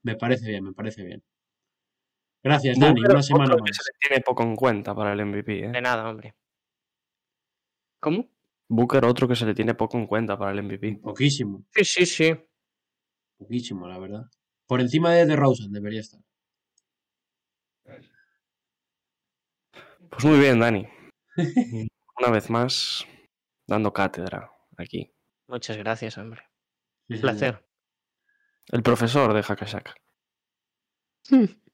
Me 0.03 0.15
parece 0.15 0.47
bien, 0.47 0.63
me 0.63 0.73
parece 0.73 1.03
bien. 1.03 1.23
Gracias, 2.43 2.79
Dani, 2.79 3.01
una 3.01 3.21
semana 3.21 3.55
que 3.55 3.61
más. 3.61 3.75
se 3.75 3.91
le 3.91 3.97
tiene 3.99 4.23
poco 4.23 4.43
en 4.43 4.55
cuenta 4.55 4.95
para 4.95 5.13
el 5.13 5.25
MVP. 5.25 5.51
De 5.71 5.77
¿eh? 5.77 5.81
nada, 5.81 6.09
hombre. 6.09 6.35
¿Cómo? 7.99 8.29
Booker, 8.69 9.03
otro 9.05 9.27
que 9.27 9.35
se 9.35 9.45
le 9.45 9.53
tiene 9.53 9.73
poco 9.73 9.97
en 9.97 10.07
cuenta 10.07 10.37
para 10.37 10.51
el 10.51 10.63
MVP. 10.63 10.99
Poquísimo, 11.01 11.65
Sí, 11.73 11.83
sí, 11.83 12.05
sí. 12.05 12.33
poquísimo, 13.37 13.87
la 13.87 13.97
verdad. 13.99 14.23
Por 14.67 14.79
encima 14.79 15.11
de 15.13 15.25
DeRozan 15.25 15.71
debería 15.71 15.99
estar. 16.01 16.21
Pues 20.09 20.25
muy 20.25 20.39
bien, 20.39 20.59
Dani. 20.59 20.87
Una 22.19 22.31
vez 22.31 22.49
más, 22.49 23.05
dando 23.67 23.93
cátedra 23.93 24.51
aquí. 24.77 25.11
Muchas 25.47 25.77
gracias, 25.77 26.17
hombre. 26.17 26.41
Sí, 27.07 27.15
Un 27.15 27.21
placer. 27.21 27.65
El 28.67 28.83
profesor 28.83 29.33
de 29.33 29.39
Hakashak. 29.47 29.95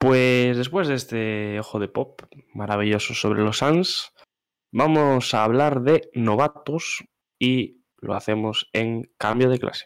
Pues 0.00 0.56
después 0.56 0.88
de 0.88 0.94
este 0.94 1.60
ojo 1.60 1.78
de 1.78 1.88
pop 1.88 2.22
maravilloso 2.54 3.12
sobre 3.12 3.42
los 3.42 3.58
Suns, 3.58 4.14
vamos 4.72 5.34
a 5.34 5.44
hablar 5.44 5.82
de 5.82 6.08
novatos 6.14 7.04
y 7.38 7.84
lo 7.98 8.14
hacemos 8.14 8.70
en 8.72 9.12
cambio 9.18 9.50
de 9.50 9.58
clase. 9.58 9.84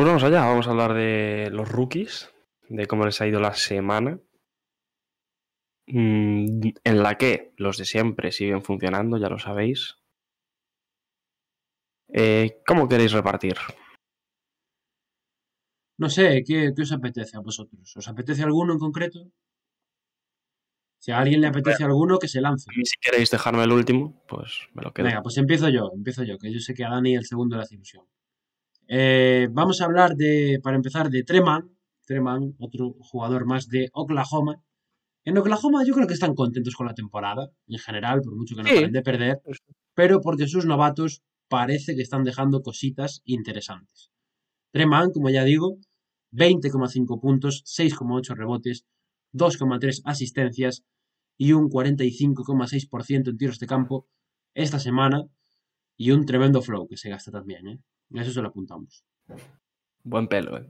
Pues 0.00 0.08
vamos 0.08 0.22
allá, 0.22 0.46
vamos 0.46 0.66
a 0.66 0.70
hablar 0.70 0.94
de 0.94 1.50
los 1.52 1.68
rookies, 1.68 2.30
de 2.70 2.86
cómo 2.86 3.04
les 3.04 3.20
ha 3.20 3.26
ido 3.26 3.38
la 3.38 3.52
semana, 3.52 4.18
mm, 5.88 6.68
en 6.82 7.02
la 7.02 7.18
que 7.18 7.52
los 7.58 7.76
de 7.76 7.84
siempre 7.84 8.32
siguen 8.32 8.62
funcionando, 8.62 9.18
ya 9.18 9.28
lo 9.28 9.38
sabéis. 9.38 9.98
Eh, 12.08 12.62
¿Cómo 12.66 12.88
queréis 12.88 13.12
repartir? 13.12 13.56
No 15.98 16.08
sé, 16.08 16.44
¿qué, 16.46 16.72
qué 16.74 16.82
os 16.82 16.92
apetece 16.92 17.36
a 17.36 17.40
vosotros? 17.40 17.94
¿Os 17.94 18.08
apetece 18.08 18.42
alguno 18.42 18.72
en 18.72 18.78
concreto? 18.78 19.30
Si 20.98 21.12
a 21.12 21.18
alguien 21.18 21.42
le 21.42 21.48
apetece 21.48 21.84
alguno, 21.84 22.18
que 22.18 22.28
se 22.28 22.40
lance. 22.40 22.70
Y 22.74 22.86
si 22.86 22.96
queréis 22.98 23.30
dejarme 23.30 23.64
el 23.64 23.72
último, 23.72 24.24
pues 24.26 24.60
me 24.72 24.82
lo 24.82 24.94
quedo. 24.94 25.08
Venga, 25.08 25.20
pues 25.20 25.36
empiezo 25.36 25.68
yo, 25.68 25.90
empiezo 25.94 26.24
yo, 26.24 26.38
que 26.38 26.50
yo 26.50 26.58
sé 26.58 26.72
que 26.72 26.86
a 26.86 26.88
Dani 26.88 27.16
el 27.16 27.26
segundo 27.26 27.56
le 27.56 27.64
hace 27.64 27.74
ilusión. 27.74 28.06
Eh, 28.92 29.46
vamos 29.52 29.80
a 29.80 29.84
hablar 29.84 30.16
de, 30.16 30.58
para 30.64 30.74
empezar, 30.74 31.10
de 31.10 31.22
Treman. 31.22 31.70
Treman, 32.06 32.56
otro 32.58 32.94
jugador 32.98 33.46
más 33.46 33.68
de 33.68 33.88
Oklahoma. 33.92 34.64
En 35.24 35.38
Oklahoma 35.38 35.84
yo 35.86 35.94
creo 35.94 36.08
que 36.08 36.14
están 36.14 36.34
contentos 36.34 36.74
con 36.74 36.88
la 36.88 36.94
temporada, 36.94 37.50
en 37.68 37.78
general, 37.78 38.20
por 38.20 38.34
mucho 38.34 38.56
que 38.56 38.62
no 38.62 38.68
Sí. 38.68 38.74
paren 38.74 38.90
de 38.92 39.02
perder, 39.02 39.40
pero 39.94 40.20
porque 40.20 40.48
sus 40.48 40.66
novatos 40.66 41.22
parece 41.48 41.94
que 41.94 42.02
están 42.02 42.24
dejando 42.24 42.62
cositas 42.62 43.20
interesantes. 43.24 44.10
Treman, 44.72 45.12
como 45.12 45.30
ya 45.30 45.44
digo, 45.44 45.76
20,5 46.32 47.20
puntos, 47.20 47.62
6,8 47.66 48.34
rebotes, 48.34 48.86
2,3 49.32 50.02
asistencias 50.04 50.82
y 51.38 51.52
un 51.52 51.68
45,6% 51.68 53.30
en 53.30 53.36
tiros 53.36 53.60
de 53.60 53.66
campo 53.68 54.08
esta 54.54 54.80
semana 54.80 55.26
y 55.96 56.10
un 56.10 56.26
tremendo 56.26 56.60
flow 56.60 56.88
que 56.88 56.96
se 56.96 57.08
gasta 57.08 57.30
también, 57.30 57.68
¿eh? 57.68 57.78
Eso 58.14 58.32
se 58.32 58.42
lo 58.42 58.48
apuntamos. 58.48 59.04
Buen 60.02 60.26
pelo, 60.28 60.56
¿eh? 60.58 60.66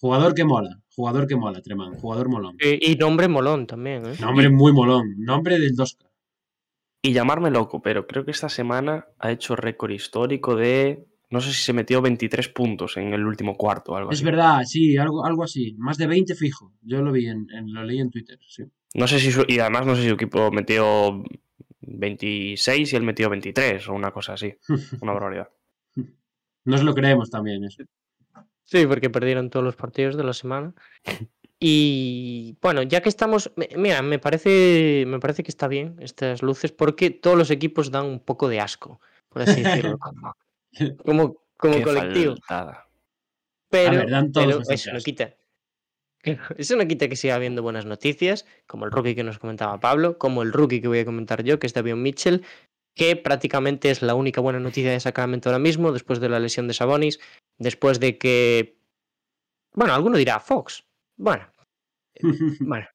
Jugador 0.00 0.34
que 0.34 0.44
mola, 0.44 0.80
jugador 0.94 1.26
que 1.26 1.34
mola, 1.36 1.60
Treman, 1.60 1.94
jugador 1.94 2.28
molón. 2.28 2.56
Y, 2.60 2.94
nombre 2.96 3.26
molón 3.28 3.66
también, 3.66 4.06
¿eh? 4.06 4.14
Nombre 4.20 4.48
muy 4.48 4.72
molón, 4.72 5.14
nombre 5.18 5.58
del 5.58 5.74
2K. 5.74 6.06
Y 7.02 7.12
llamarme 7.12 7.50
loco, 7.50 7.80
pero 7.82 8.06
creo 8.06 8.24
que 8.24 8.30
esta 8.30 8.48
semana 8.48 9.06
ha 9.18 9.30
hecho 9.32 9.56
récord 9.56 9.90
histórico 9.90 10.54
de. 10.56 11.06
No 11.30 11.40
sé 11.40 11.52
si 11.52 11.62
se 11.62 11.72
metió 11.72 12.00
23 12.00 12.48
puntos 12.48 12.96
en 12.96 13.12
el 13.12 13.26
último 13.26 13.56
cuarto 13.56 13.92
o 13.92 13.96
algo 13.96 14.10
Es 14.10 14.18
así. 14.18 14.24
verdad, 14.24 14.62
sí, 14.64 14.96
algo, 14.96 15.24
algo 15.26 15.44
así. 15.44 15.74
Más 15.78 15.98
de 15.98 16.06
20 16.06 16.34
fijo. 16.34 16.72
Yo 16.80 17.02
lo 17.02 17.12
vi 17.12 17.26
en, 17.26 17.46
en- 17.50 17.72
lo 17.74 17.84
leí 17.84 17.98
en 18.00 18.10
Twitter, 18.10 18.38
sí. 18.48 18.62
No 18.94 19.06
sé 19.06 19.20
si 19.20 19.30
su- 19.30 19.44
y 19.46 19.58
además 19.58 19.84
no 19.86 19.94
sé 19.94 20.02
si 20.02 20.08
su 20.08 20.14
equipo 20.14 20.50
metió 20.50 21.22
26 21.80 22.92
y 22.92 22.96
él 22.96 23.02
metió 23.02 23.28
23 23.28 23.88
o 23.88 23.94
una 23.94 24.10
cosa 24.10 24.34
así. 24.34 24.54
Una 25.02 25.12
barbaridad. 25.12 25.48
Nos 26.68 26.82
lo 26.82 26.94
creemos 26.94 27.30
también 27.30 27.64
eso. 27.64 27.82
Sí, 28.64 28.86
porque 28.86 29.08
perdieron 29.08 29.48
todos 29.48 29.64
los 29.64 29.74
partidos 29.74 30.18
de 30.18 30.24
la 30.24 30.34
semana. 30.34 30.74
Y 31.58 32.58
bueno, 32.60 32.82
ya 32.82 33.00
que 33.00 33.08
estamos, 33.08 33.50
mira, 33.74 34.02
me 34.02 34.18
parece, 34.18 35.04
me 35.06 35.18
parece 35.18 35.42
que 35.42 35.50
está 35.50 35.66
bien 35.66 35.96
estas 35.98 36.42
luces 36.42 36.70
porque 36.70 37.08
todos 37.08 37.38
los 37.38 37.50
equipos 37.50 37.90
dan 37.90 38.04
un 38.04 38.20
poco 38.20 38.48
de 38.50 38.60
asco, 38.60 39.00
por 39.30 39.42
así 39.42 39.62
decirlo, 39.62 39.98
como, 41.04 41.42
como, 41.56 41.82
colectivo. 41.82 42.36
faltada. 42.36 42.86
Pero, 43.70 44.06
ver, 44.06 44.30
pero 44.32 44.60
eso 44.68 44.92
no 44.92 45.00
quita. 45.00 45.34
Eso 46.58 46.76
no 46.76 46.86
quita 46.86 47.08
que 47.08 47.16
siga 47.16 47.36
habiendo 47.36 47.62
buenas 47.62 47.86
noticias, 47.86 48.44
como 48.66 48.84
el 48.84 48.90
rookie 48.90 49.14
que 49.14 49.22
nos 49.22 49.38
comentaba 49.38 49.80
Pablo, 49.80 50.18
como 50.18 50.42
el 50.42 50.52
rookie 50.52 50.80
que 50.80 50.88
voy 50.88 50.98
a 50.98 51.04
comentar 51.04 51.44
yo, 51.44 51.58
que 51.58 51.66
es 51.66 51.74
Davion 51.74 52.02
Mitchell, 52.02 52.44
que 52.98 53.14
prácticamente 53.16 53.90
es 53.90 54.02
la 54.02 54.16
única 54.16 54.40
buena 54.40 54.58
noticia 54.58 54.90
de 54.90 55.00
Sacramento 55.00 55.48
ahora 55.48 55.60
mismo, 55.60 55.92
después 55.92 56.18
de 56.20 56.28
la 56.28 56.40
lesión 56.40 56.66
de 56.66 56.74
Sabonis, 56.74 57.20
después 57.56 58.00
de 58.00 58.18
que. 58.18 58.76
Bueno, 59.72 59.94
alguno 59.94 60.18
dirá 60.18 60.40
Fox. 60.40 60.84
Bueno, 61.16 61.50
bueno. 62.60 62.86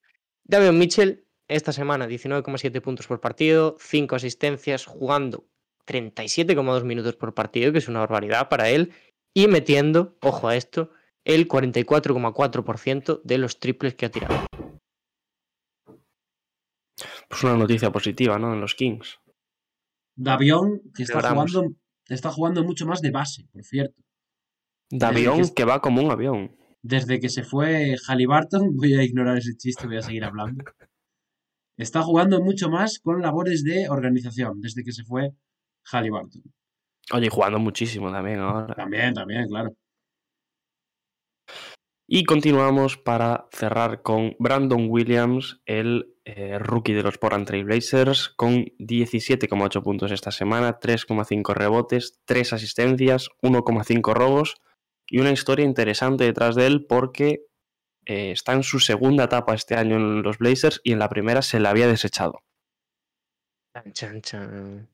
Davion 0.44 0.78
Mitchell, 0.78 1.26
esta 1.48 1.72
semana 1.72 2.06
19,7 2.06 2.82
puntos 2.82 3.08
por 3.08 3.22
partido, 3.22 3.78
5 3.80 4.16
asistencias, 4.16 4.86
jugando 4.86 5.46
37,2 5.88 6.84
minutos 6.84 7.16
por 7.16 7.34
partido, 7.34 7.72
que 7.72 7.78
es 7.78 7.88
una 7.88 8.02
barbaridad 8.02 8.50
para 8.50 8.70
él, 8.70 8.92
y 9.34 9.48
metiendo, 9.48 10.18
ojo 10.22 10.50
a 10.50 10.58
esto, 10.58 10.92
el 11.24 11.48
44,4% 11.48 13.22
de 13.24 13.38
los 13.38 13.60
triples 13.60 13.96
que 13.96 14.06
ha 14.06 14.12
tirado. 14.12 14.46
Pues 17.30 17.44
una 17.44 17.56
noticia 17.56 17.90
positiva, 17.90 18.38
¿no? 18.38 18.54
En 18.54 18.60
los 18.60 18.76
Kings. 18.76 19.23
Davión, 20.16 20.82
que 20.96 21.04
está 21.04 21.20
jugando, 21.32 21.76
está 22.08 22.32
jugando 22.32 22.64
mucho 22.64 22.86
más 22.86 23.02
de 23.02 23.12
base, 23.12 23.48
por 23.52 23.64
cierto. 23.64 24.02
De 24.90 24.98
Desde 25.00 25.06
avión 25.08 25.42
que- 25.48 25.54
que 25.54 25.66
va 25.66 25.80
como 25.82 26.02
un 26.02 26.12
avión. 26.12 26.56
Desde 26.82 27.20
que 27.20 27.30
se 27.30 27.44
fue 27.44 27.96
Halliburton, 28.08 28.76
voy 28.76 28.94
a 28.96 29.04
ignorar 29.04 29.38
ese 29.38 29.56
chiste, 29.56 29.88
voy 29.88 29.98
a 29.98 30.02
seguir 30.02 30.24
hablando. 30.26 30.64
Está 31.78 32.04
jugando 32.04 32.42
mucho 32.42 32.70
más 32.70 33.00
con 33.00 33.22
labores 33.22 33.64
de 33.64 33.90
organización, 33.90 34.60
desde 34.62 34.84
que 34.84 34.92
se 34.92 35.04
fue 35.04 35.32
Halliburton. 35.92 36.44
Oye, 37.14 37.26
y 37.26 37.30
jugando 37.30 37.60
muchísimo 37.60 38.12
también 38.12 38.40
ahora. 38.40 38.76
También, 38.76 39.14
también, 39.14 39.48
claro. 39.48 39.72
Y 42.16 42.26
continuamos 42.26 42.96
para 42.96 43.48
cerrar 43.52 44.04
con 44.04 44.36
Brandon 44.38 44.86
Williams, 44.88 45.64
el 45.66 46.14
eh, 46.26 46.60
rookie 46.60 46.94
de 46.94 47.02
los 47.02 47.18
Portland 47.18 47.48
Trail 47.48 47.66
Blazers, 47.66 48.30
con 48.30 48.66
17,8 48.78 49.82
puntos 49.82 50.12
esta 50.12 50.30
semana, 50.30 50.80
3,5 50.80 51.56
rebotes, 51.56 52.22
3 52.26 52.54
asistencias, 52.54 53.30
1,5 53.42 54.14
robos 54.14 54.62
y 55.08 55.22
una 55.22 55.32
historia 55.32 55.66
interesante 55.66 56.26
detrás 56.26 56.54
de 56.54 56.68
él 56.68 56.86
porque 56.86 57.48
eh, 58.06 58.30
está 58.30 58.54
en 58.54 58.62
su 58.62 58.80
segunda 58.80 59.24
etapa 59.24 59.56
este 59.56 59.74
año 59.74 59.96
en 59.96 60.22
los 60.22 60.38
Blazers 60.38 60.82
y 60.84 60.92
en 60.92 61.00
la 61.00 61.10
primera 61.10 61.42
se 61.42 61.60
la 61.60 61.72
había 61.72 61.88
desechado. 61.88 62.44
Chan, 63.74 63.92
chan, 63.92 64.22
chan. 64.22 64.90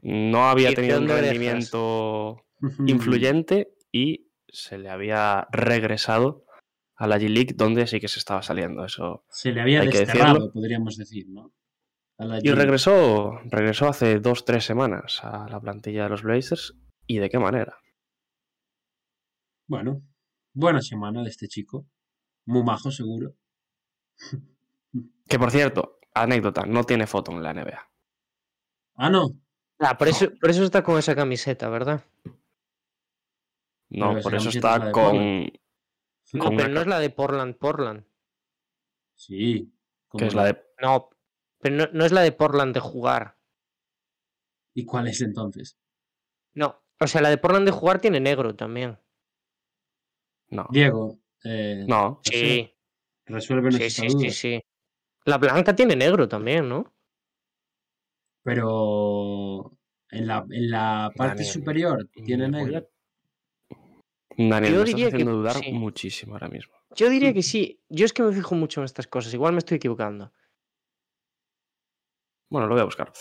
No 0.00 0.48
había 0.48 0.72
tenido 0.72 0.98
un 0.98 1.08
rendimiento 1.08 2.46
influyente 2.86 3.74
y 3.92 4.25
se 4.56 4.78
le 4.78 4.88
había 4.88 5.46
regresado 5.52 6.46
a 6.96 7.06
la 7.06 7.18
G-League 7.18 7.54
donde 7.54 7.86
sí 7.86 8.00
que 8.00 8.08
se 8.08 8.18
estaba 8.18 8.42
saliendo. 8.42 8.84
Eso. 8.84 9.24
Se 9.28 9.52
le 9.52 9.60
había 9.60 9.82
desterrado, 9.82 10.50
podríamos 10.50 10.96
decir, 10.96 11.26
¿no? 11.28 11.52
A 12.18 12.24
la 12.24 12.38
Y 12.42 12.50
regresó, 12.52 13.38
regresó 13.44 13.88
hace 13.88 14.18
dos, 14.18 14.46
tres 14.46 14.64
semanas 14.64 15.20
a 15.22 15.46
la 15.48 15.60
plantilla 15.60 16.04
de 16.04 16.08
los 16.08 16.22
Blazers. 16.22 16.74
¿Y 17.06 17.18
de 17.18 17.28
qué 17.28 17.38
manera? 17.38 17.78
Bueno, 19.68 20.02
buena 20.54 20.80
semana 20.80 21.22
de 21.22 21.28
este 21.28 21.48
chico. 21.48 21.86
Muy 22.46 22.64
majo, 22.64 22.90
seguro. 22.90 23.34
Que 25.28 25.38
por 25.38 25.50
cierto, 25.50 25.98
anécdota, 26.14 26.64
no 26.64 26.84
tiene 26.84 27.06
foto 27.06 27.32
en 27.32 27.42
la 27.42 27.52
NBA. 27.52 27.90
Ah, 28.94 29.10
no. 29.10 29.38
Ah, 29.78 29.98
por 29.98 30.08
eso, 30.08 30.30
por 30.40 30.48
eso 30.48 30.64
está 30.64 30.82
con 30.82 30.98
esa 30.98 31.14
camiseta, 31.14 31.68
¿verdad? 31.68 32.04
No, 33.90 34.10
Pero 34.10 34.22
por 34.22 34.34
eso 34.34 34.48
está 34.48 34.90
con. 34.90 35.44
No, 36.32 36.50
pero 36.50 36.52
una 36.54 36.68
no 36.68 36.80
es 36.80 36.86
la 36.86 36.98
de 36.98 37.10
Portland, 37.10 37.56
Portland. 37.56 38.04
Sí. 39.14 39.72
que 40.12 40.24
¿cómo 40.24 40.26
es 40.26 40.34
no? 40.34 40.40
la 40.40 40.46
de. 40.46 40.62
No, 40.82 41.10
pero 41.60 41.76
no, 41.76 41.86
no 41.92 42.04
es 42.04 42.12
la 42.12 42.22
de 42.22 42.32
Portland 42.32 42.74
de 42.74 42.80
jugar. 42.80 43.38
¿Y 44.74 44.84
cuál 44.84 45.08
es 45.08 45.20
entonces? 45.22 45.78
No, 46.54 46.82
o 47.00 47.06
sea, 47.06 47.22
la 47.22 47.30
de 47.30 47.38
Portland 47.38 47.66
de 47.66 47.72
jugar 47.72 48.00
tiene 48.00 48.20
negro 48.20 48.54
también. 48.54 48.98
No. 50.48 50.66
Diego. 50.70 51.18
Eh, 51.44 51.84
No. 51.86 52.20
Sí, 52.24 52.72
Resuélvenos 53.26 53.74
sí, 53.76 53.90
sí, 53.90 54.10
sí, 54.10 54.30
sí. 54.30 54.60
La 55.24 55.38
blanca 55.38 55.74
tiene 55.74 55.96
negro 55.96 56.28
también, 56.28 56.68
¿no? 56.68 56.94
Pero 58.42 59.76
en 60.10 60.26
la, 60.26 60.46
en 60.48 60.70
la 60.70 61.12
parte 61.16 61.42
Daniel, 61.42 61.52
superior 61.52 62.08
tiene 62.12 62.48
negro. 62.48 62.88
Daniel, 64.38 64.72
Yo 64.74 64.78
me 64.80 64.84
diría 64.84 65.06
estás 65.06 65.10
que 65.18 65.22
haciendo 65.22 65.32
dudar 65.36 65.56
sí. 65.56 65.72
muchísimo 65.72 66.32
ahora 66.34 66.48
mismo. 66.48 66.74
Yo 66.94 67.08
diría 67.08 67.32
que 67.32 67.42
sí. 67.42 67.80
Yo 67.88 68.04
es 68.04 68.12
que 68.12 68.22
me 68.22 68.32
fijo 68.32 68.54
mucho 68.54 68.80
en 68.80 68.84
estas 68.84 69.06
cosas. 69.06 69.32
Igual 69.34 69.52
me 69.52 69.58
estoy 69.58 69.76
equivocando. 69.76 70.32
Bueno, 72.50 72.66
lo 72.68 72.74
voy 72.74 72.82
a 72.82 72.84
buscar. 72.84 73.12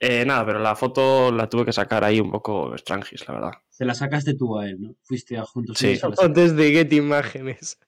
Eh, 0.00 0.24
nada, 0.24 0.44
pero 0.46 0.58
la 0.58 0.74
foto 0.76 1.30
la 1.32 1.48
tuve 1.48 1.64
que 1.64 1.72
sacar 1.72 2.04
ahí 2.04 2.20
un 2.20 2.30
poco 2.30 2.76
strangis, 2.76 3.26
la 3.28 3.34
verdad. 3.34 3.52
Se 3.68 3.84
la 3.84 3.94
sacaste 3.94 4.34
tú 4.34 4.58
a 4.58 4.66
él, 4.68 4.80
¿no? 4.80 4.94
Fuiste 5.02 5.36
a 5.36 5.44
juntos. 5.44 5.78
Sí. 5.78 5.96
sacaste. 5.96 6.24
Antes 6.24 6.56
de 6.56 6.70
Get 6.70 6.92
Imágenes. 6.92 7.78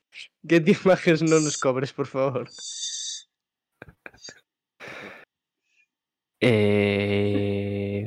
Get 0.47 0.69
Imágenes 0.69 1.23
no 1.23 1.41
nos 1.41 1.59
cobres, 1.59 1.93
por 1.93 2.07
favor. 2.07 2.49
Eh... 6.41 8.07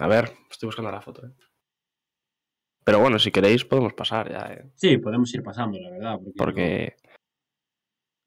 A 0.00 0.06
ver, 0.06 0.32
estoy 0.50 0.66
buscando 0.68 0.90
la 0.90 1.00
foto. 1.00 1.26
eh. 1.26 1.30
Pero 2.84 2.98
bueno, 3.00 3.18
si 3.18 3.30
queréis 3.30 3.64
podemos 3.64 3.92
pasar 3.94 4.30
ya, 4.30 4.52
eh, 4.52 4.70
Sí, 4.74 4.98
podemos 4.98 5.32
ir 5.34 5.42
pasando, 5.42 5.78
la 5.78 5.90
verdad. 5.90 6.18
Porque, 6.18 6.32
porque, 6.36 6.96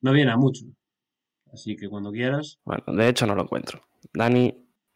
no, 0.02 0.12
no 0.12 0.16
viene 0.16 0.32
a 0.32 0.38
mucho. 0.38 0.66
Así 1.52 1.76
que 1.76 1.90
cuando 1.90 2.12
quieras. 2.12 2.60
bueno, 2.66 2.84
de 2.88 3.08
hecho 3.10 3.26
no 3.26 3.36
lo 3.36 3.44
encuentro. 3.44 3.82
Dani, 4.14 4.54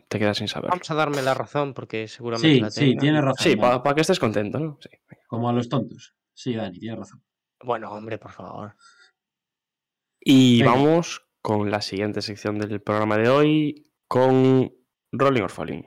te 0.07 0.19
quedas 0.19 0.37
sin 0.37 0.47
saber. 0.47 0.69
Vamos 0.71 0.89
a 0.91 0.95
darme 0.95 1.21
la 1.21 1.33
razón 1.33 1.73
porque 1.73 2.07
seguramente 2.07 2.55
Sí, 2.55 2.59
la 2.61 2.69
sí, 2.71 2.95
tienes 2.97 3.21
razón. 3.23 3.43
Sí, 3.51 3.55
para 3.55 3.93
que 3.95 4.01
estés 4.01 4.19
contento, 4.19 4.59
¿no? 4.59 4.77
Sí. 4.81 4.89
Como 5.27 5.49
a 5.49 5.53
los 5.53 5.69
tontos. 5.69 6.15
Sí, 6.33 6.55
Dani, 6.55 6.79
tienes 6.79 6.99
razón. 6.99 7.23
Bueno, 7.63 7.91
hombre, 7.91 8.17
por 8.17 8.31
favor. 8.31 8.75
Y 10.21 10.61
Venga. 10.61 10.73
vamos 10.73 11.25
con 11.41 11.69
la 11.71 11.81
siguiente 11.81 12.21
sección 12.21 12.57
del 12.59 12.81
programa 12.81 13.17
de 13.17 13.29
hoy, 13.29 13.91
con 14.07 14.73
Rolling 15.11 15.41
or 15.43 15.49
Falling. 15.51 15.85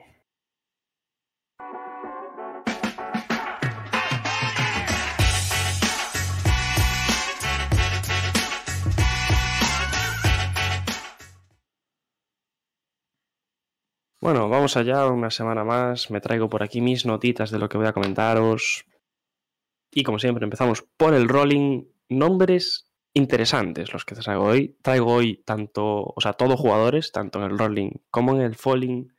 Bueno, 14.22 14.48
vamos 14.48 14.76
allá, 14.76 15.08
una 15.08 15.30
semana 15.30 15.64
más. 15.64 16.12
Me 16.12 16.20
traigo 16.20 16.48
por 16.48 16.62
aquí 16.62 16.80
mis 16.80 17.04
notitas 17.04 17.50
de 17.50 17.58
lo 17.58 17.68
que 17.68 17.76
voy 17.76 17.88
a 17.88 17.92
comentaros. 17.92 18.86
Y 19.90 20.04
como 20.04 20.20
siempre, 20.20 20.44
empezamos 20.44 20.82
por 20.96 21.14
el 21.14 21.28
rolling. 21.28 21.86
Nombres 22.08 22.88
interesantes 23.14 23.92
los 23.92 24.04
que 24.04 24.14
traigo 24.14 24.44
hoy. 24.44 24.78
Traigo 24.80 25.12
hoy 25.12 25.42
tanto, 25.44 26.04
o 26.04 26.20
sea, 26.20 26.34
todos 26.34 26.60
jugadores, 26.60 27.10
tanto 27.10 27.40
en 27.40 27.50
el 27.50 27.58
rolling 27.58 27.90
como 28.12 28.36
en 28.36 28.42
el 28.42 28.54
falling. 28.54 29.12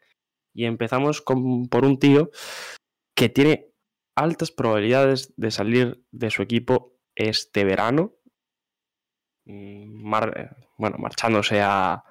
Y 0.54 0.64
empezamos 0.64 1.22
con, 1.22 1.68
por 1.68 1.84
un 1.84 2.00
tío 2.00 2.32
que 3.14 3.28
tiene 3.28 3.74
altas 4.16 4.52
probabilidades 4.52 5.34
de 5.36 5.52
salir 5.52 6.06
de 6.12 6.32
su 6.32 6.44
equipo 6.44 6.96
este 7.14 7.66
verano. 7.66 8.14
Mm, 9.44 10.14
eh, 10.14 10.50
bueno, 10.78 10.96
marchándose 10.98 11.62
a 11.62 12.06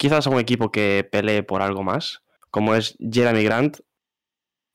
quizás 0.00 0.26
a 0.26 0.30
un 0.30 0.40
equipo 0.40 0.72
que 0.72 1.06
pelee 1.12 1.42
por 1.42 1.60
algo 1.60 1.82
más, 1.82 2.22
como 2.50 2.74
es 2.74 2.96
Jeremy 2.98 3.44
Grant, 3.44 3.80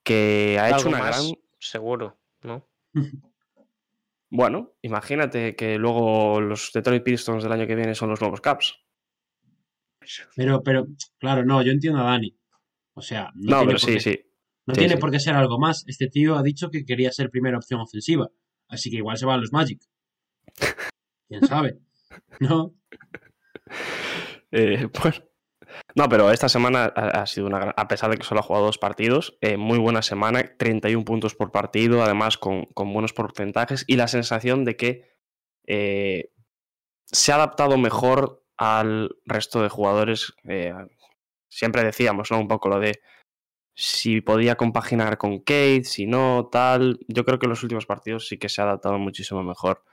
que 0.03 0.60
ha 0.61 0.69
hecho 0.69 0.88
una 0.88 0.99
más, 0.99 1.26
gran 1.26 1.35
Seguro, 1.60 2.19
¿no? 2.43 2.68
Bueno, 4.30 4.73
imagínate 4.81 5.56
que 5.56 5.77
luego 5.77 6.41
los 6.41 6.72
Detroit 6.73 7.03
Pistons 7.03 7.41
del 7.43 7.52
año 7.53 7.65
que 7.68 7.76
viene 7.76 7.95
son 7.95 8.10
los 8.10 8.19
nuevos 8.19 8.41
Caps. 8.41 8.77
Pero, 10.35 10.61
pero, 10.61 10.88
claro, 11.19 11.45
no, 11.45 11.61
yo 11.61 11.72
entiendo 11.72 12.02
a 12.02 12.03
Dani. 12.03 12.38
O 12.95 13.02
sea, 13.02 13.31
no, 13.35 13.52
No, 13.52 13.57
tiene 13.60 13.65
pero 13.68 13.80
por 13.80 13.80
sí, 13.80 13.93
qué- 13.93 13.99
sí. 13.99 14.19
No 14.68 14.73
Sí, 14.73 14.80
tiene 14.80 14.95
sí. 14.95 14.99
por 14.99 15.11
qué 15.11 15.19
ser 15.19 15.35
algo 15.35 15.57
más. 15.57 15.84
Este 15.88 16.07
tío 16.10 16.35
ha 16.38 16.43
dicho 16.43 16.69
que 16.69 16.85
quería 16.85 17.11
ser 17.11 17.30
primera 17.30 17.57
opción 17.57 17.80
ofensiva. 17.80 18.30
Así 18.68 18.89
que 18.89 18.97
igual 18.97 19.18
se 19.18 19.26
va 19.26 19.35
a 19.35 19.38
los 19.38 19.53
Magic. 19.53 19.81
¿Quién 21.30 21.45
sabe? 21.47 21.80
¿No? 22.39 22.73
Eh. 24.57 24.88
No, 25.95 26.07
pero 26.07 26.31
esta 26.31 26.47
semana 26.47 26.85
ha, 26.85 27.26
sido 27.26 27.47
una 27.47 27.59
gran, 27.59 27.73
a 27.76 27.88
pesar 27.88 28.11
de 28.11 28.17
que 28.17 28.23
solo 28.23 28.39
ha 28.39 28.43
jugado 28.43 28.65
dos 28.65 28.77
partidos, 28.77 29.38
eh, 29.41 29.57
muy 29.57 29.80
buena 29.80 30.01
semana, 30.01 30.55
31 30.57 31.03
puntos 31.03 31.34
por 31.35 31.51
partido, 31.51 32.03
además 32.03 32.38
con, 32.38 32.65
con 32.65 32.93
buenos 32.93 33.13
porcentajes 33.13 33.84
y 33.88 33.95
la 33.95 34.07
sensación 34.07 34.63
de 34.63 34.77
que 34.77 35.15
eh, 35.67 36.31
se 37.05 37.31
ha 37.31 37.35
adaptado 37.35 37.77
mejor 37.77 38.45
al 38.57 39.17
resto 39.26 39.61
de 39.61 39.69
jugadores. 39.69 40.34
siempre 41.49 41.84
decíamos, 41.84 42.31
¿no? 42.31 42.39
Un 42.39 42.47
poco 42.47 42.69
lo 42.69 42.80
de 42.80 43.01
si 43.76 44.22
podía 44.22 44.55
compaginar 44.55 45.17
con 45.17 45.39
Kate, 45.39 45.84
si 45.84 46.07
no, 46.07 46.47
tal. 46.51 46.99
Yo 47.07 47.26
creo 47.26 47.39
que 47.39 47.45
en 47.45 47.51
los 47.51 47.63
últimos 47.63 47.85
partidos 47.85 48.27
sí 48.27 48.38
que 48.38 48.49
se 48.49 48.61
ha 48.61 48.65
adaptado 48.65 48.97
muchísimo 48.97 49.43
mejor 49.43 49.84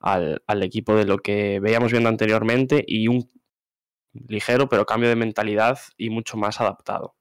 al, 0.00 0.42
al 0.46 0.62
equipo 0.62 0.94
de 0.94 1.04
lo 1.04 1.18
que 1.18 1.60
veíamos 1.60 1.92
viendo 1.92 2.08
anteriormente 2.08 2.82
y 2.86 3.08
un 3.08 3.30
ligero 4.28 4.68
pero 4.68 4.86
cambio 4.86 5.08
de 5.08 5.16
mentalidad 5.16 5.78
y 5.96 6.10
mucho 6.10 6.36
más 6.36 6.60
adaptado. 6.60 7.16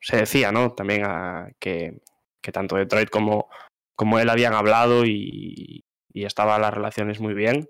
Se 0.00 0.16
decía, 0.16 0.52
¿no? 0.52 0.72
También 0.72 1.04
ah, 1.04 1.50
que, 1.58 2.00
que 2.42 2.52
tanto 2.52 2.76
Detroit 2.76 3.10
como, 3.10 3.48
como 3.96 4.18
él 4.18 4.30
habían 4.30 4.54
hablado 4.54 5.04
y, 5.04 5.84
y 6.12 6.24
estaban 6.24 6.62
las 6.62 6.74
relaciones 6.74 7.20
muy 7.20 7.34
bien. 7.34 7.68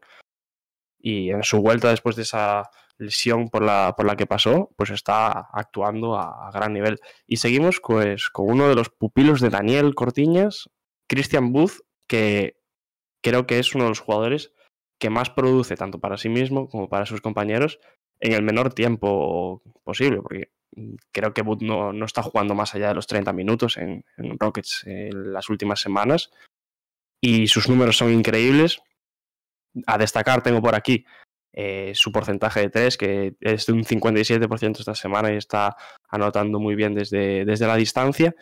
Y 0.98 1.30
en 1.30 1.42
su 1.42 1.60
vuelta 1.60 1.88
después 1.90 2.16
de 2.16 2.22
esa 2.22 2.70
lesión 2.98 3.48
por 3.48 3.62
la, 3.62 3.94
por 3.96 4.06
la 4.06 4.16
que 4.16 4.26
pasó, 4.26 4.70
pues 4.76 4.90
está 4.90 5.48
actuando 5.52 6.16
a, 6.16 6.48
a 6.48 6.50
gran 6.52 6.72
nivel. 6.72 6.98
Y 7.26 7.38
seguimos 7.38 7.80
pues 7.80 8.28
con 8.28 8.50
uno 8.50 8.68
de 8.68 8.74
los 8.74 8.90
pupilos 8.90 9.40
de 9.40 9.50
Daniel 9.50 9.94
Cortiñas, 9.94 10.68
Christian 11.08 11.52
Booth, 11.52 11.80
que 12.06 12.60
creo 13.22 13.46
que 13.46 13.58
es 13.58 13.74
uno 13.74 13.84
de 13.84 13.90
los 13.90 14.00
jugadores 14.00 14.52
que 15.00 15.10
más 15.10 15.30
produce 15.30 15.76
tanto 15.76 15.98
para 15.98 16.18
sí 16.18 16.28
mismo 16.28 16.68
como 16.68 16.88
para 16.88 17.06
sus 17.06 17.22
compañeros 17.22 17.80
en 18.20 18.32
el 18.32 18.42
menor 18.42 18.74
tiempo 18.74 19.62
posible, 19.82 20.18
porque 20.18 20.50
creo 21.12 21.34
que 21.34 21.42
Booth 21.42 21.62
no, 21.62 21.92
no 21.92 22.04
está 22.04 22.22
jugando 22.22 22.54
más 22.54 22.74
allá 22.74 22.88
de 22.88 22.94
los 22.94 23.06
30 23.06 23.32
minutos 23.32 23.76
en, 23.76 24.04
Rockets 24.16 24.84
en 24.86 25.32
las 25.32 25.48
últimas 25.48 25.80
semanas 25.80 26.30
y 27.20 27.48
sus 27.48 27.68
números 27.68 27.96
son 27.96 28.12
increíbles. 28.12 28.80
A 29.86 29.98
destacar 29.98 30.42
tengo 30.42 30.60
por 30.60 30.74
aquí 30.74 31.04
eh, 31.52 31.92
su 31.94 32.12
porcentaje 32.12 32.60
de 32.60 32.70
3, 32.70 32.96
que 32.96 33.34
es 33.40 33.66
de 33.66 33.72
un 33.72 33.84
57% 33.84 34.80
esta 34.80 34.94
semana 34.94 35.32
y 35.32 35.36
está 35.36 35.76
anotando 36.08 36.58
muy 36.58 36.74
bien 36.74 36.94
desde, 36.94 37.44
desde 37.44 37.66
la 37.66 37.76
distancia. 37.76 38.34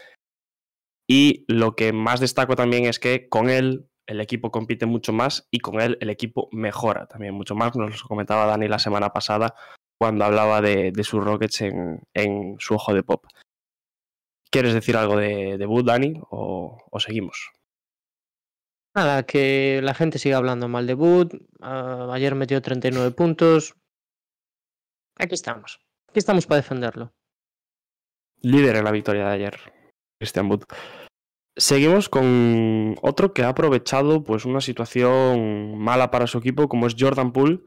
Y 1.06 1.44
lo 1.48 1.74
que 1.74 1.92
más 1.92 2.20
destaco 2.20 2.54
también 2.54 2.84
es 2.84 2.98
que 2.98 3.28
con 3.28 3.48
él 3.48 3.87
el 4.08 4.22
equipo 4.22 4.50
compite 4.50 4.86
mucho 4.86 5.12
más 5.12 5.46
y 5.50 5.60
con 5.60 5.80
él 5.80 5.98
el 6.00 6.08
equipo 6.08 6.48
mejora 6.50 7.06
también 7.06 7.34
mucho 7.34 7.54
más. 7.54 7.76
Nos 7.76 8.02
lo 8.02 8.08
comentaba 8.08 8.46
Dani 8.46 8.66
la 8.66 8.78
semana 8.78 9.12
pasada 9.12 9.54
cuando 10.00 10.24
hablaba 10.24 10.62
de, 10.62 10.92
de 10.92 11.04
sus 11.04 11.22
Rockets 11.22 11.60
en, 11.60 12.00
en, 12.14 12.56
su 12.58 12.74
ojo 12.74 12.94
de 12.94 13.02
pop. 13.02 13.26
¿Quieres 14.50 14.72
decir 14.72 14.96
algo 14.96 15.16
de, 15.16 15.58
de 15.58 15.66
Wood, 15.66 15.84
Dani, 15.84 16.14
o, 16.30 16.78
o, 16.90 17.00
seguimos? 17.00 17.50
Nada, 18.96 19.24
que 19.24 19.80
la 19.82 19.92
gente 19.92 20.18
siga 20.18 20.38
hablando 20.38 20.68
mal 20.68 20.86
de 20.86 20.94
Wood. 20.94 21.34
Uh, 21.60 22.10
ayer 22.12 22.34
metió 22.34 22.62
39 22.62 23.10
puntos. 23.10 23.74
Aquí 25.16 25.34
estamos. 25.34 25.80
Aquí 26.08 26.20
estamos 26.20 26.46
para 26.46 26.62
defenderlo. 26.62 27.12
líder 28.40 28.76
en 28.76 28.84
la 28.84 28.92
victoria 28.92 29.26
de 29.26 29.34
ayer, 29.34 29.60
Christian 30.18 30.50
Wood. 30.50 30.64
Seguimos 31.58 32.08
con 32.08 32.94
otro 33.02 33.34
que 33.34 33.42
ha 33.42 33.48
aprovechado 33.48 34.22
pues 34.22 34.44
una 34.44 34.60
situación 34.60 35.76
mala 35.76 36.12
para 36.12 36.28
su 36.28 36.38
equipo, 36.38 36.68
como 36.68 36.86
es 36.86 36.94
Jordan 36.96 37.32
Poole, 37.32 37.60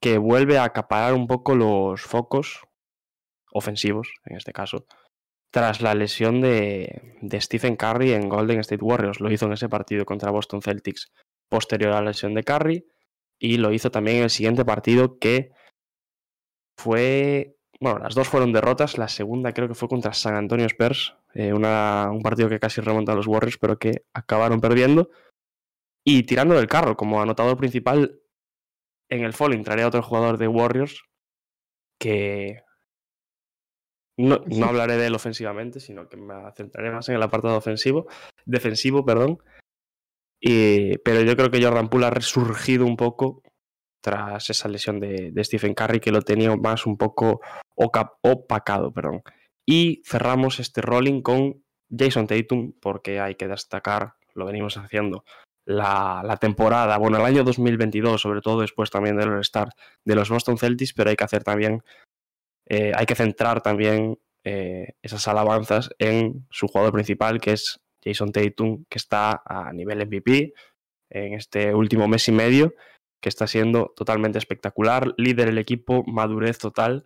que 0.00 0.18
vuelve 0.18 0.58
a 0.58 0.64
acaparar 0.64 1.12
un 1.12 1.26
poco 1.26 1.56
los 1.56 2.02
focos 2.02 2.62
ofensivos, 3.52 4.08
en 4.26 4.36
este 4.36 4.52
caso, 4.52 4.86
tras 5.50 5.80
la 5.80 5.96
lesión 5.96 6.40
de, 6.40 7.16
de, 7.20 7.40
Stephen 7.40 7.74
Curry 7.74 8.12
en 8.12 8.28
Golden 8.28 8.60
State 8.60 8.84
Warriors. 8.84 9.18
Lo 9.18 9.32
hizo 9.32 9.46
en 9.46 9.54
ese 9.54 9.68
partido 9.68 10.04
contra 10.04 10.30
Boston 10.30 10.62
Celtics 10.62 11.10
posterior 11.48 11.92
a 11.92 12.00
la 12.00 12.10
lesión 12.10 12.32
de 12.34 12.44
Curry 12.44 12.86
y 13.40 13.56
lo 13.56 13.72
hizo 13.72 13.90
también 13.90 14.18
en 14.18 14.22
el 14.24 14.30
siguiente 14.30 14.64
partido 14.64 15.18
que 15.18 15.50
fue, 16.78 17.55
bueno, 17.80 17.98
las 17.98 18.14
dos 18.14 18.28
fueron 18.28 18.52
derrotas, 18.52 18.98
la 18.98 19.08
segunda 19.08 19.52
creo 19.52 19.68
que 19.68 19.74
fue 19.74 19.88
contra 19.88 20.12
San 20.12 20.34
Antonio 20.34 20.66
Spurs, 20.66 21.14
eh, 21.34 21.52
una, 21.52 22.10
un 22.10 22.22
partido 22.22 22.48
que 22.48 22.58
casi 22.58 22.80
remonta 22.80 23.12
a 23.12 23.14
los 23.14 23.26
Warriors, 23.26 23.58
pero 23.58 23.78
que 23.78 24.04
acabaron 24.14 24.60
perdiendo. 24.60 25.10
Y 26.04 26.22
tirando 26.22 26.54
del 26.54 26.68
carro, 26.68 26.96
como 26.96 27.20
anotador 27.20 27.56
principal, 27.56 28.20
en 29.08 29.24
el 29.24 29.32
fall 29.32 29.54
entraría 29.54 29.88
otro 29.88 30.02
jugador 30.02 30.38
de 30.38 30.48
Warriors 30.48 31.02
que 31.98 32.62
no, 34.18 34.42
no, 34.46 34.66
hablaré 34.66 34.96
de 34.96 35.08
él 35.08 35.14
ofensivamente, 35.14 35.80
sino 35.80 36.08
que 36.08 36.16
me 36.16 36.34
centraré 36.56 36.90
más 36.90 37.08
en 37.08 37.16
el 37.16 37.22
apartado 37.22 37.56
ofensivo, 37.56 38.06
defensivo, 38.46 39.04
perdón. 39.04 39.38
Y, 40.40 40.98
pero 40.98 41.22
yo 41.22 41.36
creo 41.36 41.50
que 41.50 41.62
Jordan 41.62 41.88
Poole 41.88 42.06
ha 42.06 42.10
resurgido 42.10 42.86
un 42.86 42.96
poco 42.96 43.42
tras 44.06 44.50
esa 44.50 44.68
lesión 44.68 45.00
de, 45.00 45.32
Stephen 45.42 45.74
Curry, 45.74 45.98
que 45.98 46.12
lo 46.12 46.22
tenía 46.22 46.54
más 46.54 46.86
un 46.86 46.96
poco 46.96 47.40
opacado. 47.74 48.92
Perdón. 48.92 49.22
Y 49.66 50.00
cerramos 50.06 50.60
este 50.60 50.80
rolling 50.80 51.22
con 51.22 51.64
Jason 51.90 52.28
Tatum, 52.28 52.72
porque 52.80 53.18
hay 53.18 53.34
que 53.34 53.48
destacar, 53.48 54.14
lo 54.34 54.46
venimos 54.46 54.76
haciendo, 54.76 55.24
la, 55.64 56.22
la, 56.24 56.36
temporada, 56.36 56.96
bueno, 56.98 57.16
el 57.16 57.24
año 57.24 57.42
2022, 57.42 58.20
sobre 58.20 58.42
todo 58.42 58.60
después 58.60 58.90
también 58.90 59.16
del 59.16 59.30
All-Star 59.30 59.70
de 60.04 60.14
los 60.14 60.30
Boston 60.30 60.56
Celtics, 60.56 60.92
pero 60.92 61.10
hay 61.10 61.16
que 61.16 61.24
hacer 61.24 61.42
también, 61.42 61.82
eh, 62.68 62.92
hay 62.94 63.06
que 63.06 63.16
centrar 63.16 63.60
también 63.60 64.20
eh, 64.44 64.92
esas 65.02 65.26
alabanzas 65.26 65.90
en 65.98 66.46
su 66.50 66.68
jugador 66.68 66.92
principal, 66.92 67.40
que 67.40 67.54
es 67.54 67.80
Jason 68.04 68.30
Tatum, 68.30 68.84
que 68.88 68.98
está 68.98 69.42
a 69.44 69.72
nivel 69.72 70.06
MVP 70.06 70.54
en 71.10 71.34
este 71.34 71.74
último 71.74 72.06
mes 72.06 72.28
y 72.28 72.32
medio, 72.32 72.72
que 73.20 73.28
está 73.28 73.46
siendo 73.46 73.92
totalmente 73.96 74.38
espectacular, 74.38 75.14
líder 75.16 75.46
del 75.46 75.58
equipo, 75.58 76.04
madurez 76.06 76.58
total 76.58 77.04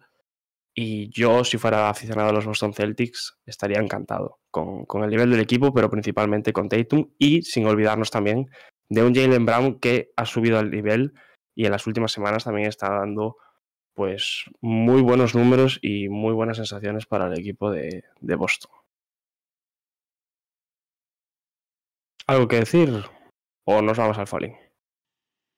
y 0.75 1.11
yo, 1.11 1.45
si 1.45 1.59
fuera 1.59 1.89
aficionado 1.89 2.31
a 2.31 2.33
los 2.33 2.47
Boston 2.47 2.73
Celtics, 2.73 3.39
estaría 3.45 3.81
encantado 3.81 4.39
con, 4.51 4.87
con, 4.87 5.03
el 5.03 5.11
nivel 5.11 5.31
del 5.31 5.41
equipo, 5.41 5.75
pero 5.75 5.91
principalmente 5.91 6.53
con 6.53 6.69
Tatum 6.69 7.11
y 7.19 7.43
sin 7.43 7.67
olvidarnos 7.67 8.11
también 8.11 8.49
de 8.89 9.03
un 9.03 9.15
Jalen 9.15 9.47
Brown 9.47 9.81
que 9.81 10.13
ha 10.17 10.27
subido 10.27 10.59
al 10.59 10.71
nivel 10.71 11.15
y 11.57 11.67
en 11.67 11.73
las 11.73 11.87
últimas 11.87 12.13
semanas 12.13 12.45
también 12.45 12.69
está 12.69 12.89
dando 12.89 13.37
pues 13.95 14.45
muy 14.61 15.03
buenos 15.03 15.35
números 15.35 15.79
y 15.83 16.09
muy 16.09 16.33
buenas 16.33 16.57
sensaciones 16.57 17.07
para 17.07 17.27
el 17.27 17.39
equipo 17.39 17.71
de, 17.71 18.05
de 18.21 18.35
Boston. 18.35 18.71
¿Algo 22.27 22.47
que 22.47 22.57
decir? 22.57 22.91
¿O 23.65 23.83
nos 23.83 23.99
vamos 23.99 24.17
al 24.17 24.29
falling? 24.29 24.70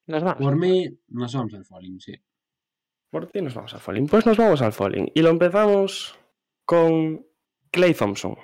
Nos 0.06 0.22
vamos. 0.22 0.42
Por 0.42 0.56
mí, 0.56 0.98
nos 1.08 1.34
vamos 1.34 1.54
al 1.54 1.64
falling, 1.64 2.00
sí. 2.00 2.14
¿Por 3.10 3.30
qué 3.30 3.42
nos 3.42 3.54
vamos 3.54 3.74
al 3.74 3.80
falling? 3.80 4.06
Pues 4.06 4.26
nos 4.26 4.36
vamos 4.36 4.62
al 4.62 4.72
falling. 4.72 5.10
Y 5.14 5.22
lo 5.22 5.30
empezamos 5.30 6.18
con 6.64 7.26
Clay 7.70 7.94
Thompson. 7.94 8.36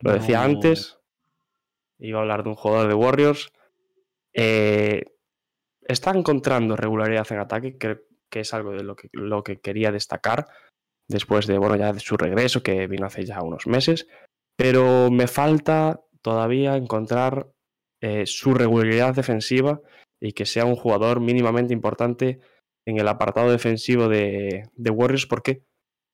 Lo 0.00 0.12
decía 0.12 0.42
antes. 0.42 0.98
Iba 1.98 2.18
a 2.18 2.22
hablar 2.22 2.44
de 2.44 2.50
un 2.50 2.54
jugador 2.54 2.88
de 2.88 2.94
Warriors. 2.94 3.52
Eh, 4.32 5.02
está 5.82 6.12
encontrando 6.12 6.76
regularidad 6.76 7.26
en 7.30 7.40
ataque, 7.40 7.76
que, 7.76 8.00
que 8.30 8.40
es 8.40 8.54
algo 8.54 8.72
de 8.72 8.84
lo 8.84 8.96
que, 8.96 9.08
lo 9.12 9.42
que 9.42 9.60
quería 9.60 9.90
destacar 9.90 10.46
después 11.08 11.46
de, 11.46 11.58
bueno, 11.58 11.76
ya 11.76 11.92
de 11.92 12.00
su 12.00 12.16
regreso, 12.16 12.62
que 12.62 12.86
vino 12.86 13.06
hace 13.06 13.24
ya 13.24 13.42
unos 13.42 13.66
meses. 13.66 14.06
Pero 14.56 15.10
me 15.10 15.26
falta 15.26 16.00
todavía 16.22 16.76
encontrar 16.76 17.50
eh, 18.00 18.26
su 18.26 18.54
regularidad 18.54 19.14
defensiva 19.14 19.80
y 20.20 20.32
que 20.32 20.46
sea 20.46 20.64
un 20.64 20.76
jugador 20.76 21.20
mínimamente 21.20 21.72
importante 21.72 22.40
en 22.86 22.98
el 22.98 23.08
apartado 23.08 23.50
defensivo 23.50 24.08
de, 24.08 24.68
Warriors 24.76 25.26
porque 25.26 25.62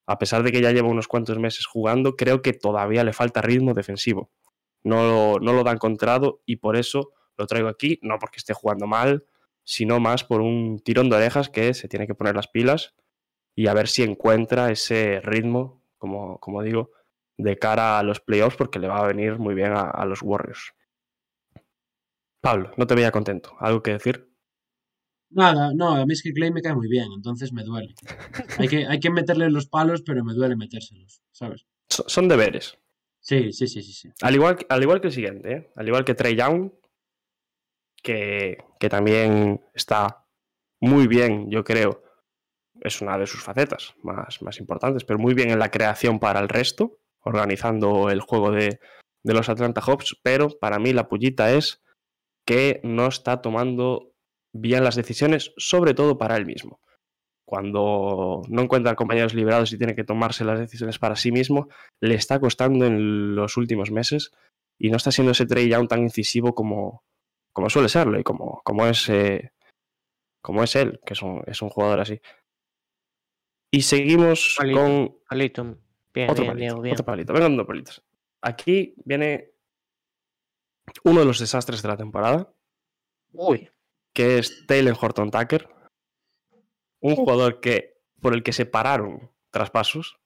a 0.07 0.19
pesar 0.19 0.43
de 0.43 0.53
que 0.53 0.61
ya 0.61 0.73
lleva 0.73 0.89
unos 0.89 1.09
cuantos 1.09 1.39
meses 1.39 1.67
jugando, 1.67 2.17
creo 2.17 2.43
que 2.43 2.53
todavía 2.53 3.05
le 3.05 3.13
falta 3.13 3.41
ritmo 3.41 3.73
defensivo. 3.73 4.31
No, 4.83 5.39
no 5.39 5.53
lo 5.55 5.65
da 5.65 5.73
encontrado 5.73 6.43
y 6.45 6.57
por 6.57 6.77
eso 6.77 7.13
lo 7.39 7.47
traigo 7.47 7.69
aquí, 7.69 7.99
no 8.03 8.19
porque 8.19 8.37
esté 8.37 8.53
jugando 8.53 8.87
mal, 8.87 9.25
sino 9.65 10.01
más 10.01 10.25
por 10.25 10.43
un 10.43 10.79
tirón 10.81 11.09
de 11.09 11.17
orejas 11.17 11.49
que 11.49 11.73
se 11.73 11.89
tiene 11.89 12.07
que 12.07 12.15
poner 12.15 12.37
las 12.37 12.49
pilas 12.49 12.95
y 13.55 13.69
a 13.69 13.75
ver 13.75 13.89
si 13.89 14.03
encuentra 14.03 14.71
ese 14.71 15.21
ritmo, 15.23 15.83
como, 15.97 16.39
como 16.39 16.63
digo, 16.63 16.91
de 17.39 17.57
cara 17.57 17.99
a 17.99 18.03
los 18.03 18.21
playoffs 18.21 18.57
porque 18.57 18.79
le 18.79 18.89
va 18.89 18.99
a 18.99 19.07
venir 19.07 19.39
muy 19.39 19.55
bien 19.55 19.73
a 19.75 20.05
los 20.05 20.21
Warriors. 20.23 20.75
Pablo, 22.45 22.71
no 22.77 22.87
te 22.87 22.95
veía 22.95 23.11
contento. 23.11 23.57
¿Algo 23.59 23.83
que 23.83 23.93
decir? 23.93 24.31
Nada, 25.31 25.73
no, 25.75 25.95
a 25.97 26.05
mí 26.05 26.13
es 26.13 26.23
que 26.23 26.33
Clay 26.33 26.53
me 26.53 26.61
cae 26.63 26.75
muy 26.75 26.89
bien, 26.89 27.07
entonces 27.17 27.53
me 27.55 27.65
duele. 27.65 27.95
Hay 28.59 28.69
que, 28.69 28.87
hay 28.87 29.01
que 29.01 29.11
meterle 29.11 29.51
los 29.51 29.67
palos, 29.67 30.03
pero 30.03 30.23
me 30.25 30.35
duele 30.35 30.55
metérselos, 30.55 31.23
¿sabes? 31.33 31.65
So- 31.89 32.05
Son 32.07 32.29
deberes. 32.29 32.79
Sí, 33.21 33.53
sí, 33.53 33.67
sí, 33.67 33.83
sí, 33.83 33.93
sí. 33.95 34.09
Al 34.21 34.35
igual, 34.35 34.57
que- 34.57 34.67
al 34.69 34.83
igual 34.83 35.01
que 35.01 35.07
el 35.09 35.13
siguiente, 35.15 35.53
¿eh? 35.53 35.73
al 35.75 35.89
igual 35.89 36.05
que 36.05 36.15
Trey 36.15 36.37
Young, 36.37 36.71
que, 38.03 38.59
que 38.79 38.89
también 38.89 39.65
está 39.73 40.27
muy 40.81 41.07
bien, 41.07 41.51
yo 41.51 41.65
creo, 41.65 42.03
es 42.83 43.01
una 43.01 43.17
de 43.17 43.27
sus 43.27 43.43
facetas 43.43 43.95
más, 44.03 44.43
más 44.43 44.59
importantes, 44.61 45.05
pero 45.05 45.19
muy 45.19 45.33
bien 45.35 45.51
en 45.51 45.59
la 45.59 45.71
creación 45.71 46.21
para 46.21 46.41
el 46.41 46.49
resto, 46.51 46.99
organizando 47.21 48.11
el 48.11 48.21
juego 48.21 48.51
de, 48.51 48.79
de 49.23 49.35
los 49.35 49.49
Atlanta 49.49 49.81
Hawks, 49.81 50.17
pero 50.23 50.51
para 50.51 50.79
mí 50.79 50.93
la 50.93 51.09
pullita 51.09 51.51
es 51.53 51.81
que 52.47 52.81
no 52.85 53.07
está 53.07 53.41
tomando 53.41 54.13
bien 54.53 54.85
las 54.85 54.97
decisiones, 54.97 55.53
sobre 55.57 55.95
todo 55.95 56.19
para 56.19 56.37
él 56.37 56.47
mismo. 56.47 56.81
Cuando 57.47 58.43
no 58.49 58.63
encuentra 58.63 58.95
compañeros 58.95 59.35
liberados 59.35 59.73
y 59.73 59.79
tiene 59.79 59.95
que 59.95 60.05
tomarse 60.05 60.45
las 60.45 60.59
decisiones 60.59 60.99
para 60.99 61.17
sí 61.17 61.31
mismo, 61.31 61.69
le 62.01 62.15
está 62.15 62.41
costando 62.41 62.87
en 62.87 63.35
los 63.35 63.57
últimos 63.57 63.91
meses 63.91 64.33
y 64.79 64.91
no 64.91 64.97
está 64.97 65.11
siendo 65.11 65.33
ese 65.33 65.47
Trey 65.47 65.69
Young 65.69 65.89
tan 65.89 66.03
incisivo 66.03 66.55
como, 66.55 67.05
como 67.53 67.69
suele 67.69 67.89
serlo 67.89 68.19
y 68.19 68.23
como, 68.23 68.63
como, 68.65 68.87
es, 68.87 69.09
eh, 69.09 69.53
como 70.43 70.63
es 70.63 70.75
él, 70.77 71.01
que 71.05 71.13
es 71.13 71.23
un, 71.23 71.43
es 71.47 71.61
un 71.61 71.69
jugador 71.69 72.01
así. 72.01 72.21
Y 73.71 73.83
seguimos 73.83 74.55
Palito. 74.57 74.81
con 74.81 75.19
Palito. 75.29 75.79
Bien, 76.15 76.31
otro 76.31 76.45
bien, 76.45 76.55
palito, 76.55 76.81
bien. 76.81 76.95
otro 76.95 77.05
palito. 77.05 77.33
Vengan 77.33 77.57
dos 77.57 77.67
palitos. 77.67 78.05
Aquí 78.41 78.95
viene 79.05 79.54
uno 81.03 81.21
de 81.21 81.27
los 81.27 81.39
desastres 81.39 81.83
de 81.83 81.89
la 81.89 81.97
temporada, 81.97 82.55
Uy, 83.35 83.69
que 84.15 84.39
es 84.39 84.65
Taylor 84.67 84.97
Horton 84.99 85.31
Tucker. 85.31 85.69
Un 87.01 87.17
jugador 87.17 87.61
que, 87.61 88.01
por 88.21 88.33
el 88.33 88.43
que 88.43 88.53
se 88.53 88.65
pararon 88.65 89.33
traspasos 89.51 90.21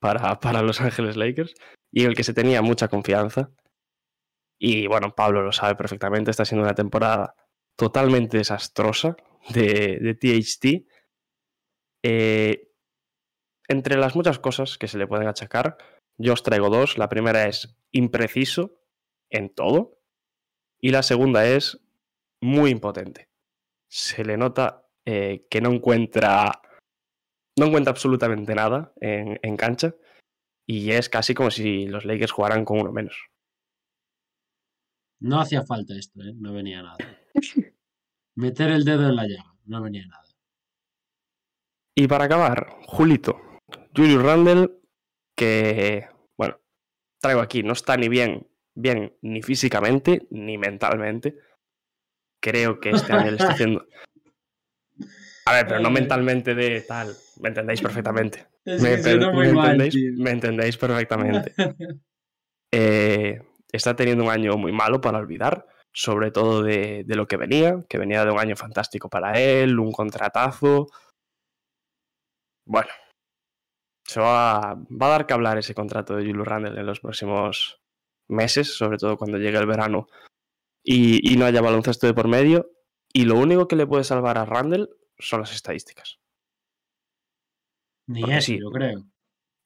para, 0.00 0.40
para 0.40 0.62
Los 0.62 0.80
Ángeles 0.80 1.16
Lakers 1.16 1.54
y 1.92 2.02
en 2.02 2.08
el 2.08 2.16
que 2.16 2.24
se 2.24 2.34
tenía 2.34 2.62
mucha 2.62 2.88
confianza. 2.88 3.52
Y 4.58 4.86
bueno, 4.86 5.14
Pablo 5.14 5.42
lo 5.42 5.52
sabe 5.52 5.76
perfectamente, 5.76 6.30
está 6.30 6.46
siendo 6.46 6.64
una 6.64 6.74
temporada 6.74 7.34
totalmente 7.76 8.38
desastrosa 8.38 9.16
de, 9.50 9.98
de 10.00 10.14
THT. 10.14 10.90
Eh, 12.02 12.72
entre 13.68 13.96
las 13.96 14.16
muchas 14.16 14.38
cosas 14.38 14.78
que 14.78 14.88
se 14.88 14.96
le 14.96 15.06
pueden 15.06 15.28
achacar, 15.28 15.76
yo 16.16 16.32
os 16.32 16.42
traigo 16.42 16.70
dos. 16.70 16.96
La 16.96 17.10
primera 17.10 17.46
es 17.46 17.76
impreciso 17.90 18.80
en 19.28 19.54
todo. 19.54 19.95
Y 20.80 20.90
la 20.90 21.02
segunda 21.02 21.46
es 21.46 21.80
muy 22.40 22.70
impotente. 22.70 23.28
Se 23.88 24.24
le 24.24 24.36
nota 24.36 24.86
eh, 25.04 25.46
que 25.50 25.60
no 25.60 25.72
encuentra. 25.72 26.60
No 27.58 27.66
encuentra 27.66 27.92
absolutamente 27.92 28.54
nada 28.54 28.92
en, 29.00 29.38
en 29.42 29.56
cancha. 29.56 29.94
Y 30.68 30.90
es 30.90 31.08
casi 31.08 31.34
como 31.34 31.50
si 31.50 31.86
los 31.86 32.04
Lakers 32.04 32.32
jugaran 32.32 32.64
con 32.64 32.80
uno 32.80 32.92
menos. 32.92 33.16
No 35.20 35.40
hacía 35.40 35.64
falta 35.64 35.94
esto, 35.94 36.20
¿eh? 36.22 36.32
No 36.34 36.52
venía 36.52 36.82
nada. 36.82 36.96
Meter 38.36 38.70
el 38.70 38.84
dedo 38.84 39.08
en 39.08 39.16
la 39.16 39.26
llaga, 39.26 39.54
no 39.64 39.82
venía 39.82 40.06
nada. 40.06 40.24
Y 41.94 42.06
para 42.06 42.26
acabar, 42.26 42.76
Julito, 42.86 43.40
Julius 43.96 44.22
Randle, 44.22 44.70
que, 45.34 46.06
bueno, 46.36 46.60
traigo 47.18 47.40
aquí, 47.40 47.62
no 47.62 47.72
está 47.72 47.96
ni 47.96 48.10
bien, 48.10 48.46
bien 48.76 49.16
ni 49.22 49.42
físicamente 49.42 50.28
ni 50.30 50.58
mentalmente. 50.58 51.36
Creo 52.40 52.78
que 52.78 52.90
este 52.90 53.12
año 53.12 53.30
le 53.32 53.36
está 53.38 53.48
haciendo. 53.52 53.84
A 55.46 55.52
ver, 55.52 55.66
pero 55.66 55.80
no 55.80 55.90
mentalmente 55.90 56.54
de 56.54 56.82
tal. 56.82 57.14
Me 57.40 57.48
entendéis 57.48 57.80
perfectamente. 57.80 58.46
Es 58.64 58.82
me, 58.82 58.90
que 58.90 59.02
suena 59.02 59.32
muy 59.32 59.46
me 59.48 59.52
mal, 59.52 59.64
entendéis, 59.72 59.94
tío. 59.94 60.12
me 60.16 60.30
entendéis 60.30 60.76
perfectamente. 60.76 61.52
Eh, 62.72 63.40
está 63.70 63.94
teniendo 63.94 64.24
un 64.24 64.30
año 64.30 64.56
muy 64.56 64.72
malo 64.72 65.00
para 65.00 65.18
olvidar, 65.18 65.66
sobre 65.94 66.32
todo 66.32 66.64
de, 66.64 67.04
de 67.06 67.14
lo 67.14 67.26
que 67.28 67.36
venía, 67.36 67.84
que 67.88 67.96
venía 67.96 68.24
de 68.24 68.32
un 68.32 68.40
año 68.40 68.56
fantástico 68.56 69.08
para 69.08 69.40
él, 69.40 69.78
un 69.78 69.92
contratazo. 69.92 70.88
Bueno, 72.66 72.90
se 74.04 74.20
va, 74.20 74.74
va 74.74 75.06
a 75.06 75.10
dar 75.10 75.26
que 75.26 75.34
hablar 75.34 75.58
ese 75.58 75.74
contrato 75.74 76.16
de 76.16 76.26
Julius 76.26 76.46
Randle 76.46 76.78
en 76.78 76.86
los 76.86 77.00
próximos 77.00 77.80
meses, 78.28 78.76
sobre 78.76 78.98
todo 78.98 79.16
cuando 79.16 79.38
llegue 79.38 79.58
el 79.58 79.66
verano 79.66 80.06
y, 80.82 81.32
y 81.32 81.36
no 81.36 81.44
haya 81.44 81.60
baloncesto 81.60 82.06
de 82.06 82.14
por 82.14 82.28
medio. 82.28 82.70
Y 83.12 83.24
lo 83.24 83.38
único 83.38 83.66
que 83.66 83.76
le 83.76 83.86
puede 83.86 84.04
salvar 84.04 84.38
a 84.38 84.44
Randle 84.44 84.88
son 85.18 85.40
las 85.40 85.54
estadísticas. 85.54 86.20
Ni 88.06 88.20
Porque 88.20 88.36
eso, 88.36 88.46
sí. 88.46 88.60
yo 88.60 88.70
creo. 88.70 89.04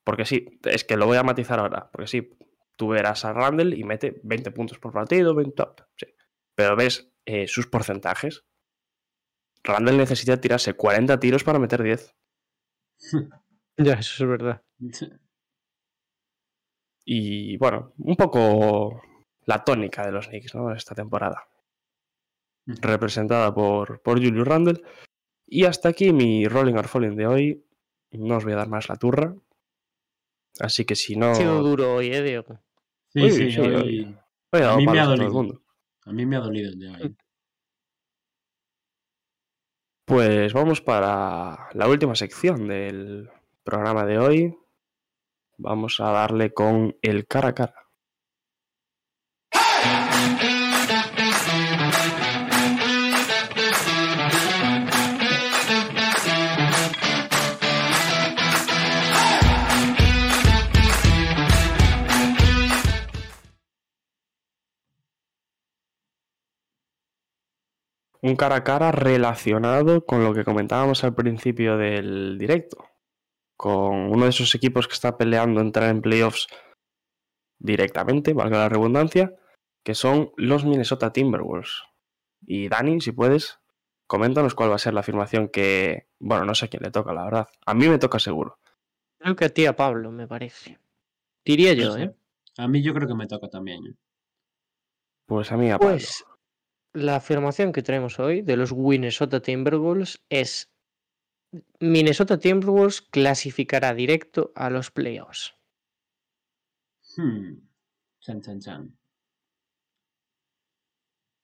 Porque 0.03 0.25
sí, 0.25 0.59
es 0.63 0.83
que 0.83 0.97
lo 0.97 1.05
voy 1.05 1.17
a 1.17 1.23
matizar 1.23 1.59
ahora. 1.59 1.89
Porque 1.91 2.07
sí, 2.07 2.29
tú 2.75 2.89
verás 2.89 3.25
a 3.25 3.33
Randall 3.33 3.73
y 3.73 3.83
mete 3.83 4.19
20 4.23 4.51
puntos 4.51 4.79
por 4.79 4.91
partido, 4.91 5.35
20, 5.35 5.63
sí. 5.95 6.07
pero 6.55 6.75
ves 6.75 7.11
eh, 7.25 7.47
sus 7.47 7.67
porcentajes. 7.67 8.45
Randall 9.63 9.97
necesita 9.97 10.41
tirarse 10.41 10.73
40 10.73 11.19
tiros 11.19 11.43
para 11.43 11.59
meter 11.59 11.83
10. 11.83 12.15
Ya, 13.77 13.93
eso 13.93 14.23
es 14.23 14.29
verdad. 14.29 14.61
Y 17.03 17.57
bueno, 17.57 17.93
un 17.97 18.15
poco 18.15 19.01
la 19.45 19.63
tónica 19.63 20.05
de 20.05 20.11
los 20.11 20.27
Knicks 20.27 20.55
¿no? 20.55 20.71
esta 20.73 20.93
temporada. 20.95 21.47
Representada 22.65 23.53
por, 23.53 24.01
por 24.01 24.17
Julius 24.23 24.47
Randle. 24.47 24.81
Y 25.47 25.65
hasta 25.65 25.89
aquí 25.89 26.13
mi 26.13 26.47
Rolling 26.47 26.75
or 26.75 26.87
Falling 26.87 27.15
de 27.15 27.27
hoy. 27.27 27.65
No 28.11 28.37
os 28.37 28.43
voy 28.43 28.53
a 28.53 28.57
dar 28.57 28.69
más 28.69 28.87
la 28.89 28.95
turra. 28.97 29.33
Así 30.59 30.85
que 30.85 30.95
si 30.95 31.15
no. 31.15 31.31
Ha 31.31 31.35
sido 31.35 31.63
duro 31.63 31.95
hoy, 31.95 32.13
¿eh, 32.13 32.21
Diego? 32.21 32.59
Sí, 33.09 33.21
Uy, 33.23 33.31
sí, 33.31 33.51
sí, 33.51 33.59
hoy- 33.59 33.75
hoy- 33.75 34.17
Hoy 34.53 34.59
he 34.59 34.63
a 34.63 34.67
dado 34.67 34.77
mí 34.77 34.85
me 34.85 34.99
ha 34.99 35.03
a 35.03 35.05
todo 35.05 35.13
el 35.13 35.19
dolido. 35.19 35.33
mundo. 35.33 35.61
A 36.05 36.11
mí 36.11 36.25
me 36.25 36.35
ha 36.35 36.39
dolido 36.39 36.69
el 36.69 36.79
de 36.79 36.89
hoy. 36.89 37.15
Pues 40.05 40.53
vamos 40.53 40.81
para 40.81 41.69
la 41.73 41.87
última 41.87 42.15
sección 42.15 42.67
del 42.67 43.29
programa 43.63 44.05
de 44.05 44.17
hoy. 44.19 44.57
Vamos 45.63 45.99
a 45.99 46.09
darle 46.11 46.53
con 46.53 46.97
el 47.03 47.27
cara 47.27 47.49
a 47.49 47.53
cara. 47.53 47.75
un 68.23 68.35
cara 68.35 68.57
a 68.57 68.63
cara 68.63 68.91
relacionado 68.91 70.05
con 70.05 70.23
lo 70.23 70.33
que 70.33 70.43
comentábamos 70.43 71.03
al 71.03 71.15
principio 71.15 71.77
del 71.77 72.37
directo, 72.37 72.90
con 73.61 74.11
uno 74.11 74.23
de 74.23 74.31
esos 74.31 74.55
equipos 74.55 74.87
que 74.87 74.95
está 74.95 75.19
peleando 75.19 75.61
entrar 75.61 75.91
en 75.91 76.01
playoffs 76.01 76.47
directamente, 77.59 78.33
valga 78.33 78.57
la 78.57 78.69
redundancia, 78.69 79.35
que 79.85 79.93
son 79.93 80.31
los 80.35 80.65
Minnesota 80.65 81.13
Timberwolves. 81.13 81.83
Y 82.41 82.69
Dani, 82.69 83.01
si 83.01 83.11
puedes, 83.11 83.59
coméntanos 84.07 84.55
cuál 84.55 84.71
va 84.71 84.75
a 84.77 84.79
ser 84.79 84.95
la 84.95 85.01
afirmación 85.01 85.47
que, 85.47 86.07
bueno, 86.17 86.43
no 86.43 86.55
sé 86.55 86.65
a 86.65 86.67
quién 86.69 86.81
le 86.81 86.89
toca, 86.89 87.13
la 87.13 87.23
verdad. 87.23 87.49
A 87.67 87.75
mí 87.75 87.87
me 87.87 87.99
toca 87.99 88.17
seguro. 88.17 88.57
Creo 89.19 89.35
que 89.35 89.45
a 89.45 89.49
ti, 89.49 89.67
a 89.67 89.75
Pablo, 89.75 90.09
me 90.09 90.27
parece. 90.27 90.79
Diría 91.45 91.73
yo. 91.73 91.95
¿eh? 91.97 92.15
A 92.57 92.67
mí 92.67 92.81
yo 92.81 92.95
creo 92.95 93.07
que 93.07 93.13
me 93.13 93.27
toca 93.27 93.47
también. 93.47 93.85
¿eh? 93.85 93.95
Pues 95.27 95.51
a 95.51 95.57
mí, 95.57 95.69
a 95.69 95.77
Pablo. 95.77 95.97
Pues 95.97 96.25
la 96.93 97.17
afirmación 97.17 97.73
que 97.73 97.83
tenemos 97.83 98.19
hoy 98.19 98.41
de 98.41 98.57
los 98.57 98.73
Minnesota 98.75 99.39
Timberwolves 99.39 100.23
es 100.29 100.70
Minnesota 101.79 102.37
Timberwolves 102.39 103.01
clasificará 103.01 103.93
directo 103.93 104.51
a 104.55 104.69
los 104.69 104.89
playoffs. 104.91 105.53
Hmm. 107.17 107.57
Chan, 108.19 108.41
chan, 108.41 108.59
chan. 108.59 108.97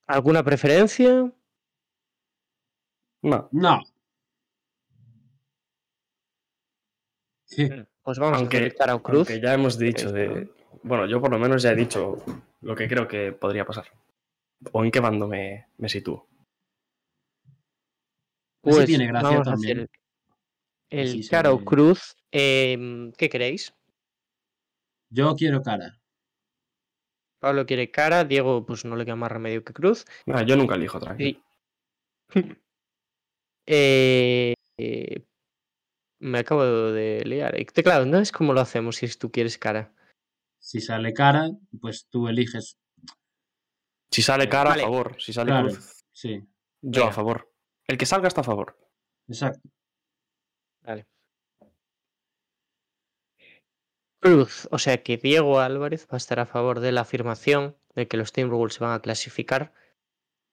¿Alguna 0.06 0.42
preferencia? 0.42 1.30
No, 3.22 3.48
No. 3.52 3.82
Pues 8.02 8.18
vamos 8.18 8.38
Aunque- 8.38 8.66
a 8.66 8.74
cara 8.74 8.94
o 8.94 9.02
cruz. 9.02 9.28
aunque 9.28 9.44
ya 9.44 9.52
hemos 9.54 9.78
dicho 9.78 10.12
de... 10.12 10.50
Bueno, 10.82 11.06
yo 11.06 11.20
por 11.20 11.30
lo 11.30 11.38
menos 11.38 11.62
ya 11.62 11.72
he 11.72 11.76
dicho 11.76 12.22
lo 12.60 12.74
que 12.76 12.88
creo 12.88 13.08
que 13.08 13.32
podría 13.32 13.64
pasar. 13.64 13.86
O 14.72 14.84
en 14.84 14.90
qué 14.90 15.00
bando 15.00 15.26
me, 15.26 15.66
me 15.78 15.88
sitúo. 15.88 16.26
Así 18.76 18.86
tiene 18.86 19.06
gracia 19.06 19.28
Pues 19.36 19.48
a 19.48 19.50
también. 19.50 19.78
hacer 19.80 19.90
el 20.90 21.08
Así 21.08 21.22
se 21.22 21.30
cara 21.30 21.52
o 21.52 21.58
ve. 21.58 21.64
cruz. 21.64 22.16
Em, 22.30 23.12
¿Qué 23.12 23.28
queréis? 23.28 23.74
Yo 25.10 25.34
quiero 25.36 25.62
cara. 25.62 25.98
Pablo 27.40 27.66
quiere 27.66 27.90
cara, 27.90 28.24
Diego 28.24 28.66
pues 28.66 28.84
no 28.84 28.96
le 28.96 29.04
queda 29.04 29.16
más 29.16 29.30
remedio 29.30 29.62
que 29.64 29.72
cruz. 29.72 30.04
No, 30.26 30.42
yo 30.42 30.56
nunca 30.56 30.74
elijo, 30.74 30.98
tranquilo. 30.98 31.40
Sí. 32.32 32.56
Eh, 33.66 34.54
eh, 34.78 35.24
me 36.20 36.38
acabo 36.40 36.64
de 36.64 37.22
liar. 37.24 37.54
Eh, 37.58 37.64
Claro, 37.66 38.06
no 38.06 38.18
es 38.18 38.32
como 38.32 38.52
lo 38.52 38.60
hacemos 38.60 38.96
si 38.96 39.08
tú 39.16 39.30
quieres 39.30 39.56
cara. 39.56 39.94
Si 40.60 40.80
sale 40.80 41.12
cara, 41.12 41.48
pues 41.80 42.08
tú 42.10 42.28
eliges. 42.28 42.76
Si 44.10 44.22
sale 44.22 44.48
cara, 44.48 44.70
Vale. 44.70 44.82
a 44.82 44.86
favor. 44.86 45.16
Si 45.20 45.32
sale 45.32 45.50
Claro. 45.52 45.68
cruz, 45.68 46.04
Sí, 46.12 46.42
yo 46.82 47.04
a 47.06 47.12
favor. 47.12 47.47
El 47.88 47.98
que 47.98 48.06
salga 48.06 48.28
está 48.28 48.42
a 48.42 48.44
favor. 48.44 48.76
exacto. 49.26 49.68
Vale. 50.82 51.06
Cruz, 54.20 54.68
o 54.70 54.78
sea 54.78 55.02
que 55.02 55.16
Diego 55.16 55.60
Álvarez 55.60 56.06
va 56.06 56.14
a 56.14 56.16
estar 56.16 56.40
a 56.40 56.46
favor 56.46 56.80
de 56.80 56.92
la 56.92 57.02
afirmación 57.02 57.76
de 57.94 58.08
que 58.08 58.16
los 58.16 58.32
Timberwolves 58.32 58.74
se 58.74 58.84
van 58.84 58.92
a 58.92 59.00
clasificar 59.00 59.72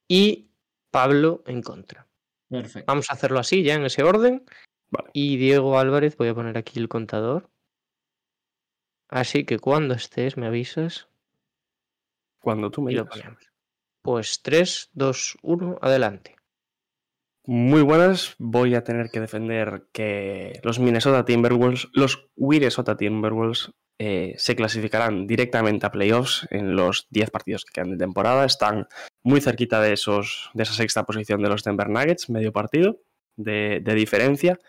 y 0.08 0.50
Pablo 0.92 1.44
en 1.48 1.62
contra. 1.62 2.08
Perfecto. 2.50 2.86
Vamos 2.88 3.10
a 3.10 3.14
hacerlo 3.14 3.40
así, 3.40 3.64
ya 3.64 3.74
en 3.74 3.86
ese 3.86 4.04
orden. 4.04 4.46
Vale. 4.90 5.10
Y 5.14 5.38
Diego 5.38 5.80
Álvarez, 5.80 6.16
voy 6.16 6.28
a 6.28 6.36
poner 6.36 6.58
aquí 6.58 6.80
el 6.80 6.88
contador. 6.88 7.50
Así 9.10 9.46
que 9.46 9.60
cuando 9.60 9.94
estés 9.96 10.38
me 10.38 10.46
avisas 10.48 11.08
Cuando 12.40 12.70
tú 12.72 12.82
me 12.82 12.92
y 12.92 12.96
lo 12.96 13.04
digas. 13.04 13.18
ponemos. 13.20 13.52
Pues 14.02 14.42
3, 14.44 14.92
2, 14.94 15.38
1, 15.42 15.80
adelante. 15.82 16.36
Muy 17.48 17.82
buenas. 17.84 18.36
Voy 18.40 18.74
a 18.76 18.84
tener 18.84 19.10
que 19.12 19.20
defender 19.20 19.88
que 19.94 20.60
los 20.64 20.80
Minnesota 20.80 21.26
Timberwolves, 21.26 21.88
los 21.94 22.28
Minnesota 22.36 22.98
Timberwolves, 22.98 23.72
eh, 24.00 24.34
se 24.38 24.56
clasificarán 24.56 25.26
directamente 25.28 25.86
a 25.86 25.92
playoffs 25.92 26.48
en 26.50 26.76
los 26.76 27.08
10 27.12 27.30
partidos 27.32 27.64
que 27.64 27.74
quedan 27.74 27.92
de 27.92 27.98
temporada. 27.98 28.46
Están 28.46 28.88
muy 29.24 29.42
cerquita 29.42 29.80
de, 29.80 29.94
esos, 29.94 30.50
de 30.54 30.64
esa 30.64 30.74
sexta 30.74 31.06
posición 31.06 31.42
de 31.42 31.50
los 31.50 31.64
Denver 31.64 31.90
Nuggets, 31.90 32.30
medio 32.30 32.52
partido 32.52 32.98
de, 33.38 33.80
diferencia. 33.96 34.60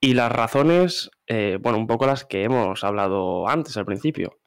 Y 0.00 0.14
las 0.14 0.32
razones, 0.32 1.10
eh, 1.28 1.58
bueno, 1.60 1.78
un 1.78 1.86
poco 1.86 2.06
las 2.06 2.24
que 2.24 2.42
hemos 2.42 2.82
hablado 2.82 3.48
antes 3.48 3.76
al 3.76 3.86
principio. 3.86 4.38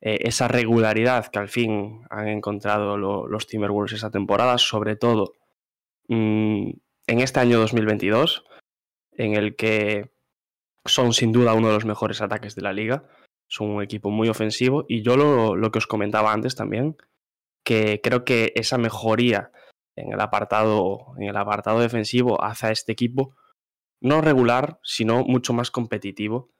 Eh, 0.00 0.20
esa 0.22 0.48
regularidad 0.48 1.26
que 1.26 1.38
al 1.38 1.48
fin 1.48 2.02
han 2.08 2.28
encontrado 2.28 2.96
lo- 2.96 3.26
los 3.28 3.46
Timberwolves 3.46 3.92
esa 3.92 4.10
temporada, 4.10 4.56
sobre 4.58 4.96
todo 4.96 5.34
mm, 6.08 6.70
en 7.06 7.20
este 7.20 7.40
año 7.40 7.58
2022, 7.58 8.44
en 9.12 9.34
el 9.34 9.56
que 9.56 10.10
son 10.84 11.12
sin 11.12 11.32
duda 11.32 11.54
uno 11.54 11.68
de 11.68 11.74
los 11.74 11.84
mejores 11.84 12.20
ataques 12.20 12.54
de 12.54 12.62
la 12.62 12.72
liga. 12.72 13.04
Son 13.48 13.68
un 13.70 13.82
equipo 13.82 14.10
muy 14.10 14.28
ofensivo 14.28 14.84
y 14.88 15.02
yo 15.02 15.16
lo, 15.16 15.54
lo 15.54 15.70
que 15.70 15.78
os 15.78 15.86
comentaba 15.86 16.32
antes 16.32 16.56
también, 16.56 16.96
que 17.64 18.00
creo 18.02 18.24
que 18.24 18.52
esa 18.56 18.78
mejoría 18.78 19.52
en 19.96 20.12
el 20.12 20.20
apartado, 20.20 21.14
en 21.18 21.28
el 21.28 21.36
apartado 21.36 21.80
defensivo 21.80 22.42
hace 22.42 22.66
a 22.66 22.70
este 22.70 22.92
equipo 22.92 23.36
no 24.00 24.20
regular, 24.20 24.78
sino 24.82 25.24
mucho 25.24 25.52
más 25.52 25.70
competitivo 25.70 26.50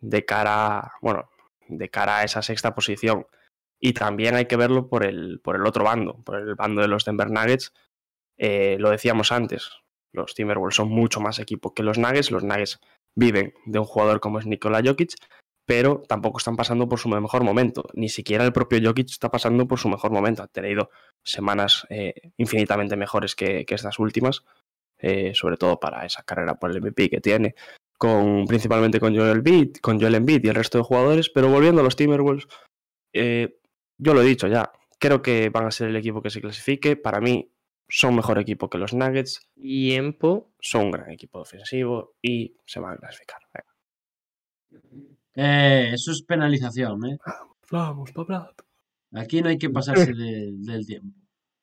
de 0.00 0.24
cara, 0.24 0.92
bueno, 1.00 1.30
de 1.68 1.88
cara 1.90 2.18
a 2.18 2.24
esa 2.24 2.42
sexta 2.42 2.74
posición. 2.74 3.26
Y 3.80 3.92
también 3.92 4.34
hay 4.34 4.46
que 4.46 4.56
verlo 4.56 4.88
por 4.88 5.04
el, 5.04 5.40
por 5.40 5.56
el 5.56 5.66
otro 5.66 5.84
bando, 5.84 6.22
por 6.24 6.36
el 6.36 6.54
bando 6.54 6.80
de 6.82 6.88
los 6.88 7.04
Denver 7.04 7.30
Nuggets. 7.30 7.74
Eh, 8.38 8.76
lo 8.78 8.90
decíamos 8.90 9.32
antes, 9.32 9.70
los 10.16 10.34
Timberwolves 10.34 10.76
son 10.76 10.88
mucho 10.88 11.20
más 11.20 11.38
equipo 11.38 11.74
que 11.74 11.82
los 11.82 11.98
Nuggets. 11.98 12.30
Los 12.30 12.44
Nuggets 12.44 12.80
viven 13.14 13.54
de 13.66 13.78
un 13.78 13.84
jugador 13.84 14.20
como 14.20 14.38
es 14.38 14.46
Nikola 14.46 14.82
Jokic, 14.84 15.14
pero 15.66 16.02
tampoco 16.08 16.38
están 16.38 16.56
pasando 16.56 16.88
por 16.88 16.98
su 16.98 17.08
mejor 17.08 17.44
momento. 17.44 17.84
Ni 17.94 18.08
siquiera 18.08 18.44
el 18.44 18.52
propio 18.52 18.80
Jokic 18.82 19.10
está 19.10 19.30
pasando 19.30 19.66
por 19.66 19.78
su 19.78 19.88
mejor 19.88 20.10
momento. 20.10 20.42
Ha 20.42 20.48
tenido 20.48 20.90
semanas 21.24 21.86
eh, 21.90 22.14
infinitamente 22.36 22.96
mejores 22.96 23.34
que, 23.34 23.64
estas 23.68 23.98
últimas. 23.98 24.44
eh, 24.98 25.34
sobre 25.34 25.58
todo 25.58 25.78
para 25.78 26.06
esa 26.06 26.22
carrera 26.22 26.54
por 26.54 26.70
el 26.70 26.80
MVP 26.80 27.10
que 27.10 27.20
tiene, 27.20 27.54
con, 27.98 28.46
principalmente 28.46 29.00
con 29.00 29.14
Joel 29.14 29.38
Embiid, 29.38 29.76
con 29.82 30.00
Joel 30.00 30.14
Embiid 30.14 30.44
y 30.44 30.48
el 30.48 30.54
resto 30.54 30.78
de 30.78 30.84
jugadores, 30.84 31.28
pero 31.30 31.50
volviendo 31.50 31.80
a 31.80 31.84
los 31.84 31.96
Timberwolves, 31.96 32.46
eh, 33.12 33.58
yo 33.98 34.14
lo 34.14 34.22
he 34.22 34.24
dicho 34.24 34.46
ya, 34.46 34.72
creo 34.98 35.22
que 35.22 35.50
van 35.50 35.66
a 35.66 35.70
ser 35.70 35.88
el 35.88 35.96
equipo 35.96 36.22
que 36.22 36.30
se 36.30 36.40
clasifique, 36.40 36.96
para 36.96 37.20
mí 37.20 37.50
son 37.88 38.16
mejor 38.16 38.38
equipo 38.38 38.68
que 38.68 38.78
los 38.78 38.94
Nuggets, 38.94 39.48
Tiempo. 39.54 40.52
son 40.60 40.86
un 40.86 40.90
gran 40.90 41.10
equipo 41.10 41.38
defensivo 41.40 42.14
y 42.22 42.56
se 42.66 42.80
van 42.80 42.94
a 42.94 42.96
clasificar. 42.98 43.40
Venga. 43.54 43.72
Eh, 45.34 45.90
eso 45.92 46.12
es 46.12 46.22
penalización, 46.22 47.04
¿eh? 47.06 47.18
Vamos, 47.70 48.10
Pablo. 48.12 48.54
Aquí 49.12 49.42
no 49.42 49.48
hay 49.48 49.58
que 49.58 49.70
pasarse 49.70 50.12
de- 50.12 50.52
del 50.52 50.86
tiempo. 50.86 51.18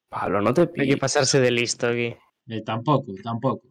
Pablo, 0.09 0.41
no 0.41 0.53
te 0.53 0.69
Hay 0.79 0.87
que 0.89 0.97
pasarse 0.97 1.39
de 1.39 1.51
listo 1.51 1.87
aquí. 1.87 2.15
Eh, 2.47 2.61
tampoco, 2.63 3.13
tampoco. 3.23 3.67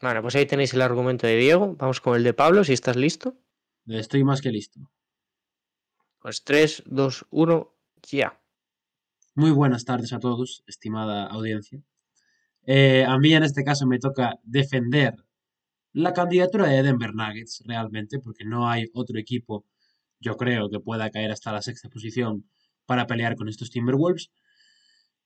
Bueno, 0.00 0.22
pues 0.22 0.34
ahí 0.36 0.46
tenéis 0.46 0.72
el 0.72 0.80
argumento 0.82 1.26
de 1.26 1.36
Diego. 1.36 1.74
Vamos 1.76 2.00
con 2.00 2.16
el 2.16 2.24
de 2.24 2.32
Pablo, 2.32 2.64
si 2.64 2.72
estás 2.72 2.96
listo. 2.96 3.36
Estoy 3.86 4.24
más 4.24 4.40
que 4.40 4.50
listo. 4.50 4.80
Pues 6.20 6.42
3, 6.44 6.82
2, 6.86 7.26
1, 7.30 7.74
ya. 8.02 8.39
Muy 9.36 9.52
buenas 9.52 9.84
tardes 9.84 10.12
a 10.12 10.18
todos, 10.18 10.64
estimada 10.66 11.26
audiencia. 11.26 11.80
Eh, 12.66 13.04
a 13.06 13.16
mí 13.18 13.32
en 13.32 13.44
este 13.44 13.62
caso 13.62 13.86
me 13.86 14.00
toca 14.00 14.34
defender 14.42 15.14
la 15.92 16.12
candidatura 16.12 16.66
de 16.66 16.82
Denver 16.82 17.14
Nuggets 17.14 17.62
realmente, 17.64 18.18
porque 18.18 18.44
no 18.44 18.68
hay 18.68 18.86
otro 18.92 19.18
equipo, 19.18 19.64
yo 20.18 20.36
creo, 20.36 20.68
que 20.68 20.80
pueda 20.80 21.10
caer 21.10 21.30
hasta 21.30 21.52
la 21.52 21.62
sexta 21.62 21.88
posición 21.88 22.50
para 22.86 23.06
pelear 23.06 23.36
con 23.36 23.48
estos 23.48 23.70
Timberwolves. 23.70 24.32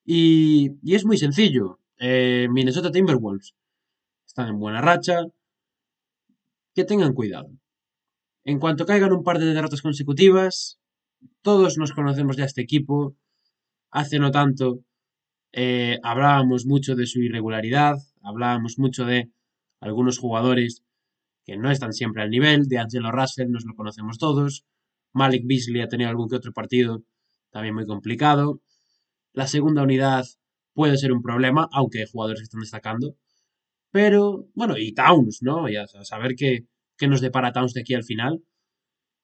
Y, 0.05 0.73
y 0.83 0.95
es 0.95 1.07
muy 1.07 1.17
sencillo. 1.17 1.81
Eh, 1.99 2.49
Minnesota 2.51 2.93
Timberwolves 2.93 3.55
están 4.27 4.49
en 4.49 4.59
buena 4.59 4.83
racha. 4.83 5.25
Que 6.75 6.85
tengan 6.85 7.15
cuidado. 7.15 7.51
En 8.45 8.59
cuanto 8.59 8.85
caigan 8.85 9.13
un 9.13 9.25
par 9.25 9.39
de 9.39 9.47
derrotas 9.47 9.81
consecutivas, 9.81 10.79
todos 11.41 11.79
nos 11.79 11.93
conocemos 11.93 12.37
ya 12.37 12.45
este 12.45 12.61
equipo. 12.61 13.17
Hace 13.95 14.19
no 14.19 14.33
tanto 14.33 14.81
eh, 15.53 16.01
hablábamos 16.03 16.67
mucho 16.67 16.97
de 16.97 17.07
su 17.07 17.23
irregularidad, 17.23 17.95
hablábamos 18.23 18.77
mucho 18.77 19.05
de 19.05 19.31
algunos 19.79 20.19
jugadores 20.19 20.83
que 21.45 21.57
no 21.57 21.71
están 21.71 21.93
siempre 21.93 22.21
al 22.21 22.31
nivel, 22.31 22.67
de 22.67 22.79
Angelo 22.79 23.13
Russell 23.13 23.53
nos 23.53 23.65
lo 23.65 23.77
conocemos 23.77 24.19
todos, 24.19 24.65
Malik 25.13 25.45
Beasley 25.47 25.81
ha 25.81 25.89
tenido 25.89 26.11
algún 26.11 26.29
que 26.29 26.35
otro 26.35 26.53
partido 26.53 27.05
también 27.53 27.77
muy 27.77 27.87
complicado, 27.87 28.61
la 29.33 29.47
segunda 29.47 29.85
unidad 29.85 30.25
puede 30.73 30.99
ser 30.99 31.13
un 31.13 31.23
problema, 31.23 31.69
aunque 31.71 32.01
hay 32.01 32.07
jugadores 32.11 32.41
que 32.41 32.45
están 32.47 32.63
destacando, 32.63 33.15
pero 33.93 34.49
bueno, 34.55 34.77
y 34.77 34.93
Towns, 34.93 35.39
¿no? 35.41 35.69
Y 35.69 35.77
a 35.77 35.87
saber 35.87 36.35
qué 36.35 36.67
nos 37.07 37.21
depara 37.21 37.53
Towns 37.53 37.75
de 37.75 37.83
aquí 37.83 37.95
al 37.95 38.03
final. 38.03 38.43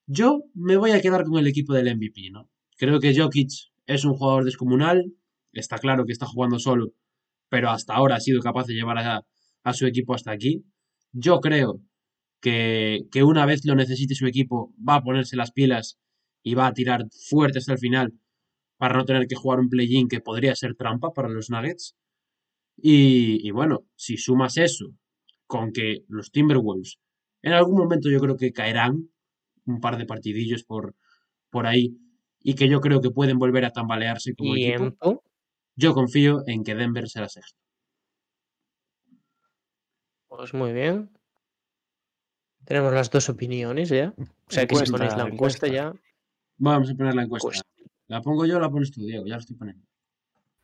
Yo 0.06 0.44
me 0.54 0.76
voy 0.76 0.92
a 0.92 1.00
quedar 1.00 1.24
con 1.24 1.40
el 1.40 1.48
equipo 1.48 1.74
del 1.74 1.96
MVP, 1.96 2.30
¿no? 2.30 2.48
Creo 2.76 3.00
que 3.00 3.12
Jokic 3.18 3.50
es 3.94 4.04
un 4.04 4.14
jugador 4.14 4.44
descomunal, 4.44 5.12
está 5.52 5.78
claro 5.78 6.04
que 6.04 6.12
está 6.12 6.26
jugando 6.26 6.58
solo, 6.58 6.92
pero 7.48 7.70
hasta 7.70 7.94
ahora 7.94 8.16
ha 8.16 8.20
sido 8.20 8.40
capaz 8.40 8.66
de 8.66 8.74
llevar 8.74 8.98
a, 8.98 9.22
a 9.64 9.72
su 9.72 9.86
equipo 9.86 10.14
hasta 10.14 10.30
aquí. 10.30 10.64
Yo 11.12 11.40
creo 11.40 11.80
que, 12.40 13.00
que 13.10 13.24
una 13.24 13.46
vez 13.46 13.64
lo 13.64 13.74
necesite 13.74 14.14
su 14.14 14.26
equipo, 14.26 14.72
va 14.76 14.96
a 14.96 15.02
ponerse 15.02 15.36
las 15.36 15.52
pilas 15.52 15.98
y 16.42 16.54
va 16.54 16.68
a 16.68 16.72
tirar 16.72 17.06
fuerte 17.28 17.58
hasta 17.58 17.72
el 17.72 17.78
final 17.78 18.14
para 18.76 18.96
no 18.96 19.04
tener 19.04 19.26
que 19.26 19.34
jugar 19.34 19.60
un 19.60 19.68
play-in 19.68 20.08
que 20.08 20.20
podría 20.20 20.54
ser 20.54 20.74
trampa 20.74 21.12
para 21.12 21.28
los 21.28 21.50
Nuggets. 21.50 21.96
Y, 22.76 23.46
y 23.46 23.50
bueno, 23.50 23.80
si 23.96 24.16
sumas 24.16 24.56
eso 24.56 24.86
con 25.46 25.72
que 25.72 26.04
los 26.08 26.30
Timberwolves 26.30 26.98
en 27.42 27.52
algún 27.52 27.76
momento 27.76 28.10
yo 28.10 28.20
creo 28.20 28.36
que 28.36 28.52
caerán 28.52 29.10
un 29.64 29.80
par 29.80 29.98
de 29.98 30.06
partidillos 30.06 30.64
por, 30.64 30.94
por 31.50 31.66
ahí 31.66 31.96
y 32.42 32.54
que 32.54 32.68
yo 32.68 32.80
creo 32.80 33.00
que 33.00 33.10
pueden 33.10 33.38
volver 33.38 33.64
a 33.64 33.70
tambalearse 33.72 34.34
como 34.34 34.54
equipo. 34.54 34.76
Tiempo. 34.78 35.24
Yo 35.76 35.94
confío 35.94 36.42
en 36.46 36.64
que 36.64 36.74
Denver 36.74 37.08
será 37.08 37.28
sexto. 37.28 37.58
Pues 40.28 40.54
muy 40.54 40.72
bien. 40.72 41.10
Tenemos 42.64 42.92
las 42.92 43.10
dos 43.10 43.28
opiniones 43.28 43.88
ya. 43.88 44.14
O 44.16 44.24
sea 44.48 44.66
que 44.66 44.74
si 44.76 44.82
Encuesta, 44.84 44.92
ponéis 44.96 45.16
la 45.16 45.28
encuesta, 45.28 45.66
encuesta. 45.66 45.92
ya. 45.94 46.00
Vamos 46.58 46.90
a 46.90 46.94
poner 46.94 47.14
la 47.14 47.22
encuesta. 47.22 47.48
Encuesta. 47.48 47.68
¿La 48.08 48.20
pongo 48.22 48.44
yo 48.46 48.56
o 48.56 48.60
la 48.60 48.70
pones 48.70 48.90
tú, 48.90 49.02
Diego? 49.04 49.24
Ya 49.26 49.34
la 49.34 49.40
estoy 49.40 49.56
poniendo. 49.56 49.86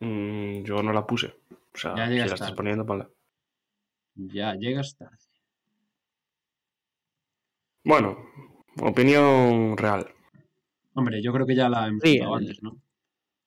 Mm, 0.00 0.62
yo 0.64 0.82
no 0.82 0.92
la 0.92 1.06
puse. 1.06 1.28
O 1.50 1.78
sea, 1.78 1.96
Ya 1.96 2.06
si 2.06 2.12
llegas 2.12 2.28
la 2.28 2.34
estás 2.34 2.40
tarde. 2.48 2.56
poniendo, 2.56 2.86
ponla. 2.86 3.08
Ya 4.14 4.54
llegas 4.54 4.96
tarde. 4.96 5.16
Bueno, 7.84 8.18
opinión 8.82 9.76
real. 9.76 10.12
Hombre, 10.96 11.22
yo 11.22 11.32
creo 11.32 11.46
que 11.46 11.54
ya 11.54 11.68
la 11.68 11.86
hemos 11.86 12.02
el- 12.04 12.22
antes, 12.22 12.62
¿no? 12.62 12.80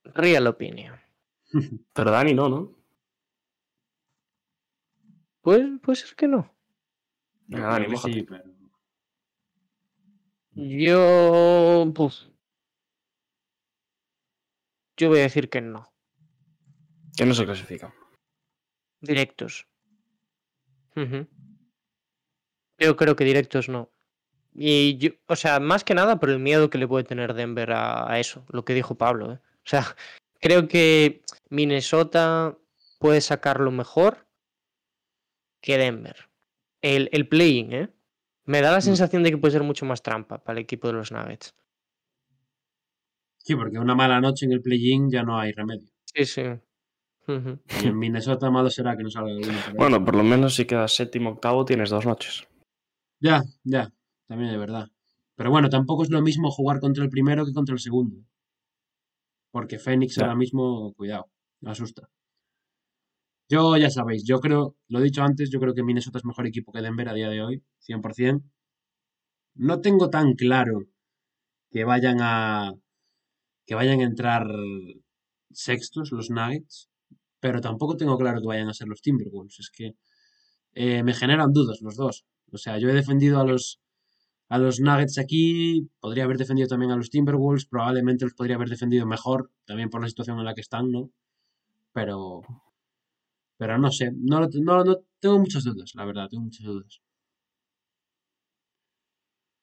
Real 0.04 0.46
opinion. 0.48 0.96
Pero 1.94 2.12
Dani 2.12 2.34
no, 2.34 2.48
¿no? 2.48 2.76
Pues 5.42 5.66
puede 5.82 5.96
ser 5.96 6.16
que 6.16 6.28
no. 6.28 6.54
Yo 7.48 7.58
Venga, 7.58 7.68
Dani, 7.70 7.98
sí, 7.98 8.24
pero... 8.24 8.44
Yo. 10.54 11.92
puf. 11.96 12.14
Yo 14.98 15.10
voy 15.10 15.20
a 15.20 15.24
decir 15.24 15.50
que 15.50 15.62
no. 15.62 15.92
Que 17.18 17.26
no 17.26 17.34
se 17.34 17.46
clasifica. 17.46 17.94
Directos. 19.02 19.68
Ujú. 20.96 21.28
Yo 22.78 22.96
creo 22.96 23.16
que 23.16 23.24
directos 23.24 23.70
no. 23.70 23.90
Y 24.62 24.98
yo, 24.98 25.12
o 25.28 25.38
sea, 25.38 25.62
más 25.62 25.86
que 25.86 25.94
nada 25.94 26.20
por 26.20 26.30
el 26.30 26.40
miedo 26.40 26.70
que 26.70 26.78
le 26.78 26.86
puede 26.86 27.06
tener 27.06 27.34
Denver 27.34 27.72
a, 27.72 28.12
a 28.12 28.20
eso, 28.20 28.44
lo 28.50 28.66
que 28.66 28.74
dijo 28.74 28.96
Pablo. 28.96 29.32
¿eh? 29.32 29.40
O 29.42 29.64
sea, 29.64 29.96
creo 30.42 30.68
que 30.68 31.22
Minnesota 31.50 32.58
puede 33.00 33.22
sacarlo 33.22 33.72
mejor 33.72 34.28
que 35.62 35.78
Denver. 35.78 36.30
El, 36.82 37.08
el 37.14 37.30
playing, 37.30 37.72
¿eh? 37.72 37.90
Me 38.44 38.60
da 38.60 38.74
la 38.74 38.82
sensación 38.82 39.24
de 39.24 39.32
que 39.32 39.38
puede 39.38 39.54
ser 39.54 39.64
mucho 39.64 39.86
más 39.86 40.04
trampa 40.04 40.44
para 40.44 40.60
el 40.60 40.64
equipo 40.64 40.88
de 40.88 40.94
los 40.94 41.14
Nuggets. 41.14 41.56
Sí, 43.38 43.56
porque 43.56 43.80
una 43.80 43.96
mala 43.96 44.20
noche 44.20 44.46
en 44.46 44.52
el 44.52 44.62
play-in 44.62 45.10
ya 45.10 45.24
no 45.24 45.40
hay 45.40 45.54
remedio. 45.54 45.88
Sí, 46.04 46.26
sí. 46.26 46.42
Y 47.28 47.88
en 47.88 47.98
Minnesota 47.98 48.52
malo 48.52 48.70
será 48.70 48.98
que 48.98 49.04
no 49.04 49.10
salga 49.10 49.32
alguno. 49.32 49.58
Bueno, 49.76 50.04
por 50.04 50.16
lo 50.16 50.24
menos 50.24 50.56
si 50.56 50.66
quedas 50.66 50.94
séptimo 50.94 51.30
octavo 51.30 51.64
tienes 51.64 51.92
dos 51.92 52.06
noches. 52.06 52.46
Ya, 53.22 53.44
ya, 53.64 53.92
también 54.30 54.52
de 54.52 54.58
verdad. 54.58 54.88
Pero 55.36 55.50
bueno, 55.50 55.70
tampoco 55.70 56.04
es 56.04 56.10
lo 56.12 56.22
mismo 56.22 56.52
jugar 56.52 56.80
contra 56.80 57.04
el 57.04 57.10
primero 57.10 57.46
que 57.46 57.52
contra 57.52 57.74
el 57.74 57.80
segundo. 57.80 58.18
Porque 59.52 59.80
Phoenix 59.80 60.16
Ya. 60.16 60.22
ahora 60.24 60.36
mismo, 60.36 60.94
cuidado, 60.94 61.26
asusta. 61.66 62.10
Yo 63.50 63.76
ya 63.78 63.90
sabéis, 63.90 64.24
yo 64.26 64.40
creo, 64.40 64.76
lo 64.88 65.00
he 65.00 65.04
dicho 65.04 65.24
antes, 65.24 65.50
yo 65.50 65.60
creo 65.60 65.74
que 65.74 65.82
Minnesota 65.84 66.20
es 66.20 66.26
mejor 66.26 66.46
equipo 66.46 66.72
que 66.72 66.82
Denver 66.84 67.10
a 67.10 67.14
día 67.14 67.30
de 67.30 67.42
hoy, 67.42 67.64
100%. 67.80 68.44
No 69.56 69.82
tengo 69.82 70.10
tan 70.12 70.34
claro 70.36 70.84
que 71.72 71.84
vayan 71.84 72.18
a 72.22 72.74
que 73.66 73.76
vayan 73.76 74.00
a 74.02 74.04
entrar 74.04 74.48
sextos 75.52 76.12
los 76.12 76.30
Nuggets, 76.30 76.90
pero 77.40 77.62
tampoco 77.62 77.98
tengo 77.98 78.18
claro 78.18 78.42
que 78.42 78.48
vayan 78.48 78.70
a 78.70 78.74
ser 78.74 78.88
los 78.88 79.02
Timberwolves. 79.02 79.60
Es 79.60 79.72
que 79.72 79.96
eh, 80.74 81.04
me 81.04 81.14
generan 81.14 81.54
dudas 81.54 81.80
los 81.82 81.96
dos. 81.96 82.26
O 82.52 82.58
sea, 82.58 82.78
yo 82.80 82.90
he 82.90 82.94
defendido 82.94 83.40
a 83.40 83.46
los, 83.46 83.80
a 84.50 84.58
los 84.58 84.80
Nuggets 84.80 85.20
aquí, 85.20 85.90
podría 86.00 86.24
haber 86.24 86.38
defendido 86.38 86.68
también 86.68 86.92
a 86.92 86.96
los 86.96 87.12
Timberwolves, 87.12 87.66
probablemente 87.66 88.26
los 88.26 88.34
podría 88.34 88.56
haber 88.56 88.70
defendido 88.70 89.06
mejor, 89.06 89.52
también 89.66 89.90
por 89.92 90.02
la 90.02 90.10
situación 90.10 90.40
en 90.40 90.46
la 90.46 90.56
que 90.56 90.62
están, 90.62 90.92
¿no? 90.92 91.12
Pero, 91.94 92.42
pero 93.58 93.78
no 93.78 93.92
sé, 93.92 94.12
no, 94.16 94.40
no, 94.42 94.84
no 94.84 94.98
tengo 95.20 95.38
muchas 95.38 95.64
dudas, 95.64 95.94
la 95.94 96.06
verdad, 96.06 96.28
tengo 96.30 96.44
muchas 96.44 96.66
dudas. 96.66 97.00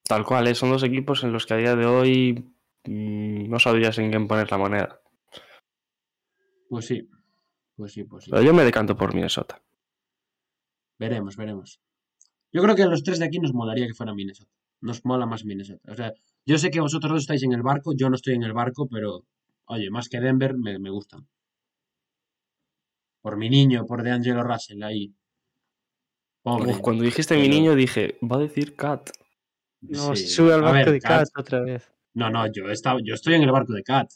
Tal 0.04 0.24
cual, 0.24 0.46
¿eh? 0.46 0.54
son 0.54 0.70
dos 0.70 0.84
equipos 0.84 1.24
en 1.24 1.32
los 1.32 1.46
que 1.46 1.54
a 1.54 1.56
día 1.56 1.74
de 1.74 1.84
hoy 1.84 2.54
mm, 2.84 3.50
no 3.50 3.58
sabrías 3.58 3.98
en 3.98 4.10
quién 4.10 4.28
poner 4.28 4.48
la 4.52 4.58
moneda. 4.58 5.00
Pues 6.68 6.86
sí, 6.86 7.08
pues 7.74 7.92
sí, 7.92 8.04
pues 8.04 8.24
sí. 8.24 8.30
Pero 8.30 8.42
yo 8.42 8.54
me 8.54 8.62
decanto 8.62 8.96
por 8.96 9.14
Minnesota. 9.14 9.60
Veremos, 10.96 11.36
veremos. 11.36 11.80
Yo 12.52 12.62
creo 12.62 12.76
que 12.76 12.84
a 12.84 12.86
los 12.86 13.02
tres 13.02 13.18
de 13.18 13.24
aquí 13.24 13.40
nos 13.40 13.52
molaría 13.52 13.88
que 13.88 13.94
fuera 13.94 14.14
Minnesota. 14.14 14.50
Nos 14.80 15.04
mola 15.04 15.26
más 15.26 15.44
Minnesota. 15.44 15.92
O 15.92 15.94
sea, 15.94 16.12
yo 16.44 16.58
sé 16.58 16.70
que 16.70 16.80
vosotros 16.80 17.10
dos 17.12 17.20
estáis 17.22 17.42
en 17.42 17.52
el 17.52 17.62
barco, 17.62 17.92
yo 17.96 18.08
no 18.10 18.16
estoy 18.16 18.34
en 18.34 18.42
el 18.44 18.52
barco, 18.52 18.88
pero 18.88 19.24
oye, 19.66 19.90
más 19.90 20.08
que 20.08 20.20
Denver 20.20 20.54
me, 20.56 20.78
me 20.78 20.90
gustan. 20.90 21.26
Por 23.22 23.36
mi 23.36 23.48
niño, 23.50 23.86
por 23.86 24.02
de 24.02 24.10
Angelo 24.12 24.42
Russell 24.42 24.82
ahí. 24.82 25.12
Pobre. 26.42 26.70
Uf, 26.72 26.80
cuando 26.80 27.02
dijiste 27.04 27.36
mi 27.36 27.48
niño 27.48 27.74
dije, 27.74 28.18
va 28.22 28.36
a 28.36 28.40
decir 28.40 28.76
Cat. 28.76 29.10
No, 29.80 30.14
Sí. 30.14 30.26
sube 30.28 30.52
al 30.54 30.62
barco 30.62 30.76
ver, 30.76 30.90
de 30.92 31.00
Kat 31.00 31.28
otra 31.36 31.60
vez. 31.60 31.90
No, 32.14 32.30
no, 32.30 32.46
yo, 32.52 32.68
he 32.68 32.72
estado- 32.72 33.00
yo 33.04 33.14
estoy 33.14 33.34
en 33.34 33.42
el 33.42 33.50
barco 33.50 33.72
de 33.72 33.82
Cat. 33.82 34.10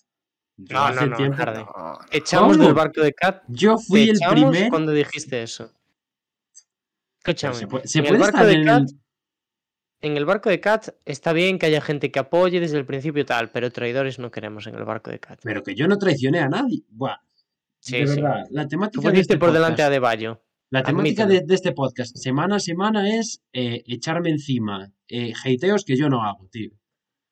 Yo 0.57 0.74
No, 0.77 0.81
no, 0.81 0.87
hace 0.87 1.07
no, 1.07 1.16
tiempo- 1.16 1.37
tarde. 1.37 1.65
Echamos 2.12 2.53
¿Cómo? 2.57 2.65
del 2.65 2.74
barco 2.74 3.01
de 3.01 3.12
Cat. 3.12 3.43
Yo 3.49 3.78
fui 3.78 4.11
el 4.11 4.19
primer. 4.31 4.70
cuando 4.70 4.93
dijiste 4.93 5.43
eso. 5.43 5.73
Escúchame, 7.19 7.55
se 7.55 7.66
puede, 7.66 7.87
se 7.89 7.99
en, 7.99 8.05
el 8.05 8.09
puede 8.11 8.20
barco 8.20 8.37
estar 8.39 8.47
de 8.47 8.61
en 8.61 8.65
Cat, 8.66 8.81
el... 8.91 9.01
en 10.02 10.16
el 10.16 10.24
barco 10.24 10.48
de 10.51 10.60
Cat 10.60 10.89
está 11.05 11.32
bien 11.32 11.59
que 11.59 11.66
haya 11.66 11.81
gente 11.81 12.10
que 12.10 12.18
apoye 12.18 12.60
desde 12.60 12.78
el 12.78 12.86
principio 12.86 13.24
tal, 13.27 13.51
pero 13.51 13.70
traidores 13.70 14.18
no 14.18 14.31
queremos 14.31 14.66
en 14.66 14.74
el 14.74 14.85
barco 14.85 15.10
de 15.10 15.18
Cat. 15.20 15.40
Pero 15.43 15.62
que 15.62 15.74
yo 15.74 15.86
no 15.89 15.98
traicioné 15.98 16.40
a 16.40 16.48
nadie. 16.48 16.82
Buah, 16.89 17.16
Sí, 17.81 17.98
de 17.98 18.06
sí. 18.06 18.16
verdad, 18.20 18.44
la 18.51 18.62
Tú 18.64 18.68
temática 18.68 19.10
de 19.10 19.20
este 19.20 19.39
por 19.39 19.52
delante 19.52 19.82
a 19.82 19.86
podcast, 19.86 19.93
De 19.93 19.98
Bayo. 20.01 20.43
la 20.70 20.82
temática 20.82 21.22
admítelo. 21.24 21.40
de, 21.40 21.47
de 21.47 21.55
este 21.55 21.72
podcast 21.72 22.16
semana 22.16 22.56
a 22.56 22.60
semana 22.60 23.09
es 23.18 23.43
eh, 23.52 23.82
echarme 23.86 24.31
encima 24.31 24.90
eh, 25.09 25.32
hateos 25.44 25.85
que 25.85 25.97
yo 25.97 26.09
no 26.09 26.22
hago, 26.22 26.47
tío. 26.52 26.70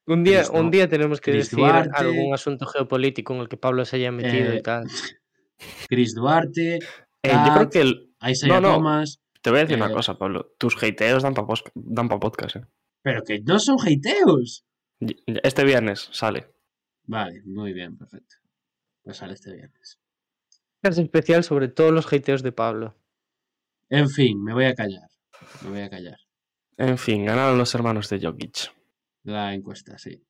Un 0.06 0.24
día, 0.24 0.44
un 0.50 0.70
día 0.70 0.88
tenemos 0.88 1.20
que 1.20 1.32
Chris 1.32 1.44
decir 1.50 1.58
Duarte. 1.58 1.90
algún 1.94 2.32
asunto 2.32 2.64
geopolítico 2.66 3.34
en 3.34 3.40
el 3.40 3.48
que 3.50 3.58
Pablo 3.58 3.84
se 3.84 3.96
haya 3.96 4.10
metido 4.10 4.52
Eh, 4.52 4.56
y 4.58 4.62
tal. 4.62 4.86
Chris 5.88 6.14
Duarte, 6.14 6.76
Eh, 7.22 7.32
yo 7.46 7.54
creo 7.54 7.68
que 7.70 7.80
el- 7.82 8.14
Isaiah 8.26 8.54
no, 8.54 8.60
no. 8.62 8.74
Thomas, 8.76 9.20
te 9.40 9.50
voy 9.50 9.60
a 9.60 9.62
decir 9.62 9.78
Eh, 9.78 9.82
una 9.82 9.92
cosa, 9.92 10.18
Pablo. 10.18 10.54
Tus 10.58 10.76
hateos 10.82 11.22
dan 11.22 11.34
para 11.34 11.46
dan 11.74 12.08
pa 12.08 12.18
podcast, 12.20 12.56
¿eh? 12.56 12.66
pero 13.02 13.22
que 13.22 13.40
no 13.40 13.58
son 13.58 13.76
hateos. 13.80 14.64
Este 15.00 15.64
viernes 15.64 16.08
sale. 16.12 16.52
Vale, 17.04 17.42
muy 17.44 17.72
bien, 17.72 17.96
perfecto. 17.96 18.36
Pues 19.02 19.16
sale 19.16 19.34
este 19.34 19.52
viernes. 19.54 19.98
Es 20.82 20.98
especial 20.98 21.42
sobre 21.44 21.68
todos 21.68 21.92
los 21.92 22.12
hateos 22.12 22.42
de 22.42 22.52
Pablo. 22.52 22.96
En 23.88 24.08
fin, 24.08 24.42
me 24.42 24.52
voy 24.52 24.66
a 24.66 24.74
callar. 24.74 25.08
Me 25.64 25.70
voy 25.70 25.80
a 25.80 25.90
callar. 25.90 26.18
En 26.76 26.98
fin, 26.98 27.24
ganaron 27.24 27.56
los 27.58 27.74
hermanos 27.74 28.08
de 28.10 28.20
Jokic. 28.20 28.72
La 29.24 29.54
encuesta, 29.54 29.98
sí. 29.98 30.22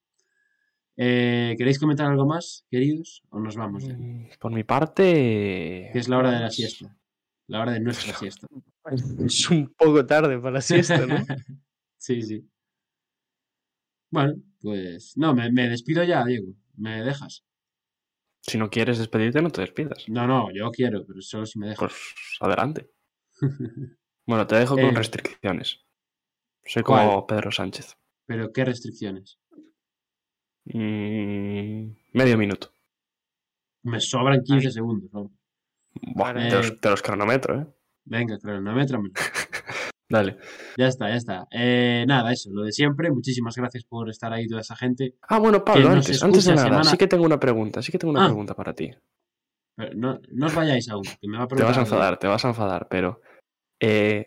Eh, 0.96 1.54
¿Queréis 1.56 1.78
comentar 1.78 2.06
algo 2.06 2.26
más, 2.26 2.64
queridos? 2.70 3.22
¿O 3.30 3.38
nos 3.38 3.56
vamos 3.56 3.84
ya? 3.86 3.94
Mm, 3.94 4.30
Por 4.40 4.52
mi 4.52 4.64
parte. 4.64 5.96
Es 5.96 6.08
la 6.08 6.18
hora 6.18 6.30
de 6.30 6.36
la 6.36 6.46
pues, 6.46 6.54
siesta. 6.56 6.96
La 7.46 7.60
hora 7.60 7.72
de 7.72 7.80
nuestra 7.80 8.14
siesta. 8.14 8.46
Es 9.26 9.50
un 9.50 9.72
poco 9.74 10.04
tarde 10.06 10.38
para 10.38 10.52
la 10.52 10.60
siesta, 10.60 11.06
¿no? 11.06 11.16
sí, 11.98 12.22
sí. 12.22 12.48
Bueno, 14.10 14.34
pues. 14.60 15.16
No, 15.16 15.34
me, 15.34 15.50
me 15.52 15.68
despido 15.68 16.02
ya, 16.04 16.24
Diego. 16.24 16.52
¿Me 16.76 17.02
dejas? 17.02 17.44
Si 18.42 18.56
no 18.56 18.70
quieres 18.70 18.98
despedirte, 18.98 19.42
no 19.42 19.50
te 19.50 19.60
despidas. 19.60 20.08
No, 20.08 20.26
no, 20.26 20.50
yo 20.54 20.70
quiero, 20.70 21.04
pero 21.06 21.20
solo 21.20 21.44
si 21.44 21.58
me 21.58 21.66
dejas. 21.68 21.78
Pues 21.78 21.94
adelante. 22.40 22.90
Bueno, 24.26 24.46
te 24.46 24.56
dejo 24.56 24.74
con 24.74 24.84
Eh, 24.84 24.92
restricciones. 24.94 25.86
Soy 26.66 26.82
como 26.82 27.24
¿cuál? 27.24 27.38
Pedro 27.38 27.50
Sánchez. 27.50 27.96
Pero, 28.26 28.52
¿qué 28.52 28.62
restricciones? 28.62 29.38
Mm, 30.66 31.92
medio 32.12 32.36
minuto. 32.36 32.70
Me 33.84 34.00
sobran 34.00 34.42
15 34.42 34.70
segundos. 34.70 35.10
¿no? 35.14 35.32
Buah, 36.14 36.34
Vale. 36.34 36.50
te, 36.50 36.56
los, 36.56 36.78
te 36.78 36.90
los 36.90 37.00
cronometro, 37.00 37.60
¿eh? 37.62 37.66
Venga, 38.08 38.38
cronométrame. 38.38 39.10
Dale. 40.10 40.38
Ya 40.78 40.86
está, 40.88 41.08
ya 41.10 41.16
está. 41.16 41.46
Eh, 41.50 42.04
nada, 42.08 42.32
eso, 42.32 42.48
lo 42.50 42.62
de 42.62 42.72
siempre. 42.72 43.10
Muchísimas 43.10 43.54
gracias 43.56 43.84
por 43.84 44.08
estar 44.08 44.32
ahí, 44.32 44.46
toda 44.46 44.62
esa 44.62 44.74
gente. 44.74 45.16
Ah, 45.28 45.38
bueno, 45.38 45.62
Pablo, 45.64 45.90
antes, 45.90 46.22
antes 46.22 46.44
de 46.46 46.54
nada, 46.54 46.64
semana- 46.66 46.84
sí 46.84 46.96
que 46.96 47.06
tengo 47.06 47.24
una 47.24 47.38
pregunta. 47.38 47.82
Sí 47.82 47.92
que 47.92 47.98
tengo 47.98 48.12
una 48.12 48.24
Ah. 48.24 48.28
pregunta 48.28 48.54
para 48.54 48.72
ti. 48.72 48.90
Pero 49.76 49.94
no, 49.94 50.18
no 50.32 50.46
os 50.46 50.54
vayáis 50.54 50.88
aún, 50.88 51.04
que 51.04 51.28
me 51.28 51.36
va 51.36 51.44
a 51.44 51.46
Te 51.48 51.56
vas 51.62 51.76
a 51.76 51.80
algo. 51.80 51.82
enfadar, 51.82 52.18
te 52.18 52.26
vas 52.26 52.44
a 52.44 52.48
enfadar, 52.48 52.88
pero. 52.88 53.20
eh, 53.80 54.26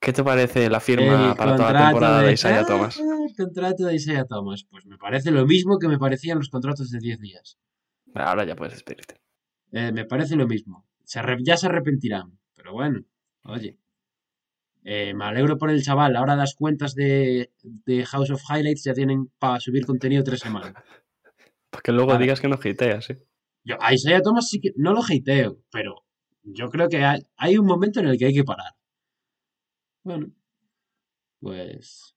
¿Qué 0.00 0.12
te 0.12 0.24
parece 0.24 0.68
la 0.70 0.80
firma 0.80 1.30
El 1.30 1.36
para 1.36 1.54
toda 1.56 1.72
la 1.72 1.84
temporada 1.86 2.20
de, 2.22 2.26
de- 2.28 2.32
Isaiah 2.32 2.60
Ah, 2.62 2.66
Thomas? 2.66 2.98
El 2.98 3.36
contrato 3.36 3.84
de 3.86 3.94
Isaiah 3.94 4.24
Thomas. 4.24 4.64
Pues 4.68 4.84
me 4.86 4.96
parece 4.98 5.30
lo 5.30 5.46
mismo 5.46 5.78
que 5.78 5.86
me 5.88 5.98
parecían 5.98 6.38
los 6.38 6.48
contratos 6.48 6.90
de 6.90 6.98
10 6.98 7.20
días. 7.20 7.58
Ahora 8.14 8.44
ya 8.44 8.56
puedes 8.56 8.74
despedirte. 8.74 9.20
Eh, 9.72 9.92
me 9.92 10.04
parece 10.04 10.34
lo 10.36 10.46
mismo. 10.48 10.86
Se 11.04 11.20
ya 11.44 11.56
se 11.56 11.66
arrepentirán. 11.66 12.36
Pero 12.62 12.74
bueno, 12.74 13.00
oye. 13.44 13.76
Eh, 14.84 15.14
me 15.14 15.24
alegro 15.24 15.58
por 15.58 15.70
el 15.70 15.82
chaval. 15.82 16.14
Ahora 16.14 16.36
las 16.36 16.54
cuentas 16.54 16.94
de, 16.94 17.52
de 17.62 18.04
House 18.06 18.30
of 18.30 18.42
Highlights 18.48 18.84
ya 18.84 18.94
tienen 18.94 19.32
para 19.38 19.58
subir 19.58 19.84
contenido 19.84 20.22
tres 20.22 20.40
semanas. 20.40 20.74
Para 21.70 21.82
que 21.82 21.90
luego 21.90 22.16
digas 22.18 22.40
que 22.40 22.46
no 22.46 22.54
hateas, 22.54 23.10
¿eh? 23.10 23.26
Yo 23.64 23.76
a 23.80 23.92
Isaiah 23.92 24.22
Thomas 24.22 24.48
sí 24.48 24.60
que 24.60 24.70
no 24.76 24.92
lo 24.92 25.02
hateo, 25.02 25.60
pero 25.70 26.04
yo 26.42 26.68
creo 26.68 26.88
que 26.88 27.04
hay, 27.04 27.20
hay 27.36 27.58
un 27.58 27.66
momento 27.66 28.00
en 28.00 28.06
el 28.06 28.18
que 28.18 28.26
hay 28.26 28.34
que 28.34 28.44
parar. 28.44 28.72
Bueno, 30.04 30.32
pues, 31.40 32.16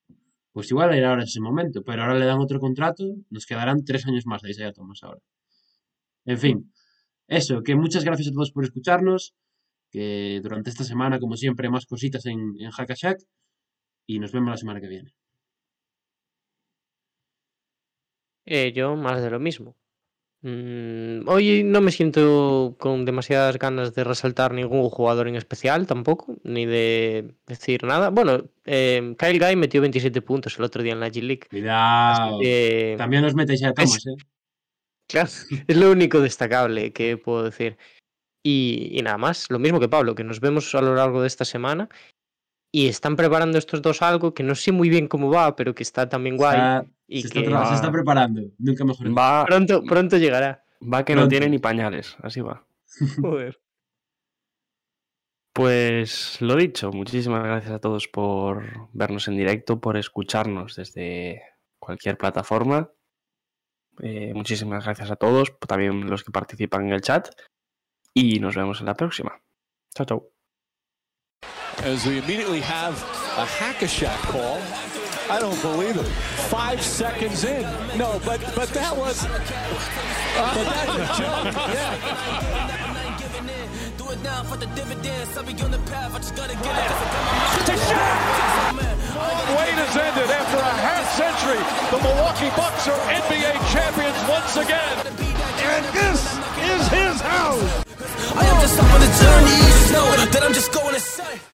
pues 0.52 0.70
igual 0.72 0.94
era 0.94 1.10
ahora 1.10 1.24
ese 1.24 1.40
momento, 1.40 1.84
pero 1.84 2.04
ahora 2.04 2.18
le 2.18 2.26
dan 2.26 2.40
otro 2.40 2.60
contrato, 2.60 3.04
nos 3.30 3.46
quedarán 3.46 3.84
tres 3.84 4.06
años 4.08 4.26
más 4.26 4.42
de 4.42 4.52
Isaiah 4.52 4.74
Thomas 4.74 5.04
ahora. 5.04 5.22
En 6.26 6.38
fin, 6.38 6.74
eso, 7.28 7.62
que 7.62 7.76
muchas 7.76 8.04
gracias 8.04 8.30
a 8.30 8.32
todos 8.32 8.52
por 8.52 8.64
escucharnos, 8.64 9.36
que 9.96 10.42
durante 10.44 10.70
esta 10.70 10.84
semana, 10.84 11.20
como 11.20 11.38
siempre, 11.38 11.70
más 11.70 11.86
cositas 11.86 12.26
en, 12.26 12.40
en 12.60 12.70
Hackashack, 12.70 13.18
y 14.06 14.20
nos 14.20 14.34
vemos 14.34 14.52
la 14.52 14.58
semana 14.58 14.82
que 14.82 14.90
viene. 14.90 15.14
Eh, 18.46 18.74
yo 18.76 18.98
más 18.98 19.22
de 19.22 19.30
lo 19.30 19.40
mismo. 19.40 19.78
Mm, 20.42 21.28
hoy 21.30 21.64
no 21.64 21.80
me 21.80 21.92
siento 21.92 22.76
con 22.78 23.06
demasiadas 23.06 23.58
ganas 23.58 23.96
de 23.96 24.04
resaltar 24.04 24.54
ningún 24.54 24.90
jugador 24.90 25.30
en 25.30 25.36
especial 25.38 25.88
tampoco, 25.88 26.36
ni 26.44 26.66
de 26.66 27.34
decir 27.48 27.86
nada. 27.86 28.10
Bueno, 28.10 28.44
eh, 28.66 29.16
Kyle 29.18 29.40
Guy 29.40 29.56
metió 29.56 29.80
27 29.80 30.22
puntos 30.22 30.60
el 30.60 30.66
otro 30.66 30.84
día 30.84 30.92
en 30.92 31.00
la 31.00 31.08
G 31.08 31.22
League. 31.22 31.44
así 31.44 31.50
Cuidado. 31.50 32.40
que, 32.42 32.96
También 32.98 33.24
los 33.24 33.34
mete 33.34 33.54
Isaiah 33.54 33.74
Thomas, 33.74 34.06
¿eh? 34.06 34.16
claro, 35.08 35.30
es 35.68 35.78
lo 35.78 35.90
único 35.90 36.20
destacable 36.20 36.92
que 36.92 37.18
puedo 37.18 37.44
decir. 37.44 37.78
Y, 38.46 38.90
y 38.92 39.02
nada 39.02 39.18
más, 39.18 39.50
lo 39.50 39.58
mismo 39.58 39.80
que 39.80 39.90
Pablo, 39.90 40.14
que 40.14 40.24
nos 40.24 40.40
vemos 40.40 40.76
a 40.76 40.82
lo 40.82 40.94
largo 40.94 41.22
de 41.22 41.28
esta 41.28 41.46
semana. 41.46 41.90
Y 42.72 42.88
están 42.88 43.16
preparando 43.16 43.58
estos 43.58 43.82
dos 43.82 44.02
algo 44.02 44.34
que 44.34 44.44
no 44.44 44.54
sé 44.54 44.72
muy 44.72 44.90
bien 44.90 45.08
cómo 45.08 45.32
va, 45.32 45.56
pero 45.56 45.74
que 45.74 45.82
está 45.82 46.08
también 46.10 46.38
guay. 46.38 46.58
Está- 46.58 46.86
y 47.08 47.22
se, 47.22 47.28
está 47.28 47.42
que 47.42 47.48
tra- 47.50 47.70
se 47.70 47.76
está 47.76 47.92
preparando, 47.92 48.42
nunca 48.60 48.84
mejor. 48.86 49.18
Va, 49.18 49.46
pronto, 49.46 49.82
pronto 49.84 50.18
llegará. 50.18 50.64
va 50.82 51.04
que 51.06 51.16
no 51.16 51.28
tiene 51.28 51.50
ni 51.50 51.58
pañales, 51.60 52.18
así 52.22 52.42
va. 52.42 52.66
Joder. 53.22 53.60
Pues 55.54 56.42
lo 56.42 56.56
dicho, 56.56 56.92
muchísimas 56.92 57.44
gracias 57.44 57.72
a 57.72 57.80
todos 57.80 58.08
por 58.10 58.90
vernos 58.94 59.28
en 59.30 59.38
directo, 59.38 59.80
por 59.80 59.96
escucharnos 59.96 60.76
desde 60.76 61.42
cualquier 61.80 62.18
plataforma. 62.18 62.92
Eh, 64.02 64.34
muchísimas 64.34 64.84
gracias 64.84 65.10
a 65.12 65.16
todos, 65.16 65.58
también 65.66 66.10
los 66.10 66.24
que 66.26 66.32
participan 66.32 66.88
en 66.88 66.94
el 66.94 67.02
chat. 67.02 67.30
Y 68.16 68.40
nos 68.40 68.56
vemos 68.56 68.80
en 68.80 68.86
la 68.86 68.96
próxima. 68.96 69.42
Chao, 69.96 70.06
chao. 70.06 70.24
As 71.84 72.06
we 72.06 72.18
immediately 72.18 72.62
have 72.62 72.96
a 73.38 73.46
hack-a-shack 73.46 74.18
call. 74.22 74.62
I 75.30 75.40
don't 75.40 75.60
believe 75.62 75.98
it. 75.98 76.06
Five 76.50 76.82
seconds 76.82 77.44
in. 77.44 77.64
No, 77.98 78.22
but 78.26 78.40
but 78.56 78.70
that 78.70 78.96
was. 78.96 79.26
but 79.26 80.64
that's 80.64 80.96
a 80.96 81.08
joke. 81.20 81.54
Yeah. 81.74 81.98
Do 83.98 84.12
it 84.12 84.22
now 84.24 84.44
for 84.44 84.56
the 84.58 84.68
dividends. 84.68 85.36
I'll 85.36 85.44
be 85.44 85.54
on 85.62 85.72
the 85.72 85.80
path. 85.90 86.16
I 86.16 86.18
just 86.20 86.36
gotta 86.36 86.54
get 86.54 86.72
it. 86.72 86.92
Long 89.20 89.48
wait 89.60 89.76
has 89.76 89.98
ended 89.98 90.30
after 90.30 90.58
a 90.58 90.76
half 90.88 91.06
century. 91.20 91.60
The 91.92 92.00
Milwaukee 92.02 92.52
Bucks 92.56 92.88
are 92.88 93.00
NBA 93.12 93.60
champions 93.74 94.20
once 94.30 94.56
again. 94.56 94.96
And 95.68 95.86
this 95.94 96.22
is 96.72 96.88
his 96.88 97.20
house. 97.22 97.85
I 98.38 98.46
am 98.46 98.62
just 98.62 98.80
on 98.80 99.00
the 99.00 99.12
journey. 99.22 99.58
Just 99.72 99.92
know 99.94 100.06
that 100.34 100.44
I'm 100.44 100.54
just 100.54 100.72
going 100.74 100.94
to 100.94 101.00
say. 101.00 101.36